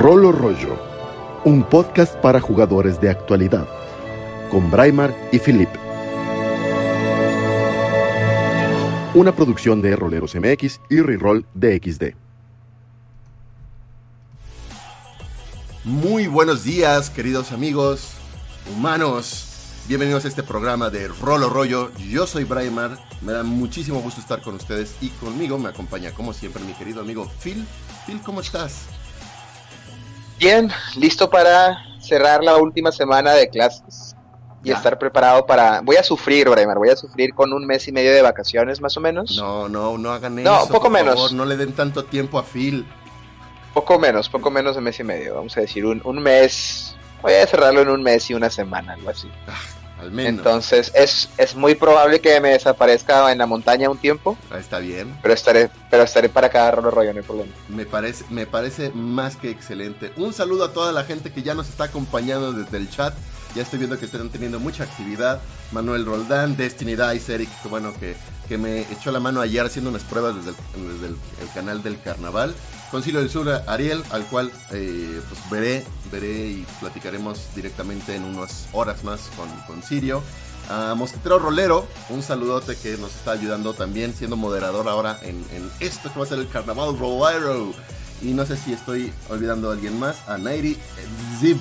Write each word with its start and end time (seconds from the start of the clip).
Rolo 0.00 0.32
Rollo, 0.32 0.78
un 1.44 1.62
podcast 1.62 2.14
para 2.22 2.40
jugadores 2.40 2.98
de 3.02 3.10
actualidad, 3.10 3.68
con 4.50 4.70
Braimar 4.70 5.14
y 5.30 5.38
Philip. 5.38 5.68
Una 9.12 9.36
producción 9.36 9.82
de 9.82 9.94
Roleros 9.96 10.34
MX 10.34 10.80
y 10.88 11.02
Reroll 11.02 11.44
DXD. 11.52 12.14
Muy 15.84 16.28
buenos 16.28 16.64
días, 16.64 17.10
queridos 17.10 17.52
amigos, 17.52 18.12
humanos. 18.74 19.82
Bienvenidos 19.86 20.24
a 20.24 20.28
este 20.28 20.42
programa 20.42 20.88
de 20.88 21.08
Rolo 21.08 21.50
Rollo. 21.50 21.92
Yo 21.98 22.26
soy 22.26 22.44
Braimar. 22.44 22.96
Me 23.20 23.32
da 23.32 23.42
muchísimo 23.42 24.00
gusto 24.00 24.22
estar 24.22 24.40
con 24.40 24.54
ustedes 24.54 24.96
y 25.02 25.10
conmigo 25.10 25.58
me 25.58 25.68
acompaña, 25.68 26.12
como 26.12 26.32
siempre, 26.32 26.64
mi 26.64 26.72
querido 26.72 27.02
amigo 27.02 27.30
Phil. 27.42 27.66
Phil, 28.06 28.22
¿cómo 28.24 28.40
estás? 28.40 28.86
Bien, 30.40 30.70
listo 30.96 31.28
para 31.28 31.84
cerrar 32.00 32.42
la 32.42 32.56
última 32.56 32.90
semana 32.90 33.34
de 33.34 33.50
clases 33.50 34.16
y 34.64 34.72
estar 34.72 34.98
preparado 34.98 35.44
para... 35.44 35.82
Voy 35.82 35.96
a 35.96 36.02
sufrir, 36.02 36.48
Braimar, 36.48 36.78
voy 36.78 36.88
a 36.88 36.96
sufrir 36.96 37.34
con 37.34 37.52
un 37.52 37.66
mes 37.66 37.86
y 37.88 37.92
medio 37.92 38.10
de 38.10 38.22
vacaciones 38.22 38.80
más 38.80 38.96
o 38.96 39.00
menos. 39.02 39.36
No, 39.36 39.68
no, 39.68 39.98
no 39.98 40.10
hagan 40.10 40.38
eso. 40.38 40.50
No, 40.50 40.66
poco 40.66 40.84
por 40.84 40.92
menos. 40.92 41.14
favor, 41.14 41.32
no 41.34 41.44
le 41.44 41.58
den 41.58 41.74
tanto 41.74 42.04
tiempo 42.04 42.38
a 42.38 42.42
Phil. 42.42 42.86
Poco 43.74 43.98
menos, 43.98 44.30
poco 44.30 44.50
menos 44.50 44.76
de 44.76 44.80
mes 44.80 44.98
y 44.98 45.04
medio. 45.04 45.34
Vamos 45.34 45.54
a 45.58 45.60
decir 45.60 45.84
un, 45.84 46.00
un 46.04 46.18
mes. 46.22 46.96
Voy 47.20 47.34
a 47.34 47.46
cerrarlo 47.46 47.82
en 47.82 47.90
un 47.90 48.02
mes 48.02 48.30
y 48.30 48.34
una 48.34 48.48
semana, 48.48 48.94
algo 48.94 49.10
así. 49.10 49.28
Al 50.00 50.10
menos. 50.10 50.30
Entonces 50.38 50.90
es, 50.94 51.28
es 51.36 51.54
muy 51.54 51.74
probable 51.74 52.20
que 52.20 52.40
me 52.40 52.50
desaparezca 52.50 53.30
en 53.32 53.38
la 53.38 53.46
montaña 53.46 53.90
un 53.90 53.98
tiempo, 53.98 54.36
Ah, 54.50 54.58
Está 54.58 54.78
bien. 54.78 55.16
pero 55.22 55.34
estaré, 55.34 55.70
pero 55.90 56.02
estaré 56.04 56.28
para 56.28 56.48
cada 56.48 56.70
rollo 56.72 56.90
rollo, 56.90 57.12
no 57.12 57.20
hay 57.20 57.24
problema. 57.26 57.52
Me 57.68 57.84
parece, 57.86 58.24
me 58.30 58.46
parece 58.46 58.90
más 58.94 59.36
que 59.36 59.50
excelente. 59.50 60.12
Un 60.16 60.32
saludo 60.32 60.64
a 60.64 60.72
toda 60.72 60.92
la 60.92 61.04
gente 61.04 61.30
que 61.32 61.42
ya 61.42 61.54
nos 61.54 61.68
está 61.68 61.84
acompañando 61.84 62.52
desde 62.52 62.76
el 62.78 62.88
chat. 62.90 63.14
Ya 63.54 63.62
estoy 63.62 63.78
viendo 63.78 63.98
que 63.98 64.04
están 64.04 64.28
teniendo 64.30 64.60
mucha 64.60 64.84
actividad. 64.84 65.40
Manuel 65.72 66.04
Roldán, 66.06 66.56
Destiny 66.56 66.94
Dice, 66.96 67.34
Eric, 67.34 67.48
que 67.62 67.68
bueno, 67.68 67.92
que, 67.98 68.14
que 68.48 68.58
me 68.58 68.82
echó 68.92 69.10
la 69.10 69.18
mano 69.20 69.40
ayer 69.40 69.64
haciendo 69.66 69.90
unas 69.90 70.02
pruebas 70.04 70.36
desde 70.36 70.50
el, 70.50 70.92
desde 70.92 71.06
el- 71.08 71.50
canal 71.54 71.82
del 71.82 72.00
carnaval. 72.00 72.54
Concilio 72.92 73.20
del 73.20 73.30
Sur, 73.30 73.48
Ariel, 73.66 74.02
al 74.10 74.24
cual 74.26 74.52
eh, 74.72 75.20
pues 75.28 75.40
veré, 75.50 75.84
veré 76.12 76.46
y 76.48 76.66
platicaremos 76.80 77.38
directamente 77.54 78.14
en 78.14 78.24
unas 78.24 78.68
horas 78.72 79.02
más 79.04 79.20
con, 79.36 79.48
con 79.66 79.82
Sirio. 79.82 80.22
A 80.68 80.94
Mosquetero 80.94 81.38
Rolero, 81.40 81.88
un 82.10 82.22
saludote 82.22 82.76
que 82.76 82.96
nos 82.98 83.14
está 83.16 83.32
ayudando 83.32 83.74
también, 83.74 84.14
siendo 84.14 84.36
moderador 84.36 84.88
ahora 84.88 85.18
en, 85.22 85.44
en 85.52 85.68
esto 85.80 86.12
que 86.12 86.18
va 86.20 86.24
a 86.24 86.28
ser 86.28 86.38
el 86.38 86.48
Carnaval 86.48 86.96
Rolero. 86.98 87.72
Y 88.22 88.32
no 88.34 88.44
sé 88.46 88.56
si 88.56 88.72
estoy 88.72 89.12
olvidando 89.28 89.70
a 89.70 89.72
alguien 89.72 89.98
más, 89.98 90.28
a 90.28 90.38
Nairi 90.38 90.76
Zib. 91.40 91.58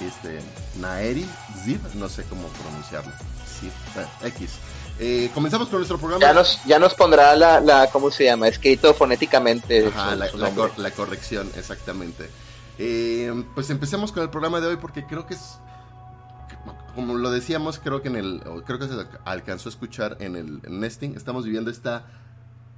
Este, 0.00 0.40
Naeri 0.78 1.28
Zib, 1.64 1.80
no 1.94 2.08
sé 2.08 2.24
cómo 2.24 2.48
pronunciarlo. 2.48 3.12
Zib, 3.60 3.70
eh, 3.96 4.28
X. 4.28 4.50
Eh, 4.98 5.30
comenzamos 5.34 5.68
con 5.68 5.78
nuestro 5.78 5.98
programa. 5.98 6.20
Ya 6.20 6.32
nos, 6.32 6.62
ya 6.64 6.78
nos 6.78 6.94
pondrá 6.94 7.34
la, 7.36 7.60
la, 7.60 7.90
¿cómo 7.90 8.10
se 8.10 8.24
llama? 8.24 8.48
Escrito 8.48 8.92
fonéticamente. 8.94 9.86
Ajá, 9.88 10.12
su- 10.12 10.18
la, 10.18 10.28
su 10.28 10.38
la 10.38 10.46
nombre. 10.48 10.68
cor- 10.68 10.78
la 10.78 10.90
corrección, 10.90 11.50
exactamente. 11.56 12.28
Eh, 12.78 13.44
pues 13.54 13.68
empecemos 13.70 14.12
con 14.12 14.22
el 14.22 14.30
programa 14.30 14.60
de 14.60 14.68
hoy 14.68 14.76
porque 14.76 15.04
creo 15.06 15.26
que 15.26 15.34
es, 15.34 15.58
como 16.94 17.14
lo 17.14 17.30
decíamos, 17.30 17.78
creo 17.78 18.00
que 18.02 18.08
en 18.08 18.16
el, 18.16 18.42
creo 18.66 18.78
que 18.78 18.88
se 18.88 18.94
alcanzó 19.24 19.68
a 19.68 19.72
escuchar 19.72 20.16
en 20.20 20.36
el 20.36 20.60
nesting, 20.68 21.14
estamos 21.16 21.44
viviendo 21.44 21.70
esta 21.70 22.04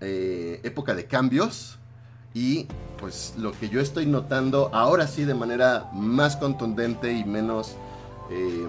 eh, 0.01 0.61
época 0.65 0.95
de 0.95 1.07
cambios 1.07 1.79
y 2.35 2.67
pues 2.99 3.35
lo 3.37 3.53
que 3.53 3.69
yo 3.69 3.81
estoy 3.81 4.07
notando 4.07 4.71
ahora 4.73 5.07
sí 5.09 5.25
de 5.25 5.35
manera 5.35 5.91
más 5.93 6.37
contundente 6.37 7.13
y 7.13 7.25
menos, 7.25 7.75
eh, 8.31 8.67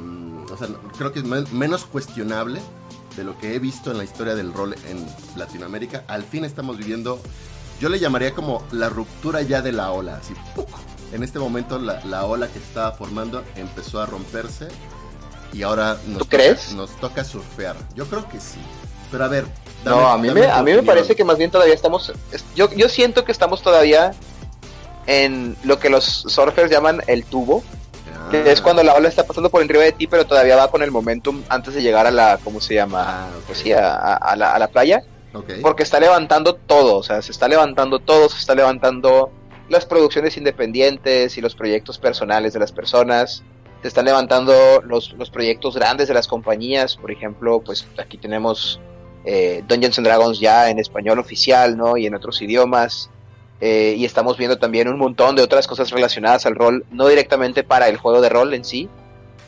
o 0.51 0.57
sea, 0.57 0.67
creo 0.97 1.11
que 1.13 1.19
es 1.19 1.25
men- 1.25 1.45
menos 1.51 1.85
cuestionable 1.85 2.61
de 3.15 3.23
lo 3.23 3.37
que 3.37 3.55
he 3.55 3.59
visto 3.59 3.91
en 3.91 3.97
la 3.99 4.03
historia 4.03 4.33
del 4.35 4.51
rol 4.53 4.75
en 4.89 5.05
Latinoamérica, 5.35 6.03
al 6.07 6.23
fin 6.23 6.45
estamos 6.45 6.77
viviendo 6.77 7.19
yo 7.79 7.89
le 7.89 7.99
llamaría 7.99 8.33
como 8.33 8.63
la 8.71 8.87
ruptura 8.89 9.41
ya 9.41 9.61
de 9.61 9.71
la 9.73 9.91
ola. 9.91 10.17
Así, 10.17 10.33
¡puc! 10.55 10.69
En 11.11 11.21
este 11.21 11.37
momento 11.37 11.77
la, 11.79 12.03
la 12.05 12.23
ola 12.25 12.47
que 12.47 12.57
estaba 12.59 12.91
formando 12.93 13.43
empezó 13.55 13.99
a 14.01 14.05
romperse 14.05 14.67
y 15.51 15.63
ahora 15.63 15.97
nos, 16.07 16.19
¿Tú 16.19 16.25
toca, 16.25 16.37
crees? 16.37 16.71
nos 16.73 16.91
toca 16.97 17.23
surfear. 17.23 17.75
Yo 17.95 18.05
creo 18.07 18.27
que 18.29 18.39
sí. 18.39 18.59
Pero 19.13 19.23
a 19.25 19.27
ver, 19.29 19.45
no, 19.85 20.07
a 20.09 20.17
mí, 20.17 20.29
me, 20.31 20.47
a 20.47 20.61
mí 20.63 20.73
me 20.73 20.81
parece 20.83 21.15
que 21.15 21.23
más 21.23 21.37
bien 21.37 21.51
todavía 21.51 21.73
estamos. 21.75 22.11
es- 22.31 22.43
Yo, 22.55 22.67
yo 22.73 22.89
siento 22.89 23.23
que 23.23 23.31
estamos 23.31 23.61
todavía 23.61 24.11
en 25.05 25.55
lo 25.63 25.79
que 25.79 25.89
los 25.89 26.03
surfers 26.03 26.71
llaman 26.71 27.01
el 27.07 27.23
tubo, 27.23 27.63
que 28.31 28.37
Ah. 28.37 28.51
es 28.51 28.59
cuando 28.61 28.81
la 28.83 28.93
ola 28.95 29.09
está 29.09 29.23
pasando 29.27 29.49
por 29.51 29.61
encima 29.61 29.81
de 29.83 29.91
ti, 29.91 30.07
pero 30.07 30.25
todavía 30.25 30.55
va 30.55 30.71
con 30.71 30.81
el 30.81 30.89
momentum 30.91 31.43
antes 31.47 31.75
de 31.75 31.81
llegar 31.83 32.07
a 32.07 32.11
la, 32.11 32.39
¿cómo 32.43 32.59
se 32.59 32.73
llama? 32.73 33.03
Ah. 33.07 33.27
Pues 33.45 33.59
sí, 33.59 33.71
a, 33.71 33.93
a- 33.93 34.15
a 34.15 34.35
la, 34.35 34.51
a 34.53 34.59
la 34.59 34.67
playa, 34.69 35.03
Ok. 35.33 35.51
porque 35.61 35.83
está 35.83 35.99
levantando 35.99 36.55
todo, 36.55 36.95
o 36.97 37.03
sea, 37.03 37.21
se 37.21 37.31
está 37.31 37.47
levantando 37.47 37.99
todo, 37.99 38.29
se 38.29 38.39
está 38.39 38.55
levantando 38.55 39.31
las 39.69 39.85
producciones 39.85 40.37
independientes 40.37 41.37
y 41.37 41.41
los 41.41 41.53
proyectos 41.53 41.99
personales 41.99 42.53
de 42.53 42.59
las 42.59 42.71
personas, 42.71 43.43
se 43.83 43.87
están 43.89 44.05
levantando 44.05 44.53
los, 44.85 45.11
los 45.13 45.29
proyectos 45.29 45.75
grandes 45.75 46.07
de 46.07 46.13
las 46.13 46.27
compañías, 46.27 46.95
por 46.95 47.11
ejemplo, 47.11 47.61
pues 47.61 47.85
aquí 47.97 48.17
tenemos 48.17 48.79
eh, 49.25 49.63
Dungeons 49.67 49.97
and 49.97 50.07
Dragons 50.07 50.39
ya 50.39 50.69
en 50.69 50.79
español 50.79 51.19
oficial, 51.19 51.77
¿no? 51.77 51.97
Y 51.97 52.05
en 52.05 52.15
otros 52.15 52.41
idiomas. 52.41 53.09
eh, 53.61 53.95
y 53.97 54.03
estamos 54.03 54.37
viendo 54.37 54.57
también 54.57 54.89
un 54.89 54.97
montón 54.97 55.37
de 55.37 55.41
otras 55.41 55.67
cosas 55.67 55.89
relacionadas 55.91 56.45
al 56.45 56.55
rol, 56.55 56.85
no 56.91 57.07
directamente 57.07 57.63
para 57.63 57.87
el 57.87 57.95
juego 57.95 58.19
de 58.19 58.27
rol 58.27 58.53
en 58.53 58.65
sí, 58.65 58.89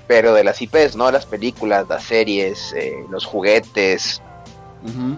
pero 0.08 0.34
de 0.34 0.44
las 0.46 0.62
IPs, 0.62 0.96
¿no? 0.96 1.12
Las 1.12 1.26
películas, 1.26 1.86
las 1.90 2.04
series, 2.04 2.74
eh, 2.74 2.94
los 3.10 3.26
juguetes. 3.26 4.22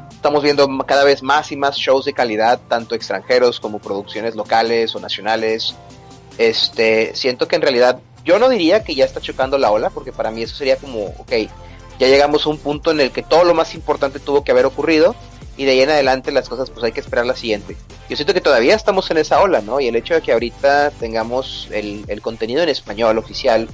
Estamos 0.10 0.42
viendo 0.44 0.66
cada 0.88 1.04
vez 1.04 1.22
más 1.22 1.52
y 1.52 1.58
más 1.58 1.76
shows 1.76 2.06
de 2.06 2.14
calidad, 2.14 2.60
tanto 2.70 2.96
extranjeros 2.96 3.60
como 3.60 3.80
producciones 3.80 4.34
locales 4.34 4.96
o 4.96 5.00
nacionales. 5.00 5.76
Este, 6.38 7.14
siento 7.14 7.48
que 7.50 7.58
en 7.58 7.62
realidad 7.62 8.00
yo 8.24 8.40
no 8.40 8.48
diría 8.48 8.84
que 8.84 8.96
ya 8.96 9.04
está 9.04 9.20
chocando 9.20 9.58
la 9.58 9.70
ola, 9.70 9.90
porque 9.90 10.14
para 10.14 10.32
mí 10.32 10.42
eso 10.42 10.56
sería 10.56 10.78
como, 10.78 11.08
ok, 11.18 11.34
ya 12.00 12.08
llegamos 12.08 12.46
a 12.46 12.50
un 12.50 12.58
punto 12.58 12.92
en 12.92 13.02
el 13.02 13.12
que 13.12 13.24
todo 13.24 13.44
lo 13.44 13.54
más 13.54 13.74
importante 13.74 14.20
tuvo 14.20 14.44
que 14.44 14.52
haber 14.52 14.66
ocurrido 14.66 15.16
y 15.58 15.66
de 15.66 15.72
ahí 15.72 15.82
en 15.82 15.90
adelante 15.90 16.32
las 16.32 16.48
cosas 16.48 16.70
pues 16.70 16.84
hay 16.84 16.92
que 16.92 17.00
esperar 17.00 17.26
la 17.26 17.36
siguiente. 17.36 17.76
Yo 18.10 18.16
siento 18.16 18.34
que 18.34 18.42
todavía 18.42 18.76
estamos 18.76 19.10
en 19.12 19.18
esa 19.18 19.42
ola, 19.42 19.62
¿no? 19.62 19.80
Y 19.80 19.88
el 19.88 19.96
hecho 19.96 20.14
de 20.14 20.22
que 20.22 20.32
ahorita 20.32 20.92
tengamos 20.92 21.68
el, 21.72 22.06
el 22.08 22.22
contenido 22.22 22.62
en 22.62 22.70
español 22.70 23.18
oficial 23.18 23.68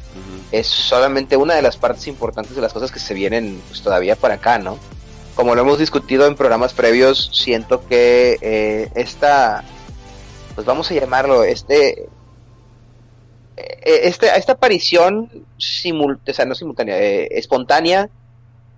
es 0.51 0.67
solamente 0.67 1.35
una 1.35 1.55
de 1.55 1.61
las 1.61 1.77
partes 1.77 2.07
importantes 2.07 2.55
de 2.55 2.61
las 2.61 2.71
cosas 2.71 2.91
que 2.91 2.99
se 2.99 3.13
vienen 3.13 3.61
pues, 3.67 3.81
todavía 3.81 4.15
para 4.15 4.35
acá, 4.35 4.59
¿no? 4.59 4.77
Como 5.35 5.55
lo 5.55 5.61
hemos 5.61 5.79
discutido 5.79 6.27
en 6.27 6.35
programas 6.35 6.73
previos, 6.73 7.31
siento 7.33 7.85
que 7.87 8.37
eh, 8.39 8.91
esta, 8.95 9.63
pues 10.53 10.65
vamos 10.65 10.89
a 10.91 10.93
llamarlo, 10.93 11.43
este, 11.43 12.07
este 13.55 14.27
esta 14.35 14.53
aparición 14.53 15.29
simul, 15.57 16.19
o 16.27 16.33
sea, 16.33 16.45
no 16.45 16.55
simultánea, 16.55 16.99
eh, 16.99 17.27
espontánea 17.31 18.09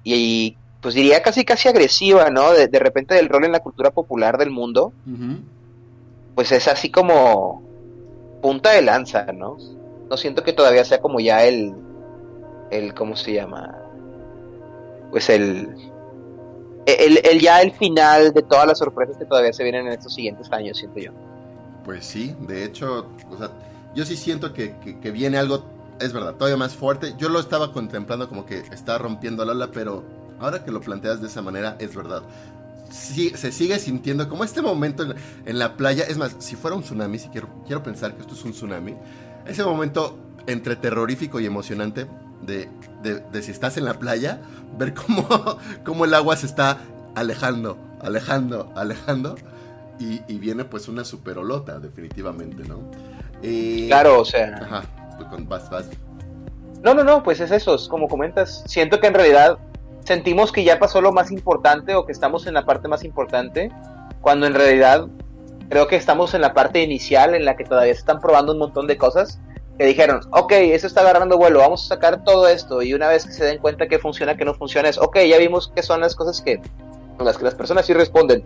y, 0.03 0.57
pues 0.81 0.93
diría 0.93 1.23
casi 1.23 1.45
casi 1.45 1.67
agresiva, 1.67 2.29
¿no? 2.29 2.51
De, 2.53 2.67
de 2.67 2.79
repente 2.79 3.15
del 3.15 3.29
rol 3.29 3.45
en 3.45 3.51
la 3.51 3.61
cultura 3.61 3.91
popular 3.91 4.37
del 4.37 4.51
mundo, 4.51 4.93
pues 6.35 6.51
es 6.51 6.67
así 6.67 6.91
como 6.91 7.63
punta 8.41 8.71
de 8.71 8.81
lanza, 8.81 9.25
¿no? 9.33 9.57
No 10.09 10.17
siento 10.17 10.43
que 10.43 10.53
todavía 10.53 10.85
sea 10.85 11.01
como 11.01 11.19
ya 11.19 11.43
el, 11.45 11.73
el 12.69 12.93
¿cómo 12.93 13.15
se 13.15 13.33
llama? 13.33 13.75
Pues 15.09 15.29
el, 15.29 15.69
el, 16.85 17.19
el 17.23 17.39
ya 17.39 17.61
el 17.61 17.71
final 17.71 18.33
de 18.33 18.43
todas 18.43 18.67
las 18.67 18.77
sorpresas 18.77 19.17
que 19.17 19.25
todavía 19.25 19.53
se 19.53 19.63
vienen 19.63 19.87
en 19.87 19.93
estos 19.93 20.13
siguientes 20.13 20.51
años, 20.51 20.77
siento 20.77 20.99
yo. 20.99 21.11
Pues 21.83 22.05
sí, 22.05 22.35
de 22.41 22.63
hecho, 22.63 23.07
o 23.31 23.37
sea, 23.37 23.49
yo 23.95 24.05
sí 24.05 24.17
siento 24.17 24.53
que, 24.53 24.75
viene 25.13 25.37
algo, 25.37 25.65
es 25.99 26.11
verdad, 26.13 26.35
todavía 26.35 26.57
más 26.57 26.75
fuerte. 26.75 27.15
Yo 27.17 27.29
lo 27.29 27.39
estaba 27.39 27.71
contemplando 27.71 28.27
como 28.27 28.45
que 28.45 28.59
está 28.59 28.97
rompiendo 28.97 29.45
la 29.45 29.53
ola, 29.53 29.71
pero 29.71 30.03
ahora 30.39 30.63
que 30.63 30.71
lo 30.71 30.81
planteas 30.81 31.21
de 31.21 31.27
esa 31.27 31.41
manera, 31.41 31.77
es 31.79 31.95
verdad. 31.95 32.23
Sí, 32.91 33.31
se 33.35 33.51
sigue 33.51 33.79
sintiendo 33.79 34.27
como 34.29 34.43
este 34.43 34.61
momento 34.61 35.05
en, 35.45 35.59
la 35.59 35.75
playa. 35.77 36.03
Es 36.03 36.17
más, 36.17 36.35
si 36.39 36.55
fuera 36.55 36.75
un 36.75 36.83
tsunami, 36.83 37.17
si 37.19 37.29
quiero, 37.29 37.47
quiero 37.65 37.81
pensar 37.83 38.15
que 38.15 38.21
esto 38.21 38.35
es 38.35 38.43
un 38.43 38.51
tsunami, 38.51 38.95
ese 39.47 39.63
momento 39.63 40.17
entre 40.47 40.75
terrorífico 40.75 41.39
y 41.39 41.45
emocionante 41.45 42.05
de, 42.45 42.69
de- 43.01 43.21
de 43.21 43.41
si 43.41 43.51
estás 43.51 43.77
en 43.77 43.85
la 43.85 43.97
playa, 43.97 44.41
ver 44.77 44.93
cómo, 44.93 45.27
cómo 45.85 46.05
el 46.05 46.13
agua 46.13 46.35
se 46.35 46.45
está 46.45 46.79
alejando, 47.15 47.77
alejando, 48.01 48.71
alejando. 48.75 49.35
Y, 49.97 50.21
y 50.27 50.39
viene 50.39 50.65
pues 50.65 50.89
una 50.89 51.05
superolota, 51.05 51.79
definitivamente, 51.79 52.63
¿no? 52.67 52.81
Eh, 53.45 53.85
Claro, 53.87 54.21
o 54.21 54.25
sea, 54.25 54.59
Ajá, 54.61 54.83
pues 55.17 55.29
con, 55.29 55.47
vas, 55.47 55.69
vas. 55.69 55.85
no, 56.81 56.93
no, 56.93 57.03
no, 57.03 57.23
pues 57.23 57.39
es 57.39 57.51
eso, 57.51 57.75
es 57.75 57.87
como 57.87 58.07
comentas, 58.07 58.63
siento 58.67 58.99
que 58.99 59.07
en 59.07 59.13
realidad 59.13 59.57
sentimos 60.03 60.51
que 60.51 60.63
ya 60.63 60.79
pasó 60.79 61.01
lo 61.01 61.11
más 61.11 61.31
importante 61.31 61.95
o 61.95 62.05
que 62.05 62.11
estamos 62.11 62.47
en 62.47 62.53
la 62.53 62.65
parte 62.65 62.87
más 62.87 63.03
importante, 63.03 63.71
cuando 64.21 64.47
en 64.47 64.53
realidad 64.53 65.07
creo 65.69 65.87
que 65.87 65.95
estamos 65.95 66.33
en 66.33 66.41
la 66.41 66.53
parte 66.53 66.81
inicial 66.81 67.35
en 67.35 67.45
la 67.45 67.55
que 67.55 67.63
todavía 67.63 67.93
se 67.93 67.99
están 67.99 68.19
probando 68.19 68.53
un 68.53 68.59
montón 68.59 68.87
de 68.87 68.97
cosas 68.97 69.39
que 69.77 69.85
dijeron, 69.85 70.21
ok, 70.31 70.51
eso 70.53 70.87
está 70.87 71.01
agarrando 71.01 71.37
vuelo, 71.37 71.59
vamos 71.59 71.85
a 71.85 71.95
sacar 71.95 72.23
todo 72.23 72.47
esto 72.47 72.81
y 72.81 72.93
una 72.93 73.07
vez 73.07 73.25
que 73.25 73.33
se 73.33 73.45
den 73.45 73.57
cuenta 73.57 73.87
que 73.87 73.99
funciona, 73.99 74.37
que 74.37 74.45
no 74.45 74.53
funciona, 74.53 74.87
es, 74.89 74.97
ok, 74.97 75.17
ya 75.27 75.37
vimos 75.37 75.71
que 75.75 75.83
son 75.83 75.99
las 76.01 76.15
cosas 76.15 76.41
que, 76.41 76.61
las 77.19 77.37
que 77.37 77.43
las 77.43 77.55
personas 77.55 77.85
sí 77.85 77.93
responden. 77.93 78.43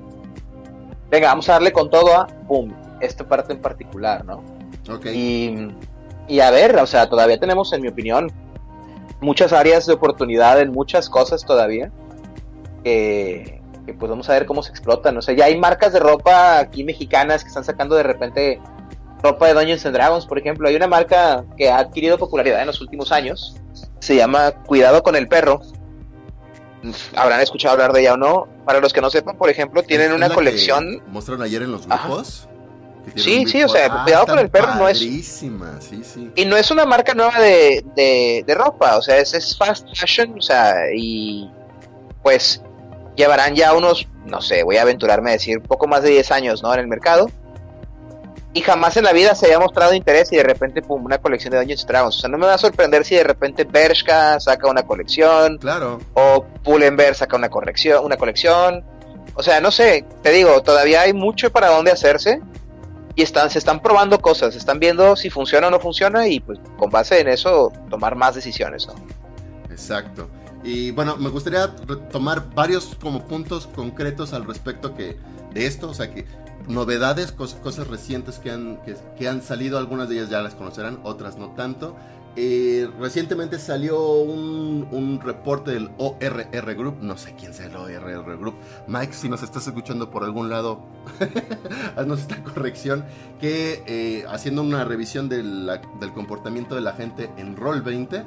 Venga, 1.11 1.27
vamos 1.27 1.47
a 1.49 1.53
darle 1.53 1.71
con 1.71 1.89
todo 1.89 2.15
a, 2.15 2.27
pum, 2.47 2.73
esta 2.99 3.27
parte 3.27 3.53
en 3.53 3.61
particular, 3.61 4.25
¿no? 4.25 4.43
Y, 5.13 5.69
y 6.27 6.39
a 6.39 6.51
ver, 6.51 6.75
o 6.77 6.87
sea, 6.87 7.09
todavía 7.09 7.39
tenemos, 7.39 7.73
en 7.73 7.81
mi 7.81 7.87
opinión, 7.87 8.31
muchas 9.21 9.53
áreas 9.53 9.85
de 9.85 9.93
oportunidad 9.93 10.59
en 10.59 10.71
muchas 10.71 11.09
cosas 11.09 11.45
todavía. 11.45 11.91
Que, 12.83 13.61
que 13.85 13.93
pues 13.93 14.09
vamos 14.09 14.29
a 14.29 14.33
ver 14.33 14.45
cómo 14.45 14.63
se 14.63 14.71
explotan. 14.71 15.17
O 15.17 15.21
sea, 15.21 15.35
ya 15.35 15.45
hay 15.45 15.57
marcas 15.57 15.93
de 15.93 15.99
ropa 15.99 16.59
aquí 16.59 16.83
mexicanas 16.83 17.43
que 17.43 17.49
están 17.49 17.63
sacando 17.63 17.95
de 17.95 18.03
repente 18.03 18.61
ropa 19.21 19.47
de 19.47 19.53
Dungeons 19.53 19.85
and 19.85 19.95
Dragons, 19.95 20.25
por 20.25 20.37
ejemplo. 20.37 20.67
Hay 20.67 20.75
una 20.75 20.87
marca 20.87 21.43
que 21.57 21.69
ha 21.69 21.79
adquirido 21.79 22.17
popularidad 22.17 22.61
en 22.61 22.67
los 22.67 22.81
últimos 22.81 23.11
años. 23.11 23.57
Se 23.99 24.15
llama 24.15 24.51
Cuidado 24.51 25.03
con 25.03 25.15
el 25.15 25.27
perro. 25.27 25.61
Habrán 27.15 27.41
escuchado 27.41 27.73
hablar 27.73 27.91
de 27.91 28.01
ella 28.01 28.13
o 28.13 28.17
no. 28.17 28.47
Para 28.65 28.79
los 28.79 28.93
que 28.93 29.01
no 29.01 29.09
sepan, 29.09 29.37
por 29.37 29.49
ejemplo, 29.49 29.83
tienen 29.83 30.11
¿Es 30.11 30.15
una 30.15 30.29
colección. 30.29 31.03
Mostraron 31.07 31.43
ayer 31.43 31.63
en 31.63 31.71
los 31.71 31.85
grupos. 31.85 32.47
Sí, 33.15 33.45
sí, 33.47 33.63
o 33.63 33.67
sea, 33.69 33.89
cuidado 34.03 34.23
está 34.23 34.33
con 34.33 34.39
el 34.39 34.49
perro, 34.49 34.75
no 34.75 34.87
es- 34.87 34.99
padrísima, 34.99 35.79
sí, 35.81 36.01
sí. 36.03 36.31
Y 36.35 36.45
no 36.45 36.55
es 36.57 36.69
una 36.71 36.85
marca 36.85 37.13
nueva 37.13 37.39
de, 37.39 37.83
de, 37.95 38.43
de 38.45 38.55
ropa, 38.55 38.97
o 38.97 39.01
sea, 39.01 39.17
es, 39.17 39.33
es 39.33 39.57
fast 39.57 39.87
fashion, 39.95 40.35
o 40.37 40.41
sea, 40.41 40.75
y 40.95 41.49
pues 42.21 42.61
llevarán 43.15 43.55
ya 43.55 43.73
unos, 43.73 44.07
no 44.25 44.41
sé, 44.41 44.63
voy 44.63 44.77
a 44.77 44.83
aventurarme 44.83 45.31
a 45.31 45.33
decir, 45.33 45.61
poco 45.61 45.87
más 45.87 46.03
de 46.03 46.09
10 46.11 46.31
años, 46.31 46.61
¿no? 46.63 46.73
En 46.73 46.79
el 46.81 46.87
mercado. 46.87 47.29
Y 48.53 48.61
jamás 48.61 48.97
en 48.97 49.03
la 49.03 49.13
vida 49.13 49.35
se 49.35 49.45
había 49.45 49.59
mostrado 49.59 49.93
interés 49.93 50.31
y 50.31 50.37
de 50.37 50.43
repente, 50.43 50.81
pum, 50.81 51.05
una 51.05 51.19
colección 51.19 51.51
de 51.51 51.57
Dungeons 51.59 51.85
Dragons. 51.85 52.17
O 52.17 52.19
sea, 52.19 52.29
no 52.29 52.37
me 52.39 52.47
va 52.47 52.55
a 52.55 52.57
sorprender 52.57 53.05
si 53.05 53.15
de 53.15 53.23
repente 53.23 53.63
Bershka 53.63 54.39
saca 54.39 54.67
una 54.67 54.83
colección, 54.83 55.57
Claro. 55.59 55.99
o 56.15 56.45
Pull&Bear 56.63 57.13
saca 57.13 57.35
una 57.37 57.49
colección, 57.49 58.03
una 58.03 58.17
colección. 58.17 58.83
O 59.35 59.43
sea, 59.43 59.61
no 59.61 59.69
sé, 59.71 60.03
te 60.23 60.31
digo, 60.31 60.61
todavía 60.63 61.01
hay 61.01 61.13
mucho 61.13 61.51
para 61.51 61.67
dónde 61.69 61.91
hacerse 61.91 62.41
y 63.19 63.21
están, 63.21 63.50
se 63.50 63.60
están 63.60 63.81
probando 63.81 64.18
cosas, 64.21 64.54
se 64.54 64.60
están 64.60 64.80
viendo 64.80 65.18
si 65.18 65.30
funciona 65.30 65.68
o 65.68 65.71
no 65.71 65.80
funciona 65.81 66.25
y 66.30 66.39
pues 66.39 66.57
con 66.77 66.89
base 66.89 67.19
en 67.19 67.27
eso 67.27 67.69
tomar 67.89 68.16
más 68.16 68.33
decisiones. 68.36 68.88
Exacto. 69.69 70.30
Y 70.63 70.92
bueno, 70.92 71.18
me 71.18 71.30
gustaría 71.30 71.68
retomar 71.86 72.54
varios 72.56 72.95
como 73.01 73.25
puntos 73.25 73.68
concretos 73.68 74.31
al 74.31 74.45
respecto 74.45 74.95
que 74.95 75.18
de 75.54 75.66
esto, 75.66 75.89
o 75.89 75.94
sea 75.94 76.13
que 76.13 76.25
novedades, 76.68 77.36
cos- 77.36 77.60
cosas 77.60 77.88
recientes 77.88 78.39
que 78.39 78.51
han, 78.51 78.80
que 79.18 79.27
han 79.27 79.42
salido, 79.42 79.77
algunas 79.77 80.07
de 80.07 80.16
ellas 80.16 80.30
ya 80.30 80.42
las 80.42 80.56
conocerán, 80.56 81.00
otras 81.04 81.38
no 81.38 81.50
tanto. 81.51 81.98
Eh, 82.35 82.87
recientemente 82.99 83.59
salió 83.59 84.13
un, 84.13 85.19
reporte 85.21 85.71
del 85.71 85.89
ORR 85.97 86.75
Group, 86.75 86.97
no 87.01 87.17
sé 87.17 87.35
quién 87.37 87.53
sea 87.53 87.65
el 87.65 87.75
ORR 87.75 88.37
Group. 88.37 88.55
Mike, 88.87 89.13
si 89.13 89.27
nos 89.27 89.43
estás 89.43 89.67
escuchando 89.67 90.09
por 90.09 90.23
algún 90.23 90.49
lado, 90.49 90.81
haznos 91.97 92.21
esta 92.21 92.41
corrección, 92.43 93.03
que 93.39 93.83
eh, 93.85 94.25
haciendo 94.29 94.61
una 94.61 94.85
revisión 94.85 95.27
del 95.27 95.81
comportamiento 96.13 96.75
de 96.75 96.81
la 96.81 96.93
gente 96.93 97.29
en 97.37 97.57
Roll 97.57 97.81
20, 97.81 98.23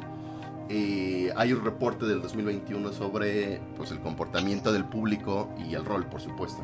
eh, 0.69 1.33
hay 1.37 1.53
un 1.53 1.65
reporte 1.65 2.07
del 2.07 2.23
2021 2.23 2.93
sobre 2.93 3.61
pues, 3.77 3.91
el 3.91 4.01
comportamiento 4.01 4.73
del 4.73 4.85
público 4.85 5.51
y 5.59 5.75
el 5.75 5.85
rol, 5.85 6.07
por 6.07 6.21
supuesto. 6.21 6.63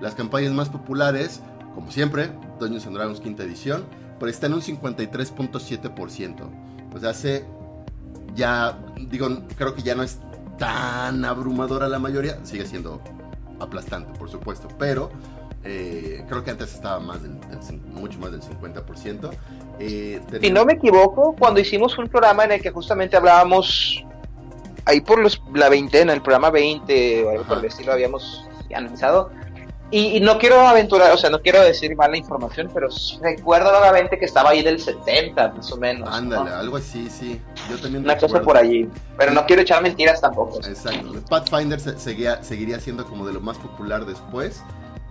Las 0.00 0.14
campañas 0.14 0.52
más 0.52 0.68
populares, 0.68 1.40
como 1.74 1.90
siempre, 1.90 2.30
Dungeons 2.60 2.86
and 2.86 2.96
Dragons 2.96 3.20
quinta 3.20 3.42
edición, 3.42 3.84
pero 4.20 4.30
está 4.30 4.46
en 4.46 4.54
un 4.54 4.62
53.7%. 4.62 6.77
Pues 6.90 7.04
hace 7.04 7.44
ya, 8.34 8.78
digo, 8.96 9.28
creo 9.56 9.74
que 9.74 9.82
ya 9.82 9.94
no 9.94 10.02
es 10.02 10.18
tan 10.58 11.24
abrumadora 11.24 11.88
la 11.88 11.98
mayoría, 11.98 12.38
sigue 12.44 12.66
siendo 12.66 13.00
aplastante, 13.60 14.18
por 14.18 14.30
supuesto, 14.30 14.68
pero 14.78 15.10
eh, 15.64 16.24
creo 16.28 16.44
que 16.44 16.50
antes 16.50 16.74
estaba 16.74 17.00
más 17.00 17.22
del, 17.22 17.32
mucho 17.92 18.18
más 18.18 18.32
del 18.32 18.40
50%. 18.40 19.30
Eh, 19.80 20.20
Si 20.40 20.50
no 20.50 20.64
me 20.64 20.74
equivoco, 20.74 21.34
cuando 21.38 21.60
hicimos 21.60 21.98
un 21.98 22.08
programa 22.08 22.44
en 22.44 22.52
el 22.52 22.62
que 22.62 22.70
justamente 22.70 23.16
hablábamos 23.16 24.04
ahí 24.84 25.00
por 25.00 25.18
los, 25.20 25.42
la 25.54 25.68
veintena, 25.68 26.12
el 26.12 26.22
programa 26.22 26.50
20 26.50 27.24
o 27.24 27.30
algo 27.30 27.44
por 27.44 27.58
el 27.58 27.66
estilo 27.66 27.92
habíamos 27.92 28.48
analizado. 28.74 29.30
Y, 29.90 30.18
y 30.18 30.20
no 30.20 30.36
quiero 30.38 30.60
aventurar, 30.60 31.10
o 31.12 31.16
sea, 31.16 31.30
no 31.30 31.40
quiero 31.40 31.62
decir 31.62 31.96
mala 31.96 32.16
información, 32.16 32.70
pero 32.74 32.88
recuerdo 33.22 33.72
vagamente 33.72 34.18
que 34.18 34.26
estaba 34.26 34.50
ahí 34.50 34.62
del 34.62 34.78
70, 34.78 35.48
más 35.54 35.72
o 35.72 35.76
menos. 35.78 36.08
¿no? 36.10 36.14
Ándale, 36.14 36.50
algo 36.50 36.76
así, 36.76 37.08
sí. 37.08 37.40
Yo 37.70 37.78
también 37.78 38.04
Una 38.04 38.14
cosa 38.14 38.38
recuerdo. 38.38 38.44
por 38.44 38.56
allí. 38.58 38.86
Pero 39.16 39.32
no 39.32 39.46
quiero 39.46 39.62
echar 39.62 39.82
mentiras 39.82 40.20
tampoco. 40.20 40.58
Exacto. 40.58 41.14
Pathfinder 41.30 41.80
se- 41.80 41.98
seguía, 41.98 42.42
seguiría 42.44 42.80
siendo 42.80 43.06
como 43.06 43.26
de 43.26 43.32
lo 43.32 43.40
más 43.40 43.56
popular 43.56 44.04
después. 44.04 44.62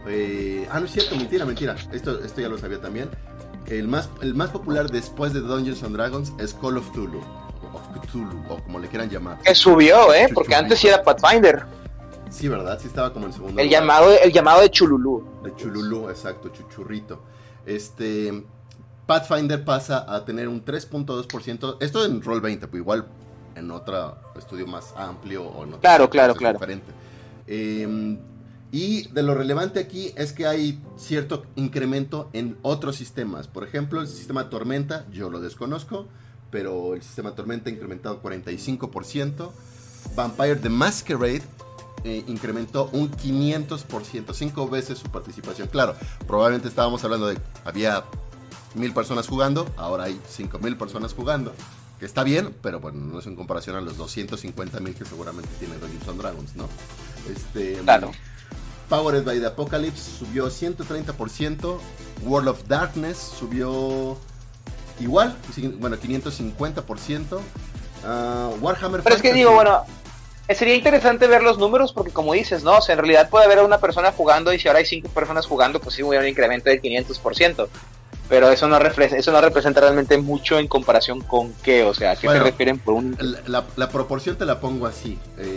Eh, 0.07 0.67
ah, 0.71 0.79
no 0.79 0.85
es 0.85 0.91
cierto, 0.91 1.15
mentira, 1.15 1.43
mentira. 1.45 1.75
Esto, 1.91 2.23
esto 2.23 2.39
ya 2.41 2.47
lo 2.47 2.57
sabía 2.59 2.79
también. 2.79 3.09
El 3.65 3.87
más, 3.87 4.09
el 4.21 4.35
más 4.35 4.51
popular 4.51 4.89
después 4.91 5.33
de 5.33 5.41
Dungeons 5.41 5.81
and 5.83 5.95
Dragons 5.95 6.33
es 6.39 6.53
Call 6.53 6.77
of 6.77 6.89
Cthulhu. 6.91 7.19
O 7.73 7.77
of 7.77 8.05
Cthulhu, 8.05 8.43
o 8.47 8.57
como 8.63 8.77
le 8.79 8.87
quieran 8.87 9.09
llamar. 9.09 9.39
Que 9.39 9.55
subió, 9.55 10.13
¿eh? 10.13 10.29
Porque 10.33 10.53
antes 10.55 10.77
sí 10.79 10.87
era 10.87 11.01
Pathfinder. 11.03 11.65
Sí, 12.29 12.47
¿verdad? 12.47 12.79
Sí 12.79 12.87
estaba 12.87 13.13
como 13.13 13.25
en 13.27 13.33
segundo 13.33 13.59
El 13.61 13.67
lugar. 13.67 13.81
llamado, 13.81 14.11
el 14.23 14.31
llamado 14.31 14.61
de 14.61 14.69
Chululú. 14.69 15.23
De 15.43 15.55
Chululú, 15.55 16.09
exacto, 16.09 16.49
chuchurrito. 16.49 17.21
Este. 17.65 18.43
Pathfinder 19.05 19.63
pasa 19.63 20.05
a 20.13 20.25
tener 20.25 20.49
un 20.49 20.65
3.2%. 20.65 21.77
Esto 21.79 22.03
en 22.05 22.21
Roll 22.21 22.41
20, 22.41 22.67
pues 22.67 22.81
igual 22.81 23.07
en 23.55 23.71
otro 23.71 24.17
estudio 24.37 24.67
más 24.67 24.93
amplio 24.97 25.43
o 25.43 25.61
otro 25.61 25.79
Claro, 25.79 26.09
claro, 26.09 26.35
claro. 26.35 26.57
diferente. 26.59 26.91
Eh, 27.47 28.17
y 28.73 29.07
de 29.07 29.23
lo 29.23 29.33
relevante 29.33 29.79
aquí 29.79 30.11
es 30.17 30.33
que 30.33 30.45
hay 30.45 30.83
cierto 30.97 31.45
incremento 31.55 32.29
en 32.33 32.57
otros 32.63 32.97
sistemas. 32.97 33.47
Por 33.47 33.63
ejemplo, 33.63 34.01
el 34.01 34.07
sistema 34.09 34.49
Tormenta, 34.49 35.05
yo 35.09 35.29
lo 35.29 35.39
desconozco, 35.39 36.07
pero 36.51 36.93
el 36.93 37.01
sistema 37.01 37.33
Tormenta 37.33 37.69
ha 37.69 37.73
incrementado 37.73 38.21
45%. 38.21 39.51
Vampire 40.17 40.55
the 40.57 40.69
Masquerade 40.69 41.43
eh, 42.07 42.23
incrementó 42.27 42.89
un 42.93 43.11
500%, 43.11 44.33
cinco 44.33 44.69
veces 44.69 44.97
su 44.97 45.09
participación. 45.09 45.67
Claro, 45.67 45.93
probablemente 46.25 46.69
estábamos 46.69 47.03
hablando 47.03 47.27
de 47.27 47.37
había 47.65 48.05
mil 48.75 48.93
personas 48.93 49.27
jugando, 49.27 49.67
ahora 49.75 50.05
hay 50.05 50.17
cinco 50.25 50.57
mil 50.59 50.77
personas 50.77 51.13
jugando, 51.13 51.53
que 51.99 52.05
está 52.05 52.23
bien, 52.23 52.55
pero 52.61 52.79
bueno, 52.79 52.99
no 52.99 53.19
es 53.19 53.27
en 53.27 53.35
comparación 53.35 53.75
a 53.75 53.81
los 53.81 53.97
250 53.97 54.79
mil 54.79 54.95
que 54.95 55.03
seguramente 55.03 55.49
tiene 55.59 55.75
Dungeons 55.79 56.07
and 56.07 56.21
Dragons, 56.21 56.55
¿no? 56.55 56.69
Este, 57.29 57.73
Claro. 57.83 58.11
Powered 58.87 59.25
by 59.25 59.41
the 59.41 59.47
Apocalypse 59.47 60.19
subió 60.19 60.47
130%, 60.47 61.77
World 62.23 62.47
of 62.47 62.67
Darkness 62.69 63.17
subió 63.37 64.17
igual, 65.01 65.35
bueno, 65.77 65.97
550%. 65.97 67.39
ah, 68.05 68.49
Warhammer 68.61 69.03
Pero 69.03 69.15
es 69.17 69.21
que 69.21 69.33
digo, 69.33 69.51
bueno, 69.51 69.83
sería 70.55 70.75
interesante 70.75 71.27
ver 71.27 71.43
los 71.43 71.57
números 71.57 71.93
porque 71.93 72.11
como 72.11 72.33
dices, 72.33 72.63
¿no? 72.63 72.77
O 72.77 72.81
sea, 72.81 72.93
en 72.93 72.99
realidad 72.99 73.29
puede 73.29 73.45
haber 73.45 73.59
una 73.63 73.79
persona 73.79 74.11
jugando 74.11 74.53
y 74.53 74.59
si 74.59 74.67
ahora 74.67 74.79
hay 74.79 74.85
cinco 74.85 75.09
personas 75.09 75.45
jugando, 75.45 75.79
pues 75.79 75.95
sí 75.95 76.03
hubiera 76.03 76.23
un 76.23 76.29
incremento 76.29 76.69
del 76.69 76.81
500%. 76.81 77.67
Pero 78.29 78.49
eso 78.51 78.67
no, 78.67 78.77
eso 78.77 79.31
no 79.31 79.39
representa 79.39 79.79
realmente 79.79 80.17
mucho 80.17 80.59
en 80.59 80.67
comparación 80.67 81.21
con 81.21 81.53
qué, 81.63 81.83
o 81.83 81.93
sea, 81.93 82.11
¿a 82.11 82.15
qué 82.17 82.27
Bueno, 82.27 82.43
se 82.43 82.51
refieren 82.51 82.77
por 82.77 82.95
un... 82.95 83.15
La, 83.21 83.39
la- 83.47 83.65
la 83.77 83.89
proporción 83.89 84.35
te 84.37 84.43
la 84.45 84.59
pongo 84.59 84.85
así. 84.85 85.17
eh, 85.37 85.56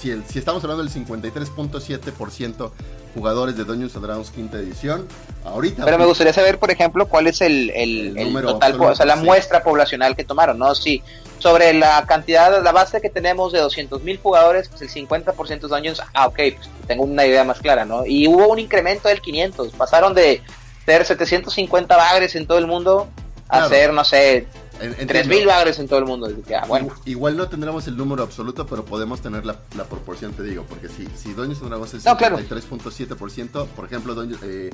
si, 0.00 0.10
el- 0.10 0.24
si 0.26 0.38
estamos 0.38 0.62
hablando 0.64 0.82
del 0.84 0.92
53.7% 0.92 2.70
jugadores 3.14 3.56
de 3.56 3.64
Dungeons 3.64 3.94
and 3.96 4.04
Dragons 4.04 4.30
quinta 4.30 4.58
edición, 4.58 5.06
ahorita... 5.44 5.84
Pero 5.84 5.98
me 5.98 6.04
gustaría 6.06 6.32
saber, 6.32 6.58
por 6.58 6.70
ejemplo, 6.70 7.08
cuál 7.08 7.26
es 7.26 7.40
el, 7.40 7.70
el- 7.70 8.14
número 8.14 8.52
total, 8.52 8.80
o 8.80 8.94
sea, 8.94 9.06
la 9.06 9.16
sí. 9.16 9.24
muestra 9.24 9.62
poblacional 9.62 10.14
que 10.14 10.24
tomaron, 10.24 10.58
¿no? 10.58 10.74
Sí, 10.74 11.02
sobre 11.38 11.72
la 11.72 12.04
cantidad, 12.06 12.62
la 12.62 12.72
base 12.72 13.00
que 13.00 13.08
tenemos 13.10 13.52
de 13.52 13.60
200.000 13.62 14.20
jugadores, 14.20 14.68
pues 14.68 14.82
el 14.82 14.90
50% 14.90 15.50
es 15.64 15.70
Dungeons, 15.70 16.02
ah, 16.14 16.26
ok, 16.26 16.36
pues 16.56 16.68
tengo 16.86 17.04
una 17.04 17.24
idea 17.26 17.44
más 17.44 17.58
clara, 17.60 17.84
¿no? 17.84 18.04
Y 18.06 18.28
hubo 18.28 18.46
un 18.48 18.58
incremento 18.58 19.08
del 19.08 19.20
500, 19.20 19.72
pasaron 19.72 20.14
de 20.14 20.42
ser 20.84 21.04
750 21.04 21.96
bagres 21.96 22.34
en 22.36 22.46
todo 22.46 22.58
el 22.58 22.66
mundo 22.66 23.08
a 23.48 23.58
Claro. 23.58 23.68
ser, 23.70 23.92
no 23.94 24.04
sé, 24.04 24.46
Entiendo. 24.80 25.12
3000 25.12 25.46
bagres 25.46 25.78
en 25.78 25.88
todo 25.88 25.98
el 25.98 26.04
mundo. 26.04 26.28
Que, 26.46 26.54
ah, 26.56 26.64
bueno, 26.68 26.88
Igual 27.04 27.36
no 27.36 27.48
tendremos 27.48 27.86
el 27.88 27.96
número 27.96 28.22
absoluto, 28.22 28.66
pero 28.66 28.84
podemos 28.84 29.20
tener 29.20 29.44
la, 29.44 29.60
la 29.76 29.84
proporción, 29.84 30.32
te 30.32 30.42
digo, 30.42 30.64
porque 30.68 30.88
si, 30.88 31.06
si 31.16 31.32
Dungeons 31.32 31.60
and 31.60 31.68
Dragons 31.70 31.94
es 31.94 32.04
No, 32.04 32.16
claro. 32.16 32.38
53.7%, 32.38 33.66
por 33.68 33.84
ejemplo, 33.86 34.14
Dungeons- 34.14 34.42
eh, 34.44 34.70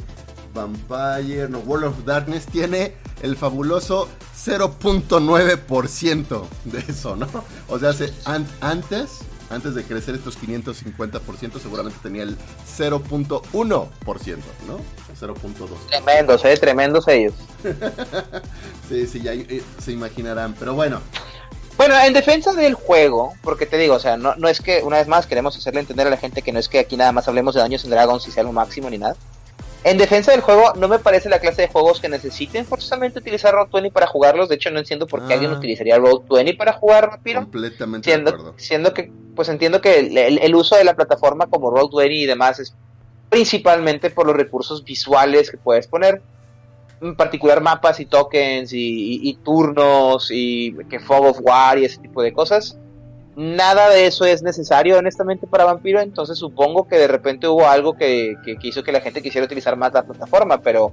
Vampire, 0.54 1.48
no, 1.48 1.58
World 1.60 1.86
of 1.86 2.04
Darkness 2.04 2.46
tiene 2.46 2.94
el 3.22 3.36
fabuloso 3.36 4.08
0.9% 4.36 6.46
de 6.64 6.78
eso, 6.88 7.16
¿no? 7.16 7.26
O 7.68 7.78
sea, 7.78 7.92
se- 7.92 8.12
an- 8.24 8.46
antes 8.60 9.18
antes 9.50 9.74
de 9.74 9.84
crecer 9.84 10.14
estos 10.14 10.38
550%, 10.38 11.60
seguramente 11.60 11.98
tenía 12.02 12.22
el 12.22 12.36
0.1%, 12.66 14.38
¿no? 14.66 14.80
0.2. 15.26 15.68
Tremendos, 15.88 16.44
eh, 16.44 16.56
tremendos 16.56 17.08
ellos. 17.08 17.34
sí, 18.88 19.06
sí, 19.06 19.22
ya 19.22 19.32
eh, 19.32 19.62
se 19.78 19.92
imaginarán, 19.92 20.54
pero 20.58 20.74
bueno. 20.74 21.00
Bueno, 21.76 21.94
en 22.00 22.12
defensa 22.12 22.52
del 22.52 22.74
juego, 22.74 23.32
porque 23.42 23.66
te 23.66 23.76
digo, 23.76 23.94
o 23.94 24.00
sea, 24.00 24.16
no, 24.16 24.36
no 24.36 24.48
es 24.48 24.60
que, 24.60 24.82
una 24.82 24.98
vez 24.98 25.08
más, 25.08 25.26
queremos 25.26 25.56
hacerle 25.56 25.80
entender 25.80 26.06
a 26.06 26.10
la 26.10 26.16
gente 26.16 26.42
que 26.42 26.52
no 26.52 26.60
es 26.60 26.68
que 26.68 26.78
aquí 26.78 26.96
nada 26.96 27.10
más 27.10 27.26
hablemos 27.26 27.54
de 27.54 27.60
daños 27.60 27.84
en 27.84 27.90
Dragons 27.90 28.28
y 28.28 28.30
sea 28.30 28.44
lo 28.44 28.52
máximo 28.52 28.90
ni 28.90 28.98
nada. 28.98 29.16
En 29.84 29.98
defensa 29.98 30.32
del 30.32 30.40
juego, 30.40 30.72
no 30.76 30.88
me 30.88 30.98
parece 30.98 31.28
la 31.28 31.40
clase 31.40 31.60
de 31.60 31.68
juegos 31.68 32.00
que 32.00 32.08
necesiten 32.08 32.64
forzosamente 32.64 33.18
utilizar 33.18 33.52
Roll20 33.54 33.92
para 33.92 34.06
jugarlos. 34.06 34.48
De 34.48 34.54
hecho, 34.54 34.70
no 34.70 34.78
entiendo 34.78 35.06
por 35.06 35.26
qué 35.26 35.34
alguien 35.34 35.50
ah. 35.52 35.58
utilizaría 35.58 35.98
Roll20 35.98 36.56
para 36.56 36.72
jugar 36.72 37.10
Vampiro. 37.10 37.42
Completamente 37.42 38.08
siendo, 38.08 38.30
de 38.30 38.34
acuerdo. 38.34 38.54
Siendo 38.56 38.94
que, 38.94 39.12
pues 39.36 39.50
entiendo 39.50 39.82
que 39.82 39.98
el, 40.40 40.54
uso 40.54 40.76
de 40.76 40.84
la 40.84 40.96
plataforma 40.96 41.48
como 41.48 41.70
Roll20 41.70 42.12
y 42.12 42.24
demás 42.24 42.60
es 42.60 42.74
principalmente 43.34 44.10
por 44.10 44.26
los 44.26 44.36
recursos 44.36 44.84
visuales 44.84 45.50
que 45.50 45.56
puedes 45.56 45.88
poner. 45.88 46.22
En 47.00 47.16
particular 47.16 47.60
mapas 47.60 47.98
y 47.98 48.06
tokens 48.06 48.70
y, 48.72 49.36
turnos 49.42 50.28
y 50.30 50.72
que 50.88 51.00
Fog 51.00 51.26
of 51.26 51.40
War 51.42 51.78
y 51.78 51.84
ese 51.84 52.00
tipo 52.00 52.22
de 52.22 52.32
cosas 52.32 52.78
nada 53.36 53.90
de 53.90 54.06
eso 54.06 54.24
es 54.24 54.44
necesario 54.44 54.96
honestamente 54.96 55.48
para 55.48 55.64
Vampiro, 55.64 56.00
entonces 56.00 56.38
supongo 56.38 56.86
que 56.86 56.94
de 56.94 57.08
repente 57.08 57.48
hubo 57.48 57.66
algo 57.66 57.94
que, 57.96 58.36
que, 58.44 58.56
hizo 58.62 58.84
que 58.84 58.92
la 58.92 59.00
gente 59.00 59.22
quisiera 59.22 59.44
utilizar 59.44 59.76
más 59.76 59.92
la 59.92 60.04
plataforma, 60.04 60.60
pero 60.60 60.92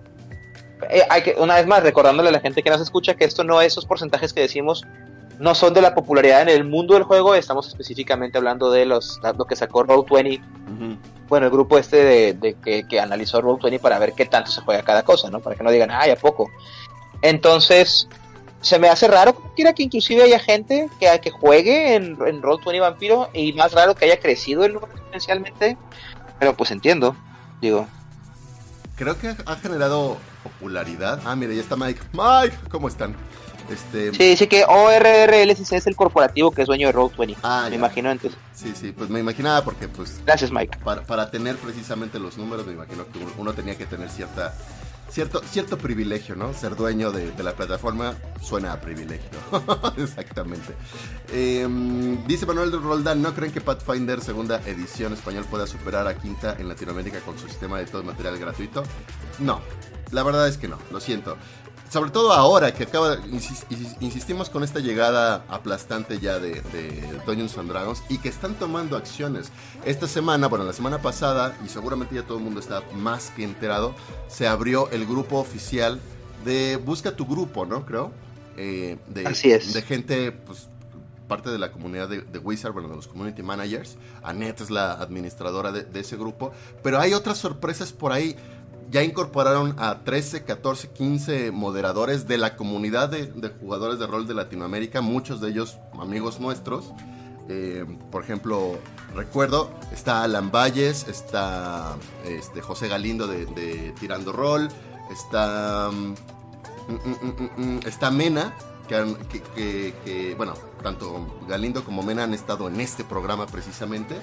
eh, 0.89 1.03
hay 1.07 1.21
que, 1.21 1.35
una 1.37 1.57
vez 1.57 1.67
más, 1.67 1.83
recordándole 1.83 2.29
a 2.29 2.31
la 2.31 2.39
gente 2.39 2.63
que 2.63 2.71
nos 2.71 2.81
escucha 2.81 3.13
que 3.13 3.25
esto 3.25 3.43
no, 3.43 3.61
esos 3.61 3.85
porcentajes 3.85 4.33
que 4.33 4.41
decimos 4.41 4.83
no 5.37 5.53
son 5.53 5.75
de 5.75 5.81
la 5.81 5.93
popularidad 5.93 6.41
en 6.41 6.49
el 6.49 6.63
mundo 6.63 6.95
del 6.95 7.03
juego, 7.03 7.35
estamos 7.35 7.67
específicamente 7.67 8.39
hablando 8.39 8.71
de 8.71 8.87
los 8.87 9.19
lo 9.37 9.45
que 9.45 9.55
sacó 9.55 9.83
Roll20, 9.85 10.41
bueno, 11.31 11.45
el 11.45 11.51
grupo 11.53 11.77
este 11.77 12.33
de, 12.33 12.57
que, 12.61 12.85
que, 12.85 12.99
analizó 12.99 13.41
Roll20 13.41 13.79
para 13.79 13.97
ver 13.99 14.11
qué 14.11 14.25
tanto 14.25 14.51
se 14.51 14.59
juega 14.59 14.83
cada 14.83 15.03
cosa, 15.03 15.29
¿no? 15.29 15.39
Para 15.39 15.55
que 15.55 15.63
no 15.63 15.71
digan, 15.71 15.89
ay, 15.89 16.11
a 16.11 16.17
poco. 16.17 16.51
Entonces, 17.21 18.09
se 18.59 18.77
me 18.79 18.89
hace 18.89 19.07
raro 19.07 19.33
que 19.55 19.83
inclusive 19.83 20.23
haya 20.23 20.39
gente 20.39 20.89
que, 20.99 21.07
que 21.21 21.31
juegue 21.31 21.95
en, 21.95 22.17
en 22.27 22.41
Roll20 22.41 22.81
Vampiro 22.81 23.29
y 23.31 23.53
más 23.53 23.71
raro 23.71 23.95
que 23.95 24.03
haya 24.03 24.19
crecido 24.19 24.65
el 24.65 24.73
número 24.73 24.91
exponencialmente, 24.91 25.77
pero 26.37 26.53
pues 26.53 26.69
entiendo, 26.71 27.15
digo. 27.61 27.87
Creo 28.97 29.17
que 29.17 29.29
ha 29.29 29.55
generado 29.55 30.17
popularidad. 30.43 31.21
Ah, 31.23 31.37
mira, 31.37 31.53
ya 31.53 31.61
está 31.61 31.77
Mike. 31.77 32.01
Mike, 32.11 32.57
¿cómo 32.69 32.89
están? 32.89 33.15
Este... 33.69 34.13
Sí, 34.13 34.35
sí 34.37 34.47
que 34.47 34.63
ORRLCC 34.65 35.73
es 35.73 35.87
el 35.87 35.95
corporativo 35.95 36.51
que 36.51 36.61
es 36.61 36.67
dueño 36.67 36.87
de 36.87 36.93
Roll20. 36.93 37.37
Ah, 37.43 37.67
me 37.69 37.75
imagino 37.75 38.11
entonces. 38.11 38.39
Sí, 38.53 38.73
sí, 38.75 38.91
pues 38.91 39.09
me 39.09 39.19
imaginaba 39.19 39.63
porque 39.63 39.87
pues... 39.87 40.21
Gracias, 40.25 40.51
Mike. 40.51 40.79
Para, 40.83 41.03
para 41.03 41.31
tener 41.31 41.55
precisamente 41.57 42.19
los 42.19 42.37
números, 42.37 42.65
me 42.65 42.73
imagino 42.73 43.05
que 43.05 43.19
uno 43.37 43.53
tenía 43.53 43.77
que 43.77 43.85
tener 43.85 44.09
cierta 44.09 44.53
cierto, 45.11 45.41
cierto 45.43 45.77
privilegio, 45.77 46.35
¿no? 46.35 46.53
Ser 46.53 46.75
dueño 46.75 47.11
de, 47.11 47.31
la 47.43 47.53
plataforma 47.53 48.15
suena 48.41 48.73
a 48.73 48.81
privilegio. 48.81 49.29
Exactamente. 49.97 50.73
Em, 51.31 52.25
dice 52.25 52.45
Manuel 52.45 52.71
Roldán, 52.71 53.21
¿no 53.21 53.33
creen 53.33 53.51
que 53.51 53.61
Pathfinder 53.61 54.21
segunda 54.21 54.61
edición 54.65 55.13
español 55.13 55.45
pueda 55.49 55.67
superar 55.67 56.07
a 56.07 56.15
quinta 56.15 56.55
en 56.57 56.67
Latinoamérica 56.67 57.19
con 57.19 57.37
su 57.37 57.47
sistema 57.47 57.77
de 57.79 57.85
todo 57.85 58.03
material 58.03 58.39
gratuito? 58.39 58.83
No, 59.39 59.61
la 60.11 60.23
verdad 60.23 60.47
es 60.47 60.57
que 60.57 60.67
no, 60.67 60.77
lo 60.91 60.99
siento 60.99 61.37
sobre 61.91 62.09
todo 62.09 62.31
ahora 62.31 62.73
que 62.73 62.83
acaba, 62.83 63.17
insistimos 63.99 64.49
con 64.49 64.63
esta 64.63 64.79
llegada 64.79 65.43
aplastante 65.49 66.19
ya 66.19 66.39
de, 66.39 66.61
de 66.61 67.19
Dungeons 67.25 67.57
and 67.57 67.69
Dragons 67.69 68.01
y 68.07 68.17
que 68.19 68.29
están 68.29 68.53
tomando 68.55 68.95
acciones. 68.95 69.51
Esta 69.83 70.07
semana, 70.07 70.47
bueno, 70.47 70.63
la 70.63 70.71
semana 70.71 71.01
pasada, 71.01 71.53
y 71.65 71.67
seguramente 71.67 72.15
ya 72.15 72.23
todo 72.23 72.37
el 72.37 72.45
mundo 72.45 72.61
está 72.61 72.81
más 72.93 73.31
que 73.31 73.43
enterado, 73.43 73.93
se 74.29 74.47
abrió 74.47 74.89
el 74.91 75.05
grupo 75.05 75.37
oficial 75.37 75.99
de 76.45 76.77
Busca 76.77 77.13
tu 77.13 77.25
grupo, 77.25 77.65
¿no? 77.65 77.85
Creo. 77.85 78.13
Eh, 78.55 78.97
de, 79.09 79.27
Así 79.27 79.51
es. 79.51 79.73
De 79.73 79.81
gente, 79.81 80.31
pues, 80.31 80.69
parte 81.27 81.49
de 81.49 81.59
la 81.59 81.73
comunidad 81.73 82.07
de, 82.07 82.39
Wizard, 82.39 82.71
bueno, 82.71 82.87
de 82.87 82.95
los 82.95 83.09
community 83.09 83.43
managers. 83.43 83.97
Annette 84.23 84.61
es 84.61 84.69
la 84.69 84.93
administradora 84.93 85.73
de, 85.73 85.83
de 85.83 85.99
ese 85.99 86.15
grupo. 86.15 86.53
Pero 86.83 87.01
hay 87.01 87.13
otras 87.13 87.37
sorpresas 87.37 87.91
por 87.91 88.13
ahí 88.13 88.37
ya 88.91 89.03
incorporaron 89.03 89.73
a 89.79 89.99
13, 90.03 90.43
14, 90.43 90.89
15 90.89 91.51
moderadores 91.51 92.27
de 92.27 92.37
la 92.37 92.57
comunidad 92.57 93.09
de, 93.09 93.49
jugadores 93.61 93.99
de 93.99 94.05
rol 94.05 94.27
de 94.27 94.33
Latinoamérica, 94.33 94.99
muchos 94.99 95.39
de 95.39 95.49
ellos 95.49 95.77
amigos 95.99 96.41
nuestros. 96.41 96.91
Eh, 97.47 97.85
por 98.11 98.21
ejemplo, 98.21 98.77
recuerdo, 99.15 99.71
está 99.93 100.23
Alan 100.23 100.51
Valles, 100.51 101.07
está 101.07 101.95
este, 102.25 102.61
José 102.61 102.89
Galindo 102.89 103.27
de, 103.27 103.93
Tirando 103.97 104.33
Rol, 104.33 104.67
está, 105.09 105.89
mm, 105.89 106.15
mm, 106.89 107.61
mm, 107.63 107.79
está 107.87 108.11
Mena, 108.11 108.53
que, 108.89 109.93
que, 110.03 110.33
bueno, 110.35 110.53
tanto 110.83 111.39
Galindo 111.47 111.85
como 111.85 112.03
Mena 112.03 112.23
han 112.23 112.33
estado 112.33 112.67
en 112.67 112.81
este 112.81 113.05
programa 113.05 113.47
precisamente. 113.47 114.15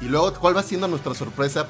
Y 0.00 0.06
luego, 0.06 0.34
¿cuál 0.34 0.56
va 0.56 0.64
siendo 0.64 0.88
nuestra 0.88 1.14
sorpresa? 1.14 1.68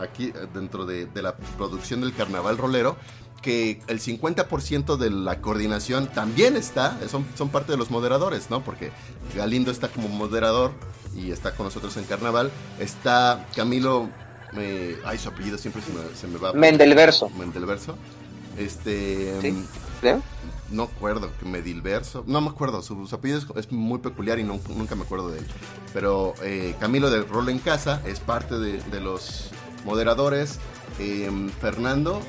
Aquí 0.00 0.26
eh, 0.26 0.46
dentro 0.52 0.86
de, 0.86 1.08
la 1.14 1.36
producción 1.56 2.00
del 2.00 2.14
carnaval 2.14 2.58
rolero, 2.58 2.96
que 3.42 3.82
el 3.88 4.00
50% 4.00 4.96
de 4.96 5.10
la 5.10 5.40
coordinación 5.40 6.06
también 6.06 6.56
está, 6.56 6.98
son, 7.08 7.26
son 7.34 7.50
parte 7.50 7.72
de 7.72 7.78
los 7.78 7.90
moderadores, 7.90 8.50
¿no? 8.50 8.62
Porque 8.62 8.90
Galindo 9.34 9.70
está 9.70 9.88
como 9.88 10.08
moderador 10.08 10.72
y 11.14 11.30
está 11.30 11.54
con 11.54 11.66
nosotros 11.66 11.96
en 11.96 12.04
carnaval. 12.04 12.50
Está 12.78 13.46
Camilo, 13.54 14.08
eh, 14.56 14.98
ay, 15.04 15.18
su 15.18 15.28
apellido 15.28 15.58
siempre 15.58 15.82
se 15.82 15.92
me, 15.92 16.16
se 16.16 16.26
me 16.26 16.38
va. 16.38 16.52
Mendelverso. 16.52 17.30
Mendelverso. 17.30 17.96
Este. 18.56 19.40
¿Sí? 19.40 19.66
¿Creo? 20.00 20.22
No 20.70 20.84
acuerdo, 20.84 21.30
Medilverso. 21.44 22.24
No 22.26 22.40
me 22.40 22.48
acuerdo, 22.48 22.82
su, 22.82 23.08
apellido 23.12 23.40
es, 23.56 23.70
muy 23.70 23.98
peculiar 23.98 24.38
y 24.38 24.44
nunca 24.44 24.94
me 24.94 25.02
acuerdo 25.02 25.30
de 25.30 25.38
él. 25.38 25.46
Pero 25.92 26.34
eh, 26.42 26.74
Camilo 26.80 27.10
de 27.10 27.22
Rol 27.22 27.48
en 27.50 27.58
Casa 27.58 28.00
es 28.06 28.18
parte 28.18 28.58
de, 28.58 28.80
de 28.82 29.00
los 29.00 29.50
moderadores. 29.84 30.58
Em, 30.98 31.48
Fernando 31.48 32.20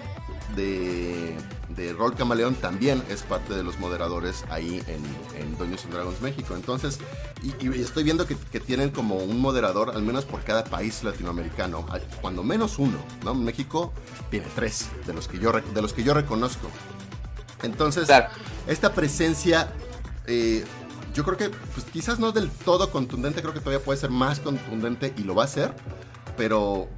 de, 0.56 1.36
de 1.70 1.94
Rol 1.94 2.16
Camaleón 2.16 2.56
también 2.56 3.04
es 3.10 3.24
parte 3.24 3.54
de 3.54 3.64
los 3.64 3.80
moderadores 3.80 4.44
ahí 4.50 4.82
en, 4.88 5.42
en 5.42 5.58
Dungeons 5.58 5.90
Dragons 5.90 6.22
México. 6.22 6.56
Entonces, 6.56 7.00
y, 7.44 7.82
estoy 7.82 8.04
viendo 8.04 8.26
que, 8.26 8.36
tienen 8.60 8.90
como 8.90 9.16
un 9.16 9.40
moderador, 9.40 9.92
al 9.96 10.02
menos 10.02 10.26
por 10.26 10.44
cada 10.44 10.64
país 10.64 11.04
latinoamericano, 11.04 11.86
cuando 12.22 12.44
menos 12.44 12.80
uno, 12.80 12.98
¿no? 13.24 13.36
México 13.36 13.94
tiene 14.32 14.48
tres, 14.56 14.88
de 15.06 15.14
los 15.14 15.28
que 15.28 15.40
yo, 15.40 15.52
de 15.52 15.82
los 15.82 15.94
que 15.94 16.04
yo 16.04 16.14
reconozco. 16.14 16.70
Entonces, 17.64 18.10
esta 18.68 18.94
presencia, 18.94 19.72
eh, 20.28 20.64
yo 21.14 21.24
creo 21.24 21.38
que 21.38 21.50
pues, 21.50 21.86
quizás 21.92 22.20
no 22.20 22.32
del 22.32 22.50
todo 22.50 22.92
contundente, 22.92 23.42
creo 23.42 23.54
que 23.54 23.60
todavía 23.60 23.84
puede 23.84 24.00
ser 24.00 24.10
más 24.10 24.40
contundente 24.40 25.14
y 25.18 25.24
lo 25.24 25.36
va 25.36 25.44
a 25.44 25.48
ser, 25.48 25.74
pero 26.38 26.90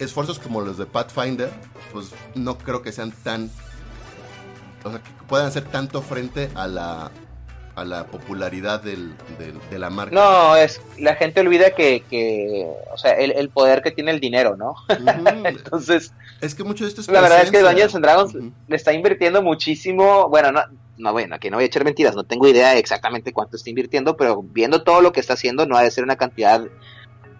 esfuerzos 0.00 0.38
como 0.38 0.60
los 0.60 0.78
de 0.78 0.86
Pathfinder, 0.86 1.50
pues 1.92 2.10
no 2.34 2.58
creo 2.58 2.82
que 2.82 2.92
sean 2.92 3.12
tan. 3.12 3.50
O 4.84 4.90
sea, 4.90 5.00
que 5.02 5.10
puedan 5.28 5.46
hacer 5.46 5.64
tanto 5.64 6.00
frente 6.00 6.50
a 6.54 6.66
la, 6.66 7.10
a 7.76 7.84
la 7.84 8.06
popularidad 8.06 8.82
del, 8.82 9.14
de 9.70 9.78
la 9.78 9.90
marca. 9.90 10.14
No, 10.14 10.56
es 10.56 10.80
la 10.98 11.16
gente 11.16 11.40
olvida 11.40 11.70
que, 11.72 12.02
que 12.08 12.66
o 12.92 12.96
sea, 12.96 13.12
el, 13.12 13.48
poder 13.50 13.82
que 13.82 13.90
tiene 13.90 14.10
el 14.10 14.20
dinero, 14.20 14.56
¿no? 14.56 14.74
Entonces, 15.44 16.12
es 16.40 16.54
que 16.54 16.64
mucho 16.64 16.84
de 16.84 16.88
esto 16.88 17.02
es 17.02 17.08
La 17.08 17.20
verdad 17.20 17.42
es 17.42 17.50
que 17.50 17.60
Dungeons 17.60 17.94
and 17.94 18.04
Dragons 18.04 18.34
le 18.34 18.76
está 18.76 18.92
invirtiendo 18.92 19.42
muchísimo, 19.42 20.28
bueno, 20.28 20.52
no 20.52 20.62
no 21.00 21.12
bueno, 21.12 21.34
aquí 21.34 21.48
no 21.48 21.56
voy 21.56 21.64
a 21.64 21.66
echar 21.66 21.82
mentiras, 21.84 22.14
no 22.14 22.24
tengo 22.24 22.46
idea 22.46 22.76
exactamente 22.76 23.32
cuánto 23.32 23.56
está 23.56 23.70
invirtiendo, 23.70 24.16
pero 24.16 24.42
viendo 24.42 24.82
todo 24.82 25.00
lo 25.00 25.12
que 25.12 25.20
está 25.20 25.32
haciendo 25.32 25.66
no 25.66 25.76
ha 25.76 25.82
de 25.82 25.90
ser 25.90 26.04
una 26.04 26.16
cantidad 26.16 26.62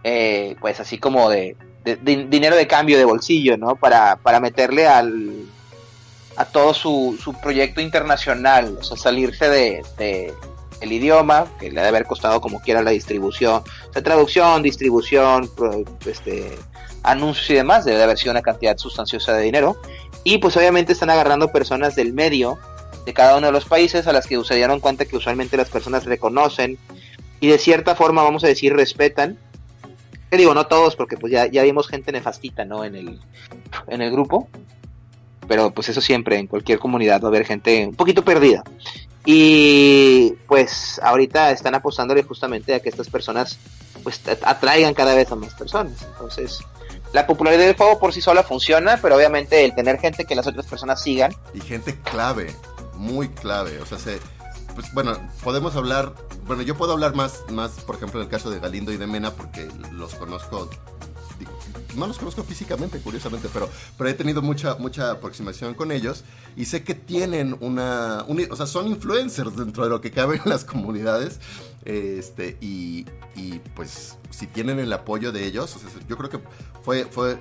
eh, 0.03 0.57
pues 0.61 0.81
así 0.81 0.97
como 0.97 1.29
de 1.29 1.57
de, 1.85 1.97
dinero 2.29 2.57
de 2.57 2.67
cambio 2.67 2.99
de 2.99 3.05
bolsillo, 3.05 3.57
¿no? 3.57 3.77
Para, 3.77 4.17
para 4.17 4.41
meterle 4.41 4.87
al, 4.87 5.45
a 6.37 6.45
todo 6.45 6.75
su, 6.75 7.19
su 7.23 7.35
proyecto 7.35 7.81
internacional, 7.81 8.79
o 8.81 8.83
sea, 8.83 8.97
salirse 8.97 9.49
de, 9.49 10.35
el 10.81 10.93
idioma, 10.93 11.47
que 11.59 11.69
le 11.69 11.77
debe 11.77 11.89
haber 11.89 12.07
costado 12.07 12.41
como 12.41 12.61
quiera 12.61 12.83
la 12.83 12.91
distribución, 12.91 13.63
o 13.89 13.93
sea, 13.93 14.03
traducción, 14.03 14.63
distribución, 14.63 15.51
este, 16.07 16.57
anuncios 17.03 17.51
y 17.51 17.55
demás, 17.55 17.85
debe 17.85 17.99
de 17.99 18.05
haber 18.05 18.19
sido 18.19 18.33
una 18.33 18.43
cantidad 18.43 18.77
sustanciosa 18.79 19.35
de 19.35 19.43
dinero. 19.43 19.77
Y 20.25 20.39
pues 20.39 20.57
obviamente 20.57 20.93
están 20.93 21.11
agarrando 21.11 21.49
personas 21.49 21.97
del 21.97 22.13
medio 22.13 22.59
de 23.05 23.15
cada 23.15 23.37
uno 23.37 23.47
de 23.47 23.53
los 23.53 23.65
países 23.65 24.07
a 24.07 24.13
las 24.13 24.27
que 24.27 24.43
se 24.45 24.55
dieron 24.55 24.81
cuenta 24.81 25.07
que 25.07 25.17
usualmente 25.17 25.57
las 25.57 25.69
personas 25.69 26.05
reconocen 26.05 26.79
y 27.41 27.49
de 27.49 27.59
cierta 27.59 27.95
forma, 27.95 28.23
vamos 28.23 28.45
a 28.45 28.49
decir, 28.49 28.75
respetan 28.75 29.39
digo, 30.37 30.55
no 30.55 30.67
todos, 30.67 30.97
porque 30.97 31.17
pues 31.17 31.33
ya, 31.33 31.47
ya 31.47 31.63
vimos 31.63 31.89
gente 31.89 32.13
nefastita, 32.13 32.65
¿no? 32.65 32.85
En 32.85 32.95
el, 32.95 33.21
en 33.89 34.03
el 34.03 34.11
grupo. 34.11 34.49
Pero 35.49 35.73
pues 35.73 35.89
eso 35.89 36.01
siempre, 36.01 36.39
en 36.39 36.47
cualquier 36.47 36.79
comunidad 36.79 37.21
va 37.21 37.27
a 37.27 37.29
haber 37.29 37.45
gente 37.45 37.85
un 37.87 37.95
poquito 37.95 38.25
perdida. 38.25 38.63
Y 39.25 40.33
pues 40.47 41.01
ahorita 41.03 41.51
están 41.51 41.75
apostándole 41.75 42.23
justamente 42.23 42.75
a 42.75 42.81
que 42.81 42.89
estas 42.89 43.11
personas 43.11 43.59
pues 44.03 44.21
atraigan 44.43 44.95
cada 44.95 45.15
vez 45.15 45.31
a 45.31 45.37
más 45.37 45.55
personas. 45.55 46.03
Entonces, 46.03 46.61
la 47.13 47.27
popularidad 47.27 47.67
del 47.67 47.77
juego 47.77 47.99
por 47.99 48.13
sí 48.13 48.21
sola 48.21 48.43
funciona, 48.43 48.99
pero 49.03 49.17
obviamente 49.17 49.65
el 49.65 49.75
tener 49.75 49.99
gente 49.99 50.25
que 50.25 50.35
las 50.35 50.47
otras 50.47 50.67
personas 50.67 51.03
sigan. 51.03 51.35
Y 51.53 51.61
gente 51.61 51.99
clave, 52.01 52.55
muy 52.95 53.29
clave. 53.29 53.81
O 53.81 53.87
sea, 53.87 53.99
se, 53.99 54.21
pues 54.75 54.93
bueno, 54.93 55.19
podemos 55.43 55.77
hablar, 55.77 56.15
bueno, 56.47 56.63
yo 56.63 56.77
puedo 56.77 56.93
hablar 56.93 57.15
más, 57.15 57.45
más, 57.51 57.73
por 57.73 57.97
ejemplo, 57.97 58.21
en 58.21 58.25
el 58.25 58.31
caso 58.31 58.51
de 58.51 58.61
Galindo 58.61 58.93
y 58.93 58.97
de 58.97 59.07
Mena, 59.07 59.33
porque 59.33 59.69
los 59.93 60.15
conozco 60.15 60.69
no 61.97 62.07
los 62.07 62.19
conozco 62.19 62.45
físicamente, 62.45 63.01
curiosamente, 63.01 63.49
pero, 63.53 63.69
pero 63.97 64.11
he 64.11 64.15
tenido 64.15 64.43
mucha, 64.43 64.77
mucha 64.77 65.11
aproximación 65.11 65.75
con 65.75 65.93
ellos 65.93 66.25
y 66.57 66.67
sé 66.67 66.83
que 66.83 66.95
tienen 66.95 67.57
una, 67.61 68.25
o 68.51 68.57
sea, 68.57 68.67
son 68.67 68.89
influencers 68.89 69.57
dentro 69.57 69.85
de 69.85 69.91
lo 69.91 70.01
que 70.01 70.11
cabe 70.11 70.41
en 70.45 70.51
las 70.51 70.65
comunidades, 70.65 71.41
este, 71.85 72.57
y, 72.61 73.07
y 73.35 73.61
pues 73.75 74.19
si 74.31 74.47
tienen 74.47 74.79
el 74.79 74.93
apoyo 74.93 75.33
de 75.33 75.47
ellos, 75.47 75.77
yo 76.09 76.17
creo 76.17 76.31
que 76.31 76.41
fue, 76.83 77.05
fue 77.07 77.39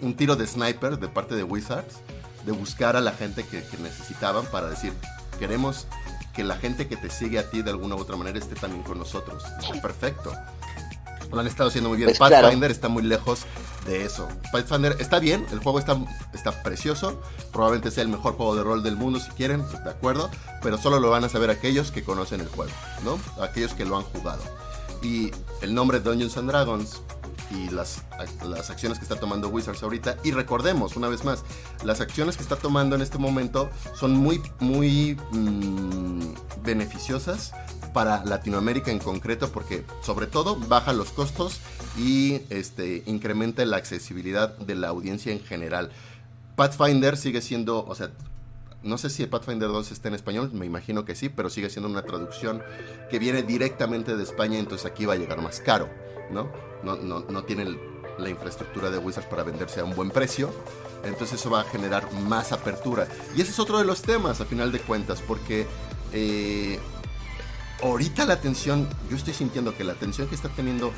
un 0.00 0.14
tiro 0.14 0.36
de 0.36 0.46
sniper 0.46 0.98
de 0.98 1.08
parte 1.08 1.34
de 1.34 1.42
Wizards, 1.42 1.96
de 2.44 2.52
buscar 2.52 2.96
a 2.96 3.00
la 3.00 3.12
gente 3.12 3.44
que, 3.44 3.62
que 3.64 3.76
necesitaban 3.78 4.46
para 4.46 4.68
decir, 4.68 4.92
queremos 5.38 5.86
que 6.36 6.44
la 6.44 6.56
gente 6.56 6.86
que 6.86 6.96
te 6.96 7.08
sigue 7.08 7.38
a 7.38 7.50
ti 7.50 7.62
de 7.62 7.70
alguna 7.70 7.96
u 7.96 7.98
otra 7.98 8.14
manera 8.16 8.38
esté 8.38 8.54
también 8.54 8.82
con 8.82 8.98
nosotros. 8.98 9.42
Perfecto. 9.80 10.32
Lo 11.32 11.40
han 11.40 11.46
estado 11.46 11.70
haciendo 11.70 11.88
muy 11.88 11.96
bien. 11.96 12.08
Pues 12.08 12.18
Pathfinder 12.18 12.70
está 12.70 12.88
muy 12.88 13.02
lejos 13.02 13.46
de 13.86 14.04
eso. 14.04 14.28
Pathfinder 14.52 14.96
está 15.00 15.18
bien, 15.18 15.46
el 15.50 15.60
juego 15.60 15.78
está, 15.78 15.98
está 16.34 16.62
precioso. 16.62 17.20
Probablemente 17.52 17.90
sea 17.90 18.02
el 18.02 18.10
mejor 18.10 18.34
juego 18.34 18.54
de 18.54 18.62
rol 18.62 18.82
del 18.82 18.96
mundo 18.96 19.18
si 19.18 19.30
quieren, 19.30 19.64
de 19.84 19.90
acuerdo. 19.90 20.30
Pero 20.62 20.78
solo 20.78 21.00
lo 21.00 21.10
van 21.10 21.24
a 21.24 21.28
saber 21.28 21.50
aquellos 21.50 21.90
que 21.90 22.04
conocen 22.04 22.40
el 22.42 22.48
juego, 22.48 22.72
¿no? 23.02 23.18
Aquellos 23.42 23.72
que 23.72 23.86
lo 23.86 23.96
han 23.96 24.04
jugado. 24.04 24.42
Y 25.02 25.30
el 25.62 25.74
nombre 25.74 26.00
Dungeons 26.00 26.36
and 26.36 26.48
Dragons 26.50 27.00
y 27.50 27.70
las, 27.70 28.02
las 28.44 28.70
acciones 28.70 28.98
que 28.98 29.04
está 29.04 29.16
tomando 29.18 29.48
Wizards 29.48 29.82
ahorita. 29.82 30.16
Y 30.24 30.32
recordemos, 30.32 30.96
una 30.96 31.08
vez 31.08 31.24
más, 31.24 31.44
las 31.84 32.00
acciones 32.00 32.36
que 32.36 32.42
está 32.42 32.56
tomando 32.56 32.96
en 32.96 33.02
este 33.02 33.18
momento 33.18 33.70
son 33.94 34.16
muy, 34.16 34.42
muy 34.60 35.16
mm, 35.32 36.34
beneficiosas 36.62 37.52
para 37.92 38.24
Latinoamérica 38.24 38.90
en 38.90 38.98
concreto 38.98 39.50
porque 39.50 39.84
sobre 40.02 40.26
todo 40.26 40.56
baja 40.56 40.92
los 40.92 41.10
costos 41.10 41.60
y 41.96 42.42
este, 42.50 43.02
incrementa 43.06 43.64
la 43.64 43.78
accesibilidad 43.78 44.56
de 44.58 44.74
la 44.74 44.88
audiencia 44.88 45.32
en 45.32 45.40
general. 45.40 45.90
Pathfinder 46.56 47.16
sigue 47.16 47.40
siendo, 47.40 47.86
o 47.86 47.94
sea, 47.94 48.10
no 48.82 48.98
sé 48.98 49.10
si 49.10 49.26
Pathfinder 49.26 49.68
2 49.68 49.92
está 49.92 50.08
en 50.08 50.14
español, 50.14 50.50
me 50.52 50.66
imagino 50.66 51.04
que 51.04 51.14
sí, 51.14 51.28
pero 51.28 51.50
sigue 51.50 51.70
siendo 51.70 51.88
una 51.88 52.02
traducción 52.02 52.62
que 53.10 53.18
viene 53.18 53.42
directamente 53.42 54.16
de 54.16 54.22
España, 54.22 54.58
entonces 54.58 54.86
aquí 54.86 55.06
va 55.06 55.14
a 55.14 55.16
llegar 55.16 55.40
más 55.42 55.60
caro, 55.60 55.88
¿no? 56.30 56.50
No, 56.82 56.96
no, 56.96 57.20
no 57.20 57.44
tiene 57.44 57.78
la 58.18 58.28
infraestructura 58.28 58.90
de 58.90 58.98
Wizards 58.98 59.26
para 59.28 59.42
venderse 59.42 59.80
a 59.80 59.84
un 59.84 59.94
buen 59.94 60.10
precio, 60.10 60.50
entonces 61.04 61.40
eso 61.40 61.50
va 61.50 61.60
a 61.60 61.64
generar 61.64 62.10
más 62.12 62.52
apertura. 62.52 63.08
Y 63.36 63.40
ese 63.40 63.50
es 63.50 63.58
otro 63.58 63.78
de 63.78 63.84
los 63.84 64.02
temas, 64.02 64.40
a 64.40 64.44
final 64.44 64.72
de 64.72 64.80
cuentas, 64.80 65.22
porque 65.26 65.66
eh, 66.12 66.78
ahorita 67.82 68.24
la 68.24 68.34
atención, 68.34 68.88
yo 69.10 69.16
estoy 69.16 69.34
sintiendo 69.34 69.76
que 69.76 69.84
la 69.84 69.92
atención 69.92 70.28
que 70.28 70.34
está 70.34 70.48
teniendo 70.48 70.92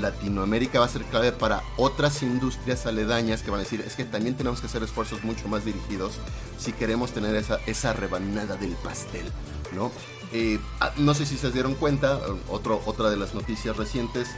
Latinoamérica 0.00 0.80
va 0.80 0.86
a 0.86 0.88
ser 0.88 1.04
clave 1.04 1.32
para 1.32 1.62
otras 1.76 2.22
industrias 2.22 2.86
aledañas 2.86 3.42
que 3.42 3.50
van 3.50 3.60
a 3.60 3.62
decir, 3.62 3.82
es 3.86 3.94
que 3.94 4.04
también 4.04 4.36
tenemos 4.36 4.60
que 4.60 4.66
hacer 4.66 4.82
esfuerzos 4.82 5.22
mucho 5.22 5.48
más 5.48 5.64
dirigidos 5.64 6.14
si 6.58 6.72
queremos 6.72 7.12
tener 7.12 7.34
esa, 7.34 7.58
esa 7.66 7.92
rebanada 7.92 8.56
del 8.56 8.72
pastel, 8.76 9.26
¿no? 9.74 9.90
Eh, 10.32 10.58
ah, 10.80 10.92
no 10.96 11.12
sé 11.12 11.26
si 11.26 11.36
se 11.36 11.50
dieron 11.50 11.74
cuenta, 11.74 12.18
otro, 12.48 12.80
otra 12.86 13.10
de 13.10 13.18
las 13.18 13.34
noticias 13.34 13.76
recientes, 13.76 14.28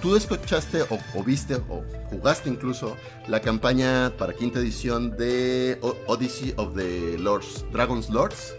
tú 0.00 0.16
escuchaste 0.16 0.82
o, 0.82 1.22
viste 1.22 1.56
o 1.68 1.82
jugaste 2.10 2.48
incluso 2.48 2.96
la 3.26 3.40
campaña 3.40 4.12
para 4.18 4.32
quinta 4.32 4.58
edición 4.58 5.16
de 5.16 5.78
Odyssey 6.06 6.54
of 6.56 6.74
the 6.74 7.16
Lords, 7.18 7.64
Dragon's 7.72 8.08
Lords, 8.10 8.54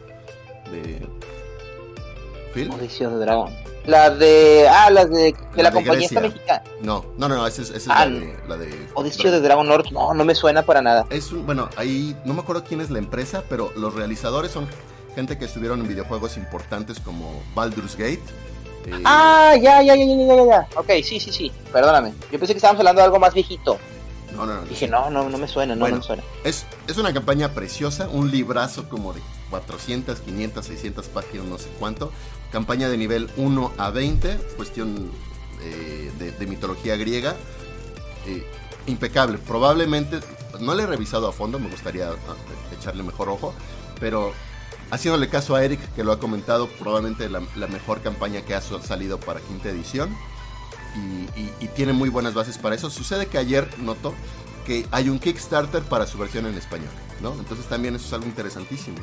de 0.71 1.07
Phil. 2.53 2.71
Odyssey 2.71 3.05
of 3.05 3.13
the 3.13 3.19
Dragon. 3.19 3.53
La 3.85 4.09
de. 4.09 4.67
Ah, 4.69 4.89
las 4.89 5.09
de, 5.09 5.33
de 5.55 5.63
la, 5.63 5.71
compañía 5.71 6.07
mexicana. 6.21 6.63
No, 6.81 7.05
no, 7.17 7.27
no, 7.27 7.47
esa 7.47 7.61
es, 7.61 7.69
esa 7.69 7.77
es 7.77 7.87
ah, 7.89 8.05
la 8.05 8.19
de. 8.19 8.39
La 8.47 8.57
de 8.57 8.87
Odyssey 8.93 9.31
de 9.31 9.39
Dragon 9.39 9.67
Lord. 9.67 9.91
No, 9.91 10.13
no 10.13 10.25
me 10.25 10.35
suena 10.35 10.63
para 10.63 10.81
nada. 10.81 11.05
Es 11.09 11.31
un, 11.31 11.45
bueno, 11.45 11.69
ahí 11.75 12.15
no 12.25 12.33
me 12.33 12.41
acuerdo 12.41 12.63
quién 12.63 12.81
es 12.81 12.89
la 12.89 12.99
empresa, 12.99 13.43
pero 13.49 13.71
los 13.75 13.93
realizadores 13.95 14.51
son 14.51 14.67
gente 15.15 15.37
que 15.37 15.45
estuvieron 15.45 15.79
en 15.79 15.87
videojuegos 15.87 16.37
importantes 16.37 16.99
como 16.99 17.41
Baldur's 17.55 17.95
Gate. 17.95 18.23
Ah, 19.05 19.55
ya, 19.55 19.81
ya, 19.81 19.95
ya, 19.95 20.05
ya, 20.05 20.35
ya, 20.35 20.45
ya. 20.45 20.67
Ok, 20.75 20.89
sí, 21.03 21.19
sí, 21.19 21.31
sí. 21.31 21.51
Perdóname. 21.71 22.13
Yo 22.31 22.39
pensé 22.39 22.53
que 22.53 22.57
estábamos 22.57 22.79
hablando 22.79 23.01
de 23.01 23.05
algo 23.05 23.19
más 23.19 23.33
viejito. 23.33 23.77
No, 24.35 24.45
no, 24.45 24.55
no. 24.55 24.61
Dije, 24.63 24.87
no, 24.87 25.09
no, 25.09 25.29
no 25.29 25.37
me 25.37 25.47
suena, 25.47 25.75
no, 25.75 25.87
me 25.87 26.01
suena. 26.01 26.23
Es, 26.43 26.65
es 26.87 26.97
una 26.97 27.13
campaña 27.13 27.53
preciosa, 27.53 28.07
un 28.09 28.31
librazo 28.31 28.87
como 28.87 29.13
de 29.13 29.21
400, 29.49 30.19
500, 30.19 30.65
600 30.65 31.07
páginas, 31.07 31.45
no 31.45 31.57
sé 31.57 31.69
cuánto, 31.79 32.11
campaña 32.51 32.89
de 32.89 32.97
nivel 32.97 33.29
1 33.37 33.73
a 33.77 33.89
20, 33.89 34.37
cuestión 34.55 35.11
eh, 35.61 36.11
de, 36.37 36.47
mitología 36.47 36.95
griega. 36.95 37.35
Eh, 38.27 38.45
impecable. 38.85 39.37
Probablemente, 39.37 40.19
no 40.59 40.73
le 40.73 40.83
he 40.83 40.87
revisado 40.87 41.27
a 41.27 41.31
fondo, 41.31 41.59
me 41.59 41.69
gustaría 41.69 42.09
ah, 42.09 42.75
echarle 42.77 43.03
mejor 43.03 43.29
ojo, 43.29 43.53
pero 43.99 44.33
haciéndole 44.91 45.29
caso 45.29 45.55
a 45.55 45.63
Eric, 45.63 45.79
que 45.95 46.03
lo 46.03 46.11
ha 46.11 46.19
comentado, 46.19 46.67
probablemente 46.67 47.29
la, 47.29 47.67
mejor 47.67 48.01
campaña 48.01 48.41
que 48.41 48.55
ha 48.55 48.61
salido 48.61 49.19
para 49.19 49.39
quinta 49.39 49.69
edición. 49.69 50.15
Y, 50.95 51.67
tiene 51.75 51.93
muy 51.93 52.09
buenas 52.09 52.33
bases 52.33 52.57
para 52.57 52.75
eso. 52.75 52.89
Sucede 52.89 53.27
que 53.27 53.37
ayer 53.37 53.69
notó 53.77 54.13
que 54.65 54.85
hay 54.91 55.07
un 55.07 55.19
Kickstarter 55.19 55.81
para 55.83 56.05
su 56.05 56.17
versión 56.17 56.45
en 56.45 56.55
español, 56.55 56.89
¿no? 57.21 57.33
Entonces 57.33 57.67
también 57.67 57.95
eso 57.95 58.07
es 58.07 58.13
algo 58.13 58.25
interesantísimo. 58.25 58.97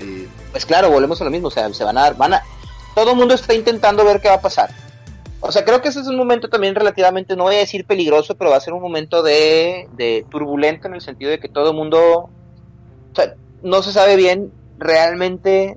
Eh, 0.00 0.26
pues 0.52 0.64
claro, 0.64 0.90
volvemos 0.90 1.20
a 1.20 1.24
lo 1.24 1.30
mismo, 1.30 1.48
o 1.48 1.50
sea, 1.50 1.72
se 1.74 1.84
van 1.84 1.98
a 1.98 2.02
dar, 2.02 2.16
van 2.16 2.34
a, 2.34 2.42
todo 2.94 3.10
el 3.10 3.16
mundo 3.16 3.34
está 3.34 3.52
intentando 3.52 4.04
ver 4.04 4.20
qué 4.20 4.28
va 4.28 4.36
a 4.36 4.40
pasar. 4.40 4.70
O 5.40 5.52
sea, 5.52 5.64
creo 5.64 5.82
que 5.82 5.88
ese 5.88 6.00
es 6.00 6.06
un 6.06 6.16
momento 6.16 6.48
también 6.48 6.74
relativamente, 6.74 7.36
no 7.36 7.44
voy 7.44 7.56
a 7.56 7.58
decir 7.58 7.84
peligroso, 7.84 8.36
pero 8.36 8.50
va 8.50 8.56
a 8.56 8.60
ser 8.60 8.72
un 8.72 8.80
momento 8.80 9.22
de, 9.22 9.88
de 9.92 10.24
turbulento 10.30 10.88
en 10.88 10.94
el 10.94 11.00
sentido 11.00 11.30
de 11.30 11.38
que 11.38 11.48
todo 11.48 11.70
el 11.70 11.76
mundo, 11.76 12.00
o 13.12 13.14
sea, 13.14 13.34
no 13.62 13.82
se 13.82 13.92
sabe 13.92 14.16
bien 14.16 14.50
realmente 14.78 15.76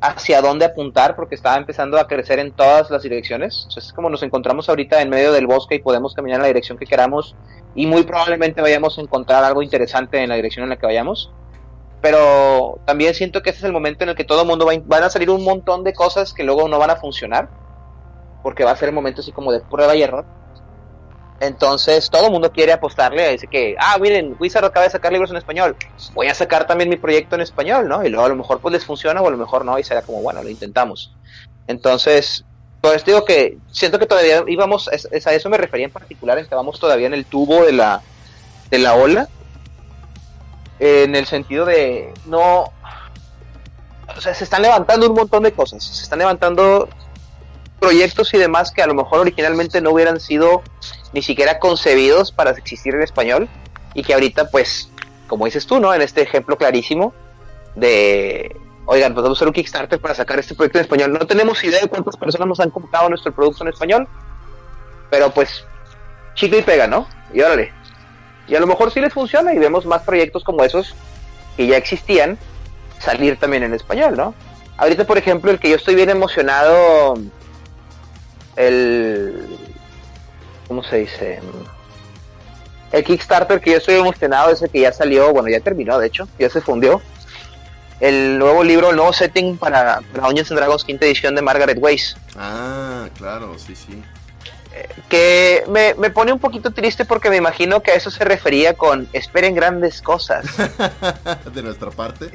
hacia 0.00 0.42
dónde 0.42 0.66
apuntar 0.66 1.16
porque 1.16 1.34
estaba 1.34 1.56
empezando 1.56 1.98
a 1.98 2.06
crecer 2.06 2.38
en 2.38 2.52
todas 2.52 2.90
las 2.90 3.02
direcciones. 3.02 3.66
O 3.74 3.78
es 3.78 3.92
como 3.92 4.10
nos 4.10 4.22
encontramos 4.22 4.68
ahorita 4.68 5.00
en 5.00 5.08
medio 5.08 5.32
del 5.32 5.46
bosque 5.46 5.76
y 5.76 5.78
podemos 5.78 6.14
caminar 6.14 6.36
en 6.36 6.42
la 6.42 6.48
dirección 6.48 6.78
que 6.78 6.86
queramos 6.86 7.34
y 7.74 7.86
muy 7.86 8.02
probablemente 8.02 8.60
vayamos 8.60 8.98
a 8.98 9.00
encontrar 9.00 9.42
algo 9.44 9.62
interesante 9.62 10.22
en 10.22 10.28
la 10.28 10.36
dirección 10.36 10.64
en 10.64 10.70
la 10.70 10.76
que 10.76 10.86
vayamos 10.86 11.32
pero 12.04 12.80
también 12.84 13.14
siento 13.14 13.40
que 13.40 13.48
ese 13.48 13.60
es 13.60 13.64
el 13.64 13.72
momento 13.72 14.04
en 14.04 14.10
el 14.10 14.14
que 14.14 14.24
todo 14.24 14.42
el 14.42 14.46
mundo 14.46 14.66
va, 14.66 14.74
van 14.84 15.04
a 15.04 15.08
salir 15.08 15.30
un 15.30 15.42
montón 15.42 15.84
de 15.84 15.94
cosas 15.94 16.34
que 16.34 16.44
luego 16.44 16.68
no 16.68 16.78
van 16.78 16.90
a 16.90 16.96
funcionar, 16.96 17.48
porque 18.42 18.62
va 18.62 18.72
a 18.72 18.76
ser 18.76 18.90
el 18.90 18.94
momento 18.94 19.22
así 19.22 19.32
como 19.32 19.50
de 19.50 19.60
prueba 19.60 19.96
y 19.96 20.02
error. 20.02 20.26
Entonces 21.40 22.08
todo 22.10 22.26
el 22.26 22.32
mundo 22.32 22.52
quiere 22.52 22.72
apostarle, 22.72 23.32
dice 23.32 23.48
que, 23.48 23.74
ah, 23.78 23.98
miren, 24.00 24.36
Wizard 24.38 24.64
acaba 24.64 24.84
de 24.84 24.90
sacar 24.90 25.12
libros 25.12 25.30
en 25.30 25.36
español, 25.36 25.76
voy 26.14 26.28
a 26.28 26.34
sacar 26.34 26.66
también 26.66 26.88
mi 26.88 26.96
proyecto 26.96 27.34
en 27.34 27.40
español, 27.40 27.88
¿no? 27.88 28.04
Y 28.04 28.08
luego 28.08 28.24
a 28.24 28.28
lo 28.28 28.36
mejor 28.36 28.60
pues 28.60 28.72
les 28.72 28.84
funciona 28.84 29.20
o 29.20 29.26
a 29.26 29.30
lo 29.30 29.36
mejor 29.36 29.64
no, 29.64 29.78
y 29.78 29.84
será 29.84 30.02
como, 30.02 30.22
bueno, 30.22 30.42
lo 30.42 30.48
intentamos. 30.48 31.12
Entonces, 31.66 32.44
pues 32.80 33.04
digo 33.04 33.24
que 33.24 33.58
siento 33.72 33.98
que 33.98 34.06
todavía 34.06 34.44
íbamos, 34.46 34.88
a 34.88 35.32
eso 35.32 35.48
me 35.50 35.56
refería 35.56 35.86
en 35.86 35.92
particular, 35.92 36.38
estábamos 36.38 36.78
todavía 36.78 37.08
en 37.08 37.14
el 37.14 37.24
tubo 37.24 37.64
de 37.64 37.72
la, 37.72 38.00
de 38.70 38.78
la 38.78 38.94
ola, 38.94 39.28
en 40.78 41.16
el 41.16 41.26
sentido 41.26 41.64
de 41.64 42.12
no, 42.26 42.72
o 44.16 44.20
sea, 44.20 44.34
se 44.34 44.44
están 44.44 44.62
levantando 44.62 45.08
un 45.08 45.14
montón 45.14 45.42
de 45.42 45.52
cosas, 45.52 45.82
se 45.82 46.02
están 46.02 46.20
levantando 46.20 46.88
proyectos 47.80 48.32
y 48.34 48.38
demás 48.38 48.70
que 48.70 48.82
a 48.82 48.86
lo 48.86 48.94
mejor 48.94 49.20
originalmente 49.20 49.80
no 49.80 49.90
hubieran 49.90 50.20
sido 50.20 50.62
ni 51.14 51.22
siquiera 51.22 51.58
concebidos 51.58 52.32
para 52.32 52.50
existir 52.50 52.94
en 52.94 53.02
español 53.02 53.48
y 53.94 54.02
que 54.02 54.12
ahorita 54.12 54.50
pues, 54.50 54.90
como 55.28 55.46
dices 55.46 55.66
tú, 55.66 55.78
¿no? 55.80 55.94
En 55.94 56.02
este 56.02 56.22
ejemplo 56.22 56.58
clarísimo 56.58 57.14
de, 57.76 58.56
oigan, 58.84 59.14
pues 59.14 59.22
vamos 59.22 59.38
a 59.38 59.38
hacer 59.38 59.48
un 59.48 59.54
Kickstarter 59.54 60.00
para 60.00 60.14
sacar 60.14 60.38
este 60.40 60.54
proyecto 60.54 60.78
en 60.78 60.84
español. 60.84 61.12
No 61.12 61.26
tenemos 61.26 61.62
idea 61.62 61.80
de 61.80 61.88
cuántas 61.88 62.16
personas 62.16 62.48
nos 62.48 62.60
han 62.60 62.70
comprado 62.70 63.08
nuestro 63.08 63.32
producto 63.32 63.62
en 63.62 63.68
español, 63.68 64.08
pero 65.08 65.30
pues, 65.30 65.64
chicle 66.34 66.58
y 66.58 66.62
pega, 66.62 66.88
¿no? 66.88 67.06
Y 67.32 67.40
órale, 67.40 67.72
y 68.46 68.54
a 68.56 68.60
lo 68.60 68.66
mejor 68.66 68.90
sí 68.90 69.00
les 69.00 69.12
funciona 69.12 69.54
y 69.54 69.58
vemos 69.58 69.86
más 69.86 70.02
proyectos 70.02 70.44
como 70.44 70.64
esos 70.64 70.94
que 71.56 71.66
ya 71.66 71.76
existían 71.76 72.38
salir 72.98 73.38
también 73.38 73.62
en 73.62 73.72
español, 73.72 74.16
¿no? 74.16 74.34
Ahorita, 74.76 75.06
por 75.06 75.16
ejemplo, 75.16 75.50
el 75.50 75.60
que 75.60 75.70
yo 75.70 75.76
estoy 75.76 75.94
bien 75.94 76.10
emocionado, 76.10 77.14
el... 78.56 79.63
¿Cómo 80.68 80.82
se 80.82 80.96
dice? 80.98 81.40
El 82.92 83.04
Kickstarter 83.04 83.60
que 83.60 83.72
yo 83.72 83.76
estoy 83.78 83.96
emocionado 83.96 84.50
es 84.50 84.62
el 84.62 84.70
que 84.70 84.80
ya 84.80 84.92
salió, 84.92 85.32
bueno, 85.32 85.48
ya 85.48 85.60
terminó, 85.60 85.98
de 85.98 86.06
hecho, 86.06 86.28
ya 86.38 86.48
se 86.48 86.60
fundió. 86.60 87.02
el 88.00 88.38
nuevo 88.38 88.62
libro, 88.62 88.90
el 88.90 88.96
nuevo 88.96 89.12
setting 89.12 89.56
para, 89.56 90.00
para 90.12 90.26
Dungeons 90.26 90.50
and 90.50 90.60
Dragons 90.60 90.84
quinta 90.84 91.06
edición 91.06 91.34
de 91.34 91.42
Margaret 91.42 91.78
Weiss. 91.80 92.16
Ah, 92.36 93.08
claro, 93.16 93.56
sí, 93.58 93.74
sí. 93.74 94.02
que 95.08 95.64
me, 95.68 95.94
me, 95.94 96.10
pone 96.10 96.32
un 96.32 96.38
poquito 96.38 96.72
triste 96.72 97.04
porque 97.04 97.30
me 97.30 97.36
imagino 97.36 97.82
que 97.82 97.92
a 97.92 97.94
eso 97.94 98.10
se 98.10 98.24
refería 98.24 98.74
con 98.74 99.08
esperen 99.12 99.54
grandes 99.54 100.02
cosas. 100.02 100.44
de 101.54 101.62
nuestra 101.62 101.90
parte. 101.90 102.30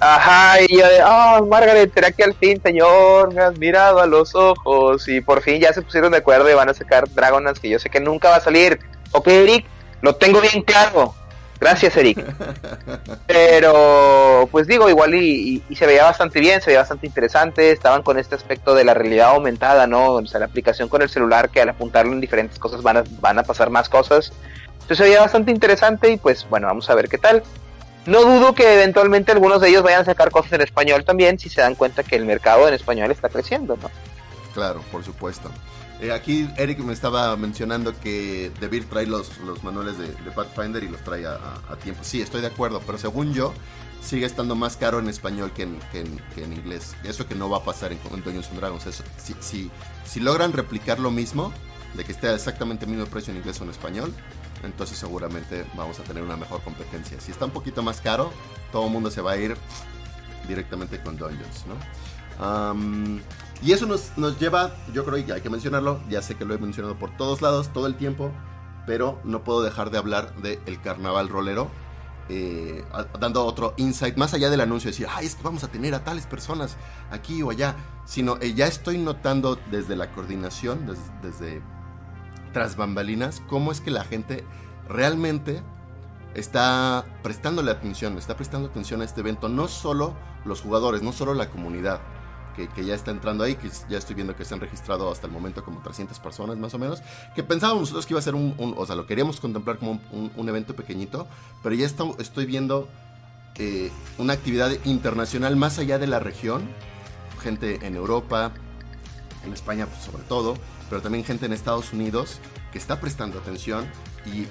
Ajá, 0.00 0.60
y 0.62 0.78
yo 0.78 0.86
de, 0.86 1.00
ah, 1.02 1.40
Margaret, 1.48 1.92
¿será 1.92 2.10
que 2.10 2.24
al 2.24 2.34
fin, 2.34 2.60
señor, 2.62 3.32
me 3.32 3.42
has 3.42 3.58
mirado 3.58 4.00
a 4.00 4.06
los 4.06 4.34
ojos? 4.34 5.08
Y 5.08 5.20
por 5.20 5.42
fin 5.42 5.60
ya 5.60 5.72
se 5.72 5.82
pusieron 5.82 6.12
de 6.12 6.18
acuerdo 6.18 6.50
y 6.50 6.54
van 6.54 6.68
a 6.68 6.74
sacar 6.74 7.08
Dragonlance, 7.08 7.60
que 7.60 7.68
yo 7.68 7.78
sé 7.78 7.90
que 7.90 8.00
nunca 8.00 8.30
va 8.30 8.36
a 8.36 8.40
salir. 8.40 8.78
Ok, 9.12 9.28
Eric, 9.28 9.66
lo 10.02 10.16
tengo 10.16 10.40
bien 10.40 10.62
claro. 10.62 11.14
Gracias, 11.60 11.96
Eric. 11.96 12.22
Pero, 13.26 14.48
pues 14.50 14.66
digo, 14.66 14.90
igual 14.90 15.14
y, 15.14 15.62
se 15.74 15.86
veía 15.86 16.04
bastante 16.04 16.40
bien, 16.40 16.60
se 16.60 16.66
veía 16.66 16.80
bastante 16.80 17.06
interesante. 17.06 17.70
Estaban 17.70 18.02
con 18.02 18.18
este 18.18 18.34
aspecto 18.34 18.74
de 18.74 18.84
la 18.84 18.92
realidad 18.92 19.30
aumentada, 19.30 19.86
¿no? 19.86 20.12
O 20.12 20.26
sea, 20.26 20.40
la 20.40 20.46
aplicación 20.46 20.88
con 20.88 21.00
el 21.00 21.08
celular 21.08 21.50
que 21.50 21.60
al 21.60 21.70
apuntarlo 21.70 22.12
en 22.12 22.20
diferentes 22.20 22.58
cosas 22.58 22.82
van 22.82 22.98
a, 22.98 23.04
van 23.20 23.38
a 23.38 23.44
pasar 23.44 23.70
más 23.70 23.88
cosas. 23.88 24.32
Entonces 24.74 24.98
se 24.98 25.04
veía 25.04 25.20
bastante 25.20 25.50
interesante 25.52 26.10
y 26.10 26.18
pues 26.18 26.46
bueno, 26.50 26.66
vamos 26.66 26.90
a 26.90 26.94
ver 26.94 27.08
qué 27.08 27.16
tal. 27.16 27.42
No 28.06 28.22
dudo 28.22 28.54
que 28.54 28.74
eventualmente 28.74 29.32
algunos 29.32 29.60
de 29.60 29.70
ellos 29.70 29.82
vayan 29.82 30.02
a 30.02 30.04
sacar 30.04 30.30
cosas 30.30 30.52
en 30.52 30.60
español 30.60 31.04
también 31.04 31.38
si 31.38 31.48
se 31.48 31.62
dan 31.62 31.74
cuenta 31.74 32.02
que 32.02 32.16
el 32.16 32.26
mercado 32.26 32.68
en 32.68 32.74
español 32.74 33.10
está 33.10 33.28
creciendo, 33.28 33.78
¿no? 33.80 33.90
Claro, 34.52 34.82
por 34.92 35.02
supuesto. 35.04 35.50
Eh, 36.00 36.12
aquí 36.12 36.50
Eric 36.56 36.80
me 36.80 36.92
estaba 36.92 37.34
mencionando 37.36 37.98
que 37.98 38.50
Debir 38.60 38.88
trae 38.88 39.06
los, 39.06 39.38
los 39.38 39.64
manuales 39.64 39.96
de, 39.98 40.08
Pathfinder 40.32 40.82
y 40.82 40.88
los 40.88 41.00
trae 41.02 41.24
a, 41.26 41.76
tiempo. 41.82 42.02
Sí, 42.04 42.20
estoy 42.20 42.40
de 42.40 42.48
acuerdo, 42.48 42.82
pero 42.84 42.98
según 42.98 43.32
yo, 43.32 43.54
sigue 44.02 44.26
estando 44.26 44.54
más 44.54 44.76
caro 44.76 44.98
en 44.98 45.08
español 45.08 45.52
que 45.54 45.62
en, 45.62 45.78
que 45.92 46.44
en, 46.44 46.52
inglés. 46.52 46.94
Eso 47.04 47.26
que 47.26 47.34
no 47.34 47.48
va 47.48 47.58
a 47.58 47.64
pasar 47.64 47.92
en, 47.92 47.98
en 48.12 48.22
Dungeons 48.22 48.48
and 48.50 48.60
Dragons. 48.60 49.02
Si, 49.16 49.34
si, 49.40 49.70
si 50.04 50.20
logran 50.20 50.52
replicar 50.52 50.98
lo 50.98 51.10
mismo, 51.10 51.52
de 51.94 52.04
que 52.04 52.12
esté 52.12 52.32
exactamente 52.34 52.84
el 52.84 52.90
mismo 52.90 53.06
precio 53.06 53.30
en 53.30 53.38
inglés 53.38 53.60
o 53.60 53.64
en 53.64 53.70
español, 53.70 54.12
entonces 54.64 54.98
seguramente 54.98 55.64
vamos 55.76 55.98
a 56.00 56.02
tener 56.02 56.22
una 56.22 56.36
mejor 56.36 56.62
competencia. 56.62 57.20
Si 57.20 57.30
está 57.30 57.44
un 57.44 57.50
poquito 57.50 57.82
más 57.82 58.00
caro, 58.00 58.32
todo 58.72 58.86
el 58.86 58.92
mundo 58.92 59.10
se 59.10 59.20
va 59.20 59.32
a 59.32 59.36
ir 59.36 59.56
directamente 60.48 61.00
con 61.00 61.16
Dungeons, 61.16 61.64
¿no? 61.66 61.74
y 63.62 63.72
eso 63.72 63.86
nos, 63.86 64.18
nos, 64.18 64.40
lleva, 64.40 64.74
yo 64.92 65.04
creo 65.04 65.24
que 65.24 65.32
hay 65.32 65.40
que 65.40 65.48
mencionarlo, 65.48 66.00
ya 66.08 66.20
sé 66.20 66.34
que 66.34 66.44
lo 66.44 66.52
he 66.52 66.58
mencionado 66.58 66.98
por 66.98 67.16
todos 67.16 67.40
lados, 67.40 67.72
todo 67.72 67.86
el 67.86 67.94
tiempo, 67.94 68.32
pero 68.86 69.20
no 69.24 69.44
puedo 69.44 69.62
dejar 69.62 69.90
de 69.90 69.98
hablar 69.98 70.34
del 70.36 70.80
carnaval 70.82 71.28
rolero, 71.28 71.70
eh, 72.28 72.84
dando 73.20 73.44
otro 73.44 73.74
insight, 73.76 74.16
más 74.16 74.34
allá 74.34 74.50
del 74.50 74.60
anuncio, 74.60 74.90
decir, 74.90 75.06
ay, 75.10 75.26
es 75.26 75.34
que 75.34 75.42
vamos 75.42 75.62
a 75.64 75.68
tener 75.68 75.94
a 75.94 76.04
tales 76.04 76.26
personas 76.26 76.76
aquí 77.10 77.42
o 77.42 77.50
allá, 77.50 77.76
sino 78.04 78.36
eh, 78.40 78.54
ya 78.54 78.66
estoy 78.66 78.98
notando 78.98 79.58
desde 79.70 79.94
la 79.94 80.10
coordinación, 80.12 80.86
desde 81.22 81.62
tras 82.54 82.76
bambalinas, 82.76 83.42
cómo 83.46 83.70
es 83.70 83.82
que 83.82 83.90
la 83.90 84.04
gente 84.04 84.44
realmente 84.88 85.60
está 86.34 87.04
prestándole 87.22 87.70
atención, 87.70 88.16
está 88.16 88.36
prestando 88.36 88.68
atención 88.68 89.02
a 89.02 89.04
este 89.04 89.20
evento, 89.20 89.50
no 89.50 89.68
solo 89.68 90.14
los 90.46 90.62
jugadores, 90.62 91.02
no 91.02 91.12
solo 91.12 91.34
la 91.34 91.50
comunidad 91.50 92.00
que, 92.54 92.84
ya 92.84 92.94
está 92.94 93.10
entrando 93.10 93.42
ahí, 93.42 93.56
que 93.56 93.68
ya 93.88 93.98
estoy 93.98 94.14
viendo 94.14 94.36
que 94.36 94.44
se 94.44 94.54
han 94.54 94.60
registrado 94.60 95.10
hasta 95.10 95.26
el 95.26 95.32
momento 95.32 95.64
como 95.64 95.82
300 95.82 96.18
personas 96.20 96.56
más 96.56 96.72
o 96.72 96.78
menos, 96.78 97.02
que 97.34 97.42
pensábamos 97.42 97.82
nosotros 97.82 98.06
que 98.06 98.12
iba 98.12 98.20
a 98.20 98.22
ser 98.22 98.36
un, 98.36 98.54
o 98.76 98.86
sea, 98.86 98.94
lo 98.94 99.06
queríamos 99.06 99.40
contemplar 99.40 99.78
como 99.78 100.00
un, 100.12 100.48
evento 100.48 100.74
pequeñito, 100.76 101.26
pero 101.62 101.74
ya 101.74 101.86
estoy 101.86 102.46
viendo 102.46 102.88
eh, 103.56 103.90
una 104.18 104.34
actividad 104.34 104.70
internacional 104.84 105.56
más 105.56 105.78
allá 105.78 105.98
de 105.98 106.06
la 106.06 106.20
región, 106.20 106.62
gente 107.42 107.84
en 107.84 107.96
Europa, 107.96 108.52
en 109.44 109.52
España 109.52 109.86
pues, 109.86 110.02
sobre 110.02 110.22
todo, 110.22 110.54
pero 110.94 111.02
también 111.02 111.24
gente 111.24 111.46
en 111.46 111.52
Estados 111.52 111.92
Unidos 111.92 112.38
que 112.70 112.78
está 112.78 113.00
prestando 113.00 113.40
atención 113.40 113.84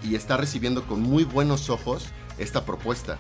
y, 0.04 0.14
está 0.14 0.36
recibiendo 0.36 0.86
con 0.86 1.02
muy 1.02 1.24
buenos 1.24 1.70
ojos 1.70 2.08
esta 2.38 2.66
propuesta. 2.66 3.18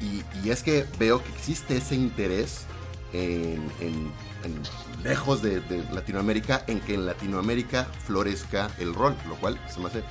Y, 0.00 0.48
es 0.48 0.62
que 0.62 0.86
veo 0.98 1.22
que 1.22 1.28
existe 1.28 1.76
ese 1.76 1.94
interés 1.94 2.64
en, 3.12 3.60
lejos 5.04 5.42
de, 5.42 5.60
Latinoamérica, 5.92 6.64
en 6.68 6.80
que 6.80 6.94
en 6.94 7.04
Latinoamérica 7.04 7.86
florezca 8.06 8.70
el 8.78 8.94
rol, 8.94 9.14
lo 9.28 9.34
cual 9.34 9.60
se 9.68 9.78
me 9.80 9.88
hace 9.88 10.02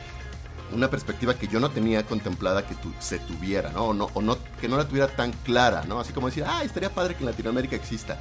una 0.76 0.92
perspectiva 0.92 1.34
que 1.34 1.48
yo 1.48 1.60
no 1.60 1.72
tenía 1.72 2.06
contemplada 2.06 2.68
que 2.68 2.76
se 3.00 3.18
tuviera, 3.18 3.72
¿no? 3.72 3.86
O, 3.86 3.94
no, 3.96 4.12
o 4.14 4.22
no, 4.22 4.38
que 4.60 4.68
no 4.68 4.78
la 4.78 4.88
tuviera 4.88 5.08
tan 5.08 5.32
clara, 5.32 5.86
¿no? 5.88 6.00
Así 6.00 6.14
como 6.14 6.28
decir, 6.28 6.44
ah, 6.46 6.64
estaría 6.64 6.94
padre 6.94 7.16
que 7.16 7.22
en 7.22 7.32
Latinoamérica 7.32 7.76
exista. 7.76 8.20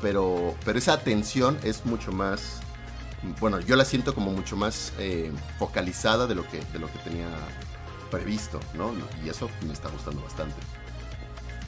Pero, 0.00 0.54
pero 0.64 0.78
esa 0.78 0.92
atención 0.92 1.58
es 1.64 1.84
mucho 1.84 2.12
más 2.12 2.60
bueno, 3.40 3.60
yo 3.60 3.76
la 3.76 3.84
siento 3.84 4.14
como 4.14 4.30
mucho 4.30 4.56
más 4.56 4.92
eh, 4.98 5.30
focalizada 5.58 6.26
de 6.26 6.34
lo, 6.34 6.42
que, 6.44 6.58
de 6.72 6.78
lo 6.78 6.86
que 6.86 6.98
tenía 7.04 7.28
previsto, 8.10 8.58
¿no? 8.76 8.92
Y 9.24 9.28
eso 9.28 9.48
me 9.66 9.72
está 9.72 9.88
gustando 9.90 10.22
bastante. 10.22 10.56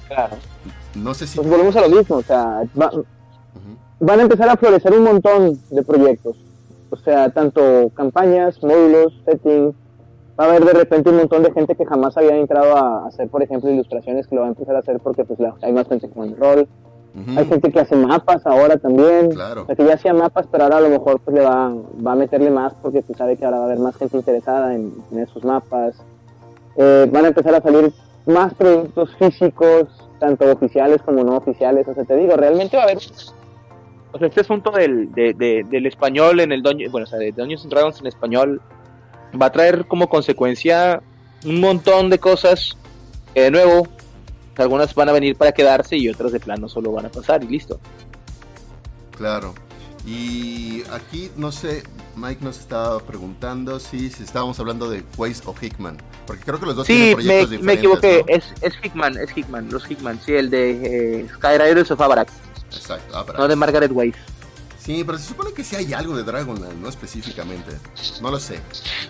Claro. 0.08 0.36
No 0.94 1.14
sé 1.14 1.26
si... 1.26 1.36
Pues 1.36 1.48
volvemos 1.48 1.76
a 1.76 1.82
lo 1.82 1.88
mismo, 1.88 2.16
o 2.16 2.22
sea, 2.22 2.62
van 4.00 4.18
a 4.18 4.22
empezar 4.22 4.48
a 4.48 4.56
florecer 4.56 4.92
un 4.92 5.04
montón 5.04 5.60
de 5.70 5.82
proyectos. 5.82 6.36
O 6.90 6.96
sea, 6.96 7.30
tanto 7.30 7.90
campañas, 7.94 8.62
módulos, 8.62 9.14
settings. 9.24 9.74
Va 10.38 10.46
a 10.46 10.48
haber 10.48 10.64
de 10.64 10.72
repente 10.72 11.10
un 11.10 11.16
montón 11.16 11.42
de 11.42 11.52
gente 11.52 11.74
que 11.74 11.84
jamás 11.84 12.16
había 12.16 12.36
entrado 12.36 12.76
a 12.76 13.06
hacer, 13.06 13.28
por 13.28 13.42
ejemplo, 13.42 13.70
ilustraciones 13.70 14.26
que 14.26 14.34
lo 14.34 14.40
va 14.40 14.46
a 14.48 14.50
empezar 14.50 14.74
a 14.76 14.78
hacer 14.78 14.98
porque 14.98 15.24
pues 15.24 15.38
hay 15.60 15.72
más 15.72 15.86
gente 15.88 16.08
con 16.08 16.28
el 16.28 16.36
rol 16.36 16.68
hay 17.14 17.44
gente 17.46 17.70
que 17.70 17.80
hace 17.80 17.94
mapas 17.94 18.46
ahora 18.46 18.76
también. 18.78 19.30
Claro. 19.30 19.66
que 19.66 19.84
ya 19.84 19.94
hacía 19.94 20.14
mapas, 20.14 20.46
pero 20.50 20.64
ahora 20.64 20.78
a 20.78 20.80
lo 20.80 20.88
mejor 20.88 21.20
pues 21.20 21.36
le 21.36 21.42
va, 21.42 21.72
va 22.04 22.12
a 22.12 22.16
meterle 22.16 22.50
más 22.50 22.72
porque 22.80 23.02
pues 23.02 23.18
sabe 23.18 23.36
que 23.36 23.44
ahora 23.44 23.58
va 23.58 23.64
a 23.64 23.66
haber 23.66 23.78
más 23.78 23.96
gente 23.96 24.16
interesada 24.16 24.74
en, 24.74 24.92
esos 25.16 25.44
mapas. 25.44 25.94
Eh, 26.76 27.06
van 27.12 27.26
a 27.26 27.28
empezar 27.28 27.54
a 27.54 27.60
salir 27.60 27.92
más 28.26 28.54
productos 28.54 29.14
físicos, 29.16 29.88
tanto 30.18 30.50
oficiales 30.50 31.02
como 31.02 31.22
no 31.22 31.36
oficiales. 31.36 31.86
O 31.86 31.94
sea, 31.94 32.04
te 32.04 32.16
digo, 32.16 32.36
realmente 32.36 32.76
va 32.76 32.84
a 32.84 32.86
haber... 32.86 32.98
O 34.14 34.18
sea, 34.18 34.28
este 34.28 34.40
asunto 34.40 34.70
del, 34.70 35.12
del 35.12 35.86
español 35.86 36.40
en 36.40 36.52
el 36.52 36.62
Doño, 36.62 36.90
bueno, 36.90 37.04
o 37.04 37.06
sea, 37.06 37.18
de 37.18 37.32
Dungeons 37.32 37.68
Dragons 37.68 38.00
en 38.00 38.06
español 38.06 38.60
va 39.40 39.46
a 39.46 39.52
traer 39.52 39.86
como 39.86 40.08
consecuencia 40.08 41.02
un 41.44 41.60
montón 41.60 42.10
de 42.10 42.18
cosas 42.18 42.76
que 43.34 43.42
de 43.42 43.50
nuevo 43.50 43.88
algunas 44.56 44.94
van 44.94 45.08
a 45.08 45.12
venir 45.12 45.36
para 45.36 45.52
quedarse 45.52 45.96
y 45.96 46.08
otras 46.08 46.32
de 46.32 46.40
plano 46.40 46.68
solo 46.68 46.92
van 46.92 47.06
a 47.06 47.08
pasar 47.08 47.42
y 47.44 47.46
listo. 47.46 47.80
Claro. 49.16 49.54
Y 50.04 50.82
aquí, 50.90 51.30
no 51.36 51.52
sé, 51.52 51.84
Mike 52.16 52.44
nos 52.44 52.58
estaba 52.58 52.98
preguntando 53.00 53.78
si, 53.78 54.10
si 54.10 54.24
estábamos 54.24 54.58
hablando 54.58 54.90
de 54.90 55.04
Weiss 55.16 55.42
o 55.46 55.54
Hickman. 55.60 55.96
Porque 56.26 56.42
creo 56.42 56.58
que 56.58 56.66
los 56.66 56.76
dos 56.76 56.86
tienen 56.86 57.14
proyectos 57.14 57.50
me, 57.50 57.58
me 57.58 57.72
equivoqué. 57.74 58.24
Es, 58.26 58.52
es 58.60 58.74
Hickman, 58.82 59.16
es 59.16 59.36
Hickman, 59.36 59.70
los 59.70 59.88
Hickman. 59.88 60.20
Sí, 60.20 60.34
el 60.34 60.50
de 60.50 61.20
eh, 61.20 61.28
Skyriders 61.36 61.90
of 61.92 62.00
Avarax. 62.00 62.32
Exacto, 62.72 63.32
No 63.38 63.48
de 63.48 63.56
Margaret 63.56 63.92
Weiss. 63.92 64.16
Sí, 64.78 65.04
pero 65.04 65.16
se 65.16 65.28
supone 65.28 65.52
que 65.52 65.62
sí 65.62 65.76
hay 65.76 65.92
algo 65.92 66.16
de 66.16 66.24
Dragonland, 66.24 66.82
no 66.82 66.88
específicamente. 66.88 67.70
No 68.20 68.32
lo 68.32 68.40
sé. 68.40 68.58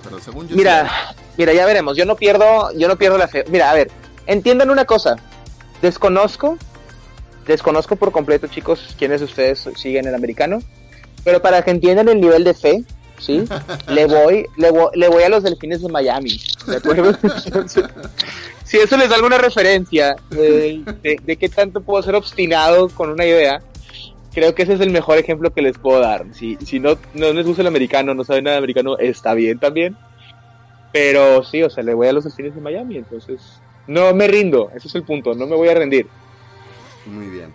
Pero 0.04 0.20
según 0.20 0.46
yo. 0.46 0.56
Mira, 0.56 1.14
mira, 1.38 1.54
ya 1.54 1.64
veremos. 1.64 1.96
Yo 1.96 2.04
no 2.04 2.16
pierdo, 2.16 2.70
yo 2.76 2.88
no 2.88 2.96
pierdo 2.96 3.16
la 3.16 3.28
fe. 3.28 3.44
Mira, 3.48 3.70
a 3.70 3.74
ver, 3.74 3.90
entiendan 4.26 4.68
una 4.68 4.84
cosa. 4.84 5.16
Desconozco, 5.82 6.58
desconozco 7.44 7.96
por 7.96 8.12
completo, 8.12 8.46
chicos, 8.46 8.94
quiénes 8.96 9.20
ustedes 9.20 9.68
siguen 9.74 10.06
el 10.06 10.14
americano, 10.14 10.60
pero 11.24 11.42
para 11.42 11.62
que 11.62 11.72
entiendan 11.72 12.08
el 12.08 12.20
nivel 12.20 12.44
de 12.44 12.54
fe, 12.54 12.84
¿sí? 13.18 13.44
le 13.88 14.06
voy, 14.06 14.46
le 14.56 14.70
voy, 14.70 14.90
le 14.94 15.08
voy 15.08 15.24
a 15.24 15.28
los 15.28 15.42
delfines 15.42 15.82
de 15.82 15.88
Miami, 15.88 16.40
¿de 16.68 16.76
acuerdo? 16.76 17.12
si 18.64 18.76
eso 18.78 18.96
les 18.96 19.08
da 19.08 19.16
alguna 19.16 19.38
referencia 19.38 20.14
de, 20.30 20.82
de, 21.02 21.36
qué 21.36 21.48
tanto 21.48 21.80
puedo 21.80 22.00
ser 22.04 22.14
obstinado 22.14 22.88
con 22.88 23.10
una 23.10 23.26
idea, 23.26 23.60
creo 24.32 24.54
que 24.54 24.62
ese 24.62 24.74
es 24.74 24.80
el 24.80 24.90
mejor 24.90 25.18
ejemplo 25.18 25.52
que 25.52 25.62
les 25.62 25.78
puedo 25.78 25.98
dar. 25.98 26.26
Si, 26.32 26.56
si 26.64 26.78
no, 26.78 26.96
no 27.12 27.32
les 27.32 27.44
gusta 27.44 27.62
el 27.62 27.68
americano, 27.68 28.14
no 28.14 28.22
saben 28.22 28.44
nada 28.44 28.54
de 28.54 28.58
americano, 28.58 28.98
está 28.98 29.34
bien 29.34 29.58
también. 29.58 29.96
Pero 30.92 31.42
sí, 31.42 31.62
o 31.62 31.70
sea, 31.70 31.82
le 31.82 31.94
voy 31.94 32.06
a 32.06 32.12
los 32.12 32.22
delfines 32.22 32.54
de 32.54 32.60
Miami, 32.60 32.98
entonces 32.98 33.61
no 33.86 34.14
me 34.14 34.28
rindo, 34.28 34.70
ese 34.74 34.88
es 34.88 34.94
el 34.94 35.02
punto, 35.02 35.34
no 35.34 35.46
me 35.46 35.56
voy 35.56 35.68
a 35.68 35.74
rendir. 35.74 36.08
Muy 37.06 37.26
bien. 37.28 37.52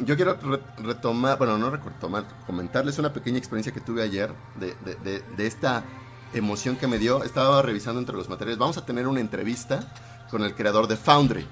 yo 0.00 0.16
quiero 0.16 0.36
retomar, 0.78 1.38
bueno, 1.38 1.58
no 1.58 1.70
retomar, 1.70 2.24
comentarles 2.46 2.98
una 2.98 3.12
pequeña 3.12 3.38
experiencia 3.38 3.72
que 3.72 3.80
tuve 3.80 4.02
ayer 4.02 4.30
de, 4.56 5.22
esta 5.38 5.84
emoción 6.32 6.76
que 6.76 6.86
me 6.86 6.98
dio. 6.98 7.22
Estaba 7.22 7.62
revisando 7.62 8.00
entre 8.00 8.16
los 8.16 8.28
materiales. 8.28 8.58
Vamos 8.58 8.76
a 8.76 8.84
tener 8.84 9.06
una 9.06 9.20
entrevista 9.20 9.92
con 10.30 10.42
el 10.42 10.54
creador 10.54 10.88
de 10.88 10.96
Foundry. 10.96 11.46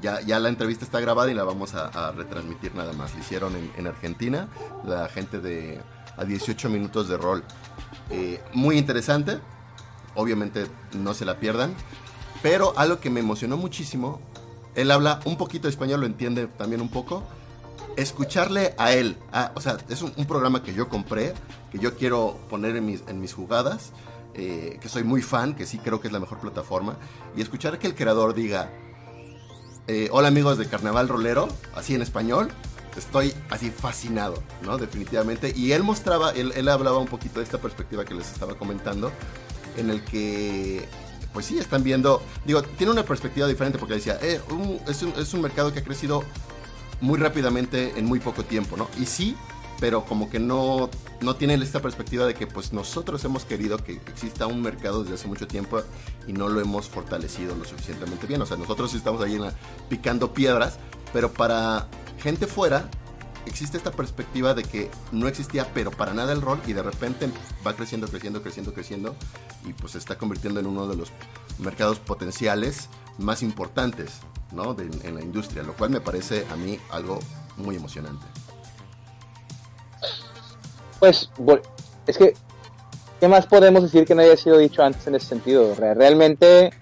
Ya, 0.00 0.20
la 0.38 0.48
entrevista 0.48 0.84
está 0.84 1.00
grabada 1.00 1.30
y 1.30 1.34
la 1.34 1.44
vamos 1.44 1.74
a, 1.74 2.12
retransmitir 2.12 2.74
nada 2.74 2.92
más. 2.92 3.14
La 3.14 3.20
hicieron 3.20 3.54
en, 3.76 3.86
Argentina, 3.86 4.48
la 4.84 5.08
gente 5.08 5.40
de 5.40 5.80
a 6.16 6.24
18 6.24 6.68
minutos 6.68 7.08
de 7.08 7.16
rol. 7.16 7.42
Eh, 8.10 8.40
muy 8.52 8.78
interesante. 8.78 9.38
Obviamente 10.14 10.66
no 10.92 11.14
se 11.14 11.24
la 11.24 11.40
pierdan. 11.40 11.74
Pero 12.44 12.74
algo 12.76 13.00
que 13.00 13.08
me 13.08 13.20
emocionó 13.20 13.56
muchísimo 13.56 14.20
él 14.74 14.90
habla 14.90 15.20
un 15.24 15.36
poquito 15.36 15.64
de 15.64 15.70
español, 15.70 16.00
lo 16.00 16.06
entiende 16.06 16.46
también 16.46 16.80
un 16.80 16.88
poco. 16.88 17.22
Escucharle 17.96 18.74
a 18.76 18.92
él, 18.92 19.16
o 19.54 19.60
sea, 19.60 19.78
es 19.88 20.02
un, 20.02 20.12
programa 20.26 20.62
que 20.62 20.74
yo 20.74 20.88
compré, 20.88 21.32
que 21.70 21.78
yo 21.78 21.96
quiero 21.96 22.36
poner 22.50 22.76
en 22.76 22.86
mis, 22.86 23.02
en 23.06 23.20
mis 23.20 23.32
jugadas, 23.32 23.92
eh, 24.34 24.78
que 24.80 24.88
soy 24.88 25.04
muy 25.04 25.22
fan, 25.22 25.54
que 25.54 25.64
sí 25.64 25.78
creo 25.78 26.00
que 26.00 26.08
es 26.08 26.12
la 26.12 26.18
mejor 26.18 26.38
plataforma, 26.38 26.96
y 27.36 27.40
escuchar 27.40 27.78
que 27.78 27.86
el 27.86 27.94
creador 27.94 28.34
diga, 28.34 28.68
eh, 29.86 30.08
hola 30.10 30.28
amigos 30.28 30.58
de 30.58 30.66
Carnaval 30.66 31.08
Rolero, 31.08 31.46
así 31.76 31.94
en 31.94 32.02
español, 32.02 32.50
estoy 32.96 33.32
así 33.48 33.70
fascinado, 33.70 34.42
¿no? 34.62 34.76
Definitivamente. 34.76 35.52
Y 35.54 35.70
él 35.70 35.84
mostraba, 35.84 36.32
él, 36.32 36.52
él 36.56 36.68
hablaba 36.68 36.98
un 36.98 37.06
poquito 37.06 37.38
de 37.38 37.44
esta 37.44 37.58
perspectiva 37.58 38.04
que 38.04 38.14
les 38.14 38.30
estaba 38.32 38.54
comentando, 38.54 39.12
en 39.76 39.90
el 39.90 40.04
que 40.04 40.88
pues 41.34 41.46
sí, 41.46 41.58
están 41.58 41.82
viendo, 41.82 42.22
digo, 42.46 42.62
tiene 42.62 42.92
una 42.92 43.04
perspectiva 43.04 43.46
diferente 43.48 43.78
porque 43.78 43.94
decía, 43.94 44.18
eh, 44.22 44.40
es, 44.88 45.02
un, 45.02 45.12
es, 45.18 45.34
un, 45.34 45.42
mercado 45.42 45.72
que 45.72 45.80
ha 45.80 45.84
crecido 45.84 46.22
muy 47.00 47.18
rápidamente 47.18 47.92
en 47.96 48.06
muy 48.06 48.20
poco 48.20 48.44
tiempo, 48.44 48.76
¿no? 48.76 48.88
Y 48.98 49.06
sí, 49.06 49.36
pero 49.80 50.04
como 50.04 50.30
que 50.30 50.38
no, 50.38 50.88
no 51.20 51.34
tiene 51.34 51.54
esta 51.54 51.82
perspectiva 51.82 52.24
de 52.24 52.34
que 52.34 52.46
pues 52.46 52.72
nosotros 52.72 53.24
hemos 53.24 53.44
querido 53.44 53.78
que 53.78 53.94
exista 53.94 54.46
un 54.46 54.62
mercado 54.62 55.02
desde 55.02 55.16
hace 55.16 55.26
mucho 55.28 55.48
tiempo 55.48 55.82
y 56.28 56.32
no 56.32 56.48
lo 56.48 56.60
hemos 56.60 56.88
fortalecido 56.88 57.56
lo 57.56 57.64
suficientemente 57.64 58.28
bien. 58.28 58.40
O 58.40 58.46
sea, 58.46 58.56
nosotros 58.56 58.94
estamos 58.94 59.20
ahí 59.20 59.36
picando 59.88 60.32
piedras, 60.32 60.78
pero 61.12 61.32
para 61.32 61.88
gente 62.22 62.46
fuera 62.46 62.88
existe 63.46 63.76
esta 63.76 63.90
perspectiva 63.90 64.54
de 64.54 64.64
que 64.64 64.90
no 65.12 65.28
existía 65.28 65.68
pero 65.74 65.90
para 65.90 66.14
nada 66.14 66.32
el 66.32 66.40
rol 66.40 66.60
y 66.66 66.72
de 66.72 66.82
repente 66.82 67.28
va 67.66 67.74
creciendo, 67.74 68.08
creciendo, 68.08 68.42
creciendo, 68.42 68.72
creciendo 68.72 69.14
y 69.64 69.72
pues 69.72 69.92
se 69.92 69.98
está 69.98 70.18
convirtiendo 70.18 70.60
en 70.60 70.66
uno 70.66 70.86
de 70.86 70.96
los 70.96 71.12
mercados 71.58 71.98
potenciales 71.98 72.88
más 73.18 73.42
importantes 73.42 74.20
¿no? 74.52 74.76
en 74.78 75.14
la 75.14 75.22
industria, 75.22 75.62
lo 75.62 75.74
cual 75.74 75.90
me 75.90 76.00
parece 76.00 76.46
a 76.50 76.56
mí 76.56 76.78
algo 76.90 77.18
muy 77.56 77.76
emocionante. 77.76 78.24
Pues 81.00 81.28
es 82.06 82.16
que, 82.16 82.34
¿qué 83.20 83.28
más 83.28 83.46
podemos 83.46 83.82
decir 83.82 84.04
que 84.06 84.14
no 84.14 84.22
haya 84.22 84.36
sido 84.36 84.58
dicho 84.58 84.82
antes 84.82 85.06
en 85.06 85.14
ese 85.14 85.26
sentido? 85.26 85.74
Realmente 85.74 86.72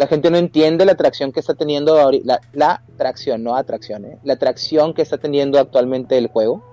la 0.00 0.06
gente 0.06 0.30
no 0.30 0.38
entiende 0.38 0.86
la 0.86 0.92
atracción 0.92 1.30
que 1.30 1.40
está 1.40 1.52
teniendo 1.52 2.10
la, 2.24 2.40
la 2.54 2.82
atracción, 2.94 3.44
no 3.44 3.54
atracción, 3.54 4.06
¿eh? 4.06 4.18
la 4.24 4.32
atracción 4.32 4.94
que 4.94 5.02
está 5.02 5.18
teniendo 5.18 5.58
actualmente 5.58 6.16
el 6.16 6.28
juego, 6.28 6.64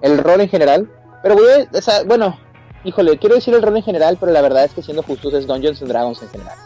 el 0.00 0.16
rol 0.16 0.40
en 0.40 0.48
general. 0.48 0.90
Pero 1.22 1.34
voy 1.34 1.44
a, 1.50 2.02
bueno, 2.04 2.38
híjole, 2.82 3.18
quiero 3.18 3.34
decir 3.34 3.52
el 3.52 3.60
rol 3.60 3.76
en 3.76 3.82
general, 3.82 4.16
pero 4.18 4.32
la 4.32 4.40
verdad 4.40 4.64
es 4.64 4.72
que 4.72 4.82
siendo 4.82 5.02
justos 5.02 5.34
es 5.34 5.46
Dungeons 5.46 5.82
and 5.82 5.90
Dragons 5.90 6.22
en 6.22 6.30
general. 6.30 6.56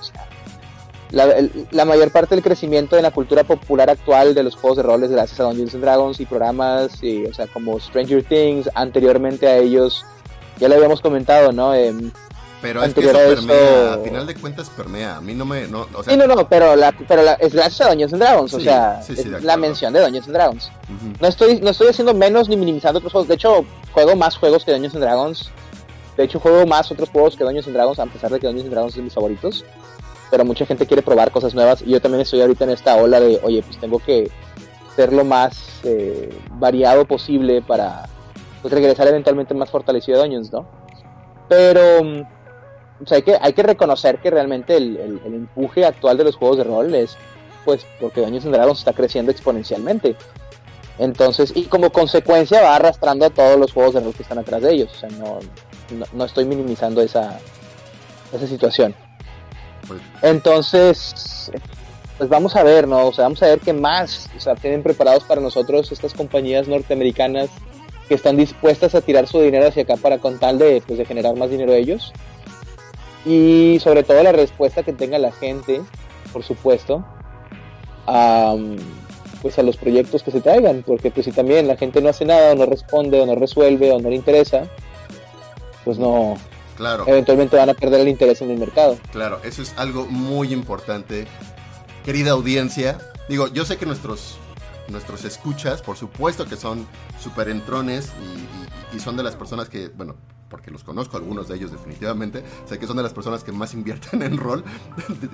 la, 1.72 1.84
mayor 1.84 2.12
parte 2.12 2.36
del 2.36 2.44
crecimiento 2.44 2.94
de 2.94 3.02
la 3.02 3.10
cultura 3.10 3.42
popular 3.42 3.90
actual 3.90 4.36
de 4.36 4.44
los 4.44 4.54
juegos 4.54 4.76
de 4.76 4.84
roles 4.84 5.10
gracias 5.10 5.40
a 5.40 5.42
Dungeons 5.42 5.74
and 5.74 5.82
Dragons 5.82 6.20
y 6.20 6.26
programas, 6.26 7.02
y, 7.02 7.26
o 7.26 7.34
sea, 7.34 7.48
como 7.48 7.80
Stranger 7.80 8.22
Things, 8.22 8.70
anteriormente 8.76 9.48
a 9.48 9.56
ellos, 9.56 10.06
ya 10.60 10.68
lo 10.68 10.76
habíamos 10.76 11.00
comentado, 11.00 11.50
¿no? 11.50 11.74
Em, 11.74 12.12
pero 12.60 12.82
es 12.82 12.92
que 12.92 13.00
eso 13.00 13.12
permea, 13.12 13.94
a 13.94 13.98
final 13.98 14.26
de 14.26 14.34
cuentas 14.34 14.70
permea. 14.70 15.16
A 15.16 15.20
mí 15.20 15.34
no 15.34 15.44
me. 15.44 15.68
No, 15.68 15.86
o 15.94 16.02
sea... 16.02 16.12
Sí, 16.12 16.18
no, 16.18 16.26
no, 16.26 16.48
pero, 16.48 16.74
la, 16.74 16.92
pero 16.92 17.22
la, 17.22 17.34
es 17.34 17.54
gracias 17.54 17.82
a 17.82 17.90
Dungeons 17.90 18.12
and 18.12 18.22
Dragons. 18.22 18.54
o 18.54 18.60
sea, 18.60 19.00
la 19.42 19.56
mención 19.56 19.92
de 19.92 20.00
Dungeons 20.00 20.26
and 20.26 20.36
Dragons. 20.36 20.72
no, 21.20 21.28
estoy, 21.28 21.60
no 21.60 21.70
estoy 21.70 21.88
haciendo 21.88 22.14
menos 22.14 22.48
ni 22.48 22.56
minimizando 22.56 22.98
otros 22.98 23.12
juegos. 23.12 23.28
De 23.28 23.34
hecho, 23.34 23.64
juego 23.92 24.16
más 24.16 24.36
juegos 24.36 24.64
que 24.64 24.72
Dungeons 24.72 24.94
and 24.94 25.04
Dragons. 25.04 25.50
De 26.16 26.24
hecho, 26.24 26.40
juego 26.40 26.66
más 26.66 26.90
otros 26.90 27.10
juegos 27.10 27.36
que 27.36 27.44
Dungeons 27.44 27.66
and 27.68 27.76
Dragons, 27.76 27.98
a 28.00 28.06
pesar 28.06 28.30
de 28.30 28.40
que 28.40 28.46
Dungeons 28.46 28.66
and 28.66 28.74
Dragons 28.74 28.96
es 28.96 29.02
mis 29.02 29.14
favoritos. 29.14 29.64
Pero 30.30 30.44
mucha 30.44 30.66
gente 30.66 30.86
quiere 30.86 31.02
probar 31.02 31.30
cosas 31.30 31.54
nuevas. 31.54 31.82
Y 31.82 31.90
yo 31.90 32.00
también 32.00 32.22
estoy 32.22 32.40
ahorita 32.40 32.64
en 32.64 32.70
esta 32.70 32.96
ola 32.96 33.20
de, 33.20 33.40
oye, 33.42 33.62
pues 33.62 33.78
tengo 33.78 33.98
que 33.98 34.30
ser 34.96 35.12
lo 35.12 35.24
más 35.24 35.80
eh, 35.84 36.28
variado 36.54 37.04
posible 37.04 37.62
para 37.62 38.08
pues, 38.62 38.74
regresar 38.74 39.06
eventualmente 39.06 39.54
más 39.54 39.70
fortalecido 39.70 40.18
a 40.18 40.22
Dungeons, 40.22 40.52
¿no? 40.52 40.66
Pero 41.48 42.26
o 43.02 43.06
sea, 43.06 43.16
hay 43.16 43.22
que, 43.22 43.36
hay 43.40 43.52
que 43.52 43.62
reconocer 43.62 44.18
que 44.18 44.30
realmente 44.30 44.76
el, 44.76 45.20
el, 45.24 45.34
empuje 45.34 45.84
actual 45.84 46.16
de 46.16 46.24
los 46.24 46.36
juegos 46.36 46.58
de 46.58 46.64
rol 46.64 46.94
es 46.94 47.16
pues 47.64 47.86
porque 48.00 48.20
Dungeons 48.20 48.46
and 48.46 48.54
Dragons 48.54 48.78
está 48.78 48.92
creciendo 48.92 49.30
exponencialmente. 49.30 50.16
Entonces, 50.98 51.52
y 51.54 51.64
como 51.64 51.90
consecuencia 51.90 52.62
va 52.62 52.76
arrastrando 52.76 53.26
a 53.26 53.30
todos 53.30 53.58
los 53.58 53.72
juegos 53.72 53.94
de 53.94 54.00
rol 54.00 54.14
que 54.14 54.22
están 54.22 54.38
atrás 54.38 54.62
de 54.62 54.72
ellos. 54.72 54.90
O 54.92 54.98
sea, 54.98 55.08
no, 55.10 55.38
no, 56.12 56.24
estoy 56.24 56.44
minimizando 56.44 57.02
esa, 57.02 57.38
esa 58.32 58.46
situación. 58.46 58.94
Entonces, 60.22 61.52
pues 62.16 62.28
vamos 62.28 62.56
a 62.56 62.64
ver, 62.64 62.88
¿no? 62.88 63.06
O 63.06 63.12
sea, 63.12 63.24
vamos 63.24 63.42
a 63.42 63.46
ver 63.46 63.60
qué 63.60 63.72
más 63.72 64.28
o 64.36 64.40
sea, 64.40 64.56
tienen 64.56 64.82
preparados 64.82 65.24
para 65.24 65.40
nosotros 65.40 65.92
estas 65.92 66.14
compañías 66.14 66.66
norteamericanas 66.66 67.50
que 68.08 68.14
están 68.14 68.36
dispuestas 68.36 68.94
a 68.94 69.02
tirar 69.02 69.26
su 69.26 69.40
dinero 69.40 69.68
hacia 69.68 69.82
acá 69.82 69.96
para 69.96 70.18
con 70.18 70.38
tal 70.38 70.58
de, 70.58 70.82
pues, 70.86 70.98
de 70.98 71.04
generar 71.04 71.36
más 71.36 71.50
dinero 71.50 71.74
ellos 71.74 72.12
y 73.24 73.78
sobre 73.80 74.02
todo 74.02 74.22
la 74.22 74.32
respuesta 74.32 74.82
que 74.82 74.92
tenga 74.92 75.18
la 75.18 75.32
gente, 75.32 75.82
por 76.32 76.42
supuesto, 76.42 77.04
a, 78.06 78.54
pues 79.42 79.58
a 79.58 79.62
los 79.62 79.76
proyectos 79.76 80.22
que 80.22 80.30
se 80.30 80.40
traigan, 80.40 80.82
porque 80.86 81.10
pues 81.10 81.26
si 81.26 81.32
también 81.32 81.66
la 81.66 81.76
gente 81.76 82.00
no 82.00 82.08
hace 82.08 82.24
nada 82.24 82.52
o 82.52 82.54
no 82.54 82.66
responde 82.66 83.20
o 83.20 83.26
no 83.26 83.34
resuelve 83.34 83.90
o 83.92 84.00
no 84.00 84.08
le 84.10 84.16
interesa, 84.16 84.68
pues 85.84 85.98
no, 85.98 86.36
claro. 86.76 87.04
eventualmente 87.06 87.56
van 87.56 87.70
a 87.70 87.74
perder 87.74 88.00
el 88.00 88.08
interés 88.08 88.40
en 88.42 88.50
el 88.50 88.58
mercado. 88.58 88.96
Claro, 89.12 89.40
eso 89.44 89.62
es 89.62 89.74
algo 89.76 90.06
muy 90.06 90.52
importante. 90.52 91.26
Querida 92.04 92.30
audiencia, 92.32 92.98
digo, 93.28 93.48
yo 93.48 93.64
sé 93.64 93.76
que 93.76 93.86
nuestros 93.86 94.38
nuestros 94.88 95.24
escuchas, 95.26 95.82
por 95.82 95.98
supuesto 95.98 96.46
que 96.46 96.56
son 96.56 96.86
súper 97.20 97.50
entrones 97.50 98.10
y, 98.92 98.96
y, 98.96 99.00
son 99.00 99.18
de 99.18 99.22
las 99.22 99.36
personas 99.36 99.68
que, 99.68 99.88
bueno, 99.88 100.16
porque 100.48 100.70
los 100.70 100.84
conozco, 100.84 101.16
algunos 101.16 101.48
de 101.48 101.56
ellos 101.56 101.70
definitivamente, 101.70 102.42
sé 102.68 102.78
que 102.78 102.86
son 102.86 102.96
de 102.96 103.02
las 103.02 103.12
personas 103.12 103.44
que 103.44 103.52
más 103.52 103.74
invierten 103.74 104.22
en 104.22 104.36
rol 104.36 104.64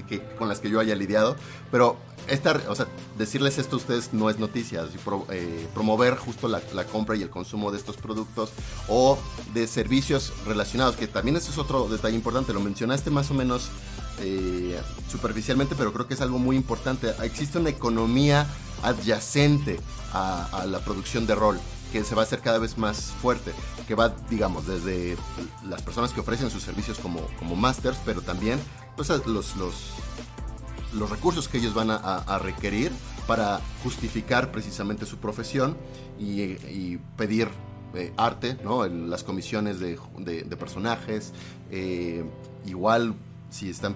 que, 0.09 0.23
con 0.39 0.49
las 0.49 0.61
que 0.61 0.71
yo 0.71 0.81
haya 0.81 0.95
lidiado, 0.95 1.37
pero 1.71 1.97
esta, 2.29 2.61
o 2.69 2.75
sea, 2.75 2.87
decirles 3.19 3.59
esto 3.59 3.77
a 3.77 3.79
ustedes 3.79 4.13
no 4.13 4.31
es 4.31 4.39
noticia, 4.39 4.87
eh, 5.31 5.69
promover 5.75 6.17
justo 6.17 6.49
la, 6.49 6.61
compra 6.85 7.17
y 7.17 7.23
el 7.23 7.31
consumo 7.31 7.71
de 7.71 7.79
estos 7.79 7.97
productos 7.97 8.51
o 8.89 9.19
de 9.53 9.67
servicios 9.67 10.33
relacionados, 10.47 10.97
que 10.97 11.07
también 11.07 11.37
eso 11.37 11.51
es 11.51 11.59
otro 11.59 11.89
detalle 11.89 12.17
importante, 12.17 12.53
lo 12.53 12.61
mencionaste 12.61 13.11
más 13.11 13.31
o 13.31 13.35
menos 13.35 13.69
eh, 14.21 14.81
superficialmente, 15.11 15.75
pero 15.77 15.93
creo 15.93 16.07
que 16.07 16.15
es 16.15 16.21
algo 16.21 16.39
muy 16.39 16.57
importante. 16.57 17.13
Existe 17.23 17.59
una 17.59 17.71
economía 17.71 18.47
adyacente 18.83 19.81
a 20.13 20.65
la 20.69 20.79
producción 20.79 21.27
de 21.27 21.35
rol 21.35 21.59
que 21.95 22.03
se 22.03 22.17
va 22.17 22.23
a 22.23 22.25
hacer 22.25 22.41
cada 22.41 22.59
vez 22.59 22.77
más 22.77 23.13
fuerte, 23.23 23.53
que 23.87 23.95
va, 23.95 24.13
digamos, 24.29 24.67
desde 24.67 25.17
las 25.65 25.81
personas 25.81 26.13
que 26.13 26.19
ofrecen 26.19 26.51
sus 26.51 26.61
servicios 26.61 26.99
como, 26.99 27.21
como 27.39 27.55
masters, 27.55 27.97
pero 28.05 28.21
también 28.21 28.59
pues, 28.97 29.11
los, 29.11 29.55
los, 29.55 29.93
los 30.93 31.09
recursos 31.09 31.47
que 31.47 31.59
ellos 31.59 31.73
van 31.73 31.91
a, 31.93 32.39
requerir 32.41 32.91
para 33.29 33.61
justificar 33.85 34.51
precisamente 34.51 35.07
su 35.07 35.19
profesión 35.19 35.77
y, 36.19 36.97
pedir 37.17 37.47
eh, 37.95 38.13
arte, 38.17 38.59
¿no? 38.65 38.85
las 38.89 39.23
comisiones 39.23 39.79
de, 39.79 39.97
de, 40.19 40.57
personajes, 40.57 41.33
eh, 41.71 42.25
igual 42.67 43.15
si 43.51 43.71
están 43.71 43.95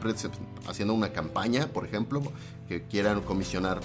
haciendo 0.68 0.94
una 0.94 1.12
campaña, 1.12 1.66
por 1.72 1.84
ejemplo, 1.84 2.22
que 2.68 2.84
quieran 2.84 3.22
comisionar 3.22 3.80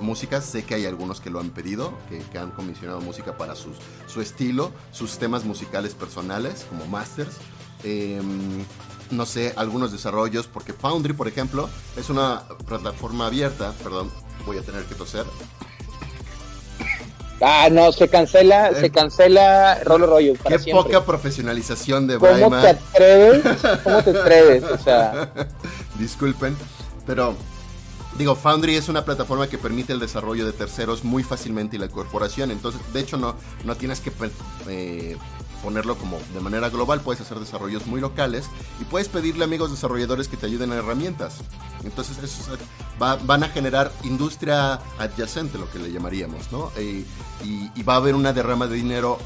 música, 0.00 0.40
sé 0.40 0.64
que 0.64 0.74
hay 0.74 0.86
algunos 0.86 1.20
que 1.20 1.30
lo 1.30 1.40
han 1.40 1.50
pedido, 1.50 1.92
que, 2.08 2.38
han 2.38 2.50
comisionado 2.50 3.00
música 3.00 3.36
para 3.36 3.54
sus, 3.54 3.76
su 4.06 4.20
estilo, 4.20 4.72
sus 4.92 5.18
temas 5.18 5.44
musicales 5.44 5.94
personales, 5.94 6.66
como 6.68 6.86
masters. 6.86 7.36
Em, 7.84 8.64
no 9.10 9.26
sé, 9.26 9.52
algunos 9.56 9.92
desarrollos, 9.92 10.46
porque 10.46 10.72
Foundry, 10.72 11.12
por 11.12 11.28
ejemplo, 11.28 11.68
es 11.96 12.10
una 12.10 12.42
plataforma 12.66 13.26
abierta, 13.26 13.72
perdón, 13.82 14.10
voy 14.44 14.58
a 14.58 14.62
tener 14.62 14.84
que 14.84 14.94
toser. 14.94 15.24
Ah, 17.40 17.68
no, 17.70 17.92
se 17.92 18.08
cancela, 18.08 18.74
se 18.74 18.90
cancela 18.90 19.80
Rolo 19.84 20.06
Rollo. 20.06 20.34
Para 20.42 20.56
qué 20.56 20.72
poca 20.72 21.04
profesionalización 21.04 22.06
de 22.06 22.18
¿Cómo 22.18 22.50
te 22.60 22.68
atreves? 22.68 23.42
¿Cómo 23.84 24.02
te 24.02 24.10
atreves? 24.10 24.64
O 24.64 24.78
sea. 24.78 25.30
Disculpen, 25.98 26.56
pero 27.06 27.34
Digo, 28.18 28.34
Foundry 28.34 28.76
es 28.76 28.88
una 28.88 29.04
plataforma 29.04 29.46
que 29.46 29.58
permite 29.58 29.92
el 29.92 30.00
desarrollo 30.00 30.46
de 30.46 30.52
terceros 30.52 31.04
muy 31.04 31.22
fácilmente 31.22 31.76
y 31.76 31.78
la 31.78 31.86
incorporación. 31.86 32.50
Entonces, 32.50 32.80
de 32.94 33.00
hecho, 33.00 33.18
no, 33.18 33.36
no 33.64 33.76
tienes 33.76 34.00
que 34.00 34.10
eh, 34.68 35.18
ponerlo 35.62 35.98
como 35.98 36.18
de 36.32 36.40
manera 36.40 36.70
global. 36.70 37.02
Puedes 37.02 37.20
hacer 37.20 37.38
desarrollos 37.38 37.86
muy 37.86 38.00
locales 38.00 38.46
y 38.80 38.84
puedes 38.84 39.10
pedirle 39.10 39.44
a 39.44 39.46
amigos 39.46 39.70
desarrolladores 39.70 40.28
que 40.28 40.38
te 40.38 40.46
ayuden 40.46 40.72
a 40.72 40.76
herramientas. 40.76 41.36
Entonces, 41.84 42.16
eso 42.22 42.56
van 42.98 43.42
a 43.42 43.48
generar 43.48 43.92
industria 44.02 44.80
adyacente, 44.98 45.58
lo 45.58 45.70
que 45.70 45.78
le 45.78 45.92
llamaríamos, 45.92 46.50
¿no? 46.50 46.72
y, 46.80 47.82
va 47.82 47.94
a 47.94 47.96
haber 47.96 48.14
una 48.14 48.32
derrama 48.32 48.66
de 48.66 48.76
dinero, 48.76 49.18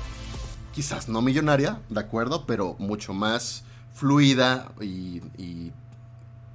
quizás 0.74 1.09
no 1.09 1.22
millonaria, 1.22 1.81
¿de 1.88 2.00
acuerdo? 2.00 2.44
Pero 2.44 2.74
mucho 2.79 3.14
más 3.14 3.62
fluida 3.94 4.72
y 4.81 5.22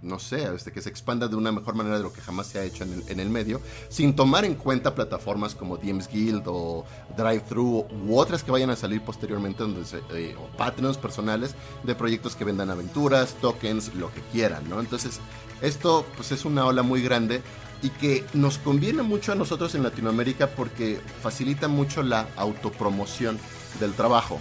no 0.06 0.20
sé, 0.20 0.54
este, 0.56 0.72
que 0.72 0.82
se 0.82 0.90
expanda 0.90 1.28
de 1.28 1.36
una 1.36 1.52
mejor 1.52 1.76
manera 1.76 1.98
de 1.98 2.04
lo 2.04 2.14
que 2.14 2.22
jamás 2.22 2.48
se 2.48 2.60
ha 2.60 2.64
hecho 2.64 2.84
en 2.84 3.20
el, 3.20 3.30
medio, 3.30 3.60
sin 3.90 4.16
tomar 4.16 4.46
en 4.46 4.56
cuenta 4.56 4.96
plataformas 4.96 5.56
como 5.56 5.78
DMs 5.78 6.08
Guild 6.08 6.44
o 6.46 6.86
Drive-Thru 7.18 7.88
u 8.08 8.18
otras 8.18 8.44
que 8.44 8.52
vayan 8.52 8.70
a 8.70 8.76
salir 8.76 9.02
posteriormente, 9.02 9.64
donde 9.64 9.82
eh, 10.14 10.36
o 10.40 10.56
patrons 10.56 10.98
personales 10.98 11.56
de 11.84 11.96
proyectos 11.96 12.36
que 12.36 12.46
vendan 12.46 12.70
aventuras, 12.70 13.36
tokens, 13.42 13.94
lo 13.96 14.14
que 14.14 14.22
quieran, 14.32 14.70
¿no? 14.70 14.80
Entonces, 14.80 15.20
esto 15.62 16.06
pues 16.16 16.32
es 16.32 16.46
una 16.46 16.66
ola 16.66 16.84
muy 16.84 17.02
grande 17.02 17.42
y 17.82 17.90
que 17.90 18.24
nos 18.34 18.58
conviene 18.58 19.02
mucho 19.04 19.32
a 19.32 19.36
nosotros 19.36 19.76
en 19.76 19.84
Latinoamérica 19.84 20.48
porque 20.48 21.00
facilita 21.22 21.68
mucho 21.68 22.04
la 22.04 22.28
autopromoción 22.36 23.40
del 23.80 23.94
trabajo. 23.94 24.40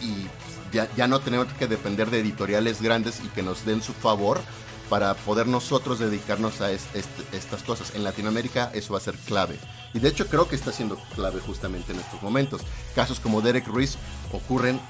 Y 0.00 0.26
ya, 0.72 1.06
no 1.06 1.20
tenemos 1.20 1.46
que 1.58 1.66
depender 1.66 2.10
de 2.10 2.20
editoriales 2.20 2.80
grandes 2.80 3.20
y 3.24 3.28
que 3.28 3.42
nos 3.42 3.64
den 3.64 3.82
su 3.82 3.92
favor 3.92 4.40
para 4.88 5.14
poder 5.14 5.46
nosotros 5.46 5.98
dedicarnos 5.98 6.60
a 6.60 6.70
estas 6.70 7.62
cosas. 7.64 7.94
En 7.94 8.04
Latinoamérica 8.04 8.70
eso 8.74 8.92
va 8.92 8.98
a 8.98 9.02
ser 9.02 9.14
clave. 9.16 9.58
Y 9.94 10.00
de 10.00 10.08
hecho 10.08 10.26
creo 10.26 10.48
que 10.48 10.56
está 10.56 10.72
siendo 10.72 10.96
clave 11.14 11.40
justamente 11.40 11.92
en 11.92 12.00
estos 12.00 12.22
momentos. 12.22 12.62
Casos 12.94 13.20
como 13.20 13.40
Derek 13.40 13.66
Ruiz 13.66 13.96
ocurren 14.32 14.80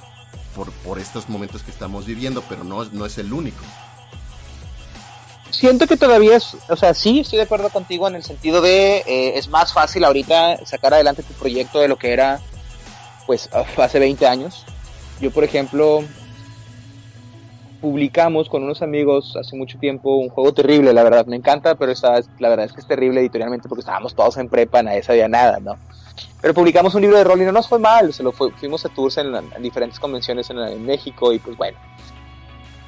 por, 0.57 0.71
por 0.73 0.99
estos 0.99 1.29
momentos 1.29 1.63
que 1.63 1.71
estamos 1.71 2.07
viviendo, 2.07 2.43
pero 2.49 2.65
no, 2.65 2.85
no 2.87 3.07
es 3.07 3.19
el 3.19 3.33
único. 3.33 3.65
Siento 5.51 5.87
que 5.87 5.97
todavía 5.97 6.37
es, 6.37 6.57
o 6.69 6.77
sea, 6.77 6.95
sí 6.95 7.21
estoy 7.21 7.37
de 7.37 7.45
acuerdo 7.45 7.69
contigo 7.69 8.09
en 8.09 8.15
el 8.15 8.25
sentido 8.25 8.63
de 8.63 8.99
eh, 9.07 9.39
es 9.39 9.49
más 9.49 9.73
fácil 9.73 10.03
ahorita 10.03 10.65
sacar 10.65 10.95
adelante 10.95 11.23
tu 11.23 11.35
proyecto 11.35 11.79
de 11.79 11.89
lo 11.89 11.99
que 11.99 12.13
era 12.13 12.41
pues 13.27 13.49
hace 13.53 13.99
20 13.99 14.27
años. 14.27 14.65
Yo, 15.23 15.31
por 15.31 15.45
ejemplo, 15.45 16.03
publicamos 17.81 18.49
con 18.49 18.65
unos 18.65 18.83
amigos 18.83 19.37
hace 19.41 19.55
mucho 19.57 19.79
tiempo 19.79 20.17
un 20.17 20.29
juego 20.29 20.53
terrible, 20.53 20.93
la 20.93 21.05
verdad, 21.05 21.27
me 21.27 21.37
encanta, 21.37 21.77
pero 21.77 21.93
esta, 21.93 22.21
la 22.41 22.49
verdad 22.49 22.67
es 22.67 22.73
que 22.73 22.81
es 22.81 22.89
terrible 22.89 23.21
editorialmente 23.21 23.69
porque 23.69 23.83
estábamos 23.83 24.17
todos 24.17 24.37
en 24.39 24.49
prepa, 24.49 24.83
nadie 24.83 25.05
sabía 25.05 25.29
nada, 25.29 25.61
¿no? 25.61 25.77
Pero 26.41 26.55
publicamos 26.55 26.97
un 26.97 27.03
libro 27.03 27.19
de 27.19 27.23
rol 27.23 27.41
y 27.41 27.45
no 27.45 27.53
nos 27.53 27.69
fue 27.69 27.79
mal, 27.79 28.13
se 28.13 28.25
lo 28.25 28.33
fuimos 28.33 28.85
a 28.85 28.89
tours 28.89 29.17
en, 29.19 29.33
diferentes 29.61 30.01
convenciones 30.01 30.51
en, 30.51 30.85
México 30.85 31.33
y 31.33 31.39
pues 31.39 31.57
bueno. 31.57 31.79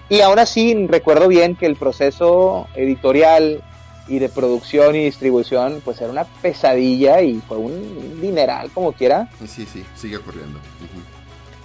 Y 0.08 0.20
aún 0.20 0.40
así 0.40 0.88
recuerdo 0.88 1.28
bien 1.28 1.54
que 1.54 1.66
el 1.66 1.76
proceso 1.76 2.66
editorial 2.74 3.62
y 4.08 4.18
de 4.18 4.28
producción 4.28 4.96
y 4.96 5.04
distribución 5.04 5.82
pues 5.84 6.00
era 6.00 6.10
una 6.10 6.24
pesadilla 6.24 7.22
y 7.22 7.40
fue 7.46 7.58
un 7.58 8.20
dineral 8.20 8.72
como 8.72 8.90
quiera. 8.90 9.28
Sí, 9.46 9.64
sí, 9.66 9.84
sigue 9.94 10.16
ocurriendo 10.16 10.58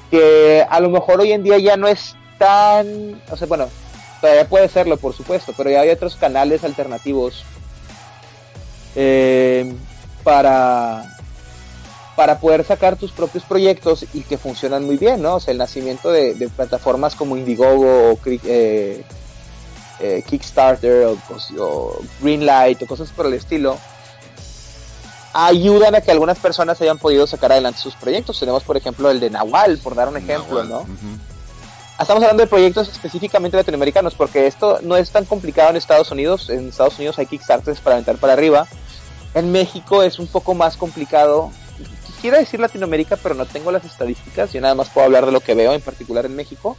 que 0.10 0.65
a 0.67 0.80
lo 0.80 0.89
mejor 0.89 1.22
hoy 1.22 1.32
en 1.32 1.43
día 1.43 1.58
ya 1.58 1.78
no 1.78 1.88
es 1.88 2.15
tan, 2.38 3.22
o 3.30 3.38
sea, 3.38 3.48
bueno, 3.48 3.69
todavía 4.22 4.48
puede 4.48 4.69
serlo, 4.69 4.98
por 4.98 5.13
supuesto, 5.13 5.54
pero 5.56 5.69
ya 5.69 5.82
hay 5.82 5.89
otros 5.89 6.15
canales 6.15 6.63
alternativos 6.63 7.43
eh, 8.95 9.74
para, 10.24 11.04
para 12.15 12.39
poder 12.39 12.63
sacar 12.63 12.95
tus 12.95 13.12
propios 13.12 13.43
proyectos 13.43 14.06
y 14.13 14.22
que 14.22 14.38
funcionan 14.38 14.86
muy 14.86 14.98
bien, 14.98 15.22
¿no? 15.22 15.36
O 15.36 15.39
sea, 15.39 15.52
el 15.52 15.58
nacimiento 15.58 16.12
de, 16.12 16.50
plataformas 16.56 17.15
como 17.15 17.38
Indiegogo 17.38 18.12
o 18.12 18.19
eh, 18.26 19.04
eh, 20.00 20.24
Kickstarter 20.28 21.06
o, 21.06 21.17
o 21.60 22.02
Greenlight 22.22 22.82
o 22.82 22.88
cosas 22.88 23.12
por 23.12 23.26
el 23.28 23.34
estilo, 23.34 23.78
ayudan 25.34 25.96
a 25.96 26.02
que 26.02 26.12
algunas 26.12 26.39
personas 26.39 26.82
hayan 26.82 26.98
podido 26.98 27.28
sacar 27.28 27.52
adelante 27.52 27.80
sus 27.80 27.96
proyectos. 27.96 28.39
Tenemos, 28.39 28.63
por 28.63 28.78
ejemplo, 28.78 29.10
el 29.10 29.20
de 29.20 29.30
Nahual, 29.30 29.78
por 29.78 29.96
dar 29.96 30.08
un 30.08 30.18
ejemplo, 30.18 30.63
¿no? 30.63 30.86
Estamos 32.00 32.24
hablando 32.24 32.44
de 32.44 32.48
proyectos 32.48 32.88
específicamente 32.88 33.58
latinoamericanos, 33.58 34.15
porque 34.15 34.48
esto 34.48 34.80
no 34.82 34.96
es 34.96 35.12
tan 35.12 35.26
complicado 35.26 35.72
en 35.72 35.76
Estados 35.76 36.12
Unidos. 36.12 36.50
En 36.50 36.70
Estados 36.70 36.98
Unidos 36.98 37.20
hay 37.20 37.26
Kickstarters 37.26 37.82
para 37.82 37.96
aventar 37.98 38.18
para 38.18 38.34
arriba. 38.34 38.68
En 39.34 39.52
México 39.52 40.02
es 40.02 40.18
un 40.18 40.28
poco 40.28 40.54
más 40.54 40.78
complicado. 40.78 41.52
Quisiera 42.08 42.38
decir 42.38 42.60
Latinoamérica, 42.60 43.18
pero 43.18 43.36
no 43.36 43.46
tengo 43.46 43.72
las 43.72 43.84
estadísticas. 43.84 44.54
Yo 44.54 44.62
nada 44.62 44.76
más 44.76 44.89
puedo 44.89 45.06
hablar 45.06 45.26
de 45.26 45.32
lo 45.32 45.42
que 45.42 45.56
veo, 45.56 45.74
en 45.74 45.82
particular 45.82 46.26
en 46.26 46.36
México 46.36 46.78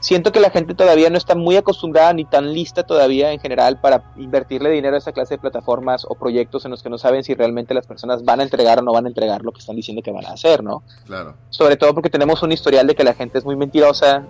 siento 0.00 0.32
que 0.32 0.40
la 0.40 0.50
gente 0.50 0.74
todavía 0.74 1.10
no 1.10 1.18
está 1.18 1.34
muy 1.34 1.56
acostumbrada 1.56 2.12
ni 2.12 2.24
tan 2.24 2.52
lista 2.52 2.84
todavía 2.84 3.32
en 3.32 3.40
general 3.40 3.80
para 3.80 4.04
invertirle 4.16 4.70
dinero 4.70 4.94
a 4.94 4.98
esa 4.98 5.12
clase 5.12 5.34
de 5.34 5.38
plataformas 5.38 6.06
o 6.08 6.14
proyectos 6.14 6.64
en 6.64 6.70
los 6.70 6.82
que 6.82 6.90
no 6.90 6.98
saben 6.98 7.24
si 7.24 7.34
realmente 7.34 7.74
las 7.74 7.86
personas 7.86 8.24
van 8.24 8.40
a 8.40 8.42
entregar 8.42 8.78
o 8.78 8.82
no 8.82 8.92
van 8.92 9.06
a 9.06 9.08
entregar 9.08 9.42
lo 9.42 9.52
que 9.52 9.58
están 9.58 9.76
diciendo 9.76 10.02
que 10.02 10.12
van 10.12 10.26
a 10.26 10.30
hacer, 10.30 10.62
¿no? 10.62 10.82
Claro. 11.06 11.34
Sobre 11.50 11.76
todo 11.76 11.94
porque 11.94 12.10
tenemos 12.10 12.42
un 12.42 12.52
historial 12.52 12.86
de 12.86 12.94
que 12.94 13.04
la 13.04 13.14
gente 13.14 13.38
es 13.38 13.44
muy 13.44 13.56
mentirosa, 13.56 14.24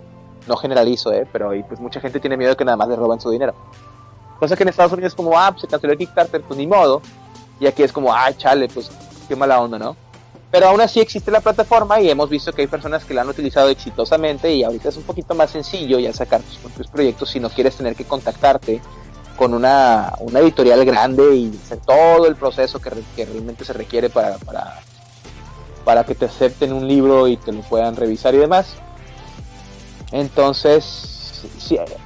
no 0.47 0.55
generalizo, 0.55 1.11
¿eh? 1.13 1.27
Pero 1.31 1.53
y 1.53 1.63
pues 1.63 1.79
mucha 1.79 1.99
gente 1.99 2.19
tiene 2.19 2.37
miedo 2.37 2.51
de 2.51 2.57
que 2.57 2.65
nada 2.65 2.77
más 2.77 2.87
le 2.87 2.95
roban 2.95 3.21
su 3.21 3.29
dinero. 3.29 3.53
Cosa 4.39 4.55
que 4.55 4.63
en 4.63 4.69
Estados 4.69 4.93
Unidos 4.93 5.11
es 5.11 5.15
como, 5.15 5.37
ah, 5.37 5.51
pues 5.51 5.61
se 5.61 5.67
canceló 5.67 5.93
el 5.93 5.99
Kickstarter, 5.99 6.41
pues 6.41 6.57
ni 6.57 6.65
modo. 6.65 7.01
Y 7.59 7.67
aquí 7.67 7.83
es 7.83 7.91
como, 7.91 8.13
ah, 8.13 8.31
chale, 8.35 8.69
pues 8.69 8.89
qué 9.27 9.35
mala 9.35 9.59
onda, 9.59 9.77
¿no? 9.77 9.95
Pero 10.51 10.67
aún 10.67 10.81
así 10.81 10.99
existe 10.99 11.29
la 11.29 11.41
plataforma 11.41 12.01
y 12.01 12.09
hemos 12.09 12.29
visto 12.29 12.51
que 12.51 12.61
hay 12.61 12.67
personas 12.67 13.05
que 13.05 13.13
la 13.13 13.21
han 13.21 13.29
utilizado 13.29 13.69
exitosamente 13.69 14.51
y 14.51 14.63
ahorita 14.63 14.89
es 14.89 14.97
un 14.97 15.03
poquito 15.03 15.35
más 15.35 15.51
sencillo 15.51 15.99
ya 15.99 16.11
sacar 16.11 16.41
tus 16.41 16.57
propios 16.57 16.87
proyectos 16.87 17.29
si 17.29 17.39
no 17.39 17.49
quieres 17.49 17.75
tener 17.75 17.95
que 17.95 18.05
contactarte 18.05 18.81
con 19.37 19.53
una, 19.53 20.11
editorial 20.35 20.83
grande 20.85 21.35
y 21.35 21.59
hacer 21.63 21.79
todo 21.79 22.25
el 22.25 22.35
proceso 22.35 22.79
que, 22.79 22.89
realmente 23.15 23.63
se 23.63 23.73
requiere 23.73 24.09
para, 24.09 24.37
para 25.85 26.03
que 26.03 26.15
te 26.15 26.25
acepten 26.25 26.73
un 26.73 26.87
libro 26.87 27.27
y 27.27 27.37
te 27.37 27.51
lo 27.51 27.61
puedan 27.61 27.95
revisar 27.95 28.33
y 28.35 28.37
demás. 28.37 28.75
Entonces, 30.11 31.18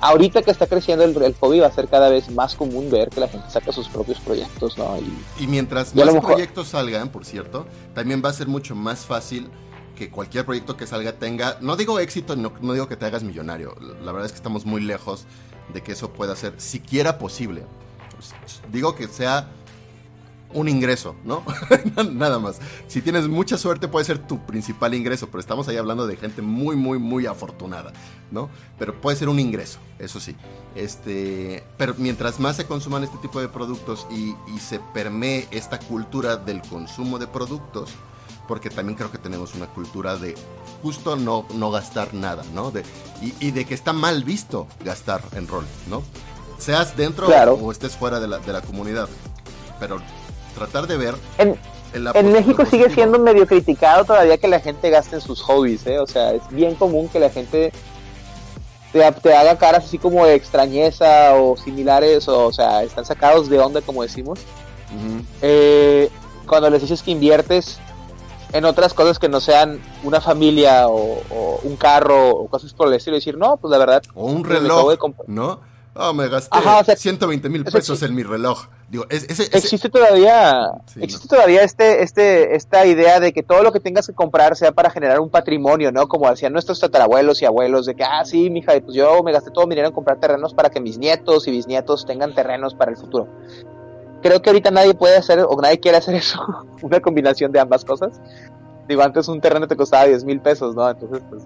ahorita 0.02 0.42
que 0.42 0.52
está 0.52 0.68
creciendo 0.68 1.04
el, 1.04 1.22
el, 1.22 1.36
hobby 1.36 1.60
va 1.60 1.68
a 1.68 1.72
ser 1.72 1.88
cada 1.88 2.10
vez 2.10 2.30
más 2.32 2.56
común 2.56 2.90
ver 2.90 3.10
que 3.10 3.20
la 3.20 3.28
gente 3.28 3.50
saca 3.50 3.72
sus 3.72 3.88
propios 3.90 4.20
proyectos, 4.20 4.78
¿no? 4.78 4.98
Y, 5.40 5.48
mientras 5.48 5.96
más 5.96 6.16
proyectos 6.16 6.70
salgan, 6.70 7.10
por 7.10 7.26
cierto, 7.26 7.66
también 7.94 8.22
va 8.24 8.30
a 8.30 8.34
ser 8.34 8.48
mucho 8.48 8.76
más 8.76 9.06
fácil 9.06 9.50
que 9.96 10.10
cualquier 10.10 10.46
proyecto 10.46 10.76
que 10.76 10.88
salga 10.88 11.14
tenga, 11.14 11.58
no 11.62 11.76
digo 11.76 12.00
éxito, 12.00 12.36
no, 12.36 12.52
no 12.62 12.74
digo 12.74 12.88
que 12.88 12.96
te 12.96 13.06
hagas 13.06 13.24
millonario, 13.24 13.76
la 13.80 14.12
verdad 14.12 14.26
es 14.26 14.32
que 14.32 14.38
estamos 14.38 14.66
muy 14.66 14.82
lejos 14.82 15.26
de 15.74 15.82
que 15.82 15.92
eso 15.92 16.12
pueda 16.12 16.36
ser 16.36 16.54
siquiera 16.58 17.18
posible. 17.18 17.64
Digo 18.72 18.96
que 18.96 19.08
sea 19.08 19.50
un 20.54 20.70
ingreso, 20.70 21.16
¿no? 21.24 21.44
Nada 22.12 22.40
más. 22.40 22.60
Si 22.88 23.02
tienes 23.02 23.28
mucha 23.28 23.58
suerte 23.58 23.88
puede 23.88 24.06
ser 24.06 24.20
tu 24.20 24.46
principal 24.46 24.94
ingreso, 24.94 25.28
pero 25.28 25.40
estamos 25.40 25.68
ahí 25.68 25.78
hablando 25.78 26.08
de 26.08 26.16
gente 26.16 26.42
muy, 26.42 26.76
muy, 26.76 27.00
muy 27.00 27.26
afortunada, 27.26 27.94
¿no? 28.32 28.50
Pero 28.80 29.00
puede 29.00 29.18
ser 29.18 29.30
un 29.30 29.40
ingreso, 29.40 29.80
eso 30.00 30.20
sí. 30.20 30.36
Este, 30.76 31.64
pero 31.78 31.96
mientras 31.98 32.40
más 32.40 32.56
se 32.56 32.66
consuman 32.66 33.04
este 33.04 33.18
tipo 33.18 33.40
de 33.40 33.48
productos 33.48 34.08
y, 34.12 34.36
se 34.60 34.80
permee 34.80 35.48
esta 35.52 35.78
cultura 35.78 36.38
del 36.38 36.62
consumo 36.62 37.20
de 37.20 37.28
productos, 37.28 37.90
porque 38.48 38.70
también 38.70 38.98
creo 38.98 39.12
que 39.12 39.18
tenemos 39.18 39.56
una 39.56 39.68
cultura 39.68 40.16
de 40.16 40.36
justo 40.82 41.16
no, 41.16 41.46
no 41.54 41.70
gastar 41.70 42.14
nada, 42.14 42.44
¿no? 42.54 42.72
De, 42.72 42.84
y, 43.22 43.52
de 43.52 43.66
que 43.66 43.74
está 43.74 43.92
mal 43.94 44.24
visto 44.24 44.68
gastar 44.84 45.22
en 45.34 45.48
rol, 45.48 45.66
¿no? 45.90 46.02
Seas 46.58 46.96
dentro 46.96 47.28
o 47.28 47.72
estés 47.72 47.98
fuera 47.98 48.20
de 48.20 48.28
la, 48.28 48.40
de 48.40 48.54
la 48.54 48.62
comunidad. 48.62 49.10
Pero 49.80 50.00
tratar 50.54 50.88
de 50.88 50.98
ver. 50.98 51.16
En, 51.38 51.58
en 51.94 52.32
México 52.32 52.66
sigue 52.66 52.90
siendo 52.90 53.20
medio 53.20 53.46
criticado 53.46 54.06
todavía 54.06 54.38
que 54.38 54.48
la 54.48 54.60
gente 54.60 54.90
gaste 54.90 55.16
en 55.16 55.22
sus 55.22 55.42
hobbies, 55.42 55.86
¿eh? 55.86 56.00
O 56.00 56.08
sea, 56.08 56.34
es 56.34 56.42
bien 56.50 56.76
común 56.76 57.08
que 57.10 57.20
la 57.20 57.30
gente 57.30 57.72
te, 58.92 59.12
te 59.12 59.36
haga 59.36 59.58
caras 59.58 59.86
así 59.86 59.98
como 59.98 60.26
de 60.26 60.36
extrañeza 60.36 61.36
o 61.36 61.58
similares, 61.58 62.28
o, 62.28 62.48
o 62.48 62.54
sea, 62.54 62.84
están 62.84 63.06
sacados 63.06 63.50
de 63.50 63.60
onda, 63.60 63.82
como 63.82 64.04
decimos. 64.04 64.40
Eh, 65.42 66.10
cuando 66.48 66.70
les 66.70 66.82
dices 66.82 67.02
que 67.02 67.12
inviertes 67.12 67.80
en 68.52 68.66
otras 68.66 68.94
cosas 68.94 69.18
que 69.18 69.28
no 69.28 69.42
sean 69.42 69.82
una 70.04 70.22
familia 70.22 70.88
o, 70.88 71.60
un 71.64 71.76
carro 71.76 72.30
o 72.30 72.48
cosas 72.48 72.74
por 72.74 72.88
el 72.88 72.94
estilo, 72.94 73.16
decir, 73.16 73.38
no, 73.38 73.58
pues 73.58 73.72
la 73.72 73.80
verdad. 73.80 74.04
O 74.14 74.26
un 74.26 74.44
reloj, 74.44 74.96
¿no? 75.28 75.60
Oh, 75.96 76.12
me 76.12 76.28
gasté 76.28 76.96
120 76.96 77.50
mil 77.50 77.64
pesos 77.66 78.02
en 78.02 78.16
mi 78.16 78.24
reloj. 78.24 78.66
Digo, 78.90 79.06
existe 79.10 79.90
todavía, 79.90 80.72
existe 80.96 81.28
todavía 81.28 81.64
este, 81.64 82.02
este, 82.02 82.56
esta 82.56 82.86
idea 82.86 83.20
de 83.20 83.32
que 83.32 83.44
todo 83.44 83.62
lo 83.62 83.72
que 83.72 83.80
tengas 83.80 84.08
que 84.08 84.14
comprar 84.14 84.56
sea 84.56 84.72
para 84.72 84.90
generar 84.90 85.20
un 85.20 85.30
patrimonio, 85.30 85.92
¿no? 85.92 86.08
Como 86.08 86.28
hacían 86.28 86.52
nuestros 86.52 86.80
tatarabuelos 86.80 87.42
y 87.42 87.46
abuelos, 87.46 87.86
de 87.86 87.96
que, 87.96 88.04
ah, 88.04 88.26
sí, 88.26 88.50
mija, 88.50 88.74
pues 88.82 88.96
yo 88.96 89.22
me 89.24 89.32
gasté 89.32 89.52
todo 89.52 89.68
mi 89.68 89.72
dinero 89.76 89.90
en 89.90 89.94
comprar 89.94 90.20
terrenos 90.20 90.54
para 90.54 90.70
que 90.70 90.80
mis 90.80 90.98
nietos 90.98 91.48
y 91.48 91.52
bisnietos 91.52 92.06
tengan 92.06 92.34
terrenos 92.34 92.74
para 92.74 92.92
el 92.92 92.98
futuro. 92.98 93.28
Creo 94.24 94.42
que 94.42 94.50
ahorita 94.50 94.72
nadie 94.72 94.96
puede 94.96 95.18
hacer, 95.18 95.46
o 95.48 95.62
nadie 95.62 95.80
quiere 95.80 95.98
hacer 95.98 96.16
eso, 96.16 96.40
una 96.82 97.00
combinación 97.02 97.52
de 97.52 97.60
ambas 97.60 97.86
cosas. 97.86 98.20
Digo, 98.88 99.04
antes 99.04 99.28
un 99.28 99.42
terreno 99.42 99.68
te 99.68 99.76
costaba 99.76 100.06
10 100.06 100.24
mil 100.26 100.42
pesos, 100.42 100.76
¿no? 100.76 100.90
Entonces, 100.90 101.22
pues 101.30 101.44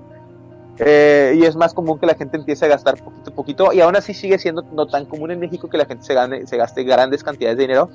eh, 0.80 1.36
y 1.38 1.43
es 1.43 1.55
más 1.55 1.73
común 1.73 1.99
que 1.99 2.05
la 2.05 2.15
gente 2.15 2.38
empiece 2.38 2.65
a 2.65 2.67
gastar 2.67 2.97
poquito 2.97 3.32
a 3.32 3.34
poquito 3.34 3.73
y 3.73 3.82
aún 3.82 3.95
así 3.95 4.13
sigue 4.13 4.38
siendo 4.38 4.63
no 4.73 4.86
tan 4.86 5.05
común 5.05 5.32
en 5.32 5.39
México 5.39 5.69
que 5.69 5.78
la 5.78 5.86
gente 5.86 6.03
se, 6.05 6.13
gane, 6.13 6.45
se 6.45 6.57
gaste 6.57 6.84
grandes 6.84 7.23
cantidades 7.23 7.57
de 7.57 7.63
dinero 7.63 7.89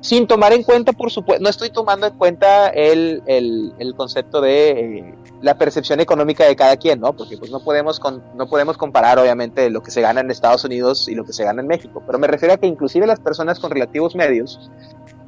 sin 0.00 0.26
tomar 0.26 0.52
en 0.52 0.62
cuenta, 0.62 0.92
por 0.92 1.10
supuesto, 1.10 1.42
no 1.42 1.48
estoy 1.48 1.70
tomando 1.70 2.06
en 2.06 2.14
cuenta 2.14 2.68
el, 2.68 3.22
el, 3.26 3.94
concepto 3.96 4.40
de 4.40 4.70
eh, 4.70 5.14
la 5.42 5.58
percepción 5.58 5.98
económica 5.98 6.44
de 6.44 6.54
cada 6.54 6.76
quien, 6.76 7.00
¿no? 7.00 7.12
Porque 7.12 7.36
pues 7.36 7.50
no 7.50 7.60
podemos, 7.60 8.00
no 8.34 8.46
podemos 8.46 8.76
comparar, 8.76 9.18
obviamente, 9.18 9.68
lo 9.68 9.82
que 9.82 9.90
se 9.90 10.00
gana 10.02 10.20
en 10.20 10.30
Estados 10.30 10.64
Unidos 10.64 11.08
y 11.08 11.16
lo 11.16 11.24
que 11.24 11.32
se 11.32 11.42
gana 11.42 11.60
en 11.60 11.66
México, 11.66 12.02
pero 12.06 12.20
me 12.20 12.28
refiero 12.28 12.54
a 12.54 12.56
que 12.56 12.68
inclusive 12.68 13.06
las 13.06 13.18
personas 13.18 13.58
con 13.58 13.70
relativos 13.70 14.14
medios 14.14 14.70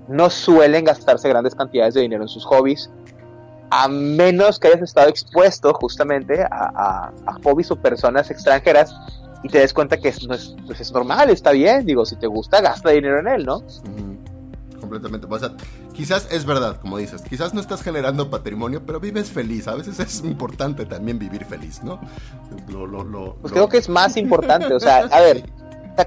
no 0.07 0.31
suelen 0.31 0.85
gastarse 0.85 1.29
grandes 1.29 1.55
cantidades 1.55 1.95
de 1.95 2.03
dinero 2.03 2.23
en 2.23 2.29
sus 2.29 2.45
hobbies, 2.45 2.91
a 3.71 3.89
menos 3.89 4.59
que 4.59 4.69
hayas 4.69 4.83
estado 4.83 5.09
expuesto 5.09 5.75
justamente 5.75 6.43
a, 6.43 7.13
a, 7.27 7.33
hobbies 7.45 7.71
o 7.71 7.77
personas 7.77 8.31
extranjeras 8.31 8.95
y 9.43 9.49
te 9.49 9.59
des 9.59 9.73
cuenta 9.73 9.97
que 9.97 10.09
es, 10.09 10.27
no 10.27 10.35
es, 10.35 10.57
pues 10.67 10.81
es 10.81 10.93
normal, 10.93 11.31
está 11.31 11.53
bien, 11.53 11.87
digo, 11.87 12.05
si 12.05 12.17
te 12.17 12.27
gusta, 12.27 12.61
gasta 12.61 12.91
dinero 12.91 13.21
en 13.21 13.29
él, 13.29 13.45
¿no? 13.45 13.63
completamente. 14.89 15.27
O 15.29 15.39
sea, 15.39 15.53
quizás 15.93 16.27
es 16.31 16.45
verdad, 16.45 16.81
como 16.81 16.99
dices, 16.99 17.23
quizás 17.23 17.53
no 17.55 17.61
estás 17.61 17.83
generando 17.83 18.31
patrimonio, 18.31 18.83
pero 18.85 18.99
vives 18.99 19.31
feliz. 19.31 19.69
A 19.69 19.75
veces 19.75 20.01
es 20.01 20.25
importante 20.25 20.87
también 20.87 21.19
vivir 21.19 21.45
feliz, 21.45 21.83
¿no? 21.83 22.01
pues 23.41 23.53
creo 23.53 23.69
que 23.69 23.79
es 23.79 23.89
más 23.89 24.17
importante, 24.17 24.73
o 24.73 24.81
sea, 24.81 24.99
a 25.11 25.21
ver. 25.21 25.45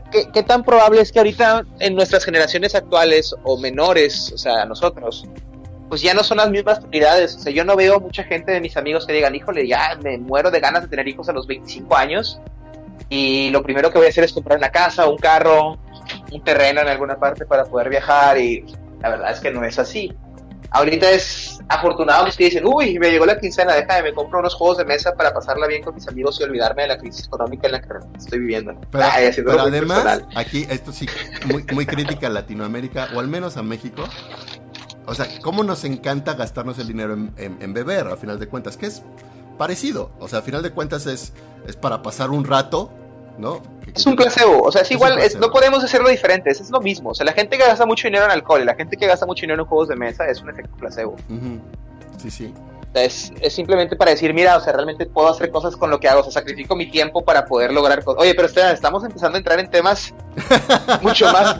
¿Qué, 0.09 0.43
tan 0.43 0.63
probable 0.63 1.01
es 1.01 1.11
que 1.11 1.19
ahorita 1.19 1.65
en 1.79 1.95
nuestras 1.95 2.23
generaciones 2.23 2.75
actuales 2.75 3.35
o 3.43 3.57
menores, 3.57 4.31
o 4.33 4.37
sea, 4.37 4.65
nosotros, 4.65 5.27
pues 5.91 6.01
ya 6.01 6.13
no 6.13 6.23
son 6.23 6.37
las 6.37 6.49
mismas 6.49 6.79
prioridades. 6.79 7.35
O 7.35 7.39
sea, 7.39 7.51
yo 7.51 7.65
no 7.65 7.75
veo 7.75 7.99
mucha 7.99 8.23
gente 8.23 8.53
de 8.53 8.61
mis 8.61 8.77
amigos 8.77 9.05
que 9.05 9.11
digan, 9.11 9.35
híjole, 9.35 9.67
ya 9.67 9.99
me 10.01 10.17
muero 10.17 10.49
de 10.49 10.61
ganas 10.61 10.83
de 10.83 10.87
tener 10.87 11.05
hijos 11.05 11.27
a 11.27 11.33
los 11.33 11.45
25 11.47 11.97
años 11.97 12.39
y 13.09 13.49
lo 13.49 13.61
primero 13.61 13.91
que 13.91 13.97
voy 13.97 14.07
a 14.07 14.09
hacer 14.09 14.23
es 14.23 14.31
comprar 14.31 14.57
una 14.57 14.69
casa, 14.69 15.09
un 15.09 15.17
carro, 15.17 15.77
un 16.31 16.43
terreno 16.45 16.79
en 16.79 16.87
alguna 16.87 17.17
parte 17.17 17.45
para 17.45 17.65
poder 17.65 17.89
viajar 17.89 18.37
y 18.37 18.65
la 19.01 19.09
verdad 19.09 19.31
es 19.33 19.41
que 19.41 19.51
no 19.51 19.65
es 19.65 19.77
así. 19.79 20.15
Ahorita 20.69 21.11
es 21.11 21.59
afortunado 21.67 22.25
los 22.25 22.37
que 22.37 22.45
dicen, 22.45 22.65
uy, 22.65 22.97
me 22.97 23.11
llegó 23.11 23.25
la 23.25 23.37
quincena, 23.37 23.73
déjame, 23.73 24.03
me 24.03 24.13
compro 24.13 24.39
unos 24.39 24.55
juegos 24.55 24.77
de 24.77 24.85
mesa 24.85 25.13
para 25.15 25.33
pasarla 25.33 25.67
bien 25.67 25.83
con 25.83 25.93
mis 25.93 26.07
amigos 26.07 26.39
y 26.39 26.43
olvidarme 26.43 26.83
de 26.83 26.87
la 26.87 26.97
crisis 26.97 27.27
económica 27.27 27.67
en 27.67 27.73
la 27.73 27.81
que 27.81 27.89
estoy 28.17 28.39
viviendo. 28.39 28.79
Pero, 28.89 29.59
además, 29.59 30.21
aquí, 30.37 30.65
esto 30.69 30.93
sí, 30.93 31.05
muy, 31.47 31.65
muy 31.73 31.85
crítica 31.85 32.27
a 32.27 32.29
Latinoamérica, 32.29 33.09
o 33.13 33.19
al 33.19 33.27
menos 33.27 33.57
a 33.57 33.61
México. 33.63 34.05
O 35.11 35.15
sea, 35.15 35.27
¿cómo 35.41 35.61
nos 35.61 35.83
encanta 35.83 36.35
gastarnos 36.35 36.79
el 36.79 36.87
dinero 36.87 37.17
en, 37.35 37.73
beber, 37.73 38.07
a 38.07 38.15
final 38.15 38.39
de 38.39 38.47
cuentas? 38.47 38.77
Que 38.77 38.85
es 38.85 39.03
parecido. 39.57 40.13
O 40.21 40.29
sea, 40.29 40.39
a 40.39 40.41
final 40.41 40.63
de 40.63 40.71
cuentas 40.71 41.05
es, 41.05 41.33
es 41.67 41.75
para 41.75 42.01
pasar 42.01 42.29
un 42.29 42.45
rato 42.45 42.91
¿no? 43.37 43.61
Es 43.93 44.05
un 44.05 44.15
placebo, 44.15 44.61
o 44.61 44.71
sea, 44.71 44.83
es, 44.83 44.91
igual, 44.91 45.17
no 45.39 45.51
podemos 45.51 45.83
hacerlo 45.83 46.09
diferente, 46.09 46.49
es 46.49 46.69
lo 46.69 46.79
mismo. 46.79 47.09
O 47.09 47.13
sea, 47.13 47.25
la 47.25 47.33
gente 47.33 47.57
que 47.57 47.65
gasta 47.65 47.85
mucho 47.85 48.07
dinero 48.07 48.25
en 48.25 48.31
alcohol 48.31 48.61
y 48.61 48.65
la 48.65 48.75
gente 48.75 48.95
que 48.95 49.07
gasta 49.07 49.25
mucho 49.25 49.41
dinero 49.41 49.63
en 49.63 49.67
juegos 49.67 49.87
de 49.87 49.95
mesa 49.95 50.27
es 50.27 50.41
un 50.41 50.49
efecto 50.49 50.75
placebo. 50.77 51.15
Sí, 52.17 52.31
sí. 52.31 52.53
Es, 52.93 53.31
simplemente 53.49 53.95
para 53.95 54.11
decir, 54.11 54.33
mira, 54.33 54.57
o 54.57 54.61
sea, 54.61 54.73
realmente 54.73 55.05
puedo 55.05 55.29
hacer 55.29 55.49
cosas 55.49 55.77
con 55.77 55.89
lo 55.89 55.99
que 55.99 56.09
hago, 56.09 56.19
o 56.19 56.23
sea, 56.23 56.33
sacrifico 56.33 56.75
mi 56.75 56.91
tiempo 56.91 57.23
para 57.23 57.45
poder 57.45 57.71
lograr 57.71 58.03
cosas. 58.03 58.21
Oye, 58.21 58.35
pero 58.35 58.47
estamos 58.47 59.03
empezando 59.05 59.35
a 59.35 59.39
entrar 59.39 59.59
en 59.59 59.69
temas 59.69 60.13
mucho 61.01 61.31
más 61.31 61.55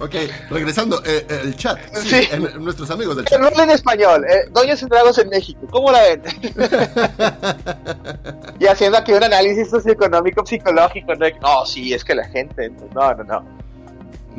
ok, 0.00 0.14
regresando, 0.50 1.02
eh, 1.04 1.26
eh, 1.28 1.40
el 1.44 1.56
chat, 1.56 1.78
sí, 1.96 2.28
nuestros 2.58 2.90
amigos 2.90 3.16
del 3.16 3.26
chat. 3.26 3.38
En 3.58 3.70
español, 3.70 4.24
eh, 4.24 4.48
Doñas 4.50 4.80
Dragos 4.88 5.18
en 5.18 5.28
México, 5.28 5.60
¿cómo 5.70 5.92
la 5.92 6.02
ven? 6.02 6.22
y 8.60 8.66
haciendo 8.66 8.96
aquí 8.96 9.12
un 9.12 9.24
análisis 9.24 9.68
socioeconómico, 9.68 10.46
psicológico, 10.46 11.14
no, 11.14 11.26
no 11.42 11.66
sí, 11.66 11.92
es 11.92 12.04
que 12.04 12.14
la 12.14 12.26
gente, 12.28 12.70
no, 12.94 13.14
no, 13.14 13.24
no. 13.24 13.67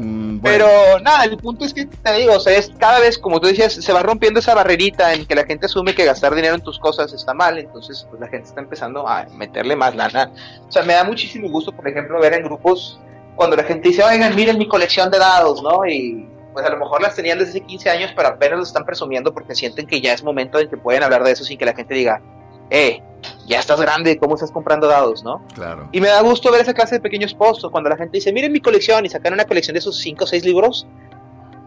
Mm, 0.02 0.39
Pero 0.39 0.66
nada, 1.02 1.26
el 1.26 1.36
punto 1.36 1.66
es 1.66 1.74
que 1.74 1.86
te 1.86 2.14
digo, 2.14 2.34
o 2.34 2.39
sea, 2.39 2.58
es 2.58 2.72
cada 2.80 3.02
vez, 3.02 3.18
como 3.18 3.41
tú 3.41 3.47
decías, 3.47 3.74
se 3.74 3.91
va 3.91 4.02
rompiendo 4.02 4.39
esa 4.39 4.56
barrerita 4.56 5.14
en 5.14 5.26
que 5.26 5.36
la 5.36 5.43
gente 5.43 5.66
asume 5.66 5.93
que 5.93 6.06
gastar 6.06 6.34
dinero 6.34 6.56
en 6.56 6.62
tus 6.62 6.80
cosas 6.80 7.12
está 7.12 7.34
mal, 7.34 7.58
entonces 7.58 8.08
pues 8.10 8.22
la 8.22 8.30
gente 8.30 8.47
está 8.47 8.62
empezando 8.62 9.06
a 9.06 9.26
meterle 9.36 9.76
más 9.76 9.93
lana. 9.95 10.32
O 10.66 10.72
sea, 10.72 10.84
me 10.84 10.93
da 10.93 11.04
muchísimo 11.04 11.50
gusto, 11.50 11.74
por 11.74 11.86
ejemplo, 11.86 12.18
ver 12.22 12.34
en 12.34 12.43
grupos 12.45 12.97
cuando 13.36 13.58
la 13.58 13.64
gente 13.64 13.89
dice, 13.89 14.02
oigan, 14.02 14.34
miren 14.36 14.58
mi 14.58 14.70
colección 14.70 15.12
de 15.12 15.20
dados, 15.20 15.62
¿no? 15.62 15.86
Y 15.86 16.30
pues 16.54 16.66
a 16.66 16.70
lo 16.70 16.78
mejor 16.78 17.02
las 17.02 17.16
tenían 17.16 17.38
desde 17.38 17.52
hace 17.52 17.62
15 17.62 17.89
años, 17.89 18.12
pero 18.16 18.30
apenas 18.30 18.58
lo 18.58 18.64
están 18.64 18.86
presumiendo 18.86 19.34
porque 19.34 19.54
sienten 19.54 19.86
que 19.86 20.00
ya 20.00 20.14
es 20.14 20.24
momento 20.24 20.60
en 20.60 20.70
que 20.70 20.78
pueden 20.78 21.04
hablar 21.04 21.26
de 21.26 21.32
eso 21.32 21.43
sin 21.43 21.58
que 21.58 21.66
la 21.66 21.76
gente 21.76 21.93
diga, 21.93 22.22
eh, 22.70 23.01
ya 23.47 23.59
estás 23.59 23.80
grande, 23.82 24.17
¿cómo 24.17 24.36
estás 24.36 24.51
comprando 24.51 24.88
dados, 24.88 25.24
no? 25.24 25.41
Claro. 25.53 25.89
Y 25.91 26.01
me 26.01 26.07
da 26.07 26.22
gusto 26.22 26.51
ver 26.51 26.61
esa 26.61 26.74
clase 26.74 26.95
de 26.95 27.01
pequeños 27.01 27.34
posts 27.34 27.67
cuando 27.72 27.89
la 27.89 27.97
gente 27.97 28.17
dice, 28.17 28.32
miren 28.32 28.51
mi 28.51 28.59
colección 28.59 29.05
y 29.05 29.09
sacan 29.09 29.34
una 29.34 29.45
colección 29.45 29.74
de 29.74 29.80
esos 29.80 29.97
5 29.97 30.24
o 30.24 30.28
6 30.28 30.45
libros. 30.45 30.88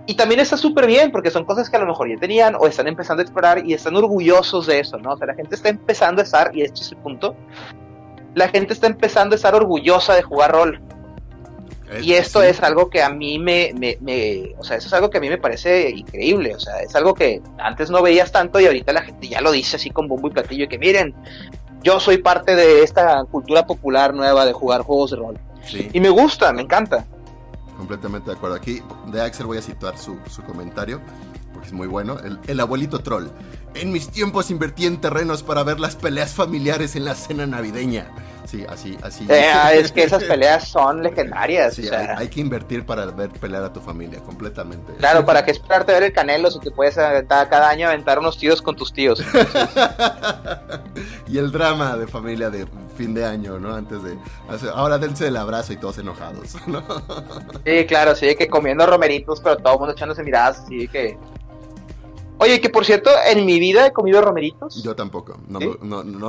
Y 0.06 0.14
también 0.14 0.40
está 0.40 0.56
súper 0.56 0.86
bien 0.86 1.12
porque 1.12 1.30
son 1.30 1.44
cosas 1.44 1.70
que 1.70 1.76
a 1.76 1.80
lo 1.80 1.86
mejor 1.86 2.08
ya 2.08 2.16
tenían 2.18 2.56
o 2.56 2.66
están 2.66 2.88
empezando 2.88 3.20
a 3.20 3.24
explorar 3.24 3.64
y 3.64 3.72
están 3.72 3.94
orgullosos 3.96 4.66
de 4.66 4.80
eso, 4.80 4.98
¿no? 4.98 5.12
O 5.12 5.16
sea, 5.16 5.28
la 5.28 5.34
gente 5.34 5.54
está 5.54 5.68
empezando 5.68 6.20
a 6.20 6.24
estar, 6.24 6.56
y 6.56 6.62
este 6.62 6.80
es 6.80 6.90
el 6.90 6.98
punto, 6.98 7.36
la 8.34 8.48
gente 8.48 8.72
está 8.72 8.86
empezando 8.86 9.34
a 9.34 9.36
estar 9.36 9.54
orgullosa 9.54 10.14
de 10.14 10.22
jugar 10.22 10.52
rol 10.52 10.80
y 12.00 12.14
esto 12.14 12.42
es 12.42 12.62
algo 12.62 12.88
que 12.88 13.02
a 13.02 13.10
mí 13.10 13.38
me, 13.38 13.72
me, 13.74 14.54
o 14.58 14.64
sea, 14.64 14.76
eso 14.76 14.86
es 14.86 14.92
algo 14.92 15.10
que 15.10 15.18
a 15.18 15.20
mí 15.20 15.28
me 15.28 15.38
parece 15.38 15.90
increíble, 15.90 16.54
o 16.54 16.60
sea, 16.60 16.80
es 16.80 16.94
algo 16.94 17.14
que 17.14 17.42
antes 17.58 17.90
no 17.90 18.02
veías 18.02 18.32
tanto 18.32 18.60
y 18.60 18.66
ahorita 18.66 18.92
la 18.92 19.02
gente 19.02 19.28
ya 19.28 19.40
lo 19.40 19.52
dice 19.52 19.76
así 19.76 19.90
con 19.90 20.08
bombo 20.08 20.28
y 20.28 20.30
platillo, 20.30 20.68
que 20.68 20.78
miren, 20.78 21.14
yo 21.82 21.98
soy 22.00 22.18
parte 22.18 22.54
de 22.54 22.82
esta 22.82 23.24
cultura 23.24 23.66
popular 23.66 24.14
nueva 24.14 24.46
de 24.46 24.52
jugar 24.52 24.82
juegos 24.82 25.10
de 25.10 25.16
rol. 25.16 25.38
Y 25.92 26.00
me 26.00 26.10
gusta, 26.10 26.52
me 26.52 26.62
encanta. 26.62 27.04
Completamente 27.76 28.30
de 28.30 28.36
acuerdo. 28.36 28.56
Aquí 28.56 28.82
de 29.06 29.20
Axel 29.20 29.46
voy 29.46 29.58
a 29.58 29.62
situar 29.62 29.96
su, 29.98 30.18
comentario, 30.46 31.00
porque 31.52 31.68
es 31.68 31.72
muy 31.72 31.86
bueno. 31.86 32.18
El, 32.18 32.38
el 32.46 32.60
abuelito 32.60 33.00
troll. 33.00 33.28
En 33.74 33.90
mis 33.92 34.08
tiempos 34.08 34.50
invertí 34.50 34.86
en 34.86 35.00
terrenos 35.00 35.42
para 35.42 35.62
ver 35.62 35.80
las 35.80 35.96
peleas 35.96 36.34
familiares 36.34 36.94
en 36.96 37.04
la 37.04 37.14
cena 37.14 37.46
navideña. 37.46 38.10
Sí, 38.44 38.64
así, 38.68 38.98
así. 39.02 39.26
Eh, 39.28 39.50
ah, 39.54 39.72
es 39.72 39.92
que 39.92 40.02
esas 40.02 40.24
peleas 40.24 40.68
son 40.68 41.02
legendarias. 41.02 41.78
hay, 42.16 42.28
que 42.28 42.40
invertir 42.40 42.84
para 42.84 43.06
ver 43.06 43.30
pelear 43.30 43.64
a 43.64 43.72
tu 43.72 43.80
familia, 43.80 44.20
completamente. 44.20 44.94
Claro, 44.94 45.24
para 45.24 45.44
que 45.44 45.52
esperarte 45.52 45.92
ver 45.92 46.02
el 46.02 46.12
Canelo 46.12 46.50
si 46.50 46.58
te 46.58 46.70
puedes 46.70 46.98
aventar 46.98 47.48
cada 47.48 47.68
año 47.68 47.88
aventar 47.88 48.18
unos 48.18 48.38
tíos 48.38 48.60
con 48.60 48.76
tus 48.76 48.92
tíos. 48.92 49.22
y 51.28 51.38
el 51.38 51.52
drama 51.52 51.96
de 51.96 52.06
familia 52.06 52.50
de 52.50 52.66
fin 52.96 53.14
de 53.14 53.24
año, 53.24 53.58
¿no? 53.58 53.74
Antes 53.74 54.02
de. 54.02 54.16
Ahora 54.74 54.98
dense 54.98 55.28
el 55.28 55.36
abrazo 55.36 55.72
y 55.72 55.76
todos 55.76 55.98
enojados, 55.98 56.56
¿no? 56.66 56.82
Sí, 57.64 57.86
claro, 57.86 58.14
sí, 58.14 58.34
que 58.34 58.48
comiendo 58.48 58.86
romeritos, 58.86 59.40
pero 59.40 59.56
todo 59.56 59.74
el 59.74 59.78
mundo 59.78 59.94
echándose 59.94 60.22
miradas, 60.22 60.60
así 60.60 60.88
que. 60.88 61.16
Oye, 62.42 62.60
que 62.60 62.70
por 62.70 62.84
cierto, 62.84 63.10
en 63.24 63.46
mi 63.46 63.60
vida 63.60 63.86
he 63.86 63.92
comido 63.92 64.20
romeritos. 64.20 64.82
Yo 64.82 64.96
tampoco. 64.96 65.38
No, 65.46 65.60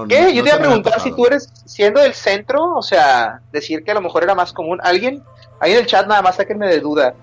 ¿Qué? 0.07 0.33
Yo 0.33 0.43
te 0.43 0.49
iba 0.49 0.57
a 0.57 0.59
preguntar 0.59 1.01
si 1.01 1.11
tú 1.11 1.25
eres, 1.25 1.49
siendo 1.65 2.01
del 2.01 2.13
centro, 2.13 2.75
o 2.75 2.83
sea, 2.83 3.41
decir 3.51 3.83
que 3.83 3.91
a 3.91 3.95
lo 3.95 4.01
mejor 4.01 4.23
era 4.23 4.35
más 4.35 4.53
común. 4.53 4.79
¿Alguien? 4.83 5.23
Ahí 5.59 5.71
en 5.71 5.79
el 5.79 5.87
chat 5.87 6.05
nada 6.05 6.21
más 6.21 6.35
sáquenme 6.35 6.67
de 6.67 6.81
duda. 6.81 7.15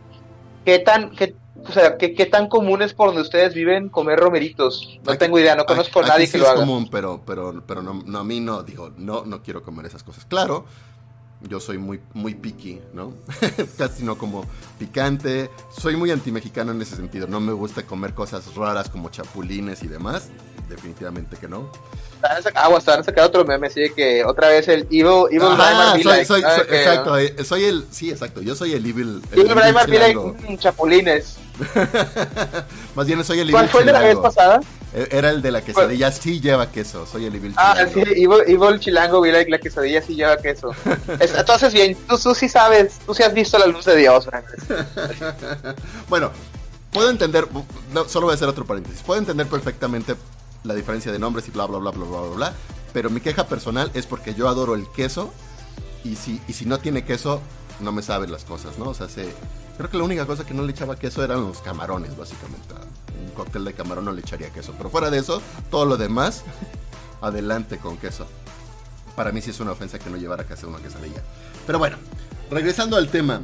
¿Qué 0.64 0.80
tan, 0.80 1.10
qué, 1.10 1.36
o 1.68 1.70
sea, 1.70 1.96
¿qué, 1.96 2.14
¿qué, 2.14 2.26
tan 2.26 2.48
común 2.48 2.82
es 2.82 2.92
por 2.92 3.08
donde 3.08 3.22
ustedes 3.22 3.54
viven 3.54 3.90
comer 3.90 4.18
romeritos? 4.18 4.98
No 5.04 5.16
tengo 5.16 5.38
idea, 5.38 5.54
no 5.54 5.64
conozco 5.64 6.00
a 6.00 6.08
nadie 6.08 6.28
que 6.28 6.38
lo 6.38 6.46
haga. 6.46 6.54
es 6.54 6.60
común, 6.60 6.88
pero, 6.90 7.20
pero, 7.24 7.62
pero 7.64 7.82
no, 7.82 8.02
no, 8.04 8.18
a 8.18 8.24
mí 8.24 8.40
no, 8.40 8.64
digo, 8.64 8.90
no, 8.96 9.24
no 9.24 9.40
quiero 9.40 9.62
comer 9.62 9.86
esas 9.86 10.02
cosas. 10.02 10.24
Claro, 10.24 10.64
yo 11.48 11.60
soy 11.60 11.78
muy, 11.78 12.00
muy 12.12 12.34
picky, 12.34 12.80
¿no? 12.92 13.14
Casi 13.78 14.04
no 14.04 14.18
como 14.18 14.44
picante. 14.78 15.50
Soy 15.76 15.96
muy 15.96 16.10
antimexicano 16.10 16.72
en 16.72 16.82
ese 16.82 16.96
sentido. 16.96 17.26
No 17.26 17.40
me 17.40 17.52
gusta 17.52 17.82
comer 17.84 18.14
cosas 18.14 18.54
raras 18.54 18.88
como 18.88 19.10
chapulines 19.10 19.82
y 19.82 19.88
demás. 19.88 20.28
Definitivamente 20.68 21.36
que 21.36 21.48
no. 21.48 21.70
Agua, 22.54 22.78
estaban 22.78 23.02
sacando 23.02 23.28
otro 23.28 23.44
meme, 23.44 23.68
así 23.68 23.90
que 23.96 24.24
otra 24.24 24.48
vez 24.48 24.68
el 24.68 24.82
Evil, 24.90 25.26
evil 25.30 25.48
ah, 25.50 25.96
soy, 26.02 26.24
soy, 26.24 26.42
soy, 26.42 26.60
Exacto, 26.68 27.16
eh, 27.16 27.44
soy 27.44 27.64
el, 27.64 27.86
sí, 27.90 28.10
exacto, 28.10 28.42
yo 28.42 28.54
soy 28.54 28.74
el 28.74 28.84
Evil. 28.84 29.22
El 29.32 29.40
evil 29.40 29.54
Braimar 29.54 29.88
like 29.88 30.58
chapulines. 30.58 31.38
Más 32.94 33.06
bien 33.06 33.24
soy 33.24 33.38
el 33.38 33.48
Evil 33.48 33.52
¿Cuál 33.52 33.68
fue 33.68 33.80
el 33.80 33.86
de 33.86 33.92
la 33.92 34.00
vez 34.00 34.16
pasada? 34.18 34.60
E-, 34.94 35.08
era 35.10 35.30
el 35.30 35.42
de 35.42 35.50
la 35.50 35.62
quesadilla, 35.62 36.10
sí 36.10 36.40
lleva 36.40 36.70
queso, 36.70 37.06
soy 37.06 37.26
el 37.26 37.34
Evil 37.34 37.54
Ah, 37.56 37.76
sí, 37.92 38.00
Evil, 38.00 38.80
Chilango, 38.80 39.20
vi 39.20 39.30
la 39.30 39.58
quesadilla 39.58 40.02
sí 40.02 40.14
lleva 40.14 40.36
queso. 40.36 40.70
Entonces 41.20 41.72
bien, 41.72 41.96
tú, 42.08 42.18
tú, 42.18 42.34
sí 42.34 42.48
sabes, 42.48 42.98
tú 43.06 43.14
sí 43.14 43.22
has 43.22 43.32
visto 43.32 43.58
la 43.58 43.66
luz 43.66 43.84
de 43.84 43.96
Dios, 43.96 44.28
bueno, 46.08 46.30
puedo 46.92 47.10
entender, 47.10 47.46
solo 48.08 48.26
voy 48.26 48.32
a 48.32 48.34
hacer 48.34 48.48
otro 48.48 48.64
paréntesis, 48.64 49.02
puedo 49.02 49.20
entender 49.20 49.46
perfectamente 49.46 50.16
la 50.64 50.74
diferencia 50.74 51.12
de 51.12 51.18
nombres 51.18 51.48
y 51.48 51.50
bla, 51.50 51.66
bla, 51.66 51.78
bla, 51.78 51.90
bla, 51.90 52.04
bla, 52.04 52.20
bla, 52.20 52.36
bla, 52.36 52.52
pero 52.92 53.10
mi 53.10 53.20
queja 53.20 53.46
personal 53.46 53.90
es 53.94 54.06
porque 54.06 54.34
yo 54.34 54.48
adoro 54.48 54.74
el 54.74 54.90
queso 54.90 55.32
y 56.04 56.16
si, 56.16 56.40
y 56.48 56.52
si 56.52 56.66
no 56.66 56.78
tiene 56.78 57.04
queso, 57.04 57.40
no 57.80 57.92
me 57.92 58.02
saben 58.02 58.32
las 58.32 58.44
cosas, 58.44 58.78
¿no? 58.78 58.86
O 58.86 58.94
sea, 58.94 59.08
se, 59.08 59.32
creo 59.76 59.88
que 59.88 59.98
la 59.98 60.04
única 60.04 60.26
cosa 60.26 60.44
que 60.44 60.54
no 60.54 60.62
le 60.62 60.72
echaba 60.72 60.96
queso 60.96 61.24
eran 61.24 61.42
los 61.42 61.60
camarones, 61.60 62.16
básicamente 62.16 62.74
un 63.20 63.30
cóctel 63.30 63.64
de 63.64 63.72
camarón 63.72 64.04
no 64.04 64.12
le 64.12 64.20
echaría 64.20 64.50
queso. 64.50 64.74
Pero 64.76 64.90
fuera 64.90 65.10
de 65.10 65.18
eso, 65.18 65.42
todo 65.70 65.84
lo 65.84 65.96
demás, 65.96 66.44
adelante 67.20 67.78
con 67.78 67.96
queso. 67.96 68.26
Para 69.16 69.32
mí 69.32 69.40
sí 69.42 69.50
es 69.50 69.60
una 69.60 69.72
ofensa 69.72 69.98
que 69.98 70.10
no 70.10 70.16
llevara 70.16 70.44
casi 70.44 70.66
una 70.66 70.78
quesadilla. 70.78 71.22
Pero 71.66 71.78
bueno, 71.78 71.96
regresando 72.50 72.96
al 72.96 73.08
tema. 73.08 73.42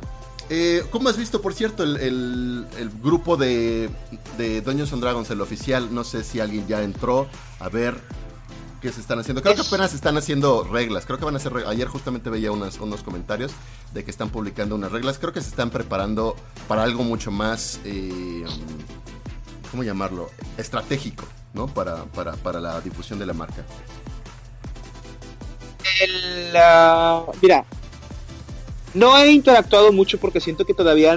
Eh, 0.48 0.84
¿Cómo 0.90 1.08
has 1.08 1.16
visto, 1.16 1.42
por 1.42 1.54
cierto, 1.54 1.82
el, 1.82 1.96
el, 1.96 2.90
grupo 3.02 3.36
de, 3.36 3.90
de 4.38 4.60
Dungeons 4.60 4.92
and 4.92 5.02
Dragons, 5.02 5.30
el 5.30 5.40
oficial? 5.40 5.92
No 5.92 6.04
sé 6.04 6.22
si 6.22 6.38
alguien 6.38 6.68
ya 6.68 6.82
entró 6.82 7.26
a 7.58 7.68
ver 7.68 8.00
qué 8.80 8.92
se 8.92 9.00
están 9.00 9.18
haciendo. 9.18 9.42
Creo 9.42 9.54
que 9.54 9.62
apenas 9.62 9.92
están 9.94 10.16
haciendo 10.16 10.62
reglas. 10.64 11.04
Creo 11.06 11.18
que 11.18 11.24
van 11.24 11.34
a 11.34 11.38
hacer. 11.38 11.52
Ayer 11.66 11.88
justamente 11.88 12.30
veía 12.30 12.52
unos 12.52 13.02
comentarios 13.04 13.52
de 13.92 14.04
que 14.04 14.10
están 14.10 14.30
publicando 14.30 14.74
unas 14.74 14.92
reglas. 14.92 15.18
Creo 15.18 15.32
que 15.32 15.40
se 15.40 15.48
están 15.48 15.70
preparando 15.70 16.36
para 16.68 16.84
algo 16.84 17.02
mucho 17.02 17.30
más. 17.30 17.80
Eh, 17.84 18.44
¿Cómo 19.76 19.84
llamarlo? 19.84 20.30
Estratégico, 20.56 21.26
¿no? 21.52 21.66
Para, 21.66 22.04
para, 22.04 22.32
para 22.32 22.60
la 22.60 22.80
difusión 22.80 23.18
de 23.18 23.26
la 23.26 23.34
marca. 23.34 23.62
El, 26.00 26.54
mira, 27.42 27.62
no 28.94 29.18
he 29.18 29.30
interactuado 29.32 29.92
mucho 29.92 30.18
porque 30.18 30.40
siento 30.40 30.64
que 30.64 30.72
todavía. 30.72 31.14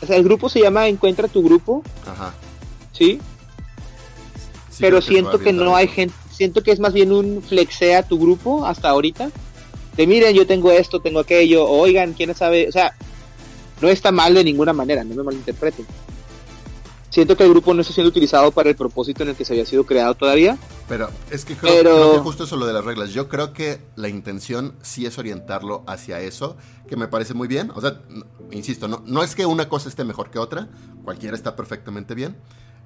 O 0.00 0.06
sea, 0.06 0.16
el 0.16 0.22
grupo 0.22 0.48
se 0.48 0.60
llama 0.60 0.86
Encuentra 0.86 1.26
tu 1.26 1.42
grupo. 1.42 1.82
Ajá. 2.06 2.32
¿Sí? 2.92 3.18
Pero 4.78 5.02
siento 5.02 5.40
que 5.40 5.52
no 5.52 5.74
hay 5.74 5.88
gente. 5.88 6.14
Siento 6.30 6.62
que 6.62 6.70
es 6.70 6.78
más 6.78 6.92
bien 6.92 7.10
un 7.10 7.42
flexea 7.42 8.04
tu 8.04 8.20
grupo 8.20 8.64
hasta 8.64 8.88
ahorita. 8.88 9.32
De 9.96 10.06
miren, 10.06 10.32
yo 10.32 10.46
tengo 10.46 10.70
esto, 10.70 11.00
tengo 11.00 11.18
aquello. 11.18 11.68
oigan, 11.68 12.12
quién 12.12 12.32
sabe. 12.36 12.68
O 12.68 12.72
sea, 12.72 12.94
no 13.82 13.88
está 13.88 14.12
mal 14.12 14.32
de 14.32 14.44
ninguna 14.44 14.72
manera, 14.72 15.02
no 15.02 15.16
me 15.16 15.24
malinterpreten 15.24 15.84
siento 17.14 17.36
que 17.36 17.44
el 17.44 17.50
grupo 17.50 17.72
no 17.72 17.80
está 17.80 17.94
siendo 17.94 18.08
utilizado 18.08 18.50
para 18.50 18.70
el 18.70 18.74
propósito 18.74 19.22
en 19.22 19.28
el 19.28 19.36
que 19.36 19.44
se 19.44 19.52
había 19.52 19.64
sido 19.64 19.86
creado 19.86 20.16
todavía. 20.16 20.58
Pero 20.88 21.08
es 21.30 21.44
que 21.44 21.54
creo, 21.54 22.12
que 22.12 22.18
justo 22.18 22.42
eso 22.42 22.56
lo 22.56 22.66
de 22.66 22.72
las 22.72 22.84
reglas. 22.84 23.10
Yo 23.10 23.28
creo 23.28 23.52
que 23.52 23.80
la 23.94 24.08
intención 24.08 24.74
sí 24.82 25.06
es 25.06 25.16
orientarlo 25.16 25.84
hacia 25.86 26.20
eso, 26.20 26.56
que 26.88 26.96
me 26.96 27.06
parece 27.06 27.32
muy 27.32 27.46
bien. 27.46 27.70
O 27.76 27.80
sea, 27.80 28.00
insisto, 28.50 28.88
no, 28.88 29.00
no 29.06 29.22
es 29.22 29.36
que 29.36 29.46
una 29.46 29.68
cosa 29.68 29.88
esté 29.88 30.02
mejor 30.02 30.30
que 30.30 30.40
otra, 30.40 30.68
cualquiera 31.04 31.36
está 31.36 31.54
perfectamente 31.54 32.16
bien. 32.16 32.36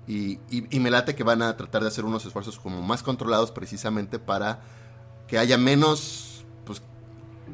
Y, 0.07 0.39
y, 0.51 0.81
me 0.81 0.91
late 0.91 1.15
que 1.15 1.23
van 1.23 1.43
a 1.43 1.57
tratar 1.57 1.83
de 1.83 1.89
hacer 1.89 2.07
unos 2.07 2.25
esfuerzos 2.25 2.59
como 2.59 2.81
más 2.81 3.03
controlados 3.03 3.51
precisamente 3.51 4.19
para 4.19 4.61
que 5.27 5.39
haya 5.39 5.59
menos, 5.59 6.45
pues, 6.65 6.81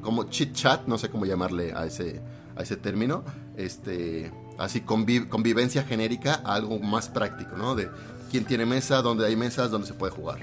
como 0.02 0.24
chit 0.24 0.54
chat, 0.54 0.86
no 0.86 0.98
sé 0.98 1.08
cómo 1.08 1.24
llamarle 1.24 1.72
a 1.74 1.84
ese, 1.86 2.20
a 2.56 2.62
ese 2.62 2.76
término, 2.76 3.24
este 3.56 4.32
así 4.58 4.80
convivencia 4.82 5.82
genérica 5.82 6.40
a 6.44 6.54
algo 6.54 6.78
más 6.78 7.08
práctico, 7.08 7.56
¿no? 7.56 7.74
De 7.74 7.88
quién 8.30 8.44
tiene 8.44 8.66
mesa, 8.66 9.02
dónde 9.02 9.26
hay 9.26 9.36
mesas, 9.36 9.70
dónde 9.70 9.86
se 9.86 9.94
puede 9.94 10.12
jugar, 10.12 10.40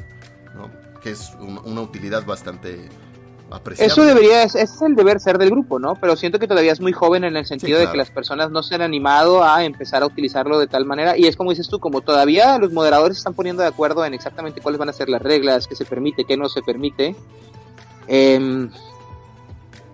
¿no? 0.55 0.70
Que 1.01 1.12
es 1.12 1.32
una 1.39 1.82
utilidad 1.82 2.26
bastante 2.26 2.89
apreciable. 3.49 3.91
Eso 3.91 4.05
debería, 4.05 4.43
ese 4.43 4.62
es 4.62 4.82
el 4.82 4.95
deber 4.95 5.20
ser 5.20 5.38
del 5.38 5.49
grupo, 5.49 5.80
¿no? 5.80 5.95
Pero 5.95 6.16
siento 6.16 6.39
que 6.39 6.47
todavía 6.47 6.72
es 6.72 6.82
muy 6.82 6.93
joven 6.93 7.24
en 7.24 7.36
el 7.36 7.45
sentido 7.45 7.80
de 7.80 7.89
que 7.89 7.97
las 7.97 8.09
personas 8.09 8.51
no 8.51 8.64
se 8.64 8.76
han 8.76 8.82
animado 8.82 9.43
a 9.43 9.64
empezar 9.64 10.03
a 10.03 10.05
utilizarlo 10.05 10.59
de 10.59 10.68
tal 10.68 10.86
manera. 10.86 11.18
Y 11.18 11.26
es 11.28 11.36
como 11.36 11.49
dices 11.49 11.68
tú, 11.68 11.80
como 11.80 12.01
todavía 12.01 12.57
los 12.57 12.72
moderadores 12.72 13.18
están 13.18 13.34
poniendo 13.34 13.62
de 13.62 13.70
acuerdo 13.70 14.05
en 14.05 14.14
exactamente 14.14 14.62
cuáles 14.62 14.80
van 14.80 14.89
a 14.89 14.93
ser 14.93 15.09
las 15.09 15.22
reglas, 15.22 15.68
qué 15.68 15.76
se 15.76 15.86
permite, 15.86 16.26
qué 16.26 16.38
no 16.38 16.49
se 16.49 16.62
permite. 16.62 17.16
Em, 18.07 18.70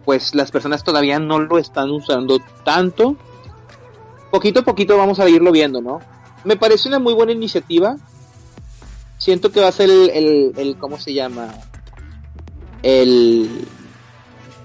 pues 0.05 0.33
las 0.35 0.51
personas 0.51 0.83
todavía 0.83 1.19
no 1.19 1.39
lo 1.39 1.57
están 1.57 1.89
usando 1.89 2.39
tanto 2.63 3.17
poquito 4.37 4.59
a 4.59 4.63
poquito 4.63 4.95
vamos 4.95 5.19
a 5.19 5.27
irlo 5.27 5.51
viendo, 5.51 5.81
¿no? 5.81 5.99
Me 6.43 6.57
parece 6.57 6.87
una 6.87 6.99
muy 6.99 7.15
buena 7.15 7.31
iniciativa. 7.31 7.97
Siento 9.17 9.51
que 9.51 9.59
va 9.59 9.69
a 9.69 9.71
ser 9.71 9.89
el, 9.89 10.53
el, 10.55 10.77
¿cómo 10.77 10.99
se 10.99 11.11
llama? 11.11 11.55
El... 12.83 13.65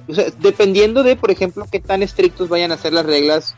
O 0.08 0.14
sea, 0.14 0.26
dependiendo 0.40 1.02
de, 1.02 1.16
por 1.16 1.30
ejemplo, 1.30 1.66
qué 1.72 1.80
tan 1.80 2.02
estrictos 2.02 2.50
vayan 2.50 2.70
a 2.70 2.76
ser 2.76 2.92
las 2.92 3.06
reglas, 3.06 3.54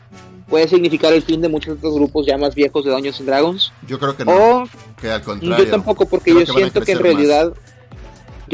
puede 0.47 0.69
significar 0.69 1.11
el 1.11 1.21
fin 1.21 1.41
de 1.41 1.49
muchos 1.49 1.77
otros 1.77 1.95
grupos 1.95 2.25
ya 2.25 2.37
más 2.37 2.55
viejos 2.55 2.85
de 2.85 2.91
Dungeons 2.91 3.19
and 3.19 3.27
Dragons. 3.27 3.73
Yo 3.85 3.99
creo 3.99 4.15
que 4.15 4.23
no. 4.23 4.61
O, 4.61 4.63
que 5.01 5.11
al 5.11 5.21
contrario. 5.21 5.65
Yo 5.65 5.69
tampoco, 5.69 6.05
porque 6.05 6.33
yo 6.33 6.45
siento 6.45 6.79
que 6.79 6.93
en 6.93 6.99
realidad 6.99 7.53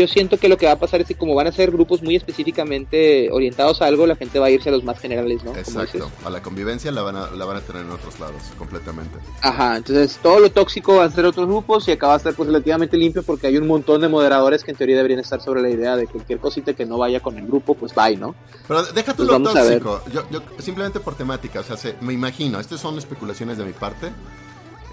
yo 0.02 0.08
siento 0.08 0.38
que 0.38 0.50
lo 0.50 0.58
que 0.58 0.66
va 0.66 0.74
a 0.74 0.80
pasar 0.80 1.02
es 1.02 1.08
que 1.08 1.16
como 1.16 1.36
van 1.36 1.48
a 1.48 1.52
ser 1.52 1.72
grupos 1.72 2.02
muy 2.02 2.16
específicamente 2.16 3.30
orientados 3.32 3.82
a 3.82 3.86
algo, 3.86 4.06
la 4.08 4.16
gente 4.16 4.40
va 4.40 4.48
a 4.48 4.50
irse 4.50 4.70
a 4.70 4.72
los 4.72 4.84
más 4.84 5.00
generales, 5.00 5.44
¿no? 5.44 5.56
Exacto, 5.56 6.12
a 6.26 6.30
la 6.30 6.42
convivencia 6.42 6.92
la 6.92 7.02
van 7.02 7.16
a, 7.16 7.32
la 7.32 7.46
van 7.46 7.58
a 7.58 7.62
tener 7.62 7.84
en 7.84 7.92
otros 7.92 8.20
lados, 8.20 8.42
completamente. 8.58 9.18
Ajá, 9.42 9.78
entonces 9.78 10.20
todo 10.22 10.40
lo 10.40 10.52
tóxico 10.52 10.96
va 10.96 11.06
a 11.06 11.12
ser 11.12 11.26
otros 11.26 11.48
grupos 11.48 11.88
y 11.88 11.92
acaba 11.92 12.18
de 12.18 12.24
ser 12.24 12.34
pues 12.34 12.48
relativamente 12.48 12.98
limpio 12.98 13.24
porque 13.24 13.48
hay 13.48 13.58
un 13.58 13.68
montón 13.68 14.02
de 14.02 14.10
moderadores 14.10 14.64
que 14.64 14.72
en 14.72 14.78
teoría 14.78 14.98
deberían 14.98 15.20
estar 15.20 15.42
sobre 15.42 15.62
la 15.62 15.70
idea 15.70 15.96
de 15.96 16.08
que 16.08 16.14
cualquier 16.14 16.40
cosita 16.40 16.74
que 16.74 16.86
no 16.86 16.98
vaya 16.98 17.20
con 17.20 17.38
el 17.38 17.46
grupo, 17.46 17.76
pues 17.76 17.94
bye, 17.94 18.18
¿no? 18.18 18.36
Pero 18.68 18.84
deja 18.84 19.14
tú 19.14 19.24
lo 19.24 19.42
tóxico, 19.42 20.02
yo, 20.12 20.24
yo, 20.32 20.42
simplemente 20.60 21.00
por 21.00 21.16
temática, 21.16 21.60
o 21.60 21.64
sea, 21.64 21.78
me 22.02 22.14
imagino, 22.14 22.60
estas 22.60 22.80
son 22.80 22.98
especulaciones 22.98 23.58
de 23.58 23.66
mi 23.66 23.74
parte, 23.74 24.12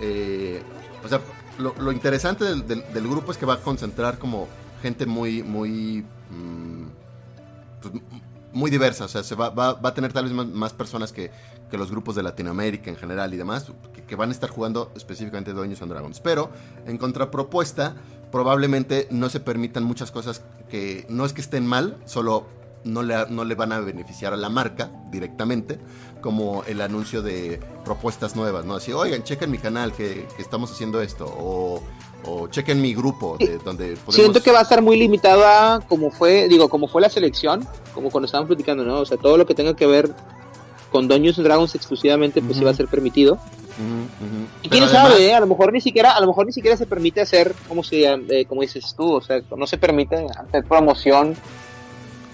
eh, 0.00 0.62
o 1.04 1.08
sea, 1.08 1.20
lo, 1.58 1.92
interesante 1.92 2.44
del 2.44 3.08
grupo 3.08 3.32
es 3.32 3.38
que 3.38 3.46
va 3.46 3.54
a 3.54 3.60
concentrar 3.60 4.18
como 4.18 4.48
gente 4.82 5.06
muy, 5.06 5.42
muy, 5.42 6.04
mm, 6.30 6.86
pues, 7.82 7.94
muy 8.52 8.70
diversa. 8.70 9.04
O 9.04 9.08
sea, 9.08 9.22
se 9.22 9.34
va, 9.34 9.50
va, 9.50 9.74
va 9.74 9.90
a 9.90 9.94
tener 9.94 10.12
tal 10.12 10.24
vez 10.24 10.32
más, 10.32 10.72
personas 10.72 11.12
que, 11.12 11.30
que, 11.70 11.78
los 11.78 11.90
grupos 11.90 12.14
de 12.14 12.22
Latinoamérica 12.22 12.90
en 12.90 12.96
general 12.96 13.32
y 13.34 13.36
demás, 13.36 13.66
que, 14.06 14.16
van 14.16 14.30
a 14.30 14.32
estar 14.32 14.50
jugando 14.50 14.90
específicamente 14.96 15.52
Dungeons 15.52 15.82
and 15.82 15.92
Dragons. 15.92 16.20
Pero, 16.20 16.50
en 16.86 16.98
contrapropuesta, 16.98 17.94
probablemente 18.30 19.08
no 19.10 19.28
se 19.28 19.40
permitan 19.40 19.84
muchas 19.84 20.10
cosas 20.10 20.42
que 20.68 21.06
no 21.08 21.24
es 21.24 21.32
que 21.32 21.40
estén 21.40 21.66
mal, 21.66 21.96
solo 22.04 22.46
no 22.84 23.02
le, 23.02 23.26
no 23.28 23.44
le 23.44 23.54
van 23.54 23.72
a 23.72 23.80
beneficiar 23.80 24.32
a 24.32 24.36
la 24.36 24.48
marca 24.48 24.90
directamente, 25.10 25.78
como 26.20 26.64
el 26.64 26.80
anuncio 26.80 27.22
de 27.22 27.60
propuestas 27.84 28.34
nuevas, 28.34 28.64
¿no? 28.64 28.76
Así, 28.76 28.92
oigan, 28.92 29.22
chequen 29.22 29.50
mi 29.50 29.58
canal 29.58 29.92
que, 29.92 30.26
que 30.36 30.42
estamos 30.42 30.70
haciendo 30.70 31.00
esto, 31.00 31.26
o 31.26 31.82
o 32.24 32.48
chequen 32.48 32.80
mi 32.80 32.94
grupo 32.94 33.36
de, 33.38 33.58
donde 33.58 33.96
siento 34.08 34.42
que 34.42 34.50
va 34.50 34.58
a 34.58 34.62
estar 34.62 34.82
muy 34.82 34.98
limitado 34.98 35.46
a 35.46 35.80
como 35.88 36.10
fue 36.10 36.48
digo 36.48 36.68
como 36.68 36.88
fue 36.88 37.00
la 37.00 37.08
selección 37.08 37.66
como 37.94 38.10
cuando 38.10 38.26
estábamos 38.26 38.48
platicando 38.48 38.84
no 38.84 38.98
o 39.00 39.06
sea 39.06 39.16
todo 39.16 39.36
lo 39.36 39.46
que 39.46 39.54
tenga 39.54 39.74
que 39.76 39.86
ver 39.86 40.12
con 40.90 41.08
Dungeons 41.08 41.36
Dragons 41.38 41.74
exclusivamente 41.74 42.42
pues 42.42 42.58
iba 42.60 42.70
a 42.70 42.74
ser 42.74 42.88
permitido. 42.88 43.38
Y 44.62 44.68
quién 44.68 44.88
sabe 44.88 45.26
eh, 45.26 45.34
a 45.34 45.40
lo 45.40 45.46
mejor 45.46 45.72
ni 45.72 45.80
siquiera 45.80 46.12
a 46.12 46.20
lo 46.20 46.26
mejor 46.26 46.46
ni 46.46 46.52
siquiera 46.52 46.76
se 46.76 46.86
permite 46.86 47.20
hacer 47.20 47.54
como 47.68 47.84
se 47.84 48.04
eh, 48.04 48.44
como 48.46 48.62
dices 48.62 48.94
tú 48.96 49.12
o 49.12 49.20
sea 49.20 49.40
no 49.56 49.66
se 49.68 49.78
permite 49.78 50.26
hacer 50.36 50.64
promoción 50.64 51.36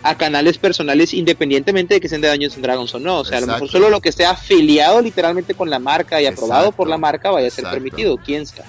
a 0.03 0.17
canales 0.17 0.57
personales 0.57 1.13
independientemente 1.13 1.95
de 1.95 2.01
que 2.01 2.09
sean 2.09 2.23
de 2.23 2.31
Dungeons 2.31 2.61
Dragons 2.61 2.95
o 2.95 2.99
no. 2.99 3.19
O 3.19 3.25
sea, 3.25 3.39
a 3.39 3.41
lo 3.41 3.47
mejor 3.47 3.69
solo 3.69 3.91
lo 3.91 4.01
que 4.01 4.11
esté 4.11 4.25
afiliado 4.25 5.01
literalmente 5.01 5.55
con 5.55 5.69
la 5.69 5.79
marca 5.79 6.21
y 6.21 6.27
aprobado 6.27 6.73
por 6.73 6.89
la 6.89 6.99
marca 6.99 7.31
vaya 7.31 7.49
a 7.49 7.51
ser 7.51 7.65
permitido, 7.65 8.19
quién 8.19 8.47
sabe. 8.47 8.69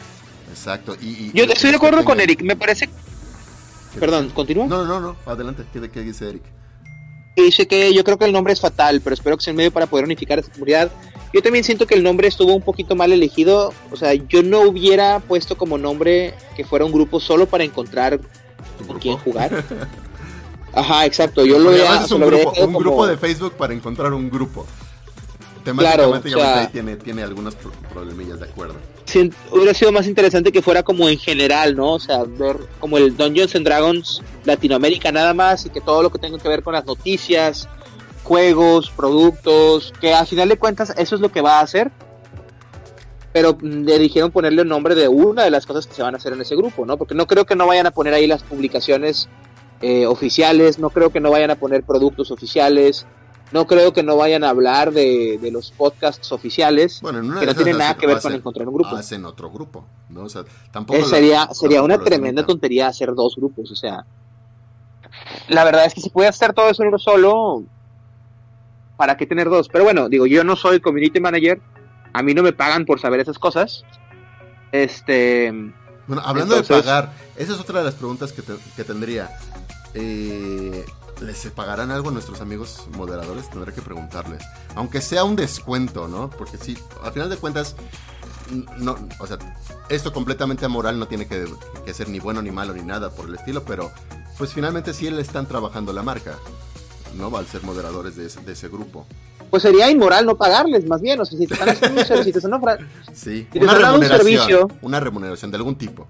Exacto. 0.50 0.96
Y, 1.02 1.32
Yo 1.34 1.46
estoy 1.46 1.72
de 1.72 1.78
acuerdo 1.78 2.04
con 2.04 2.20
Eric, 2.20 2.42
me 2.42 2.56
parece... 2.56 2.90
Perdón, 4.00 4.30
¿continúa? 4.30 4.68
No, 4.68 4.84
no, 4.84 5.00
no, 5.00 5.16
adelante, 5.26 5.64
¿qué, 5.72 5.90
qué 5.90 6.02
dice 6.02 6.30
Eric? 6.30 6.44
Dice 7.36 7.68
que 7.68 7.94
yo 7.94 8.04
creo 8.04 8.18
que 8.18 8.26
el 8.26 8.34
nombre 8.34 8.54
es 8.54 8.62
fatal, 8.62 9.02
pero 9.02 9.14
espero 9.14 9.38
que 9.38 9.44
sea 9.44 9.52
el 9.52 9.58
medio 9.58 9.72
para 9.72 9.88
poder 9.88 10.06
unificar 10.06 10.40
esta 10.40 10.52
comunidad. 10.52 10.92
Yo 11.34 11.42
también 11.42 11.66
siento 11.66 11.86
que 11.86 11.96
el 11.96 12.04
nombre 12.04 12.30
estuvo 12.30 12.54
un 12.56 12.62
poquito 12.62 12.96
mal 12.96 13.12
elegido. 13.12 13.74
O 13.92 13.98
sea, 13.98 14.14
yo 14.14 14.42
no 14.42 14.62
hubiera 14.62 15.20
puesto 15.20 15.58
como 15.58 15.78
nombre 15.78 16.34
que 16.56 16.64
fuera 16.64 16.86
un 16.86 16.94
grupo 16.94 17.20
solo 17.20 17.46
para 17.46 17.66
encontrar 17.66 18.22
con 18.88 19.00
quién 19.00 19.18
jugar. 19.18 19.52
Ajá, 20.74 21.06
exacto. 21.06 21.46
Yo 21.46 21.60
lo 21.60 21.72
veía. 21.72 22.06
un, 22.10 22.22
grupo, 22.22 22.54
un 22.66 22.74
grupo 22.74 23.08
de 23.08 23.18
Facebook 23.18 23.54
para 23.54 23.74
encontrar 23.74 24.14
un 24.14 24.30
grupo. 24.30 24.66
Temáticamente 25.66 26.32
claro, 26.32 26.70
tiene, 26.72 26.96
tiene 26.96 27.24
algunos 27.24 27.56
problemillas, 27.92 28.40
de 28.40 28.46
acuerdo. 28.46 28.76
hubiera 29.52 29.74
sido 29.74 29.92
más 29.92 30.06
interesante 30.06 30.52
que 30.52 30.62
fuera 30.62 30.84
como 30.84 31.10
en 31.10 31.18
general, 31.18 31.76
¿no? 31.76 31.94
O 31.94 32.00
sea, 32.00 32.24
ver 32.24 32.58
como 32.80 33.00
el 33.00 33.18
Dungeons 33.18 33.56
and 33.56 33.66
Dragons 33.66 34.22
Latinoamérica 34.44 35.12
nada 35.12 35.34
más 35.34 35.66
y 35.66 35.72
que 35.72 35.82
todo 35.82 36.04
lo 36.04 36.12
que 36.12 36.20
tenga 36.20 36.38
que 36.38 36.48
ver 36.48 36.62
con 36.62 36.74
las 36.74 36.86
noticias, 36.86 37.68
juegos, 38.24 38.92
productos, 38.92 39.92
que 40.00 40.14
al 40.14 40.28
final 40.28 40.50
de 40.50 40.58
cuentas 40.58 40.94
eso 40.98 41.16
es 41.16 41.22
lo 41.22 41.32
que 41.32 41.42
va 41.42 41.58
a 41.58 41.62
hacer. 41.62 41.92
Pero 43.34 43.58
le 43.60 43.98
dijeron 43.98 44.30
ponerle 44.30 44.62
el 44.62 44.68
nombre 44.68 44.94
de 44.94 45.08
una 45.08 45.46
de 45.46 45.50
las 45.50 45.66
cosas 45.66 45.88
que 45.88 45.96
se 45.96 46.04
van 46.04 46.14
a 46.14 46.18
hacer 46.18 46.34
en 46.34 46.42
ese 46.42 46.56
grupo, 46.56 46.86
¿no? 46.86 46.96
Porque 46.98 47.16
no 47.16 47.26
creo 47.26 47.46
que 47.46 47.56
no 47.56 47.66
vayan 47.66 47.88
a 47.88 47.92
poner 47.92 48.14
ahí 48.14 48.28
las 48.28 48.44
publicaciones 48.44 49.30
eh, 49.82 50.06
oficiales, 50.06 50.78
no 50.78 50.92
creo 50.92 51.10
que 51.10 51.20
no 51.20 51.32
vayan 51.32 51.50
a 51.50 51.56
poner 51.56 51.82
productos 51.82 52.30
oficiales, 52.30 53.08
no 53.52 53.68
creo 53.68 53.94
que 53.94 54.04
no 54.04 54.18
vayan 54.18 54.44
a 54.44 54.50
hablar 54.50 54.92
de, 54.92 55.40
los 55.52 55.72
podcasts 55.72 56.32
oficiales 56.32 57.02
que 57.02 57.46
no 57.46 57.56
tienen 57.56 57.78
nada 57.78 57.96
que 57.96 58.08
ver 58.08 58.20
con 58.22 58.34
encontrar 58.34 58.68
un 58.68 58.74
grupo. 58.74 58.96
Hacen 58.96 59.26
otro 59.26 59.50
grupo, 59.50 59.86
¿no? 60.10 60.24
O 60.24 60.30
sea, 60.30 60.44
tampoco 60.72 61.00
eh, 61.00 61.06
sería 61.06 61.48
sería 61.54 61.82
una 61.84 61.98
tremenda 62.00 62.46
tontería 62.46 62.88
hacer 62.88 63.14
dos 63.14 63.36
grupos, 63.36 63.72
o 63.72 63.76
sea, 63.76 64.06
la 65.48 65.64
verdad 65.64 65.86
es 65.86 65.94
que 65.94 66.02
si 66.02 66.10
puede 66.10 66.28
hacer 66.28 66.54
todo 66.54 66.70
eso 66.70 66.84
en 66.84 66.90
uno 66.90 67.00
solo, 67.00 67.64
¿para 68.98 69.18
qué 69.18 69.26
tener 69.26 69.50
dos? 69.50 69.70
Pero 69.70 69.84
bueno, 69.84 70.10
digo, 70.10 70.26
yo 70.26 70.44
no 70.44 70.56
soy 70.56 70.80
community 70.80 71.20
manager, 71.20 71.62
a 72.14 72.24
mí 72.24 72.34
no 72.34 72.44
me 72.44 72.54
pagan 72.54 72.86
por 72.86 73.00
saber 73.00 73.20
esas 73.20 73.38
cosas. 73.38 73.84
Este. 74.72 75.52
Bueno, 76.08 76.22
hablando 76.26 76.56
de 76.56 76.64
pagar, 76.64 77.14
esa 77.36 77.54
es 77.54 77.60
otra 77.60 77.80
de 77.80 77.86
las 77.86 77.96
preguntas 77.96 78.32
que, 78.32 78.42
que 78.76 78.84
tendría. 78.84 79.30
Eh, 79.96 80.86
¿les 81.22 81.46
pagarán 81.48 81.90
algo 81.90 82.10
a 82.10 82.12
nuestros 82.12 82.42
amigos 82.42 82.88
moderadores? 82.96 83.50
Tendré 83.50 83.74
que 83.74 83.82
preguntarles. 83.82 84.44
Aunque 84.76 85.02
sea 85.02 85.24
un 85.24 85.36
descuento, 85.36 86.08
¿no? 86.08 86.30
Porque 86.30 86.58
sí, 86.58 86.78
al 87.02 87.14
final 87.14 87.30
de 87.30 87.38
cuentas, 87.38 87.76
no, 88.78 88.98
o 89.20 89.28
sea, 89.28 89.38
esto 89.90 90.12
completamente 90.12 90.66
amoral 90.66 91.00
no 91.00 91.08
tiene 91.08 91.28
que, 91.28 91.48
ser 91.94 92.10
ni 92.10 92.20
bueno 92.20 92.42
ni 92.42 92.52
malo 92.52 92.74
ni 92.74 92.82
nada 92.82 93.10
por 93.10 93.30
el 93.30 93.36
estilo, 93.36 93.64
pero 93.64 93.92
pues 94.38 94.54
finalmente 94.54 94.94
sí 94.94 95.10
le 95.10 95.22
están 95.22 95.48
trabajando 95.48 95.94
la 95.94 96.04
marca, 96.04 96.38
¿no? 97.16 97.36
Al 97.36 97.48
ser 97.48 97.64
moderadores 97.64 98.18
de 98.18 98.52
ese, 98.52 98.68
grupo. 98.68 99.06
Pues 99.50 99.64
sería 99.64 99.90
inmoral 99.90 100.26
no 100.26 100.36
pagarles, 100.36 100.86
más 100.86 101.02
bien, 101.02 101.22
o 101.22 101.26
sea, 101.26 101.38
si 101.38 101.48
te 101.48 101.54
están 101.54 101.70
haciendo 101.70 102.02
un 102.02 102.08
servicio, 102.08 102.42
si 103.14 103.14
sí, 103.14 103.48
una 103.62 103.76
remuneración, 103.76 104.74
una 104.82 105.00
remuneración 105.00 105.52
de 105.52 105.58
algún 105.58 105.76
tipo. 105.76 106.06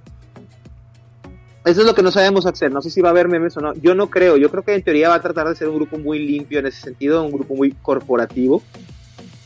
Eso 1.65 1.81
es 1.81 1.87
lo 1.87 1.95
que 1.95 2.03
no 2.03 2.11
sabemos 2.11 2.45
hacer. 2.45 2.71
No 2.71 2.81
sé 2.81 2.91
si 2.91 3.01
va 3.01 3.09
a 3.09 3.11
haber 3.11 3.27
memes 3.27 3.57
o 3.57 3.61
no. 3.61 3.73
Yo 3.73 3.95
no 3.95 4.09
creo. 4.09 4.37
Yo 4.37 4.51
creo 4.51 4.63
que 4.63 4.75
en 4.75 4.83
teoría 4.83 5.09
va 5.09 5.15
a 5.15 5.21
tratar 5.21 5.49
de 5.49 5.55
ser 5.55 5.67
un 5.67 5.75
grupo 5.75 5.97
muy 5.97 6.19
limpio 6.19 6.59
en 6.59 6.67
ese 6.67 6.79
sentido, 6.79 7.23
un 7.23 7.31
grupo 7.31 7.55
muy 7.55 7.71
corporativo. 7.71 8.61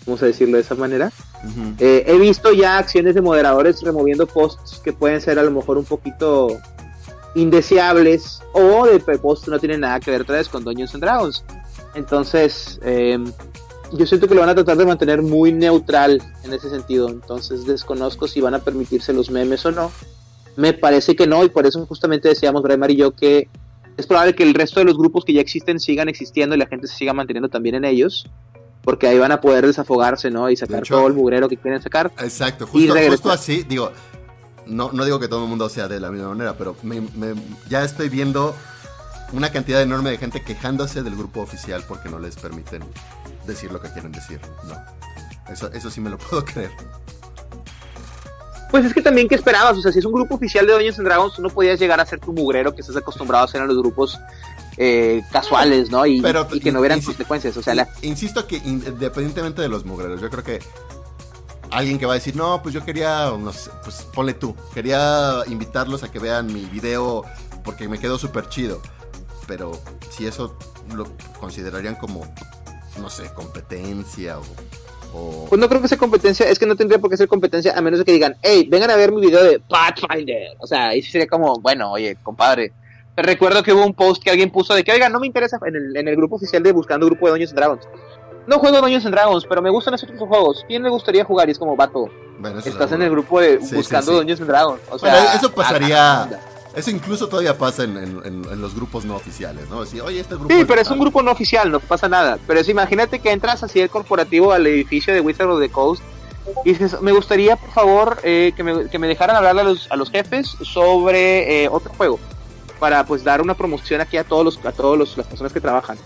Vamos 0.05 0.21
a 0.21 0.25
decirlo 0.25 0.57
de 0.57 0.63
esa 0.63 0.75
manera. 0.75 1.11
Eh, 1.79 2.03
he 2.05 2.17
visto 2.17 2.51
ya 2.51 2.77
acciones 2.77 3.15
de 3.15 3.21
moderadores 3.21 3.81
removiendo 3.81 4.27
posts 4.27 4.81
que 4.83 4.91
pueden 4.91 5.21
ser 5.21 5.39
a 5.39 5.43
lo 5.43 5.51
mejor 5.51 5.77
un 5.77 5.85
poquito 5.85 6.57
indeseables 7.35 8.41
o 8.51 8.85
de 8.85 8.99
posts 8.99 9.45
que 9.45 9.51
no 9.51 9.59
tienen 9.59 9.81
nada 9.81 9.99
que 10.01 10.11
ver 10.11 10.21
otra 10.21 10.35
vez 10.35 10.49
con 10.49 10.63
Dungeons 10.63 10.93
and 10.95 11.03
Dragons. 11.03 11.45
Entonces, 11.95 12.79
em, 12.83 13.31
yo 13.93 14.05
siento 14.05 14.27
que 14.27 14.35
lo 14.35 14.41
van 14.41 14.49
a 14.49 14.55
tratar 14.55 14.75
de 14.75 14.85
mantener 14.85 15.21
muy 15.21 15.53
neutral 15.53 16.21
en 16.43 16.53
ese 16.53 16.69
sentido. 16.69 17.07
Entonces, 17.07 17.65
desconozco 17.65 18.27
si 18.27 18.41
van 18.41 18.55
a 18.55 18.59
permitirse 18.59 19.13
los 19.13 19.29
memes 19.29 19.65
o 19.65 19.71
no. 19.71 19.91
Me 20.59 20.73
parece 20.73 21.15
que 21.15 21.25
no, 21.25 21.43
y 21.45 21.49
por 21.49 21.65
eso 21.65 21.85
justamente 21.85 22.27
decíamos, 22.27 22.61
Braimar 22.61 22.91
y 22.91 22.97
yo, 22.97 23.11
que 23.15 23.47
es 23.95 24.05
probable 24.05 24.35
que 24.35 24.43
el 24.43 24.53
resto 24.53 24.79
de 24.79 24.85
los 24.85 24.97
grupos 24.97 25.23
que 25.23 25.33
ya 25.33 25.41
existen 25.41 25.79
sigan 25.79 26.09
existiendo 26.09 26.55
y 26.55 26.57
la 26.57 26.67
gente 26.67 26.87
se 26.87 26.95
siga 26.95 27.13
manteniendo 27.13 27.49
también 27.49 27.75
en 27.75 27.85
ellos 27.85 28.29
porque 28.81 29.07
ahí 29.07 29.19
van 29.19 29.31
a 29.31 29.41
poder 29.41 29.65
desafogarse, 29.65 30.31
¿no? 30.31 30.49
Y 30.49 30.55
sacar 30.55 30.83
todo 30.83 31.07
el 31.07 31.13
mugrero 31.13 31.47
que 31.47 31.57
quieren 31.57 31.81
sacar. 31.81 32.11
Exacto, 32.19 32.65
justo, 32.65 33.31
así, 33.31 33.63
digo, 33.63 33.91
no, 34.65 34.91
no 34.91 35.05
digo 35.05 35.19
que 35.19 35.27
todo 35.27 35.43
el 35.43 35.49
mundo 35.49 35.69
sea 35.69 35.87
de 35.87 35.99
la 35.99 36.11
misma 36.11 36.29
manera, 36.29 36.57
pero 36.57 36.75
ya 37.69 37.83
estoy 37.83 38.09
viendo 38.09 38.55
una 39.31 39.51
cantidad 39.51 39.81
enorme 39.81 40.09
de 40.09 40.17
gente 40.17 40.41
quejándose 40.41 41.03
del 41.03 41.15
grupo 41.15 41.41
oficial 41.41 41.83
porque 41.87 42.09
no 42.09 42.19
les 42.19 42.35
permiten 42.35 42.81
decir 43.45 43.71
lo 43.71 43.81
que 43.81 43.89
quieren 43.89 44.11
decir. 44.11 44.39
No, 44.67 44.75
eso, 45.51 45.71
eso 45.71 45.89
sí 45.89 46.01
me 46.01 46.09
lo 46.09 46.17
puedo 46.29 46.43
creer. 46.43 46.71
Pues 48.69 48.85
es 48.85 48.93
que 48.93 49.01
también, 49.01 49.27
¿qué 49.27 49.35
esperabas? 49.35 49.77
O 49.77 49.81
sea, 49.81 49.91
si 49.91 49.99
es 49.99 50.05
un 50.05 50.13
grupo 50.13 50.35
oficial 50.35 50.67
de 50.67 50.73
Doños 50.73 50.97
en 50.99 51.05
Dragons, 51.05 51.35
tú 51.35 51.41
no 51.41 51.49
podías 51.49 51.79
llegar 51.79 51.99
a 51.99 52.05
ser 52.05 52.19
tu 52.19 52.33
mugrero 52.33 52.73
que 52.75 52.81
estás 52.81 52.95
acostumbrado 52.95 53.43
a 53.43 53.45
hacer 53.45 53.61
en 53.61 53.67
los 53.67 53.77
grupos 53.77 54.19
eh, 54.77 55.23
casuales, 55.31 55.89
¿no? 55.89 56.05
Y, 56.05 56.21
que 56.61 56.71
no 56.71 56.79
hubieran 56.79 57.01
consecuencias. 57.01 57.57
O 57.57 57.63
sea, 57.63 57.87
insisto 58.01 58.45
que 58.47 58.57
independientemente 58.57 59.61
de 59.61 59.69
los 59.69 59.85
mugreros, 59.85 60.21
yo 60.21 60.29
creo 60.29 60.43
que 60.43 60.59
alguien 61.71 61.97
que 61.97 62.05
va 62.05 62.13
a 62.13 62.15
decir, 62.15 62.35
no, 62.35 62.61
pues 62.61 62.73
yo 62.73 62.85
quería, 62.85 63.31
no 63.37 63.51
sé, 63.51 63.71
pues 63.83 64.07
ponle 64.13 64.33
tú, 64.33 64.55
quería 64.73 65.41
invitarlos 65.47 66.03
a 66.03 66.11
que 66.11 66.19
vean 66.19 66.47
mi 66.47 66.65
video 66.65 67.23
porque 67.63 67.87
me 67.87 67.99
quedó 67.99 68.17
súper 68.17 68.49
chido. 68.49 68.81
Pero 69.47 69.71
si 70.11 70.27
eso 70.27 70.57
lo 70.95 71.07
considerarían 71.39 71.95
como, 71.95 72.21
no 72.99 73.09
sé, 73.09 73.33
competencia 73.33 74.37
o 74.37 74.43
pues 75.11 75.59
no 75.59 75.67
creo 75.67 75.81
que 75.81 75.87
sea 75.87 75.97
competencia, 75.97 76.47
es 76.47 76.59
que 76.59 76.65
no 76.65 76.75
tendría 76.75 76.99
por 76.99 77.09
qué 77.09 77.17
ser 77.17 77.27
competencia 77.27 77.77
a 77.77 77.81
menos 77.81 77.99
de 77.99 78.05
que 78.05 78.11
digan, 78.11 78.37
hey, 78.41 78.67
vengan 78.69 78.91
a 78.91 78.95
ver 78.95 79.11
mi 79.11 79.21
video 79.21 79.43
de 79.43 79.59
Pathfinder. 79.59 80.55
O 80.59 80.67
sea, 80.67 80.89
ahí 80.89 81.01
sería 81.01 81.27
como, 81.27 81.59
bueno, 81.59 81.91
oye, 81.91 82.17
compadre. 82.21 82.71
Recuerdo 83.17 83.63
que 83.63 83.73
hubo 83.73 83.85
un 83.85 83.93
post 83.93 84.23
que 84.23 84.29
alguien 84.29 84.51
puso 84.51 84.73
de 84.73 84.83
que, 84.83 84.91
oiga, 84.91 85.09
no 85.09 85.19
me 85.19 85.27
interesa 85.27 85.59
en 85.65 85.75
el, 85.75 85.97
en 85.97 86.07
el 86.07 86.15
grupo 86.15 86.35
oficial 86.35 86.63
de 86.63 86.71
Buscando 86.71 87.05
Grupo 87.05 87.25
de 87.25 87.31
Dungeons 87.31 87.53
Dragons. 87.53 87.87
No 88.47 88.59
juego 88.59 88.79
Dungeons 88.79 89.03
Dragons, 89.03 89.45
pero 89.47 89.61
me 89.61 89.69
gustan 89.69 89.93
esos 89.93 90.09
otros 90.09 90.29
juegos. 90.29 90.63
¿Quién 90.67 90.83
le 90.83 90.89
gustaría 90.89 91.25
jugar? 91.25 91.49
Y 91.49 91.51
es 91.51 91.59
como, 91.59 91.75
vato, 91.75 92.09
estás 92.63 92.91
en 92.93 93.01
el 93.01 93.09
grupo 93.09 93.41
de 93.41 93.57
Buscando 93.57 94.21
sí, 94.23 94.43
Dragons. 94.43 94.81
O 94.89 94.99
sea, 94.99 95.33
eso 95.33 95.51
pasaría... 95.51 96.29
Eso 96.79 96.91
incluso 96.91 97.27
todavía 97.27 97.57
pasa 97.57 97.83
en, 97.83 98.61
los 98.61 98.73
grupos 98.73 99.03
no 99.03 99.15
oficiales, 99.15 99.67
¿no? 99.69 99.83
Este 99.83 99.97
sí, 99.97 100.65
pero 100.65 100.81
es 100.81 100.89
un 100.89 100.99
grupo 100.99 101.21
no 101.21 101.31
oficial, 101.31 101.69
no 101.69 101.81
pasa 101.81 102.07
nada. 102.07 102.39
Pero 102.47 102.61
es, 102.61 102.69
imagínate 102.69 103.19
que 103.19 103.31
entras 103.31 103.63
así 103.63 103.81
el 103.81 103.89
corporativo 103.89 104.53
al 104.53 104.65
edificio 104.65 105.13
de 105.13 105.19
Wizard 105.19 105.49
of 105.49 105.59
the 105.59 105.69
Coast 105.69 106.01
y 106.63 106.69
dices, 106.69 107.01
me 107.01 107.11
gustaría, 107.11 107.57
por 107.57 107.71
favor, 107.71 108.17
eh, 108.23 108.53
que, 108.55 108.63
me, 108.63 108.89
que, 108.89 108.97
me, 108.97 109.07
dejaran 109.07 109.35
hablarle 109.35 109.61
a 109.61 109.65
los, 109.65 109.91
a 109.91 109.97
los 109.97 110.09
jefes 110.09 110.55
sobre 110.61 111.63
eh, 111.63 111.69
otro 111.69 111.91
juego. 111.97 112.17
Para, 112.79 113.05
pues, 113.05 113.25
dar 113.25 113.41
una 113.41 113.55
promoción 113.55 113.99
aquí 113.99 114.15
a 114.15 114.23
todos 114.23 114.45
los 114.45 114.65
a 114.65 114.71
todos 114.71 115.17
las 115.17 115.27
personas 115.27 115.51
que 115.51 115.59
trabajan. 115.59 115.97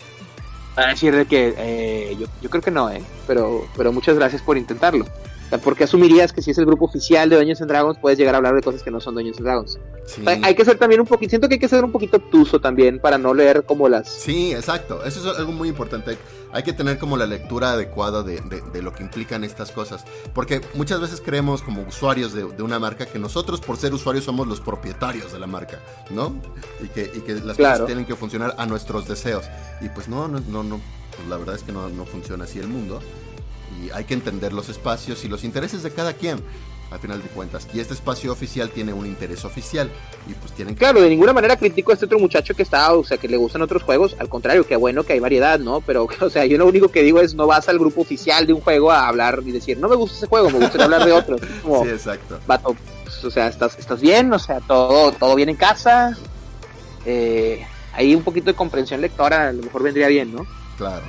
Para 0.73 0.87
decir 0.87 1.15
de 1.15 1.27
que 1.27 1.53
eh, 1.55 2.17
yo, 2.19 2.25
yo 2.41 2.49
creo 2.49 2.63
que 2.63 2.71
no, 2.71 2.89
¿eh? 2.89 3.03
Pero, 3.27 3.67
pero 3.77 3.93
muchas 3.93 4.15
gracias 4.15 4.41
por 4.41 4.57
intentarlo 4.57 5.05
porque 5.57 5.83
asumirías 5.83 6.33
que 6.33 6.41
si 6.41 6.51
es 6.51 6.57
el 6.57 6.65
grupo 6.65 6.85
oficial 6.85 7.29
de 7.29 7.37
Dungeons 7.37 7.61
and 7.61 7.69
Dragons 7.69 7.97
puedes 7.99 8.17
llegar 8.17 8.35
a 8.35 8.37
hablar 8.37 8.55
de 8.55 8.61
cosas 8.61 8.83
que 8.83 8.91
no 8.91 8.99
son 8.99 9.15
Dungeons 9.15 9.37
and 9.37 9.45
Dragons. 9.45 9.79
hay 10.43 10.55
que 10.55 10.65
ser 10.65 10.77
también 10.77 11.01
un 11.01 11.07
poquito, 11.07 11.31
siento 11.31 11.47
que 11.47 11.55
hay 11.55 11.59
que 11.59 11.67
ser 11.67 11.83
un 11.83 11.91
poquito 11.91 12.17
obtuso 12.17 12.59
también 12.59 12.99
para 12.99 13.17
no 13.17 13.33
leer 13.33 13.63
como 13.63 13.89
las... 13.89 14.09
Sí, 14.09 14.53
exacto, 14.53 15.03
eso 15.03 15.31
es 15.31 15.37
algo 15.37 15.51
muy 15.51 15.69
importante. 15.69 16.17
Hay 16.51 16.61
que 16.61 16.73
tener 16.73 16.99
como 16.99 17.17
la 17.17 17.25
lectura 17.25 17.71
adecuada 17.71 18.21
de, 18.21 18.41
lo 18.81 18.93
que 18.93 19.03
implican 19.03 19.43
estas 19.43 19.71
cosas, 19.71 20.05
porque 20.33 20.61
muchas 20.75 21.01
veces 21.01 21.19
creemos 21.19 21.63
como 21.63 21.81
usuarios 21.81 22.33
de, 22.33 22.43
una 22.61 22.79
marca 22.79 23.05
que 23.05 23.17
nosotros 23.17 23.59
por 23.59 23.77
ser 23.77 23.93
usuarios 23.93 24.25
somos 24.25 24.47
los 24.47 24.61
propietarios 24.61 25.31
de 25.31 25.39
la 25.39 25.47
marca, 25.47 25.79
¿no? 26.11 26.35
Y 26.83 26.87
que, 26.89 27.09
las 27.43 27.57
cosas 27.57 27.85
tienen 27.85 28.05
que 28.05 28.15
funcionar 28.15 28.53
a 28.57 28.65
nuestros 28.65 29.07
deseos. 29.07 29.45
Y 29.81 29.89
pues 29.89 30.07
no, 30.07 30.27
no, 30.27 30.39
no, 30.41 30.63
no 30.63 30.79
pues 31.15 31.27
la 31.27 31.37
verdad 31.37 31.55
es 31.55 31.63
que 31.63 31.71
no, 31.71 31.89
no 31.89 32.05
funciona 32.05 32.45
así 32.45 32.59
el 32.59 32.67
mundo 32.67 32.99
y 33.81 33.89
hay 33.91 34.05
que 34.05 34.13
entender 34.13 34.53
los 34.53 34.69
espacios 34.69 35.23
y 35.25 35.27
los 35.27 35.43
intereses 35.43 35.83
de 35.83 35.91
cada 35.91 36.13
quien 36.13 36.43
al 36.93 36.99
final 36.99 37.21
de 37.21 37.27
cuentas. 37.29 37.67
Y 37.73 37.79
este 37.79 37.95
espacio 37.95 38.31
oficial 38.31 38.69
tiene 38.69 38.93
un 38.93 39.05
interés 39.07 39.43
oficial 39.45 39.89
y 40.29 40.33
pues 40.33 40.51
tienen 40.53 40.75
Claro, 40.75 41.01
de 41.01 41.09
ninguna 41.09 41.33
manera 41.33 41.57
critico 41.57 41.91
a 41.91 41.95
este 41.95 42.05
otro 42.05 42.19
muchacho 42.19 42.53
que 42.53 42.61
está, 42.61 42.93
o 42.93 43.03
sea, 43.03 43.17
que 43.17 43.27
le 43.27 43.35
gustan 43.35 43.63
otros 43.63 43.81
juegos, 43.81 44.15
al 44.19 44.29
contrario, 44.29 44.65
que 44.67 44.75
bueno 44.75 45.03
que 45.03 45.13
hay 45.13 45.19
variedad, 45.19 45.59
¿no? 45.59 45.81
Pero, 45.81 46.07
o 46.21 46.29
sea, 46.29 46.45
yo 46.45 46.57
lo 46.57 46.67
único 46.67 46.89
que 46.89 47.01
digo 47.01 47.19
es 47.19 47.33
no 47.33 47.47
vas 47.47 47.67
al 47.67 47.79
grupo 47.79 48.01
oficial 48.01 48.45
de 48.45 48.53
un 48.53 48.61
juego 48.61 48.91
a 48.91 49.07
hablar 49.07 49.41
y 49.43 49.51
decir, 49.51 49.79
no 49.79 49.89
me 49.89 49.95
gusta 49.95 50.17
ese 50.17 50.27
juego, 50.27 50.51
me 50.51 50.59
gusta 50.59 50.83
hablar 50.83 51.03
de 51.03 51.11
otro. 51.11 51.37
sí, 51.37 51.89
exacto. 51.89 52.39
Vato, 52.45 52.75
pues, 53.03 53.23
o 53.25 53.31
sea, 53.31 53.47
estás, 53.47 53.77
estás 53.79 53.99
bien, 53.99 54.31
o 54.31 54.39
sea, 54.39 54.59
todo, 54.61 55.11
todo 55.13 55.33
bien 55.35 55.49
en 55.49 55.55
casa. 55.55 56.15
Eh, 57.05 57.65
ahí 57.93 58.13
un 58.13 58.23
poquito 58.23 58.45
de 58.45 58.53
comprensión 58.53 59.01
lectora 59.01 59.49
a 59.49 59.53
lo 59.53 59.63
mejor 59.63 59.81
vendría 59.81 60.07
bien, 60.07 60.33
¿no? 60.33 60.45
Claro, 60.77 61.05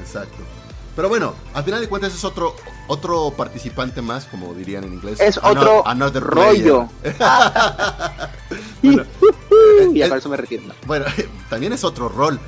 exacto. 0.00 0.57
Pero 0.98 1.08
bueno, 1.08 1.32
al 1.54 1.62
final 1.62 1.80
de 1.80 1.88
cuentas 1.88 2.12
es 2.12 2.24
otro 2.24 2.56
otro 2.88 3.30
participante 3.30 4.02
más, 4.02 4.24
como 4.24 4.52
dirían 4.52 4.82
en 4.82 4.94
inglés. 4.94 5.20
Es 5.20 5.38
otro 5.40 5.84
rollo. 6.18 6.88
y 8.82 10.02
a 10.02 10.06
eso 10.06 10.28
me 10.28 10.36
retiro. 10.36 10.64
Bueno, 10.88 11.04
también 11.48 11.72
es 11.72 11.84
otro 11.84 12.08
rol, 12.08 12.40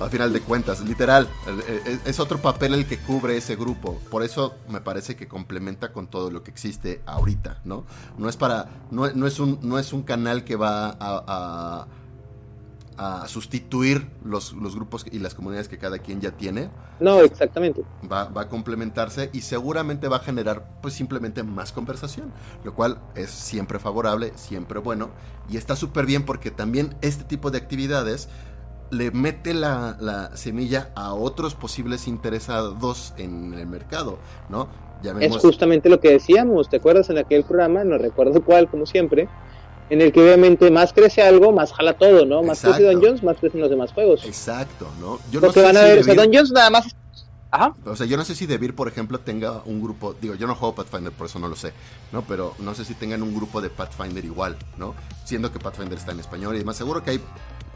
al 0.00 0.10
final 0.10 0.32
de 0.32 0.40
cuentas, 0.40 0.80
literal. 0.80 1.28
Es 2.04 2.18
otro 2.18 2.38
papel 2.38 2.74
el 2.74 2.86
que 2.86 2.98
cubre 2.98 3.36
ese 3.36 3.54
grupo. 3.54 4.00
Por 4.10 4.24
eso 4.24 4.56
me 4.68 4.80
parece 4.80 5.14
que 5.14 5.28
complementa 5.28 5.92
con 5.92 6.08
todo 6.08 6.32
lo 6.32 6.42
que 6.42 6.50
existe 6.50 7.02
ahorita, 7.06 7.60
¿no? 7.64 7.84
No 8.18 8.28
es 8.28 8.36
para. 8.36 8.66
No, 8.90 9.06
es, 9.06 9.38
un, 9.38 9.60
no 9.62 9.78
es 9.78 9.92
un 9.92 10.02
canal 10.02 10.42
que 10.42 10.56
va 10.56 10.88
a 10.88 11.22
a 11.28 11.86
sustituir 13.26 14.06
los, 14.24 14.52
los, 14.52 14.74
grupos 14.74 15.04
y 15.10 15.18
las 15.18 15.34
comunidades 15.34 15.68
que 15.68 15.78
cada 15.78 15.98
quien 15.98 16.20
ya 16.20 16.32
tiene. 16.32 16.70
No, 17.00 17.20
exactamente. 17.20 17.82
Va, 18.10 18.24
va, 18.24 18.42
a 18.42 18.48
complementarse 18.48 19.30
y 19.32 19.40
seguramente 19.40 20.08
va 20.08 20.16
a 20.16 20.20
generar 20.20 20.78
pues 20.80 20.94
simplemente 20.94 21.42
más 21.42 21.72
conversación, 21.72 22.32
lo 22.64 22.74
cual 22.74 22.98
es 23.14 23.30
siempre 23.30 23.78
favorable, 23.78 24.32
siempre 24.36 24.78
bueno 24.78 25.10
y 25.50 25.56
está 25.56 25.76
súper 25.76 26.06
bien 26.06 26.24
porque 26.24 26.50
también 26.50 26.94
este 27.00 27.24
tipo 27.24 27.50
de 27.50 27.58
actividades 27.58 28.28
le 28.90 29.10
mete 29.10 29.54
la, 29.54 29.96
la, 30.00 30.36
semilla 30.36 30.90
a 30.94 31.14
otros 31.14 31.54
posibles 31.54 32.06
interesados 32.06 33.14
en 33.16 33.54
el 33.54 33.66
mercado, 33.66 34.18
¿no? 34.50 34.68
Es 35.18 35.36
justamente 35.38 35.88
lo 35.88 35.98
que 35.98 36.10
decíamos, 36.10 36.68
¿te 36.68 36.76
acuerdas 36.76 37.10
en 37.10 37.18
aquel 37.18 37.42
programa? 37.42 37.82
No 37.82 37.98
recuerdo 37.98 38.40
cuál, 38.44 38.68
como 38.68 38.86
siempre, 38.86 39.28
en 39.92 40.00
el 40.00 40.10
que 40.10 40.22
obviamente 40.22 40.70
más 40.70 40.90
crece 40.94 41.20
algo, 41.20 41.52
más 41.52 41.70
jala 41.70 41.92
todo, 41.92 42.24
¿no? 42.24 42.42
Más 42.42 42.62
crece 42.62 42.82
Don 42.82 43.02
Jones, 43.02 43.22
más 43.22 43.36
crecen 43.36 43.60
los 43.60 43.68
demás 43.68 43.92
juegos. 43.92 44.24
Exacto, 44.24 44.88
¿no? 44.98 45.20
Yo 45.30 45.38
no 45.38 45.52
sé 45.52 45.60
van 45.60 45.76
a 45.76 45.82
ver, 45.82 45.98
o 45.98 46.02
sea, 46.02 46.14
Don 46.14 46.32
Jones 46.32 46.50
nada 46.50 46.70
más... 46.70 46.96
Ajá. 47.50 47.74
O 47.84 47.94
sea, 47.94 48.06
yo 48.06 48.16
no 48.16 48.24
sé 48.24 48.34
si 48.34 48.46
Debir, 48.46 48.74
por 48.74 48.88
ejemplo, 48.88 49.20
tenga 49.20 49.60
un 49.66 49.82
grupo, 49.82 50.14
digo, 50.18 50.34
yo 50.34 50.46
no 50.46 50.54
juego 50.54 50.74
Pathfinder, 50.74 51.12
por 51.12 51.26
eso 51.26 51.38
no 51.38 51.46
lo 51.46 51.56
sé, 51.56 51.74
¿no? 52.10 52.22
Pero 52.22 52.54
no 52.60 52.74
sé 52.74 52.86
si 52.86 52.94
tengan 52.94 53.22
un 53.22 53.34
grupo 53.34 53.60
de 53.60 53.68
Pathfinder 53.68 54.24
igual, 54.24 54.56
¿no? 54.78 54.94
Siendo 55.26 55.52
que 55.52 55.58
Pathfinder 55.58 55.98
está 55.98 56.12
en 56.12 56.20
español 56.20 56.54
y 56.54 56.56
además 56.56 56.78
seguro 56.78 57.04
que 57.04 57.10
hay 57.10 57.20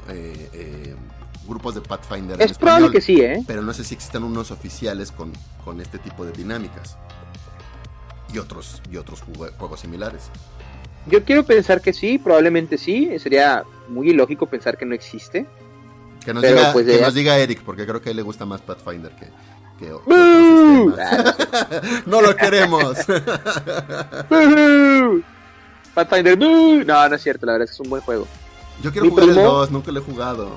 eh, 0.08 0.50
eh, 0.54 0.96
grupos 1.46 1.74
de 1.74 1.82
Pathfinder 1.82 2.40
es 2.40 2.56
probable 2.56 2.92
que 2.92 3.02
sí, 3.02 3.20
¿eh? 3.20 3.44
Pero 3.46 3.60
no 3.60 3.74
sé 3.74 3.84
si 3.84 3.92
existen 3.94 4.24
unos 4.24 4.50
oficiales 4.50 5.12
con, 5.12 5.34
con 5.62 5.82
este 5.82 5.98
tipo 5.98 6.24
de 6.24 6.32
dinámicas. 6.32 6.96
Y 8.32 8.38
otros, 8.38 8.80
y 8.90 8.96
otros 8.96 9.22
juegos 9.58 9.80
similares. 9.80 10.30
Yo 11.07 11.24
quiero 11.24 11.44
pensar 11.44 11.80
que 11.80 11.92
sí, 11.92 12.18
probablemente 12.18 12.78
sí, 12.78 13.16
sería 13.18 13.64
muy 13.88 14.11
ilógico 14.11 14.46
pensar 14.46 14.76
que 14.76 14.84
no 14.84 14.94
existe. 14.94 15.46
Que 16.24 16.34
nos, 16.34 16.42
diga, 16.42 16.72
pues 16.72 16.86
que 16.86 17.00
nos 17.00 17.14
diga 17.14 17.38
Eric, 17.38 17.62
porque 17.62 17.86
creo 17.86 18.02
que 18.02 18.09
a 18.09 18.11
él 18.11 18.16
le 18.16 18.22
gusta 18.22 18.44
más 18.44 18.61
Pathfinder 18.61 19.12
que, 19.12 19.26
que, 19.78 19.88
no 22.07 22.20
lo 22.20 22.34
queremos. 22.34 22.98
Pathfinder, 25.94 26.36
no, 26.36 26.82
no 26.84 27.14
es 27.14 27.22
cierto, 27.22 27.46
la 27.46 27.52
verdad 27.52 27.66
es 27.66 27.70
que 27.70 27.74
es 27.74 27.80
un 27.80 27.90
buen 27.90 28.02
juego. 28.02 28.26
Yo 28.82 28.90
quiero 28.90 29.09
jugar 29.09 29.28
el 29.28 29.36
2, 29.36 29.70
nunca 29.70 29.92
lo 29.92 30.00
he 30.00 30.02
jugado. 30.02 30.50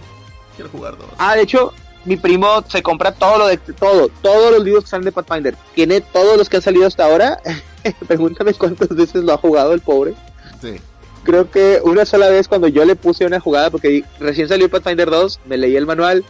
Quiero 0.56 0.72
jugar 0.72 0.98
2. 0.98 1.08
Ah, 1.20 1.36
de 1.36 1.44
hecho, 1.44 1.72
mi 2.06 2.18
primo 2.18 2.64
se 2.68 2.82
compra 2.82 3.12
todo 3.12 3.38
lo 3.38 3.46
de 3.48 3.58
todo, 3.58 4.10
todos 4.22 4.52
los 4.52 4.64
libros 4.64 4.86
que 4.86 4.90
salen 4.90 5.06
de 5.06 5.12
Pathfinder. 5.12 5.56
Tiene 5.76 6.02
todos 6.02 6.36
los 6.38 6.50
que 6.50 6.58
han 6.58 6.64
salido 6.64 6.88
hasta 6.88 7.06
ahora. 7.06 7.40
Pregúntame 8.08 8.56
cuántas 8.56 8.90
veces 8.90 9.24
lo 9.24 9.34
ha 9.34 9.38
jugado 9.38 9.74
el 9.74 9.82
pobre. 9.82 10.16
Sí. 10.62 10.80
Creo 11.24 11.52
que 11.52 11.80
una 11.84 12.06
sola 12.06 12.30
vez 12.30 12.48
cuando 12.48 12.68
yo 12.68 12.86
le 12.86 12.96
puse 12.96 13.26
una 13.26 13.40
jugada, 13.40 13.70
porque 13.70 14.04
recién 14.20 14.48
salió 14.48 14.70
Pathfinder 14.70 15.10
2, 15.10 15.42
me 15.46 15.58
leí 15.58 15.76
el 15.76 15.86
manual, 15.86 16.24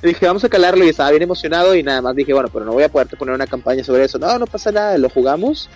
le 0.00 0.08
dije, 0.10 0.26
vamos 0.26 0.44
a 0.44 0.48
calarlo 0.48 0.84
y 0.84 0.88
estaba 0.88 1.10
bien 1.10 1.22
emocionado 1.22 1.74
y 1.74 1.82
nada 1.82 2.00
más 2.00 2.14
dije, 2.14 2.32
bueno, 2.32 2.48
pero 2.52 2.64
no 2.64 2.72
voy 2.72 2.84
a 2.84 2.88
poderte 2.88 3.16
poner 3.16 3.34
una 3.34 3.46
campaña 3.46 3.82
sobre 3.82 4.04
eso. 4.04 4.18
No, 4.18 4.38
no 4.38 4.46
pasa 4.46 4.70
nada, 4.70 4.96
lo 4.96 5.10
jugamos, 5.10 5.68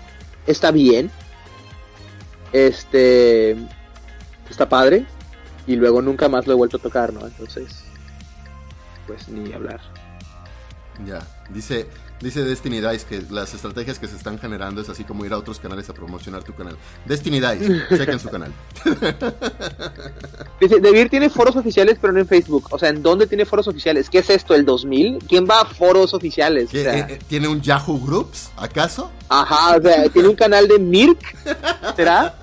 está 0.46 0.70
bien. 0.70 1.10
Este, 2.52 3.56
está 4.48 4.68
padre. 4.68 5.06
Y 5.66 5.76
luego 5.76 6.02
nunca 6.02 6.28
más 6.28 6.46
lo 6.46 6.54
he 6.54 6.56
vuelto 6.56 6.76
a 6.76 6.80
tocar, 6.80 7.12
¿no? 7.12 7.24
Entonces, 7.24 7.84
pues 9.06 9.28
ni 9.28 9.52
hablar. 9.52 9.80
Ya, 11.06 11.20
dice, 11.50 11.86
dice 12.22 12.44
Destiny 12.44 12.80
Dice 12.80 13.06
que 13.06 13.22
las 13.30 13.52
estrategias 13.54 13.98
que 13.98 14.08
se 14.08 14.16
están 14.16 14.38
generando 14.38 14.80
es 14.80 14.88
así 14.88 15.04
como 15.04 15.24
ir 15.24 15.32
a 15.32 15.38
otros 15.38 15.58
canales 15.58 15.88
a 15.90 15.94
promocionar 15.94 16.42
tu 16.42 16.54
canal. 16.54 16.76
Destiny 17.04 17.40
Dice, 17.40 17.82
chequen 17.96 18.20
su 18.20 18.30
canal. 18.30 18.52
Dice, 20.60 20.80
Devir 20.80 21.10
tiene 21.10 21.28
foros 21.28 21.56
oficiales, 21.56 21.98
pero 22.00 22.12
no 22.12 22.20
en 22.20 22.26
Facebook. 22.26 22.68
O 22.70 22.78
sea, 22.78 22.88
¿en 22.88 23.02
dónde 23.02 23.26
tiene 23.26 23.44
foros 23.44 23.68
oficiales? 23.68 24.08
¿Qué 24.08 24.18
es 24.18 24.30
esto, 24.30 24.54
el 24.54 24.64
2000? 24.64 25.18
¿Quién 25.28 25.46
va 25.48 25.62
a 25.62 25.64
foros 25.64 26.14
oficiales? 26.14 26.72
Eh, 26.72 27.06
eh, 27.08 27.18
¿Tiene 27.28 27.48
un 27.48 27.60
Yahoo 27.60 27.98
Groups, 27.98 28.50
acaso? 28.56 29.10
Ajá, 29.28 29.76
o 29.76 29.82
sea, 29.82 30.08
¿tiene 30.08 30.28
un 30.28 30.36
canal 30.36 30.68
de 30.68 30.78
Mirk? 30.78 31.18
¿Será? 31.96 32.36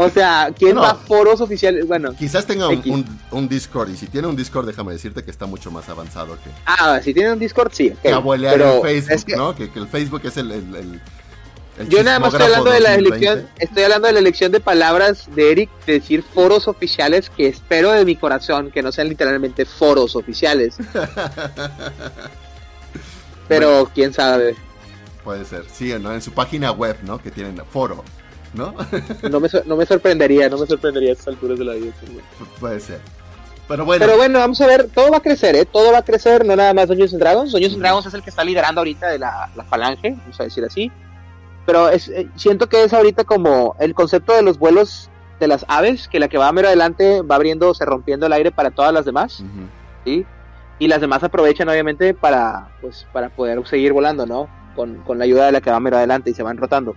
O 0.00 0.08
sea, 0.08 0.52
¿quién 0.56 0.76
va 0.76 0.90
a 0.90 0.94
foros 0.94 1.40
oficiales? 1.40 1.84
Bueno. 1.84 2.14
Quizás 2.16 2.46
tenga 2.46 2.68
un, 2.68 3.48
Discord, 3.48 3.90
y 3.90 3.96
si 3.96 4.06
tiene 4.06 4.28
un 4.28 4.36
Discord, 4.36 4.64
déjame 4.64 4.92
decirte 4.92 5.24
que 5.24 5.32
está 5.32 5.46
mucho 5.46 5.72
más 5.72 5.88
avanzado 5.88 6.34
que. 6.36 6.50
Ah, 6.66 7.00
si 7.02 7.12
tiene 7.12 7.32
un 7.32 7.38
Discord, 7.40 7.72
sí. 7.72 7.92
Que 8.00 8.12
abuelear 8.12 8.60
en 8.60 8.80
Facebook, 8.80 9.36
¿no? 9.36 9.56
Que, 9.56 9.68
el 9.74 9.88
Facebook 9.88 10.20
es 10.22 10.36
el. 10.36 10.52
el, 10.52 11.00
yo 11.88 12.04
nada 12.04 12.20
más 12.20 12.32
estoy 12.32 12.46
hablando 12.46 12.70
de 12.70 12.78
la 12.78 12.94
elección, 12.94 13.48
estoy 13.58 13.82
hablando 13.82 14.06
de 14.06 14.12
la 14.12 14.20
elección 14.20 14.52
de 14.52 14.60
palabras 14.60 15.28
de 15.34 15.50
Eric, 15.50 15.70
de 15.84 15.94
decir 15.94 16.22
foros 16.22 16.68
oficiales 16.68 17.28
que 17.28 17.48
espero 17.48 17.90
de 17.90 18.04
mi 18.04 18.14
corazón 18.14 18.70
que 18.70 18.84
no 18.84 18.92
sean 18.92 19.08
literalmente 19.08 19.64
foros 19.64 20.14
oficiales. 20.14 20.76
Pero 23.48 23.90
quién 23.92 24.12
sabe. 24.12 24.54
Puede 25.24 25.44
ser, 25.44 25.64
sí, 25.72 25.92
¿no? 26.00 26.14
En 26.14 26.22
su 26.22 26.30
página 26.30 26.70
web, 26.70 26.98
¿no? 27.02 27.18
Que 27.18 27.32
tienen 27.32 27.60
foro. 27.68 28.04
¿No? 28.54 28.74
no, 29.30 29.40
me, 29.40 29.48
no 29.66 29.76
me 29.76 29.86
sorprendería, 29.86 30.48
no 30.48 30.58
me 30.58 30.66
sorprendería 30.66 31.10
a 31.10 31.12
estas 31.12 31.28
alturas 31.28 31.58
de 31.58 31.64
la 31.64 31.74
vida. 31.74 31.92
Puede 32.60 32.80
ser. 32.80 33.00
Pero 33.68 33.84
bueno. 33.84 34.04
Pero 34.04 34.16
bueno, 34.16 34.38
vamos 34.38 34.60
a 34.62 34.66
ver, 34.66 34.88
todo 34.88 35.10
va 35.10 35.18
a 35.18 35.22
crecer, 35.22 35.54
¿eh? 35.54 35.66
Todo 35.66 35.92
va 35.92 35.98
a 35.98 36.04
crecer, 36.04 36.44
no 36.44 36.56
nada 36.56 36.72
más 36.72 36.88
Dungeons 36.88 37.18
Dragons. 37.18 37.52
Dungeons 37.52 37.78
Dragons 37.78 38.06
es 38.06 38.14
el 38.14 38.22
que 38.22 38.30
está 38.30 38.42
liderando 38.42 38.80
ahorita 38.80 39.08
de 39.08 39.18
la, 39.18 39.50
falange, 39.68 40.12
vamos 40.12 40.40
a 40.40 40.44
decir 40.44 40.64
así. 40.64 40.90
Pero 41.66 41.90
es, 41.90 42.08
eh, 42.08 42.28
siento 42.36 42.68
que 42.68 42.82
es 42.82 42.94
ahorita 42.94 43.24
como 43.24 43.76
el 43.78 43.94
concepto 43.94 44.32
de 44.32 44.42
los 44.42 44.58
vuelos 44.58 45.10
de 45.38 45.48
las 45.48 45.66
aves, 45.68 46.08
que 46.08 46.18
la 46.18 46.28
que 46.28 46.38
va 46.38 46.48
a 46.48 46.52
mero 46.52 46.68
adelante 46.68 47.20
va 47.20 47.34
abriendo, 47.34 47.74
se 47.74 47.84
rompiendo 47.84 48.26
el 48.26 48.32
aire 48.32 48.50
para 48.50 48.70
todas 48.70 48.92
las 48.92 49.04
demás, 49.04 49.44
¿sí? 50.04 50.24
Y 50.78 50.88
las 50.88 51.00
demás 51.02 51.22
aprovechan 51.22 51.68
obviamente 51.68 52.14
para, 52.14 52.70
pues, 52.80 53.06
para 53.12 53.28
poder 53.28 53.64
seguir 53.66 53.92
volando, 53.92 54.24
¿no? 54.24 54.48
Con, 54.74 55.02
con 55.02 55.18
la 55.18 55.24
ayuda 55.24 55.46
de 55.46 55.52
la 55.52 55.60
que 55.60 55.70
va 55.70 55.78
mero 55.78 55.98
adelante 55.98 56.30
y 56.30 56.34
se 56.34 56.42
van 56.42 56.56
rotando. 56.56 56.96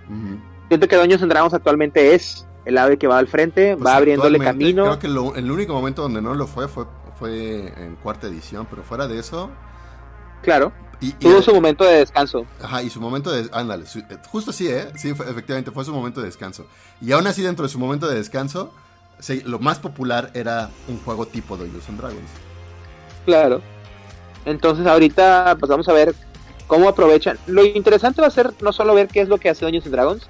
Siento 0.71 0.87
que 0.87 0.95
Doños 0.95 1.19
Dragons 1.19 1.53
actualmente 1.53 2.15
es 2.15 2.47
el 2.63 2.77
ave 2.77 2.97
que 2.97 3.05
va 3.05 3.17
al 3.17 3.27
frente, 3.27 3.75
pues 3.75 3.85
va 3.85 3.97
abriéndole 3.97 4.39
camino. 4.39 4.97
Creo 4.97 4.99
que 4.99 5.39
el 5.39 5.51
único 5.51 5.73
momento 5.73 6.01
donde 6.01 6.21
no 6.21 6.33
lo 6.33 6.47
fue, 6.47 6.69
fue 6.69 6.85
fue 7.21 7.71
en 7.77 7.95
cuarta 7.97 8.25
edición, 8.25 8.65
pero 8.67 8.81
fuera 8.81 9.07
de 9.07 9.19
eso. 9.19 9.51
Claro. 10.41 10.71
Y, 10.99 11.11
tuvo 11.13 11.39
su 11.43 11.53
momento 11.53 11.83
de 11.83 11.97
descanso. 11.97 12.47
Ajá, 12.59 12.81
y 12.81 12.89
su 12.89 12.99
momento 12.99 13.31
de. 13.31 13.47
Ándale, 13.53 13.85
eh, 13.85 14.17
justo 14.27 14.51
sí, 14.51 14.67
¿eh? 14.67 14.87
Sí, 14.95 15.09
efectivamente, 15.09 15.69
fue 15.69 15.85
su 15.85 15.93
momento 15.93 16.19
de 16.19 16.25
descanso. 16.25 16.65
Y 16.99 17.11
aún 17.11 17.27
así, 17.27 17.43
dentro 17.43 17.63
de 17.63 17.69
su 17.69 17.77
momento 17.77 18.07
de 18.07 18.15
descanso, 18.15 18.73
lo 19.45 19.59
más 19.59 19.77
popular 19.77 20.31
era 20.33 20.71
un 20.87 20.99
juego 20.99 21.27
tipo 21.27 21.57
Dungeons 21.57 21.89
and 21.89 21.99
Dragons. 21.99 22.29
Claro. 23.25 23.61
Entonces, 24.45 24.87
ahorita, 24.87 25.57
pues 25.59 25.69
vamos 25.69 25.87
a 25.89 25.93
ver 25.93 26.15
cómo 26.65 26.89
aprovechan. 26.89 27.37
Lo 27.45 27.63
interesante 27.63 28.21
va 28.21 28.29
a 28.29 28.31
ser 28.31 28.51
no 28.61 28.73
solo 28.73 28.95
ver 28.95 29.09
qué 29.09 29.21
es 29.21 29.29
lo 29.29 29.37
que 29.37 29.49
hace 29.49 29.63
Dungeons 29.63 29.85
and 29.85 29.93
Dragons, 29.93 30.27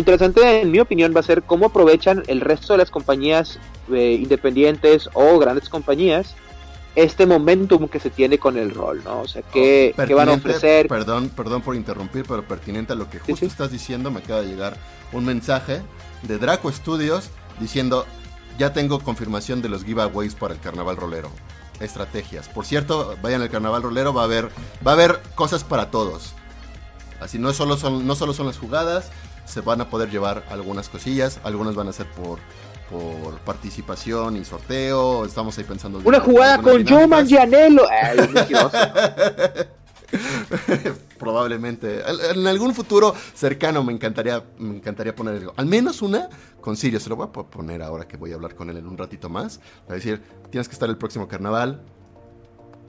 interesante, 0.00 0.60
en 0.60 0.70
mi 0.70 0.78
opinión, 0.78 1.12
va 1.14 1.20
a 1.20 1.24
ser 1.24 1.42
cómo 1.42 1.66
aprovechan 1.66 2.22
el 2.26 2.40
resto 2.40 2.74
de 2.74 2.78
las 2.78 2.90
compañías 2.90 3.58
eh, 3.92 4.18
independientes 4.20 5.08
o 5.14 5.38
grandes 5.38 5.68
compañías 5.68 6.34
este 6.96 7.26
momentum 7.26 7.88
que 7.88 8.00
se 8.00 8.08
tiene 8.08 8.38
con 8.38 8.56
el 8.56 8.70
rol, 8.70 9.04
¿no? 9.04 9.20
O 9.20 9.28
sea, 9.28 9.42
¿qué, 9.42 9.94
van 9.96 10.30
a 10.30 10.32
ofrecer? 10.32 10.88
Perdón, 10.88 11.28
perdón 11.28 11.60
por 11.60 11.76
interrumpir, 11.76 12.24
pero 12.26 12.42
pertinente 12.42 12.94
a 12.94 12.96
lo 12.96 13.10
que 13.10 13.18
justo 13.18 13.44
estás 13.44 13.70
diciendo, 13.70 14.10
me 14.10 14.20
acaba 14.20 14.40
de 14.40 14.48
llegar 14.48 14.78
un 15.12 15.26
mensaje 15.26 15.82
de 16.22 16.38
Draco 16.38 16.72
Studios 16.72 17.28
diciendo, 17.60 18.06
ya 18.58 18.72
tengo 18.72 19.00
confirmación 19.00 19.60
de 19.60 19.68
los 19.68 19.84
giveaways 19.84 20.34
para 20.34 20.54
el 20.54 20.60
carnaval 20.60 20.96
rolero. 20.96 21.30
Estrategias. 21.80 22.48
Por 22.48 22.64
cierto, 22.64 23.14
vayan 23.20 23.42
al 23.42 23.50
carnaval 23.50 23.82
rolero, 23.82 24.14
va 24.14 24.22
a 24.22 24.24
haber, 24.24 24.48
va 24.84 24.92
a 24.92 24.94
haber 24.94 25.20
cosas 25.34 25.62
para 25.62 25.90
todos. 25.90 26.32
Así 27.20 27.38
no 27.38 27.52
solo 27.52 27.76
son, 27.76 28.06
no 28.06 28.16
solo 28.16 28.32
son 28.32 28.46
las 28.46 28.56
jugadas, 28.56 29.10
se 29.46 29.60
van 29.62 29.80
a 29.80 29.88
poder 29.88 30.10
llevar 30.10 30.44
algunas 30.50 30.88
cosillas, 30.88 31.40
algunas 31.44 31.74
van 31.74 31.88
a 31.88 31.92
ser 31.92 32.06
por 32.10 32.38
por 32.90 33.38
participación 33.40 34.36
y 34.36 34.44
sorteo, 34.44 35.24
estamos 35.24 35.56
ahí 35.58 35.64
pensando... 35.64 36.00
Una 36.04 36.20
jugada 36.20 36.62
con 36.62 36.86
Joe 36.86 37.06
Manganiello. 37.06 37.84
Probablemente. 41.18 42.02
En 42.32 42.46
algún 42.46 42.74
futuro 42.74 43.14
cercano 43.34 43.82
me 43.82 43.92
encantaría, 43.92 44.44
me 44.58 44.76
encantaría 44.76 45.14
poner 45.14 45.50
Al 45.56 45.66
menos 45.66 46.00
una 46.02 46.28
con 46.60 46.76
Sirio. 46.76 47.00
Se 47.00 47.08
lo 47.08 47.16
voy 47.16 47.26
a 47.26 47.32
poner 47.32 47.82
ahora 47.82 48.06
que 48.06 48.16
voy 48.16 48.30
a 48.32 48.36
hablar 48.36 48.54
con 48.54 48.70
él 48.70 48.76
en 48.76 48.86
un 48.86 48.96
ratito 48.96 49.28
más. 49.28 49.60
a 49.88 49.94
decir, 49.94 50.22
tienes 50.50 50.68
que 50.68 50.74
estar 50.74 50.88
el 50.88 50.96
próximo 50.96 51.26
carnaval. 51.26 51.82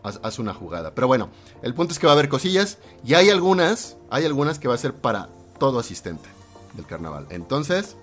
Haz, 0.04 0.20
haz, 0.22 0.38
una 0.38 0.54
jugada. 0.54 0.94
Pero 0.94 1.08
bueno, 1.08 1.30
el 1.64 1.74
punto 1.74 1.94
es 1.94 2.00
que 2.00 2.06
va 2.06 2.14
a 2.14 2.16
haber 2.16 2.30
cosillas. 2.30 2.78
Y 3.04 3.16
hay 3.16 3.32
algunas, 3.32 3.98
hay 4.12 4.26
algunas 4.26 4.60
que 4.60 4.68
va 4.68 4.76
a 4.76 4.78
ser 4.78 4.94
para 4.94 5.30
todo 5.58 5.80
asistente 5.80 6.37
del 6.78 6.86
carnaval. 6.86 7.26
Entonces, 7.30 7.98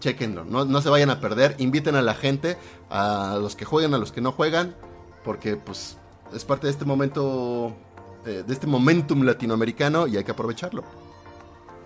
chequenlo, 0.00 0.44
no, 0.44 0.80
se 0.80 0.88
vayan 0.88 1.10
a 1.10 1.20
perder, 1.20 1.54
inviten 1.58 1.94
a 1.94 2.02
la 2.02 2.14
gente, 2.14 2.56
a 2.90 3.38
los 3.40 3.54
que 3.54 3.64
juegan, 3.64 3.94
a 3.94 3.98
los 3.98 4.10
que 4.10 4.20
no 4.20 4.32
juegan, 4.32 4.74
porque 5.24 5.56
pues 5.56 5.96
es 6.34 6.44
parte 6.44 6.66
de 6.66 6.72
este 6.72 6.84
momento, 6.84 7.72
eh, 8.24 8.42
de 8.44 8.52
este 8.52 8.66
momentum 8.66 9.22
latinoamericano 9.22 10.08
y 10.08 10.16
hay 10.16 10.24
que 10.24 10.32
aprovecharlo. 10.32 10.82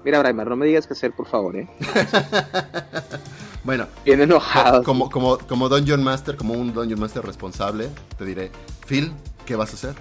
Mira, 0.02 0.18
Braimar, 0.18 0.48
no 0.48 0.56
me 0.56 0.64
digas 0.64 0.86
qué 0.86 0.94
hacer, 0.94 1.12
por 1.12 1.26
favor, 1.26 1.56
¿eh? 1.56 1.68
bueno. 3.64 3.86
Bien 4.02 4.22
enojado. 4.22 4.82
Como, 4.82 5.10
como, 5.10 5.36
como 5.36 5.68
Dungeon 5.68 6.02
Master, 6.02 6.36
como 6.36 6.54
un 6.54 6.72
Dungeon 6.72 6.98
Master 6.98 7.22
responsable, 7.22 7.90
te 8.16 8.24
diré, 8.24 8.50
Phil, 8.86 9.12
¿qué 9.44 9.56
vas 9.56 9.72
a 9.72 9.74
hacer? 9.74 9.94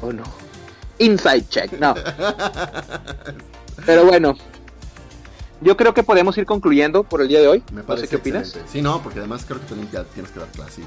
Oh, 0.00 0.12
no. 0.12 0.22
Inside 0.98 1.48
check, 1.48 1.72
no. 1.72 1.94
Pero 3.86 4.04
bueno, 4.06 4.36
yo 5.60 5.76
creo 5.76 5.94
que 5.94 6.02
podemos 6.02 6.36
ir 6.36 6.44
concluyendo 6.44 7.04
por 7.04 7.22
el 7.22 7.28
día 7.28 7.40
de 7.40 7.48
hoy. 7.48 7.62
Me 7.72 7.82
no 7.82 7.96
sé 7.96 8.08
qué 8.08 8.16
opinas. 8.16 8.56
Sí, 8.70 8.82
no, 8.82 9.02
porque 9.02 9.20
además 9.20 9.44
creo 9.46 9.60
que 9.60 9.66
también 9.66 9.88
ya 9.90 10.04
tienes 10.04 10.30
que 10.30 10.40
dar 10.40 10.48
clases, 10.48 10.84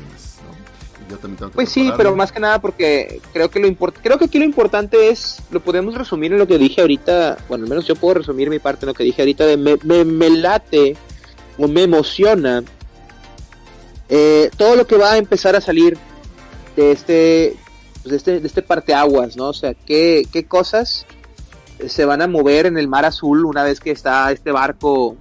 Yo 1.10 1.18
también 1.18 1.38
tengo 1.38 1.52
que 1.52 1.56
pues 1.56 1.70
sí, 1.70 1.92
pero 1.98 2.16
más 2.16 2.32
que 2.32 2.40
nada 2.40 2.60
porque 2.60 3.22
creo 3.34 3.50
que 3.50 3.60
lo 3.60 3.76
creo 3.76 4.18
que 4.18 4.26
aquí 4.26 4.38
lo 4.40 4.46
importante 4.46 5.10
es, 5.10 5.42
lo 5.52 5.62
podemos 5.62 5.96
resumir 5.96 6.32
en 6.32 6.40
lo 6.40 6.48
que 6.48 6.58
dije 6.58 6.82
ahorita, 6.82 7.38
bueno, 7.50 7.64
al 7.64 7.70
menos 7.70 7.88
yo 7.88 7.96
puedo 7.96 8.16
resumir 8.16 8.50
mi 8.50 8.60
parte 8.60 8.86
en 8.86 8.88
lo 8.88 8.94
que 8.94 9.04
dije 9.04 9.22
ahorita 9.22 9.46
de 9.46 9.58
me, 9.58 10.06
me, 10.06 10.30
late 10.30 10.96
o 11.58 11.68
me 11.68 11.84
emociona 11.84 12.64
eh, 14.10 14.52
todo 14.58 14.76
lo 14.76 14.86
que 14.86 14.98
va 14.98 15.14
a 15.14 15.18
empezar 15.18 15.56
a 15.56 15.62
salir 15.62 15.98
de 16.76 16.92
este, 16.92 17.56
pues 18.04 18.12
de 18.12 18.18
este, 18.18 18.40
de 18.40 18.48
este 18.48 18.62
parteaguas, 18.62 19.36
¿no? 19.36 19.48
O 19.50 19.54
sea, 19.54 19.74
qué, 19.74 20.28
qué 20.32 20.46
cosas 20.46 21.06
se 21.88 22.06
van 22.06 22.22
a 22.22 22.28
mover 22.28 22.66
en 22.66 22.78
el 22.78 22.88
mar 22.88 23.06
azul 23.06 23.46
una 23.46 23.64
vez 23.64 23.80
que 23.80 23.92
está 23.92 24.32
este 24.32 24.52
barco 24.52 25.16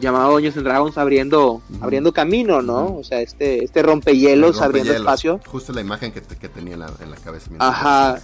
llamado 0.00 0.32
Dungeons 0.32 0.56
and 0.56 0.66
Dragons 0.66 0.98
abriendo, 0.98 1.62
abriendo 1.80 2.12
camino, 2.12 2.62
¿no? 2.62 2.96
O 2.96 3.04
sea, 3.04 3.20
este, 3.20 3.64
este 3.64 3.82
rompehielos, 3.82 4.60
abriendo 4.60 4.92
espacio. 4.92 5.40
Justo 5.46 5.72
la 5.72 5.80
imagen 5.80 6.12
que, 6.12 6.20
tenía 6.48 6.74
en 6.74 6.80
la, 6.80 7.16
cabeza. 7.22 7.50
Ajá. 7.58 8.20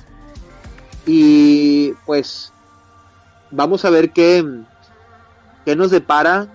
Y 1.06 1.92
pues 2.06 2.52
vamos 3.50 3.84
a 3.84 3.90
ver 3.90 4.12
qué, 4.12 4.44
qué 5.64 5.76
nos 5.76 5.90
depara 5.90 6.48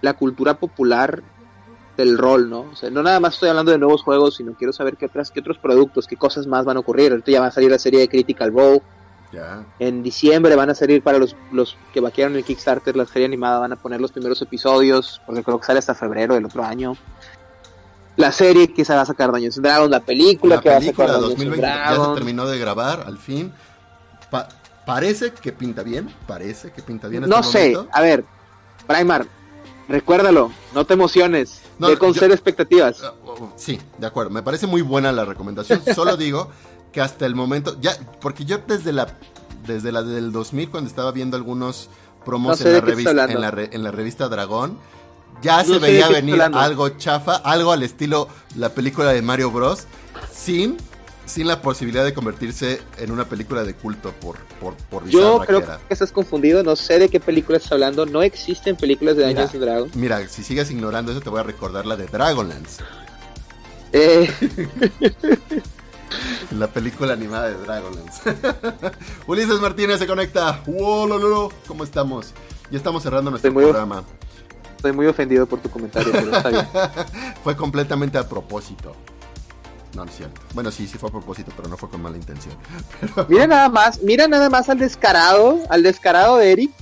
la 0.00 0.14
cultura 0.14 0.58
popular 0.58 1.22
del 1.96 2.18
rol, 2.18 2.48
¿no? 2.50 2.60
O 2.72 2.76
sea, 2.76 2.90
no 2.90 3.02
nada 3.02 3.20
más 3.20 3.34
estoy 3.34 3.48
hablando 3.48 3.70
de 3.70 3.78
nuevos 3.78 4.02
juegos, 4.02 4.36
sino 4.36 4.54
quiero 4.54 4.72
saber 4.72 4.96
qué 4.96 5.06
otras, 5.06 5.30
qué 5.30 5.40
otros 5.40 5.58
productos, 5.58 6.06
qué 6.06 6.16
cosas 6.16 6.46
más 6.46 6.64
van 6.64 6.76
a 6.76 6.80
ocurrir. 6.80 7.12
Ahorita 7.12 7.30
ya 7.30 7.40
va 7.40 7.46
a 7.46 7.52
salir 7.52 7.70
la 7.70 7.78
serie 7.78 8.00
de 8.00 8.08
Critical 8.08 8.52
Role. 8.52 8.82
En 9.78 10.02
diciembre 10.02 10.56
van 10.56 10.70
a 10.70 10.74
salir 10.74 11.02
para 11.02 11.18
los, 11.18 11.36
los 11.52 11.76
que 11.92 12.00
vaquearon 12.00 12.36
el 12.36 12.44
Kickstarter, 12.44 12.96
la 12.96 13.06
serie 13.06 13.26
animada, 13.26 13.58
van 13.58 13.72
a 13.72 13.76
poner 13.76 14.00
los 14.00 14.12
primeros 14.12 14.40
episodios, 14.42 15.20
porque 15.26 15.42
creo 15.42 15.58
que 15.58 15.66
sale 15.66 15.78
hasta 15.78 15.94
febrero 15.94 16.34
del 16.34 16.44
otro 16.44 16.64
año. 16.64 16.96
La 18.16 18.30
serie 18.30 18.72
que 18.72 18.84
se 18.84 18.94
va 18.94 19.02
a 19.02 19.06
sacar 19.06 19.30
Dungeons 19.30 19.60
Dragons, 19.62 19.90
la 19.90 20.00
película 20.00 20.60
que 20.60 20.68
va 20.68 20.76
a 20.76 20.82
sacar 20.82 21.12
Dungeons 21.12 21.56
Ya 21.56 21.94
se 21.94 22.14
terminó 22.14 22.46
de 22.46 22.58
grabar, 22.58 23.04
al 23.06 23.18
fin. 23.18 23.52
parece 24.84 25.32
que 25.32 25.52
pinta 25.52 25.82
bien, 25.82 26.14
parece 26.26 26.72
que 26.72 26.82
pinta 26.82 27.08
bien. 27.08 27.22
no 27.28 27.42
sé, 27.42 27.74
a 27.90 28.00
ver, 28.02 28.24
Primar, 28.86 29.26
recuérdalo, 29.88 30.50
no 30.74 30.84
te 30.84 30.94
emociones, 30.94 31.62
no, 31.78 31.96
con 31.98 32.14
ser 32.14 32.32
expectativas. 32.32 33.00
Uh, 33.00 33.30
uh, 33.30 33.44
uh, 33.44 33.52
sí, 33.56 33.80
de 33.98 34.06
acuerdo, 34.06 34.30
me 34.30 34.42
parece 34.42 34.66
muy 34.66 34.82
buena 34.82 35.12
la 35.12 35.24
recomendación, 35.24 35.82
solo 35.94 36.16
digo 36.16 36.50
que 36.92 37.00
hasta 37.00 37.26
el 37.26 37.34
momento, 37.34 37.76
ya, 37.80 37.96
porque 38.20 38.44
yo 38.44 38.58
desde 38.58 38.92
la, 38.92 39.16
desde 39.66 39.92
la 39.92 40.02
del 40.02 40.30
2000, 40.30 40.70
cuando 40.70 40.88
estaba 40.88 41.10
viendo 41.10 41.36
algunos 41.36 41.88
promos 42.24 42.60
en, 42.60 42.72
la 42.72 42.80
revista, 42.80 43.10
en, 43.10 43.40
la 43.40 43.68
en 43.70 43.82
la 43.82 43.90
revista 43.90 44.28
Dragón, 44.28 44.78
ya 45.42 45.64
se 45.64 45.78
veía 45.78 46.08
venir 46.08 46.40
algo 46.40 46.90
chafa, 46.90 47.36
algo 47.36 47.72
al 47.72 47.82
estilo 47.82 48.28
la 48.56 48.68
película 48.70 49.12
de 49.12 49.22
Mario 49.22 49.50
Bros. 49.50 49.86
Sin, 50.32 50.76
sin 51.24 51.46
la 51.46 51.62
posibilidad 51.62 52.04
de 52.04 52.14
convertirse 52.14 52.80
en 52.98 53.10
una 53.10 53.24
película 53.24 53.64
de 53.64 53.74
culto 53.74 54.12
por, 54.12 54.38
por, 54.60 54.74
por 54.74 55.06
Yo 55.08 55.40
creo 55.46 55.64
que, 55.64 55.72
estás 55.88 56.12
confundido, 56.12 56.62
no 56.62 56.76
sé 56.76 56.98
de 56.98 57.08
qué 57.08 57.20
película 57.20 57.58
estás 57.58 57.72
hablando, 57.72 58.06
no 58.06 58.22
existen 58.22 58.76
películas 58.76 59.16
de 59.16 59.24
Dungeons 59.24 59.52
Dragons. 59.52 59.96
Mira, 59.96 60.26
si 60.28 60.42
sigues 60.44 60.70
ignorando 60.70 61.12
eso 61.12 61.20
te 61.20 61.30
voy 61.30 61.40
a 61.40 61.44
recordar 61.44 61.86
la 61.86 61.96
de 61.96 62.06
Dragonlance. 62.06 62.82
Eh. 63.92 64.30
la 66.50 66.66
película 66.68 67.12
animada 67.12 67.48
de 67.48 67.54
Dragonlance. 67.54 68.36
Ulises 69.26 69.60
Martínez 69.60 69.98
se 69.98 70.06
conecta. 70.06 70.62
Wow, 70.66 71.52
¿Cómo 71.66 71.84
estamos? 71.84 72.32
Ya 72.70 72.78
estamos 72.78 73.02
cerrando 73.02 73.30
nuestro 73.30 73.52
programa. 73.52 74.04
Estoy 74.76 74.92
muy 74.92 75.06
ofendido 75.06 75.46
por 75.46 75.60
tu 75.60 75.70
comentario, 75.70 76.10
pero 76.10 76.36
está 76.36 76.48
bien. 76.48 76.66
fue 77.44 77.56
completamente 77.56 78.18
a 78.18 78.28
propósito. 78.28 78.96
No, 79.94 80.04
no 80.04 80.10
es 80.10 80.16
cierto. 80.16 80.40
Bueno, 80.54 80.70
sí, 80.70 80.86
sí 80.86 80.98
fue 80.98 81.08
a 81.08 81.12
propósito, 81.12 81.52
pero 81.56 81.68
no 81.68 81.76
fue 81.76 81.88
con 81.88 82.02
mala 82.02 82.16
intención. 82.16 82.56
Mira 83.28 83.46
nada 83.46 83.68
más, 83.68 84.02
mira 84.02 84.26
nada 84.26 84.48
más 84.48 84.68
al 84.68 84.78
descarado, 84.78 85.60
al 85.68 85.82
descarado 85.82 86.38
de 86.38 86.52
Eric. 86.52 86.72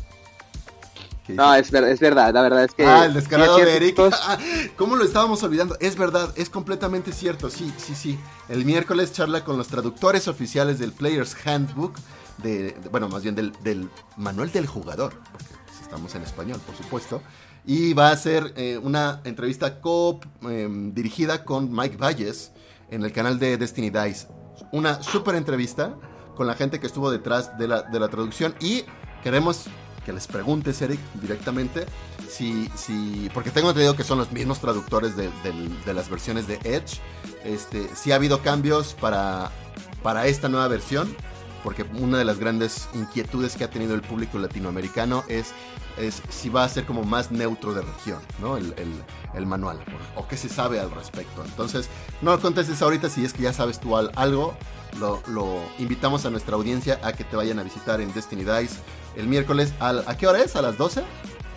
No, 1.35 1.55
es, 1.55 1.73
es, 1.73 2.01
verdad, 2.01 2.33
la 2.33 2.43
verdad 2.43 2.65
es 2.65 2.75
que... 2.75 2.85
Ah, 2.85 3.07
el 3.07 3.15
descarado 3.15 3.57
de 3.57 3.77
Eric. 3.77 3.99
Ah, 4.13 4.39
¿Cómo 4.77 4.97
lo 4.97 5.05
estábamos 5.05 5.43
olvidando? 5.43 5.77
Es 5.81 5.97
verdad, 5.97 6.33
es 6.37 6.51
completamente 6.51 7.13
cierto, 7.13 7.51
sí, 7.51 7.73
sí, 7.77 7.95
sí. 7.95 8.19
El 8.49 8.65
miércoles 8.65 9.13
charla 9.13 9.45
con 9.45 9.57
los 9.57 9.69
traductores 9.69 10.29
oficiales 10.29 10.79
del 10.79 10.93
Player's 10.93 11.37
Handbook, 11.45 11.97
de, 12.39 12.77
bueno, 12.91 13.09
más 13.09 13.23
bien 13.23 13.35
del, 13.35 13.53
del, 13.63 13.89
manual 14.17 14.51
del 14.53 14.67
jugador, 14.67 15.15
porque 15.33 15.47
estamos 15.83 16.15
en 16.15 16.23
español, 16.23 16.61
por 16.65 16.77
supuesto. 16.77 17.23
Y 17.65 17.93
va 17.93 18.11
a 18.11 18.17
ser 18.17 18.53
eh, 18.57 18.79
una 18.83 19.21
entrevista 19.25 19.81
co 19.81 20.21
em, 20.43 20.95
dirigida 20.95 21.45
con 21.45 21.71
Mike 21.73 21.97
Valles 21.97 22.53
en 22.91 23.05
el 23.05 23.13
canal 23.13 23.39
de 23.39 23.57
Destiny 23.57 23.91
Dice. 23.91 24.29
Una 24.73 25.03
súper 25.03 25.35
entrevista 25.35 25.95
con 26.35 26.47
la 26.47 26.55
gente 26.55 26.81
que 26.81 26.87
estuvo 26.87 27.11
detrás 27.11 27.59
de 27.59 27.69
la, 27.69 27.83
de 27.83 28.01
la 28.01 28.09
traducción 28.09 28.55
y 28.61 28.85
queremos 29.23 29.67
que 30.05 30.13
les 30.13 30.27
preguntes, 30.27 30.81
Eric, 30.83 31.01
directamente, 31.21 31.87
si, 32.29 32.71
si, 32.75 33.29
porque 33.35 33.51
tengo 33.51 33.69
entendido 33.69 33.97
que 33.97 34.05
son 34.05 34.19
los 34.19 34.33
mismos 34.33 34.61
traductores 34.61 35.15
de, 35.17 35.31
las 35.93 36.09
versiones 36.09 36.47
de 36.47 36.55
Edge, 36.65 37.01
este, 37.45 37.89
si 37.95 38.13
ha 38.13 38.17
habido 38.17 38.43
cambios 38.43 38.95
para, 38.95 39.51
para 40.03 40.27
esta 40.27 40.49
nueva 40.49 40.69
versión, 40.69 41.15
porque 41.63 41.85
una 41.99 42.19
de 42.19 42.25
las 42.25 42.39
grandes 42.39 42.89
inquietudes 42.95 43.57
que 43.57 43.65
ha 43.65 43.71
tenido 43.71 43.95
el 43.95 44.01
público 44.01 44.39
latinoamericano 44.39 45.25
es, 45.29 45.53
es 45.99 46.23
si 46.31 46.49
va 46.49 46.65
a 46.65 46.69
ser 46.69 46.87
como 46.87 47.05
más 47.05 47.31
neutro 47.31 47.75
de 47.75 47.83
región, 47.83 48.21
¿no? 48.41 48.57
El, 48.57 48.75
el, 49.35 49.47
manual, 49.47 49.79
o, 50.17 50.27
qué 50.27 50.37
se 50.37 50.49
sabe 50.49 50.81
al 50.81 50.91
respecto. 50.91 51.45
Entonces, 51.45 51.89
no 52.23 52.39
contestes 52.41 52.81
ahorita 52.81 53.11
si 53.11 53.25
es 53.25 53.33
que 53.33 53.43
ya 53.43 53.53
sabes 53.53 53.79
tú 53.79 53.97
algo, 53.97 54.57
lo, 54.99 55.23
lo 55.27 55.61
invitamos 55.79 56.25
a 56.25 56.31
nuestra 56.31 56.57
audiencia 56.57 56.99
a 57.03 57.13
que 57.13 57.25
te 57.25 57.37
vayan 57.37 57.59
a 57.59 57.63
visitar 57.63 58.01
en 58.01 58.13
Destiny 58.15 58.45
Dice 58.45 58.79
el 59.17 59.27
miércoles. 59.27 59.73
¿A 59.81 60.17
qué 60.17 60.27
hora 60.27 60.43
es? 60.43 60.57
¿A 60.57 60.63
las 60.63 60.77
12? 60.77 61.03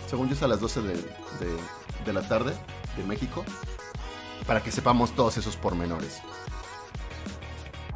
Según 0.08 0.28
yo 0.28 0.34
es 0.34 0.42
a 0.42 0.48
las 0.48 0.60
12 0.60 0.80
de, 0.82 2.12
la 2.12 2.26
tarde 2.26 2.52
de 2.96 3.04
México. 3.04 3.44
Para 4.46 4.62
que 4.62 4.70
sepamos 4.70 5.14
todos 5.14 5.36
esos 5.38 5.56
pormenores. 5.56 6.20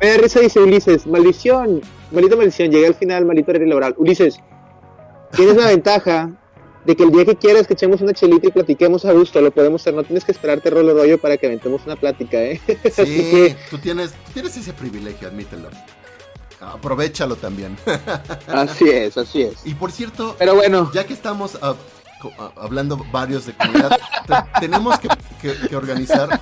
risa 0.01 0.41
dice 0.41 0.61
Ulises, 0.61 1.07
maldición, 1.07 1.83
maldita 2.11 2.37
maldición, 2.37 2.71
llegué 2.71 2.87
al 2.87 2.95
final, 2.95 3.27
maldito 3.27 3.51
horario 3.51 3.69
laboral. 3.69 3.95
Ulises, 3.99 4.39
tienes 5.33 5.57
la 5.57 5.67
ventaja 5.69 6.31
de 6.85 6.97
que 6.97 7.03
el 7.03 7.11
día 7.11 7.27
que 7.27 7.37
quieras 7.37 7.67
que 7.67 7.75
echemos 7.75 8.01
una 8.01 8.15
chelita 8.15 8.49
y 8.49 8.51
platiquemos 8.51 9.05
a 9.05 9.13
gusto, 9.13 9.43
lo 9.43 9.51
podemos 9.51 9.83
hacer, 9.83 9.93
no 9.93 10.05
tienes 10.05 10.25
que 10.25 10.33
esperarte 10.33 10.71
rolo 10.71 10.95
rollo 10.95 11.19
para 11.19 11.37
que 11.37 11.47
aventemos 11.47 11.85
una 11.85 11.97
plática, 11.97 12.41
¿eh? 12.41 12.61
Sí, 12.93 13.55
tú, 13.69 13.77
tienes, 13.77 14.13
tú 14.13 14.33
tienes 14.33 14.57
ese 14.57 14.73
privilegio, 14.73 15.29
admítelo 15.29 15.69
aprovechalo 16.61 17.37
también. 17.37 17.77
así 18.49 18.89
es, 18.89 19.17
así 19.17 19.43
es. 19.43 19.65
Y 19.65 19.75
por 19.75 19.93
cierto, 19.93 20.37
pero 20.39 20.55
bueno, 20.55 20.91
ya 20.93 21.07
que 21.07 21.15
estamos 21.15 21.59
ah, 21.63 21.75
ah, 22.39 22.53
hablando 22.57 22.99
varios 23.11 23.47
de 23.47 23.55
comunidad, 23.55 23.99
tenemos 24.61 24.99
que, 24.99 25.77
organizar. 25.77 26.41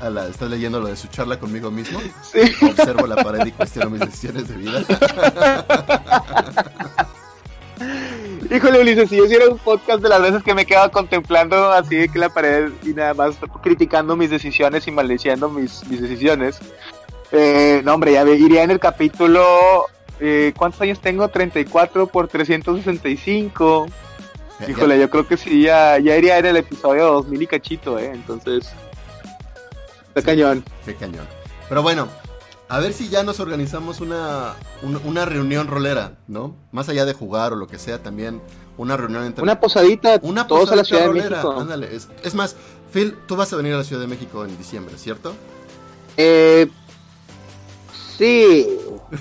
A 0.00 0.10
la, 0.10 0.28
¿Estás 0.28 0.48
leyendo 0.48 0.78
lo 0.78 0.86
de 0.86 0.94
su 0.94 1.08
charla 1.08 1.40
conmigo 1.40 1.72
mismo? 1.72 2.00
Sí. 2.22 2.38
Observo 2.64 3.08
la 3.08 3.16
pared 3.16 3.44
y 3.44 3.50
cuestiono 3.50 3.90
mis 3.90 3.98
decisiones 3.98 4.46
de 4.46 4.54
vida. 4.54 4.84
Híjole, 8.50 8.80
Ulises, 8.80 9.10
si 9.10 9.16
yo 9.16 9.26
hiciera 9.26 9.48
un 9.48 9.58
podcast 9.58 10.00
de 10.00 10.08
las 10.08 10.22
veces 10.22 10.42
que 10.42 10.54
me 10.54 10.62
he 10.62 10.66
quedado 10.66 10.90
contemplando 10.90 11.70
así 11.70 12.08
que 12.08 12.18
la 12.18 12.28
pared 12.28 12.70
y 12.82 12.94
nada 12.94 13.12
más 13.12 13.36
criticando 13.62 14.16
mis 14.16 14.30
decisiones 14.30 14.88
y 14.88 14.90
maldiciendo 14.90 15.50
mis, 15.50 15.86
mis 15.86 16.00
decisiones, 16.00 16.58
eh, 17.32 17.82
no, 17.84 17.94
hombre, 17.94 18.12
ya 18.12 18.28
iría 18.28 18.62
en 18.62 18.70
el 18.70 18.80
capítulo. 18.80 19.86
Eh, 20.20 20.52
¿Cuántos 20.56 20.80
años 20.80 21.00
tengo? 21.00 21.28
34 21.28 22.06
por 22.06 22.28
365. 22.28 23.86
Híjole, 24.66 24.98
yo 24.98 25.08
creo 25.08 25.26
que 25.26 25.36
sí, 25.36 25.62
ya, 25.62 25.98
ya 25.98 26.16
iría 26.16 26.38
en 26.38 26.46
el 26.46 26.56
episodio 26.56 27.04
2000 27.12 27.42
y 27.42 27.46
cachito, 27.46 27.98
¿eh? 27.98 28.10
Entonces. 28.12 28.70
Qué 30.14 30.22
cañón. 30.22 30.64
Qué 30.84 30.96
cañón. 30.96 31.26
Pero 31.68 31.82
bueno, 31.82 32.08
a 32.68 32.80
ver 32.80 32.92
si 32.92 33.08
ya 33.08 33.22
nos 33.22 33.38
organizamos 33.38 34.00
una, 34.00 34.54
una, 35.04 35.24
reunión 35.24 35.68
rolera, 35.68 36.18
¿no? 36.26 36.56
Más 36.72 36.88
allá 36.88 37.04
de 37.04 37.12
jugar 37.12 37.52
o 37.52 37.56
lo 37.56 37.68
que 37.68 37.78
sea, 37.78 38.02
también 38.02 38.42
una 38.76 38.96
reunión 38.96 39.24
entre... 39.24 39.42
Una 39.42 39.60
posadita, 39.60 40.18
una 40.22 40.46
todos 40.46 40.72
a 40.72 40.76
la 40.76 40.84
Ciudad 40.84 41.06
de 41.06 41.12
México. 41.12 41.54
Ándale, 41.58 41.94
es, 41.94 42.08
es, 42.24 42.34
más, 42.34 42.56
Phil, 42.92 43.16
tú 43.26 43.36
vas 43.36 43.52
a 43.52 43.56
venir 43.56 43.74
a 43.74 43.78
la 43.78 43.84
Ciudad 43.84 44.02
de 44.02 44.08
México 44.08 44.44
en 44.44 44.56
diciembre, 44.58 44.96
¿cierto? 44.98 45.34
Eh, 46.16 46.68
Sí, 48.18 48.66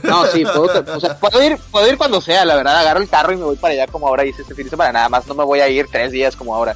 no, 0.04 0.26
sí, 0.26 0.44
puedo, 0.44 0.64
o 0.64 1.00
sea, 1.00 1.18
puedo, 1.20 1.44
ir, 1.44 1.58
puedo 1.72 1.88
ir 1.88 1.98
cuando 1.98 2.20
sea, 2.20 2.44
la 2.46 2.56
verdad, 2.56 2.78
agarro 2.80 3.00
el 3.00 3.08
carro 3.08 3.32
y 3.32 3.38
me 3.38 3.44
voy 3.44 3.56
para 3.56 3.74
allá 3.74 3.88
como 3.88 4.08
ahora 4.08 4.26
hice 4.26 4.42
este 4.42 4.56
fin 4.56 4.66
de 4.66 4.72
semana, 4.72 4.92
nada 4.92 5.10
más 5.10 5.28
no 5.28 5.36
me 5.36 5.44
voy 5.44 5.60
a 5.60 5.70
ir 5.70 5.88
tres 5.92 6.12
días 6.12 6.36
como 6.36 6.56
ahora, 6.56 6.76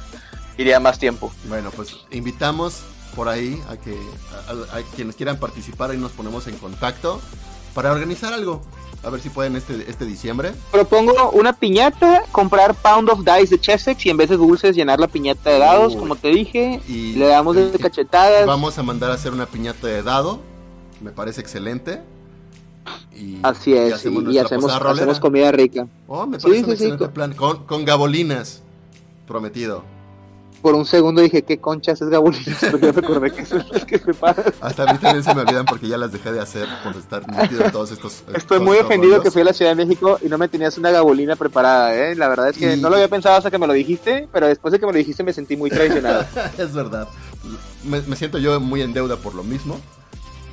iría 0.56 0.80
más 0.80 0.98
tiempo. 0.98 1.32
Bueno, 1.48 1.70
pues 1.74 1.96
invitamos 2.10 2.82
por 3.16 3.28
ahí 3.28 3.60
a 3.68 3.76
que 3.76 3.96
a, 4.48 4.80
quienes 4.94 5.16
quieran 5.16 5.36
participar, 5.36 5.90
ahí 5.90 5.98
nos 5.98 6.12
ponemos 6.12 6.46
en 6.46 6.56
contacto 6.58 7.20
para 7.74 7.92
organizar 7.92 8.32
algo. 8.32 8.62
A 9.04 9.10
ver 9.10 9.20
si 9.20 9.30
pueden 9.30 9.56
este, 9.56 9.90
este 9.90 10.04
diciembre. 10.04 10.52
Propongo 10.70 11.30
una 11.32 11.52
piñata, 11.52 12.22
comprar 12.30 12.72
Pound 12.72 13.10
of 13.10 13.24
Dice 13.24 13.56
de 13.56 13.60
Chessex 13.60 14.06
y 14.06 14.10
en 14.10 14.16
vez 14.16 14.28
de 14.28 14.36
dulces 14.36 14.76
llenar 14.76 15.00
la 15.00 15.08
piñata 15.08 15.50
de 15.50 15.58
dados, 15.58 15.96
como 15.96 16.14
te 16.14 16.28
dije. 16.28 16.80
Y 16.86 17.14
le 17.14 17.26
damos 17.26 17.56
de 17.56 17.76
cachetadas. 17.80 18.46
Vamos 18.46 18.78
a 18.78 18.84
mandar 18.84 19.10
a 19.10 19.14
hacer 19.14 19.32
una 19.32 19.46
piñata 19.46 19.88
de 19.88 20.04
dado. 20.04 20.38
Me 21.00 21.10
parece 21.10 21.40
excelente. 21.40 22.00
Así 23.42 23.74
es, 23.74 24.04
y, 24.04 24.38
hacemos, 24.38 24.72
hacemos, 24.72 25.20
comida 25.20 25.52
rica. 25.52 25.86
Oh, 26.06 26.26
me 26.26 26.38
parece 26.38 26.64
un 26.64 26.70
excelente 26.70 27.08
plan. 27.08 27.32
Con, 27.34 27.64
con 27.64 27.84
gabolinas, 27.84 28.62
prometido. 29.26 29.84
Por 30.60 30.76
un 30.76 30.86
segundo 30.86 31.20
dije, 31.20 31.42
¿qué 31.42 31.58
conchas 31.58 32.00
es 32.00 32.08
gabolinas? 32.08 32.58
Pero 32.60 32.78
ya 32.78 32.92
me 32.92 32.98
acordé 33.00 33.32
que 33.32 33.42
es 33.42 33.84
que 33.84 34.00
Hasta 34.60 34.82
a 34.84 34.92
mí 34.92 34.98
también 34.98 35.24
se 35.24 35.34
me 35.34 35.42
olvidan 35.42 35.64
porque 35.66 35.88
ya 35.88 35.98
las 35.98 36.12
dejé 36.12 36.32
de 36.32 36.40
hacer 36.40 36.68
por 36.84 36.94
estar 36.96 37.28
metido 37.28 37.64
en 37.64 37.72
todos 37.72 37.90
estos. 37.90 38.22
Estoy 38.32 38.60
muy 38.60 38.78
ofendido 38.78 39.20
que 39.20 39.32
fui 39.32 39.42
a 39.42 39.46
la 39.46 39.52
Ciudad 39.52 39.72
de 39.72 39.84
México 39.84 40.18
y 40.22 40.28
no 40.28 40.38
me 40.38 40.46
tenías 40.48 40.78
una 40.78 40.92
gabolina 40.92 41.34
preparada, 41.34 41.94
¿eh? 41.96 42.14
La 42.14 42.28
verdad 42.28 42.50
es 42.50 42.56
que 42.56 42.76
no 42.76 42.88
lo 42.88 42.94
había 42.94 43.08
pensado 43.08 43.36
hasta 43.36 43.50
que 43.50 43.58
me 43.58 43.66
lo 43.66 43.72
dijiste, 43.72 44.28
pero 44.32 44.46
después 44.46 44.70
de 44.70 44.78
que 44.78 44.86
me 44.86 44.92
lo 44.92 44.98
dijiste 44.98 45.24
me 45.24 45.32
sentí 45.32 45.56
muy 45.56 45.68
traicionado. 45.68 46.24
es 46.58 46.72
verdad. 46.72 47.08
me 47.84 48.16
siento 48.16 48.38
yo 48.38 48.60
muy 48.60 48.82
en 48.82 48.92
deuda 48.92 49.16
por 49.16 49.34
lo 49.34 49.42
mismo. 49.42 49.80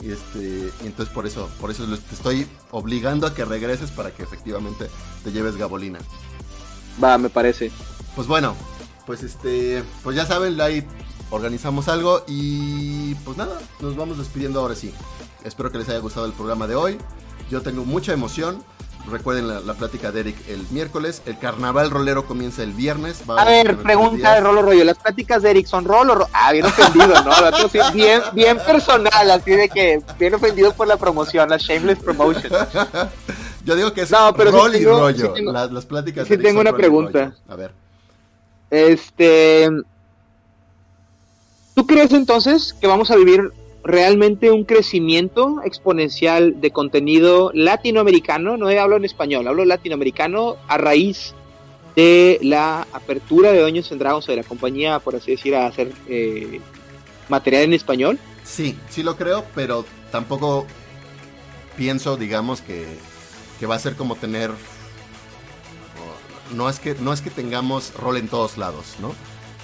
Y, 0.01 0.11
este, 0.11 0.71
y 0.81 0.87
entonces 0.87 1.13
por 1.13 1.27
eso, 1.27 1.49
por 1.59 1.71
eso 1.71 1.85
te 1.85 2.15
estoy 2.15 2.47
obligando 2.71 3.27
a 3.27 3.33
que 3.33 3.43
regreses 3.45 3.91
para 3.91 4.11
que 4.11 4.23
efectivamente 4.23 4.89
te 5.23 5.31
lleves 5.31 5.57
gabolina. 5.57 5.99
Va, 7.03 7.17
me 7.17 7.29
parece. 7.29 7.71
Pues 8.15 8.27
bueno, 8.27 8.55
pues 9.05 9.23
este, 9.23 9.83
pues 10.03 10.15
ya 10.15 10.25
saben, 10.25 10.59
ahí 10.61 10.85
organizamos 11.31 11.87
algo 11.87 12.23
y 12.27 13.15
pues 13.15 13.37
nada, 13.37 13.59
nos 13.81 13.95
vamos 13.95 14.17
despidiendo 14.17 14.59
ahora 14.59 14.75
sí. 14.75 14.93
Espero 15.43 15.71
que 15.71 15.77
les 15.77 15.89
haya 15.89 15.99
gustado 15.99 16.25
el 16.25 16.33
programa 16.33 16.67
de 16.67 16.75
hoy. 16.75 16.97
Yo 17.49 17.61
tengo 17.61 17.85
mucha 17.85 18.13
emoción. 18.13 18.63
Recuerden 19.07 19.47
la, 19.65 19.73
plática 19.73 20.11
de 20.11 20.19
Eric 20.19 20.37
el 20.49 20.65
miércoles. 20.71 21.21
El 21.25 21.37
carnaval 21.39 21.89
rolero 21.89 22.25
comienza 22.25 22.63
el 22.63 22.73
viernes. 22.73 23.23
a, 23.27 23.45
ver, 23.45 23.77
pregunta 23.77 24.35
de 24.35 24.41
Rolo 24.41 24.61
Rollo. 24.61 24.83
¿Las 24.83 24.97
pláticas 24.97 25.41
de 25.41 25.51
Eric 25.51 25.67
son 25.67 25.85
rolo? 25.85 26.27
Ah, 26.33 26.51
bien 26.51 26.65
ofendido, 26.65 27.13
¿no? 27.23 27.93
bien, 27.93 28.21
bien 28.33 28.57
personal, 28.57 29.31
así 29.31 29.51
de 29.51 29.69
que 29.69 30.01
bien 30.19 30.33
ofendido 30.33 30.73
por 30.73 30.87
la 30.87 30.97
promoción, 30.97 31.49
la 31.49 31.57
shameless 31.57 31.99
promotion. 31.99 32.51
Yo 33.65 33.75
digo 33.75 33.93
que 33.93 34.01
es 34.01 34.11
no, 34.11 34.33
pero 34.35 34.51
rol 34.51 34.75
y 34.75 34.85
rollo. 34.85 35.33
las, 35.71 35.85
pláticas 35.85 36.27
de 36.27 36.35
Eric 36.35 36.47
tengo 36.47 36.61
una 36.61 36.73
pregunta. 36.73 37.33
A 37.47 37.55
ver. 37.55 37.71
Este. 38.69 39.69
¿Tú 41.73 41.87
crees 41.87 42.11
entonces 42.11 42.75
que 42.79 42.87
vamos 42.87 43.09
a 43.09 43.15
vivir 43.15 43.53
realmente 43.83 44.51
un 44.51 44.65
crecimiento 44.65 45.61
exponencial 45.63 46.59
de 46.59 46.71
contenido 46.71 47.51
latinoamericano, 47.53 48.57
no 48.57 48.67
hablo 48.67 48.97
en 48.97 49.05
español, 49.05 49.47
hablo 49.47 49.65
latinoamericano 49.65 50.57
a 50.67 50.77
raíz 50.77 51.33
de 51.95 52.39
la 52.41 52.87
apertura 52.93 53.51
de 53.51 53.59
Doños 53.59 53.91
en 53.91 53.99
Dragons 53.99 54.27
o 54.27 54.31
de 54.31 54.37
la 54.37 54.43
compañía, 54.43 54.99
por 54.99 55.15
así 55.15 55.31
decir, 55.31 55.55
a 55.55 55.67
hacer 55.67 55.91
eh, 56.07 56.59
material 57.29 57.63
en 57.63 57.73
español. 57.73 58.19
Sí, 58.43 58.77
sí 58.89 59.03
lo 59.03 59.15
creo, 59.15 59.45
pero 59.55 59.85
tampoco 60.11 60.65
pienso, 61.77 62.17
digamos, 62.17 62.61
que, 62.61 62.85
que 63.59 63.65
va 63.65 63.75
a 63.75 63.79
ser 63.79 63.95
como 63.95 64.15
tener... 64.15 64.51
No 66.53 66.67
es, 66.67 66.79
que, 66.79 66.95
no 66.95 67.13
es 67.13 67.21
que 67.21 67.29
tengamos 67.29 67.93
rol 67.93 68.17
en 68.17 68.27
todos 68.27 68.57
lados, 68.57 68.95
¿no? 68.99 69.13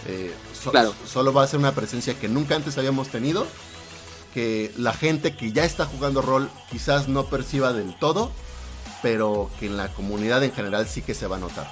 Eh, 0.07 0.31
claro. 0.69 0.93
Solo 1.07 1.33
va 1.33 1.41
a 1.41 1.47
ser 1.47 1.59
una 1.59 1.73
presencia 1.73 2.13
que 2.13 2.27
nunca 2.27 2.55
antes 2.55 2.77
habíamos 2.77 3.07
tenido 3.07 3.47
que 4.35 4.69
la 4.77 4.91
gente 4.91 5.33
que 5.33 5.53
ya 5.53 5.63
está 5.63 5.85
jugando 5.85 6.21
rol 6.21 6.49
quizás 6.69 7.07
no 7.07 7.27
perciba 7.27 7.71
del 7.71 7.95
todo, 7.95 8.33
pero 9.01 9.49
que 9.61 9.67
en 9.67 9.77
la 9.77 9.87
comunidad 9.87 10.43
en 10.43 10.51
general 10.51 10.87
sí 10.89 11.01
que 11.01 11.13
se 11.13 11.25
va 11.25 11.37
a 11.37 11.39
notar. 11.39 11.71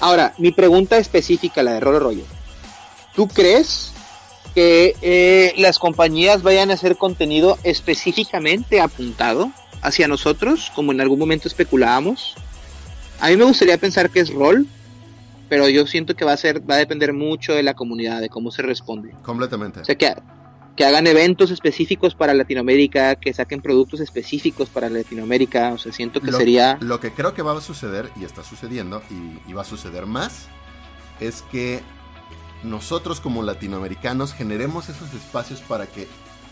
Ahora, 0.00 0.34
mi 0.36 0.50
pregunta 0.50 0.98
específica, 0.98 1.62
la 1.62 1.74
de 1.74 1.80
Rol 1.80 2.00
Rollo. 2.00 2.24
¿Tú 3.14 3.28
crees 3.28 3.92
que 4.52 4.96
eh, 5.00 5.54
las 5.56 5.78
compañías 5.78 6.42
vayan 6.42 6.72
a 6.72 6.74
hacer 6.74 6.96
contenido 6.96 7.56
específicamente 7.62 8.80
apuntado 8.80 9.52
hacia 9.80 10.08
nosotros, 10.08 10.72
como 10.74 10.90
en 10.90 11.00
algún 11.00 11.20
momento 11.20 11.46
especulábamos? 11.46 12.34
A 13.20 13.28
mí 13.28 13.36
me 13.36 13.44
gustaría 13.44 13.78
pensar 13.78 14.10
que 14.10 14.18
es 14.18 14.30
rol, 14.30 14.66
pero 15.48 15.68
yo 15.68 15.86
siento 15.86 16.16
que 16.16 16.24
va 16.24 16.32
a 16.32 16.36
ser, 16.36 16.68
va 16.68 16.74
a 16.74 16.78
depender 16.78 17.12
mucho 17.12 17.52
de 17.52 17.62
la 17.62 17.74
comunidad, 17.74 18.20
de 18.20 18.28
cómo 18.28 18.50
se 18.50 18.62
responde. 18.62 19.12
Completamente. 19.22 19.82
O 19.82 19.84
sea 19.84 19.94
que 19.94 20.12
que 20.76 20.84
hagan 20.84 21.06
eventos 21.06 21.50
específicos 21.50 22.14
para 22.14 22.34
Latinoamérica, 22.34 23.14
que 23.16 23.32
saquen 23.32 23.60
productos 23.60 24.00
específicos 24.00 24.68
para 24.68 24.88
Latinoamérica, 24.88 25.72
o 25.72 25.78
sea, 25.78 25.92
siento 25.92 26.20
que 26.20 26.32
sería... 26.32 26.78
Lo 26.80 26.98
que 26.98 27.12
creo 27.12 27.32
que 27.32 27.42
va 27.42 27.56
a 27.56 27.60
suceder, 27.60 28.10
y 28.16 28.24
está 28.24 28.42
sucediendo, 28.42 29.02
y, 29.46 29.52
va 29.52 29.62
a 29.62 29.66
suceder 29.66 30.06
más, 30.06 30.48
es 31.20 31.42
que 31.42 31.82
nosotros 32.64 33.20
como 33.20 33.42
latinoamericanos 33.42 34.32
generemos 34.32 34.88
esos 34.88 35.12
espacios 35.14 35.60
para 35.60 35.86
que 35.86 36.08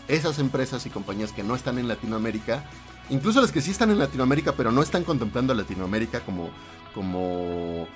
esas 0.07 0.39
empresas 0.39 0.85
y 0.85 0.89
compañías 0.89 1.31
que 1.31 1.43
no 1.43 1.55
están 1.55 1.77
en 1.77 1.87
Latinoamérica, 1.87 2.63
incluso 3.09 3.41
las 3.41 3.51
que 3.51 3.61
sí 3.61 3.71
están 3.71 3.91
en 3.91 3.99
Latinoamérica 3.99 4.53
pero 4.53 4.71
no 4.71 4.81
están 4.81 5.03
contemplando 5.03 5.53
Latinoamérica 5.53 6.21
como, 6.21 6.49
como 6.93 7.87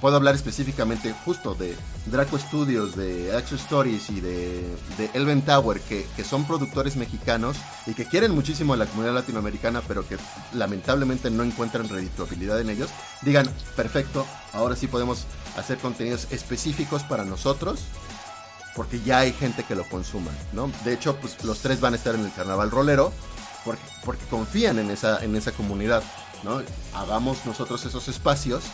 puedo 0.00 0.16
hablar 0.16 0.34
específicamente 0.34 1.14
justo 1.24 1.54
de 1.54 1.76
Draco 2.06 2.38
Studios, 2.38 2.96
de 2.96 3.34
Action 3.36 3.58
Stories 3.58 4.10
y 4.10 4.20
de, 4.20 4.64
Elven 5.14 5.42
Tower, 5.42 5.80
que, 5.80 6.06
son 6.24 6.46
productores 6.46 6.96
mexicanos 6.96 7.56
y 7.86 7.94
que 7.94 8.06
quieren 8.06 8.32
muchísimo 8.32 8.74
a 8.74 8.76
la 8.76 8.86
comunidad 8.86 9.14
latinoamericana, 9.14 9.82
pero 9.86 10.06
que 10.06 10.16
lamentablemente 10.52 11.30
no 11.30 11.42
encuentran 11.42 11.88
redituabilidad 11.88 12.60
en 12.60 12.70
ellos, 12.70 12.90
digan, 13.22 13.48
perfecto, 13.76 14.26
ahora 14.52 14.76
sí 14.76 14.86
podemos 14.86 15.26
hacer 15.56 15.78
contenidos 15.78 16.28
específicos 16.30 17.02
para 17.02 17.24
nosotros, 17.24 17.80
porque 18.74 19.00
ya 19.00 19.20
hay 19.20 19.32
gente 19.32 19.64
que 19.64 19.76
lo 19.76 19.88
consuma, 19.88 20.32
¿no? 20.52 20.70
De 20.84 20.92
hecho, 20.92 21.16
pues 21.16 21.42
los 21.44 21.60
tres 21.60 21.80
van 21.80 21.92
a 21.92 21.96
estar 21.96 22.14
en 22.14 22.24
el 22.24 22.32
carnaval 22.32 22.70
rolero, 22.70 23.12
porque, 23.64 23.82
porque 24.04 24.24
confían 24.26 24.78
en 24.78 24.90
esa, 24.90 25.24
en 25.24 25.36
esa 25.36 25.52
comunidad, 25.52 26.02
¿no? 26.42 26.60
Hagamos 26.94 27.46
nosotros 27.46 27.84
esos 27.86 28.08
espacios 28.08 28.64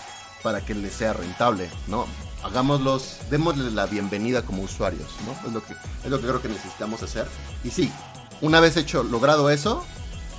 para 0.42 0.64
que 0.64 0.74
les 0.74 0.92
sea 0.92 1.12
rentable, 1.12 1.68
¿no? 1.86 2.06
Hagámoslos, 2.42 3.18
démosles 3.30 3.72
la 3.74 3.86
bienvenida 3.86 4.42
como 4.42 4.62
usuarios, 4.62 5.08
¿no? 5.26 5.48
Es 5.48 5.52
lo 5.52 5.62
que, 5.62 5.74
es 5.74 6.10
lo 6.10 6.20
que 6.20 6.26
creo 6.26 6.42
que 6.42 6.48
necesitamos 6.48 7.02
hacer. 7.02 7.26
Y 7.64 7.70
sí, 7.70 7.90
una 8.40 8.60
vez 8.60 8.76
hecho, 8.76 9.02
logrado 9.02 9.50
eso, 9.50 9.84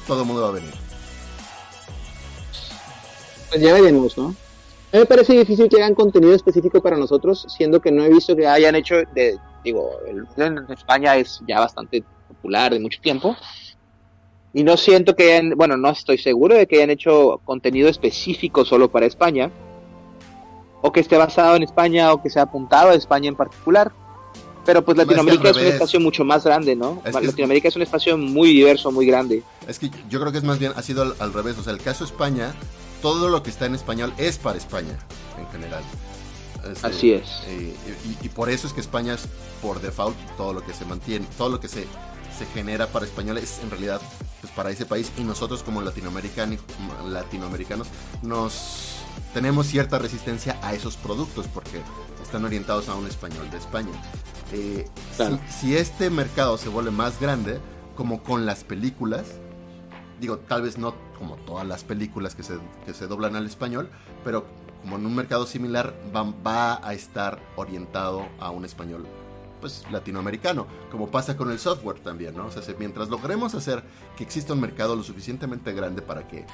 todo 0.07 0.21
el 0.21 0.27
mundo 0.27 0.41
va 0.41 0.49
a 0.49 0.51
venir. 0.51 0.73
Pues 3.49 3.61
ya 3.61 3.73
veremos, 3.73 4.17
¿no? 4.17 4.35
Me 4.91 5.05
parece 5.05 5.33
difícil 5.33 5.69
que 5.69 5.77
hagan 5.77 5.95
contenido 5.95 6.33
específico 6.33 6.81
para 6.81 6.97
nosotros, 6.97 7.45
siendo 7.55 7.79
que 7.79 7.91
no 7.91 8.03
he 8.03 8.09
visto 8.09 8.35
que 8.35 8.47
hayan 8.47 8.75
hecho, 8.75 8.95
de, 9.13 9.37
digo, 9.63 9.91
el 10.07 10.25
en 10.41 10.69
España 10.69 11.15
es 11.15 11.39
ya 11.47 11.59
bastante 11.59 12.03
popular 12.27 12.73
de 12.73 12.79
mucho 12.79 12.99
tiempo, 12.99 13.35
y 14.53 14.63
no 14.63 14.75
siento 14.75 15.15
que 15.15 15.31
hayan, 15.31 15.51
bueno, 15.51 15.77
no 15.77 15.91
estoy 15.91 16.17
seguro 16.17 16.55
de 16.55 16.67
que 16.67 16.77
hayan 16.77 16.89
hecho 16.89 17.39
contenido 17.45 17.87
específico 17.87 18.65
solo 18.65 18.91
para 18.91 19.05
España, 19.05 19.49
o 20.81 20.91
que 20.91 20.99
esté 20.99 21.17
basado 21.17 21.55
en 21.55 21.63
España 21.63 22.11
o 22.13 22.21
que 22.21 22.29
sea 22.29 22.43
apuntado 22.43 22.89
a 22.89 22.95
España 22.95 23.29
en 23.29 23.35
particular. 23.35 23.91
Pero 24.65 24.85
pues 24.85 24.97
Latinoamérica 24.97 25.49
es, 25.49 25.57
un 25.57 25.63
espacio 25.63 25.99
mucho 25.99 26.23
más 26.23 26.43
grande, 26.43 26.75
¿no? 26.75 27.01
Latinoamérica 27.03 27.67
es... 27.67 27.75
un 27.75 27.81
espacio 27.81 28.17
muy 28.17 28.49
diverso, 28.49 28.91
muy 28.91 29.07
grande. 29.07 29.43
Es 29.67 29.79
que 29.79 29.89
yo 30.07 30.19
creo 30.19 30.31
que 30.31 30.37
es 30.37 30.43
más 30.43 30.59
bien, 30.59 30.71
ha 30.75 30.81
sido 30.83 31.15
al, 31.19 31.33
revés. 31.33 31.57
O 31.57 31.63
sea, 31.63 31.73
el 31.73 31.81
caso 31.81 32.03
España, 32.03 32.53
todo 33.01 33.29
lo 33.29 33.41
que 33.41 33.49
está 33.49 33.65
en 33.65 33.73
español 33.73 34.13
es 34.17 34.37
para 34.37 34.57
España, 34.57 34.99
en 35.39 35.47
general. 35.47 35.83
Este, 36.71 36.87
Así 36.87 37.11
es. 37.13 37.27
Eh, 37.47 37.75
y, 38.21 38.29
por 38.29 38.51
eso 38.51 38.67
es 38.67 38.73
que 38.73 38.81
España 38.81 39.15
es 39.15 39.27
por 39.63 39.81
default 39.81 40.15
todo 40.37 40.53
lo 40.53 40.63
que 40.63 40.73
se 40.75 40.85
mantiene, 40.85 41.25
todo 41.39 41.49
lo 41.49 41.59
que 41.59 41.67
se, 41.67 41.87
se 42.37 42.45
genera 42.53 42.85
para 42.85 43.05
español 43.05 43.39
es 43.39 43.59
en 43.63 43.71
realidad 43.71 43.99
pues, 44.41 44.53
para 44.53 44.69
ese 44.69 44.85
país. 44.85 45.11
Y 45.17 45.23
nosotros 45.23 45.63
como 45.63 45.81
latinoamericanos, 45.81 46.59
latinoamericanos 47.07 47.87
nos 48.21 48.90
tenemos 49.33 49.67
cierta 49.67 49.97
resistencia 49.99 50.57
a 50.61 50.73
esos 50.73 50.97
productos 50.97 51.47
porque 51.47 51.81
están 52.21 52.45
orientados 52.45 52.89
a 52.89 52.95
un 52.95 53.07
español 53.07 53.49
de 53.49 53.57
España. 53.57 53.91
Eh, 54.53 54.87
si, 55.49 55.75
este 55.75 56.09
mercado 56.09 56.57
se 56.57 56.69
vuelve 56.69 56.91
más 56.91 57.19
grande, 57.19 57.59
como 57.95 58.23
con 58.23 58.45
las 58.45 58.63
películas, 58.63 59.25
digo, 60.19 60.37
tal 60.37 60.63
vez 60.63 60.77
no 60.77 60.93
como 61.17 61.35
todas 61.37 61.65
las 61.65 61.83
películas 61.83 62.35
que 62.35 62.43
se, 62.43 62.55
que 62.85 62.93
se 62.93 63.07
doblan 63.07 63.35
al 63.35 63.45
español, 63.45 63.89
pero 64.23 64.45
como 64.81 64.97
en 64.97 65.05
un 65.05 65.15
mercado 65.15 65.45
similar 65.45 65.93
va, 66.15 66.23
va 66.45 66.87
a 66.87 66.93
estar 66.93 67.39
orientado 67.55 68.27
a 68.39 68.49
un 68.49 68.65
español 68.65 69.05
pues 69.61 69.85
latinoamericano, 69.91 70.65
como 70.89 71.09
pasa 71.11 71.37
con 71.37 71.51
el 71.51 71.59
software 71.59 71.99
también, 71.99 72.35
¿no? 72.35 72.47
O 72.47 72.51
sea, 72.51 72.63
mientras 72.79 73.09
logremos 73.09 73.53
hacer 73.53 73.83
que 74.17 74.23
exista 74.23 74.53
un 74.53 74.59
mercado 74.59 74.95
lo 74.95 75.03
suficientemente 75.03 75.71
grande 75.73 76.01
para 76.01 76.27
que 76.27 76.47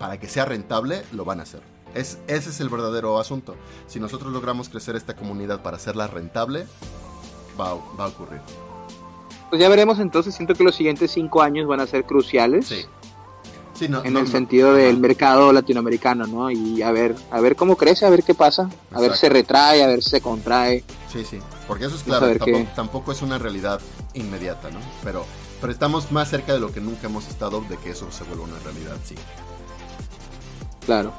para 0.00 0.18
que 0.18 0.28
sea 0.28 0.46
rentable, 0.46 1.04
lo 1.12 1.26
van 1.26 1.40
a 1.40 1.42
hacer. 1.42 1.60
Es, 1.94 2.18
ese 2.28 2.50
es 2.50 2.60
el 2.60 2.68
verdadero 2.68 3.18
asunto. 3.18 3.56
Si 3.86 3.98
nosotros 3.98 4.32
logramos 4.32 4.68
crecer 4.68 4.96
esta 4.96 5.16
comunidad 5.16 5.62
para 5.62 5.76
hacerla 5.76 6.06
rentable, 6.06 6.66
va, 7.58 7.70
a 7.70 8.06
ocurrir. 8.06 8.40
Pues 9.48 9.60
ya 9.60 9.68
veremos 9.68 9.98
entonces, 9.98 10.34
siento 10.34 10.54
que 10.54 10.62
los 10.62 10.74
siguientes 10.74 11.10
cinco 11.10 11.42
años 11.42 11.66
van 11.66 11.80
a 11.80 11.86
ser 11.86 12.04
cruciales. 12.04 12.66
Sí. 12.66 12.86
en 13.80 14.16
el 14.16 14.28
sentido 14.28 14.74
del 14.74 14.98
mercado 14.98 15.52
latinoamericano, 15.52 16.26
¿no? 16.26 16.50
Y 16.50 16.82
a 16.82 16.92
ver, 16.92 17.16
a 17.30 17.40
ver 17.40 17.56
cómo 17.56 17.76
crece, 17.76 18.04
a 18.04 18.10
ver 18.10 18.22
qué 18.22 18.34
pasa, 18.34 18.68
a 18.92 19.00
ver 19.00 19.12
si 19.12 19.20
se 19.20 19.28
retrae, 19.30 19.82
a 19.82 19.86
ver 19.86 20.02
si 20.02 20.10
se 20.10 20.20
contrae. 20.20 20.84
Sí, 21.10 21.24
sí, 21.24 21.38
porque 21.66 21.86
eso 21.86 21.96
es 21.96 22.02
claro, 22.02 22.26
tampoco, 22.28 22.66
tampoco, 22.76 23.12
es 23.12 23.22
una 23.22 23.38
realidad 23.38 23.80
inmediata, 24.12 24.70
¿no? 24.70 24.80
Pero, 25.02 25.24
pero 25.62 25.72
estamos 25.72 26.12
más 26.12 26.28
cerca 26.28 26.52
de 26.52 26.60
lo 26.60 26.72
que 26.72 26.80
nunca 26.82 27.06
hemos 27.06 27.26
estado 27.26 27.62
de 27.62 27.78
que 27.78 27.90
eso 27.90 28.12
se 28.12 28.22
vuelva 28.24 28.44
una 28.44 28.58
realidad, 28.58 28.96
sí. 29.02 29.14
Claro. 30.84 31.12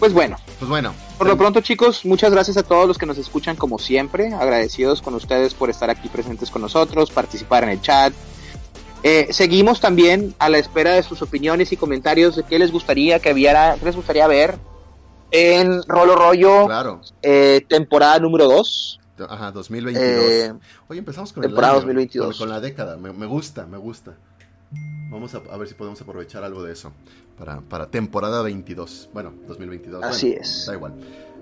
Pues 0.00 0.14
bueno. 0.14 0.38
Pues 0.58 0.68
bueno. 0.68 0.94
Por 1.18 1.26
lo 1.26 1.36
pronto, 1.36 1.60
chicos, 1.60 2.04
muchas 2.06 2.32
gracias 2.32 2.56
a 2.56 2.62
todos 2.62 2.88
los 2.88 2.96
que 2.96 3.06
nos 3.06 3.18
escuchan 3.18 3.54
como 3.54 3.78
siempre. 3.78 4.32
Agradecidos 4.32 5.02
con 5.02 5.14
ustedes 5.14 5.54
por 5.54 5.68
estar 5.68 5.90
aquí 5.90 6.08
presentes 6.08 6.50
con 6.50 6.62
nosotros, 6.62 7.10
participar 7.10 7.64
en 7.64 7.68
el 7.68 7.80
chat. 7.82 8.12
Eh, 9.02 9.28
seguimos 9.30 9.80
también 9.80 10.34
a 10.38 10.48
la 10.48 10.58
espera 10.58 10.92
de 10.94 11.02
sus 11.02 11.22
opiniones 11.22 11.70
y 11.72 11.76
comentarios 11.76 12.34
de 12.36 12.42
qué 12.42 12.58
les 12.58 12.72
gustaría 12.72 13.18
que 13.20 13.32
viera, 13.34 13.76
qué 13.78 13.84
les 13.84 13.96
gustaría 13.96 14.26
ver 14.26 14.58
en 15.30 15.82
Rolo 15.84 16.16
Rollo 16.16 16.66
claro. 16.66 17.00
Eh, 17.22 17.64
temporada 17.68 18.18
número 18.18 18.48
2. 18.48 19.00
Ajá, 19.28 19.52
2022. 19.52 20.04
Eh, 20.04 20.54
Hoy 20.88 20.98
empezamos 20.98 21.32
con 21.32 21.42
temporada 21.42 21.74
el 21.74 21.80
2022. 21.80 22.38
Con, 22.38 22.48
la 22.48 22.60
década. 22.60 22.96
Me, 22.96 23.26
gusta, 23.26 23.66
me 23.66 23.76
gusta. 23.76 24.16
Vamos 25.10 25.34
a, 25.34 25.38
a, 25.52 25.56
ver 25.56 25.68
si 25.68 25.74
podemos 25.74 26.00
aprovechar 26.00 26.44
algo 26.44 26.62
de 26.62 26.72
eso 26.72 26.92
para, 27.68 27.86
temporada 27.86 28.42
22. 28.42 29.10
Bueno, 29.12 29.32
2022. 29.48 30.04
Así 30.04 30.32
es. 30.32 30.66
Da 30.66 30.74
igual. 30.74 30.94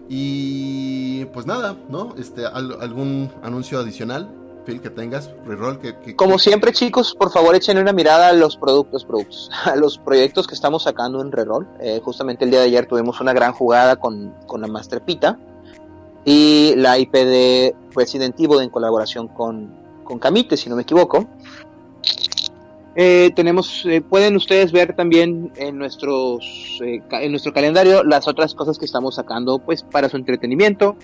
Y 0.09 1.27
pues 1.27 1.45
nada, 1.47 1.77
¿no? 1.91 2.15
Este, 2.19 2.47
¿Algún 2.47 3.31
anuncio 3.43 3.79
adicional? 3.79 4.31
Phil, 4.65 4.81
que 4.81 4.91
tengas, 4.91 5.31
reroll, 5.47 5.79
que, 5.79 6.15
Como 6.15 6.39
siempre, 6.39 6.73
chicos, 6.73 7.15
por 7.15 7.31
favor 7.31 7.55
echen 7.55 7.79
una 7.79 7.93
mirada 7.93 8.29
a 8.29 8.33
los 8.35 8.57
productos, 8.57 9.05
productos, 9.05 9.51
a 9.65 9.77
los 9.77 9.99
proyectos 9.99 10.47
que 10.47 10.55
estamos 10.55 10.83
sacando 10.83 11.21
en 11.21 11.33
reroll. 11.33 11.67
Eh, 11.81 12.01
justamente 12.03 12.45
el 12.45 12.51
día 12.51 12.61
de 12.61 12.67
ayer 12.67 12.87
tuvimos 12.87 13.21
una 13.21 13.33
gran 13.33 13.53
jugada 13.53 13.97
con, 13.97 14.35
con 14.47 14.61
la 14.61 14.67
Master 14.67 15.03
Pita 15.03 15.39
y 16.25 16.75
la 16.77 16.99
IP 16.99 17.13
de 17.13 17.75
Resident 17.95 18.39
Evil 18.39 18.61
en 18.61 18.71
colaboración 18.71 19.29
con, 19.29 19.75
con 20.05 20.19
Camite, 20.19 20.57
si 20.57 20.69
no 20.69 20.77
me 20.77 20.83
equivoco. 20.83 21.27
Eh, 23.01 23.31
tenemos, 23.37 23.87
eh, 23.87 24.01
pueden 24.01 24.35
ustedes 24.35 24.73
ver 24.73 24.97
también 24.97 25.53
en 25.55 25.79
nuestros, 25.79 26.81
eh, 26.85 27.01
en 27.13 27.31
nuestro 27.31 27.53
calendario 27.53 28.03
las 28.03 28.27
otras 28.27 28.57
cosas 28.57 28.77
que 28.77 28.87
estamos 28.87 29.15
sacando, 29.15 29.61
pues 29.61 29.85
para 29.85 30.09
su 30.09 30.17
entretenimiento, 30.17 30.97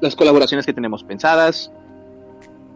las 0.00 0.16
colaboraciones 0.16 0.64
que 0.64 0.72
tenemos 0.72 1.04
pensadas. 1.04 1.70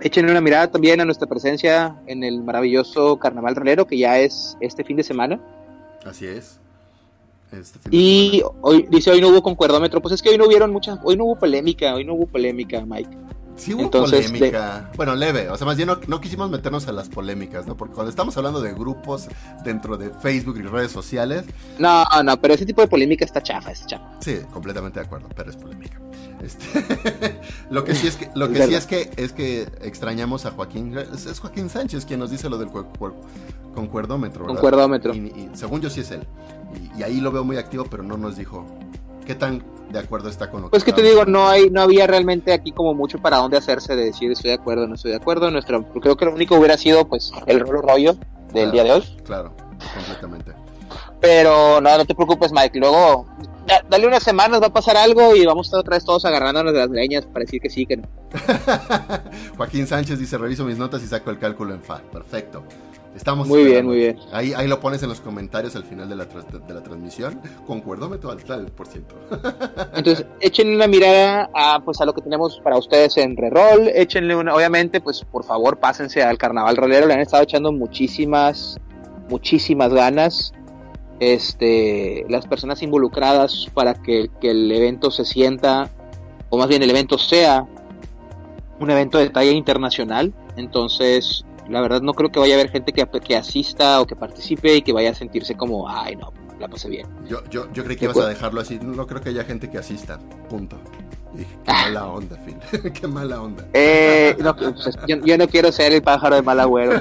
Echen 0.03 0.29
una 0.29 0.43
mirada 0.43 0.71
también 0.71 1.01
a 1.01 1.07
nuestra 1.07 1.27
presencia 1.27 1.97
en 2.07 2.23
el 2.25 2.43
maravilloso 2.43 3.19
Carnaval 3.19 3.57
Rolero 3.57 3.87
que 3.87 3.97
ya 3.97 4.19
es 4.19 4.59
este 4.61 4.85
fin 4.85 4.99
de 4.99 5.03
semana. 5.03 5.41
Así 6.05 6.27
es. 6.27 6.61
Este 7.51 7.79
y 7.91 8.43
hoy 8.61 8.87
dice 8.91 9.13
hoy 9.13 9.23
no 9.23 9.29
hubo 9.29 9.43
concuerdómetro, 9.43 10.03
pues 10.03 10.13
es 10.13 10.21
que 10.21 10.29
hoy 10.29 10.37
no 10.37 10.45
hubieron 10.45 10.71
muchas, 10.73 10.99
hoy 11.05 11.17
no 11.17 11.25
hubo 11.25 11.37
polémica, 11.37 11.95
hoy 11.95 12.05
no 12.05 12.13
hubo 12.13 12.27
polémica, 12.27 12.85
Mike. 12.85 13.17
Sí 13.57 13.75
hubo 13.75 13.91
polémica. 13.91 14.91
Bueno, 14.97 15.15
leve. 15.15 15.49
O 15.49 15.57
sea, 15.57 15.67
más 15.67 15.77
bien 15.77 15.91
no, 16.07 16.21
quisimos 16.21 16.51
meternos 16.51 16.87
a 16.89 16.93
las 16.93 17.09
polémicas, 17.09 17.67
¿no? 17.67 17.77
Porque 17.77 17.95
cuando 17.95 18.11
estamos 18.11 18.37
hablando 18.37 18.61
de 18.61 18.73
grupos 18.73 19.29
dentro 19.65 19.97
de 19.97 20.11
Facebook 20.11 20.59
y 20.59 20.63
redes 20.63 20.93
sociales. 20.93 21.45
No, 21.79 22.05
no, 22.23 22.41
pero 22.41 22.55
ese 22.55 22.67
tipo 22.67 22.83
de 22.83 22.89
polémica 22.89 23.25
está 23.25 23.43
chafa, 23.43 23.73
es 23.73 23.87
chafa. 23.87 24.05
Sí, 24.21 24.41
completamente 24.53 25.01
de 25.01 25.07
acuerdo, 25.07 25.29
pero 25.35 25.51
es 25.51 25.57
polémica. 25.57 25.99
Este, 26.43 27.41
lo 27.71 27.85
que 27.85 27.95
sí 27.95 28.07
es 28.07 28.17
que, 28.17 28.31
lo 28.35 28.51
que 28.51 28.67
sí 28.67 28.75
es 28.75 28.87
que 28.87 29.11
es 29.17 29.33
que 29.33 29.63
extrañamos 29.83 30.45
a 30.45 30.51
Joaquín. 30.51 30.97
Es, 30.97 31.41
Joaquín 31.41 31.71
Sánchez 31.71 32.05
quien 32.05 32.21
nos 32.21 32.31
dice 32.31 32.49
lo 32.49 32.59
del 32.59 32.69
concuerdómetro. 33.75 34.47
Concuerdómetro. 34.47 35.15
Y, 35.15 35.49
según 35.55 35.81
yo 35.81 35.89
sí 35.89 36.01
es 36.01 36.11
él. 36.11 36.27
y 36.97 37.03
ahí 37.03 37.21
lo 37.21 37.33
veo 37.33 37.45
muy 37.45 37.57
activo, 37.57 37.87
pero 37.91 38.03
no 38.03 38.19
nos 38.19 38.37
dijo 38.37 38.67
qué 39.27 39.35
tan 39.35 39.63
de 39.91 39.99
acuerdo 39.99 40.29
está 40.29 40.51
con 40.51 40.63
lo 40.63 40.71
Pues 40.71 40.85
que 40.85 40.93
te 40.93 41.03
digo, 41.03 41.25
no 41.27 41.49
hay, 41.49 41.71
no 41.71 41.83
había 41.83 42.07
realmente 42.07 42.53
aquí 42.53 42.73
como 42.73 42.95
mucho 42.95 43.19
para 43.19 43.37
dónde 43.37 43.57
hacerse 43.57 43.95
de 43.95 44.07
decir 44.07 44.33
estoy 44.33 44.51
de 44.51 44.57
acuerdo 44.57 44.87
no 44.87 44.95
estoy 44.95 45.11
de 45.11 45.19
acuerdo. 45.19 45.51
Nuestro, 45.51 45.85
creo 46.01 46.17
que 46.17 46.25
lo 46.25 46.35
único 46.35 46.57
hubiera 46.57 46.77
sido 46.77 47.07
pues 47.07 47.33
el 47.47 47.61
rollo 47.61 47.83
rollo 47.83 48.17
del 48.53 48.73
día 48.73 48.85
de 48.85 48.93
hoy. 48.93 49.03
Claro, 49.25 49.53
completamente. 49.95 50.53
Pero 51.21 51.81
no, 51.81 51.97
no 51.97 52.05
te 52.05 52.15
preocupes, 52.15 52.53
Mike. 52.53 52.79
Luego, 52.79 53.27
dale 53.89 54.07
unas 54.07 54.23
semanas, 54.23 54.61
va 54.61 54.67
a 54.67 54.73
pasar 54.73 54.97
algo 54.97 55.35
y 55.35 55.45
vamos 55.45 55.67
a 55.67 55.69
estar 55.69 55.81
otra 55.81 55.97
vez 55.97 56.05
todos 56.05 56.25
agarrándonos 56.25 56.73
de 56.73 56.79
las 56.79 56.91
leñas 56.91 57.27
para 57.27 57.45
decir 57.45 57.61
que 57.61 57.71
sí, 57.71 57.87
que 57.87 57.97
no. 57.97 58.09
Joaquín 59.57 59.87
Sánchez 59.87 60.19
dice, 60.19 60.39
reviso 60.39 60.65
mis 60.65 60.79
notas 60.79 61.03
y 61.03 61.07
saco 61.07 61.31
el 61.31 61.39
cálculo 61.39 61.75
en 61.75 61.83
FA. 61.83 62.03
Perfecto. 62.13 62.63
Estamos 63.17 63.49
muy 63.49 63.65
bien, 63.65 63.87
muy 63.87 63.97
bien. 63.97 64.19
Ahí, 64.31 64.53
ahí 64.53 64.69
lo 64.69 64.79
pones 64.79 65.03
en 65.03 65.09
los 65.09 65.21
comentarios 65.21 65.75
al 65.75 65.85
final 65.85 66.09
de 66.09 66.17
la, 66.17 66.27
de 66.27 66.75
la 66.75 66.83
transmisión. 66.83 67.41
Concuerdómetro 67.67 68.31
al 68.31 68.45
tal 68.45 68.67
por 68.67 68.87
ciento. 68.87 69.15
Entonces, 69.97 70.27
échenle 70.41 70.77
una 70.77 70.87
mirada 70.87 71.49
a, 71.55 71.81
pues, 71.81 72.01
a 72.03 72.05
lo 72.05 72.13
que 72.13 72.21
tenemos 72.21 72.61
para 72.63 72.77
ustedes 72.77 73.17
en 73.17 73.35
Reroll. 73.37 73.89
Échenle 73.89 74.37
una, 74.37 74.55
obviamente, 74.55 75.01
pues 75.01 75.25
por 75.25 75.45
favor, 75.45 75.79
pásense 75.79 76.23
al 76.23 76.37
carnaval 76.37 76.77
rolero. 76.77 77.07
Le 77.07 77.15
han 77.15 77.21
estado 77.21 77.43
echando 77.43 77.73
muchísimas, 77.73 78.79
muchísimas 79.31 79.95
ganas. 79.95 80.53
Este, 81.19 82.27
las 82.29 82.47
personas 82.47 82.83
involucradas 82.83 83.69
para 83.73 83.95
que, 83.95 84.29
que 84.43 84.51
el 84.51 84.71
evento 84.71 85.11
se 85.11 85.25
sienta, 85.25 85.89
o 86.51 86.59
más 86.59 86.69
bien 86.69 86.83
el 86.83 86.91
evento 86.91 87.17
sea 87.17 87.67
un 88.79 88.91
evento 88.91 89.17
de 89.17 89.31
talla 89.31 89.53
internacional. 89.53 90.35
Entonces, 90.57 91.47
la 91.69 91.81
verdad 91.81 92.01
no 92.01 92.15
creo 92.15 92.31
que 92.31 92.39
vaya 92.39 92.55
a 92.55 92.59
haber 92.59 92.71
gente 92.71 92.93
que, 92.93 93.07
que 93.21 93.37
asista 93.37 94.01
o 94.01 94.07
que 94.07 94.17
participe 94.17 94.77
y 94.77 94.83
que 94.83 94.93
vaya 94.93 95.11
a 95.11 95.15
sentirse 95.15 95.57
como, 95.57 95.89
ay 95.89 96.17
no, 96.17 96.33
la 96.59 96.69
pasé 96.69 96.89
bien. 96.89 97.07
Yo, 97.29 97.43
yo, 97.51 97.71
yo 97.73 97.85
creí 97.85 97.97
que 97.97 98.07
ibas 98.07 98.19
a 98.19 98.29
dejarlo 98.29 98.61
así, 98.61 98.79
no 98.81 99.07
creo 99.07 99.21
que 99.21 99.31
haya 99.31 99.45
gente 99.45 99.71
que 99.71 99.79
asista, 99.79 100.19
punto. 100.49 100.79
qué 101.37 101.45
ah. 101.67 101.83
mala 101.85 102.07
onda, 102.07 102.37
Phil. 102.37 102.93
qué 102.93 103.07
mala 103.07 103.43
onda. 103.43 103.67
Eh, 103.75 104.37
pues, 104.39 104.97
yo, 105.07 105.39
no 105.39 105.49
quiero 105.49 105.73
ser 105.73 105.93
el 105.93 106.03
pájaro 106.03 106.37
de 106.37 106.43
mal 106.43 106.61
agüero. 106.61 107.01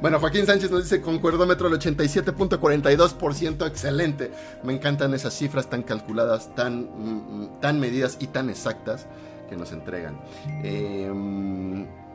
bueno, 0.00 0.18
Joaquín 0.18 0.46
Sánchez 0.46 0.70
nos 0.70 0.82
dice 0.84 1.00
concuerdómetro 1.00 1.68
el 1.68 1.74
87.42%. 1.74 3.66
Excelente. 3.66 4.32
Me 4.62 4.72
encantan 4.72 5.14
esas 5.14 5.34
cifras 5.34 5.68
tan 5.68 5.82
calculadas, 5.82 6.54
tan, 6.54 6.82
mm, 6.82 7.42
mm, 7.42 7.60
tan 7.60 7.78
medidas 7.78 8.16
y 8.20 8.28
tan 8.28 8.50
exactas 8.50 9.06
que 9.48 9.56
nos 9.56 9.70
entregan. 9.72 10.18
Eh, 10.64 11.10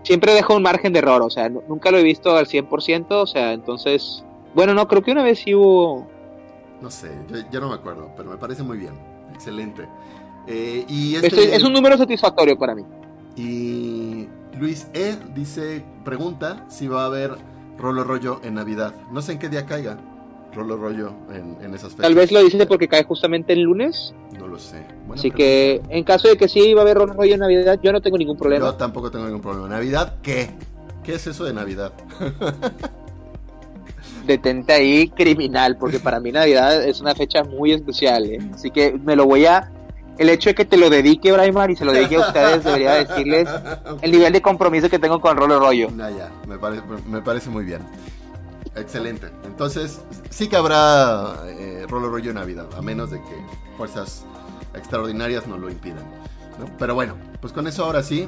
siempre 0.07 0.33
dejo 0.33 0.55
un 0.55 0.63
margen 0.63 0.93
de 0.93 0.99
error, 0.99 1.21
o 1.21 1.29
sea, 1.29 1.49
nunca 1.49 1.91
lo 1.91 1.97
he 1.97 2.03
visto 2.03 2.37
al 2.37 2.47
100%, 2.47 3.07
o 3.09 3.27
sea, 3.27 3.51
entonces, 3.51 4.23
bueno, 4.55 4.73
no, 4.73 4.87
creo 4.87 5.01
que 5.03 5.11
una 5.11 5.21
vez 5.21 5.39
sí 5.39 5.53
hubo... 5.53 6.07
No 6.79 6.89
sé, 6.89 7.11
yo, 7.51 7.59
no 7.59 7.67
me 7.67 7.75
acuerdo, 7.75 8.09
pero 8.15 8.29
me 8.29 8.37
parece 8.37 8.63
muy 8.63 8.77
bien, 8.77 8.93
excelente. 9.33 9.85
Eh, 10.47 10.85
y 10.87 11.15
este 11.15 11.53
es 11.53 11.61
un 11.61 11.73
número 11.73 11.97
satisfactorio 11.97 12.57
para 12.57 12.73
mí. 12.73 12.85
Y 13.35 14.29
Luis 14.57 14.87
E 14.93 15.17
dice, 15.35 15.83
pregunta 16.05 16.63
si 16.69 16.87
va 16.87 17.03
a 17.03 17.07
haber 17.07 17.35
rolo 17.77 18.05
rollo 18.05 18.39
en 18.43 18.53
Navidad. 18.53 18.93
No 19.11 19.21
sé 19.21 19.33
en 19.33 19.39
qué 19.39 19.49
día 19.49 19.65
caiga 19.65 19.97
rolo 20.57 20.75
rollo 20.75 21.13
en, 21.31 21.73
esas 21.73 21.91
fechas. 21.91 21.97
Tal 21.97 22.15
vez 22.15 22.31
lo 22.31 22.43
dices 22.43 22.65
porque 22.65 22.87
cae 22.87 23.03
justamente 23.03 23.53
el 23.53 23.61
lunes. 23.61 24.13
No 24.37 24.47
lo 24.47 24.59
sé. 24.59 24.83
Así 25.13 25.31
que 25.31 25.81
en 25.89 26.03
caso 26.03 26.27
de 26.27 26.37
que 26.37 26.47
sí 26.47 26.73
va 26.73 26.81
a 26.81 26.83
haber 26.83 26.97
rolo 26.97 27.13
rollo 27.13 27.35
en 27.35 27.39
Navidad, 27.39 27.79
yo 27.81 27.91
no 27.91 28.01
tengo 28.01 28.17
ningún 28.17 28.37
problema. 28.37 28.65
Yo 28.65 28.75
tampoco 28.75 29.09
tengo 29.09 29.25
ningún 29.25 29.41
problema. 29.41 29.69
¿Navidad 29.69 30.15
qué? 30.21 30.49
¿Qué 31.03 31.15
es 31.15 31.27
eso 31.27 31.45
de 31.45 31.53
Navidad? 31.53 31.93
Detente 34.25 34.73
ahí, 34.73 35.09
criminal, 35.09 35.77
porque 35.77 35.99
para 35.99 36.19
mí 36.19 36.33
Navidad 36.33 36.83
es 36.83 36.99
una 36.99 37.15
fecha 37.15 37.45
muy 37.45 37.71
especial. 37.71 38.25
¿eh? 38.25 38.39
Así 38.53 38.71
que 38.71 38.91
me 38.91 39.15
lo 39.15 39.25
voy 39.25 39.45
a 39.45 39.71
el 40.17 40.29
hecho 40.29 40.49
de 40.49 40.55
que 40.55 40.65
te 40.65 40.77
lo 40.77 40.89
dedique, 40.89 41.31
Braimar, 41.31 41.69
y 41.69 41.75
se 41.75 41.85
lo 41.85 41.93
dedique 41.93 42.15
a 42.15 42.21
ustedes, 42.21 42.63
debería 42.63 42.95
decirles 42.95 43.47
el 44.01 44.11
nivel 44.11 44.33
de 44.33 44.41
compromiso 44.41 44.89
que 44.89 44.99
tengo 44.99 45.21
con 45.21 45.37
Rolo 45.37 45.59
Rollo. 45.59 45.89
Ya, 45.95 46.09
ya, 46.09 46.31
me 46.47 46.57
parece, 46.57 46.81
me 47.07 47.21
parece 47.21 47.49
muy 47.49 47.63
bien. 47.63 47.81
Excelente. 48.79 49.29
Entonces, 49.43 50.01
sí 50.29 50.47
que 50.47 50.55
habrá 50.55 51.35
eh, 51.47 51.85
Rolo 51.89 52.09
Rollo 52.09 52.33
Navidad, 52.33 52.67
a 52.77 52.81
menos 52.81 53.11
de 53.11 53.17
que 53.17 53.45
fuerzas 53.75 54.25
extraordinarias 54.73 55.47
no 55.47 55.57
lo 55.57 55.69
impidan. 55.69 56.05
Pero 56.77 56.95
bueno, 56.95 57.15
pues 57.41 57.53
con 57.53 57.67
eso 57.67 57.85
ahora 57.85 58.03
sí 58.03 58.27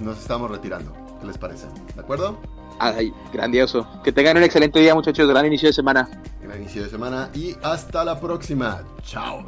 nos 0.00 0.18
estamos 0.18 0.50
retirando. 0.50 0.92
¿Qué 1.20 1.26
les 1.26 1.38
parece? 1.38 1.66
¿De 1.94 2.00
acuerdo? 2.00 2.38
Ay, 2.78 3.12
grandioso. 3.32 3.86
Que 4.02 4.12
tengan 4.12 4.38
un 4.38 4.42
excelente 4.42 4.80
día, 4.80 4.94
muchachos. 4.94 5.28
Gran 5.28 5.44
inicio 5.46 5.68
de 5.68 5.74
semana. 5.74 6.08
Gran 6.42 6.58
inicio 6.60 6.82
de 6.82 6.88
semana 6.88 7.28
y 7.34 7.56
hasta 7.62 8.04
la 8.04 8.18
próxima. 8.18 8.82
Chao. 9.02 9.44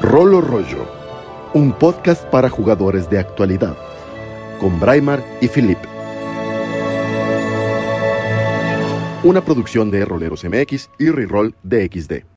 Rolo 0.00 0.40
Rollo 0.40 1.03
un 1.54 1.72
podcast 1.72 2.24
para 2.30 2.50
jugadores 2.50 3.08
de 3.08 3.20
actualidad, 3.20 3.76
con 4.58 4.80
Braimar 4.80 5.24
y 5.40 5.46
Philip. 5.46 5.78
Una 9.22 9.40
producción 9.40 9.88
de 9.90 10.04
Roleros 10.04 10.44
MX 10.44 10.90
y 10.98 11.10
Reroll 11.10 11.54
DXD. 11.62 12.33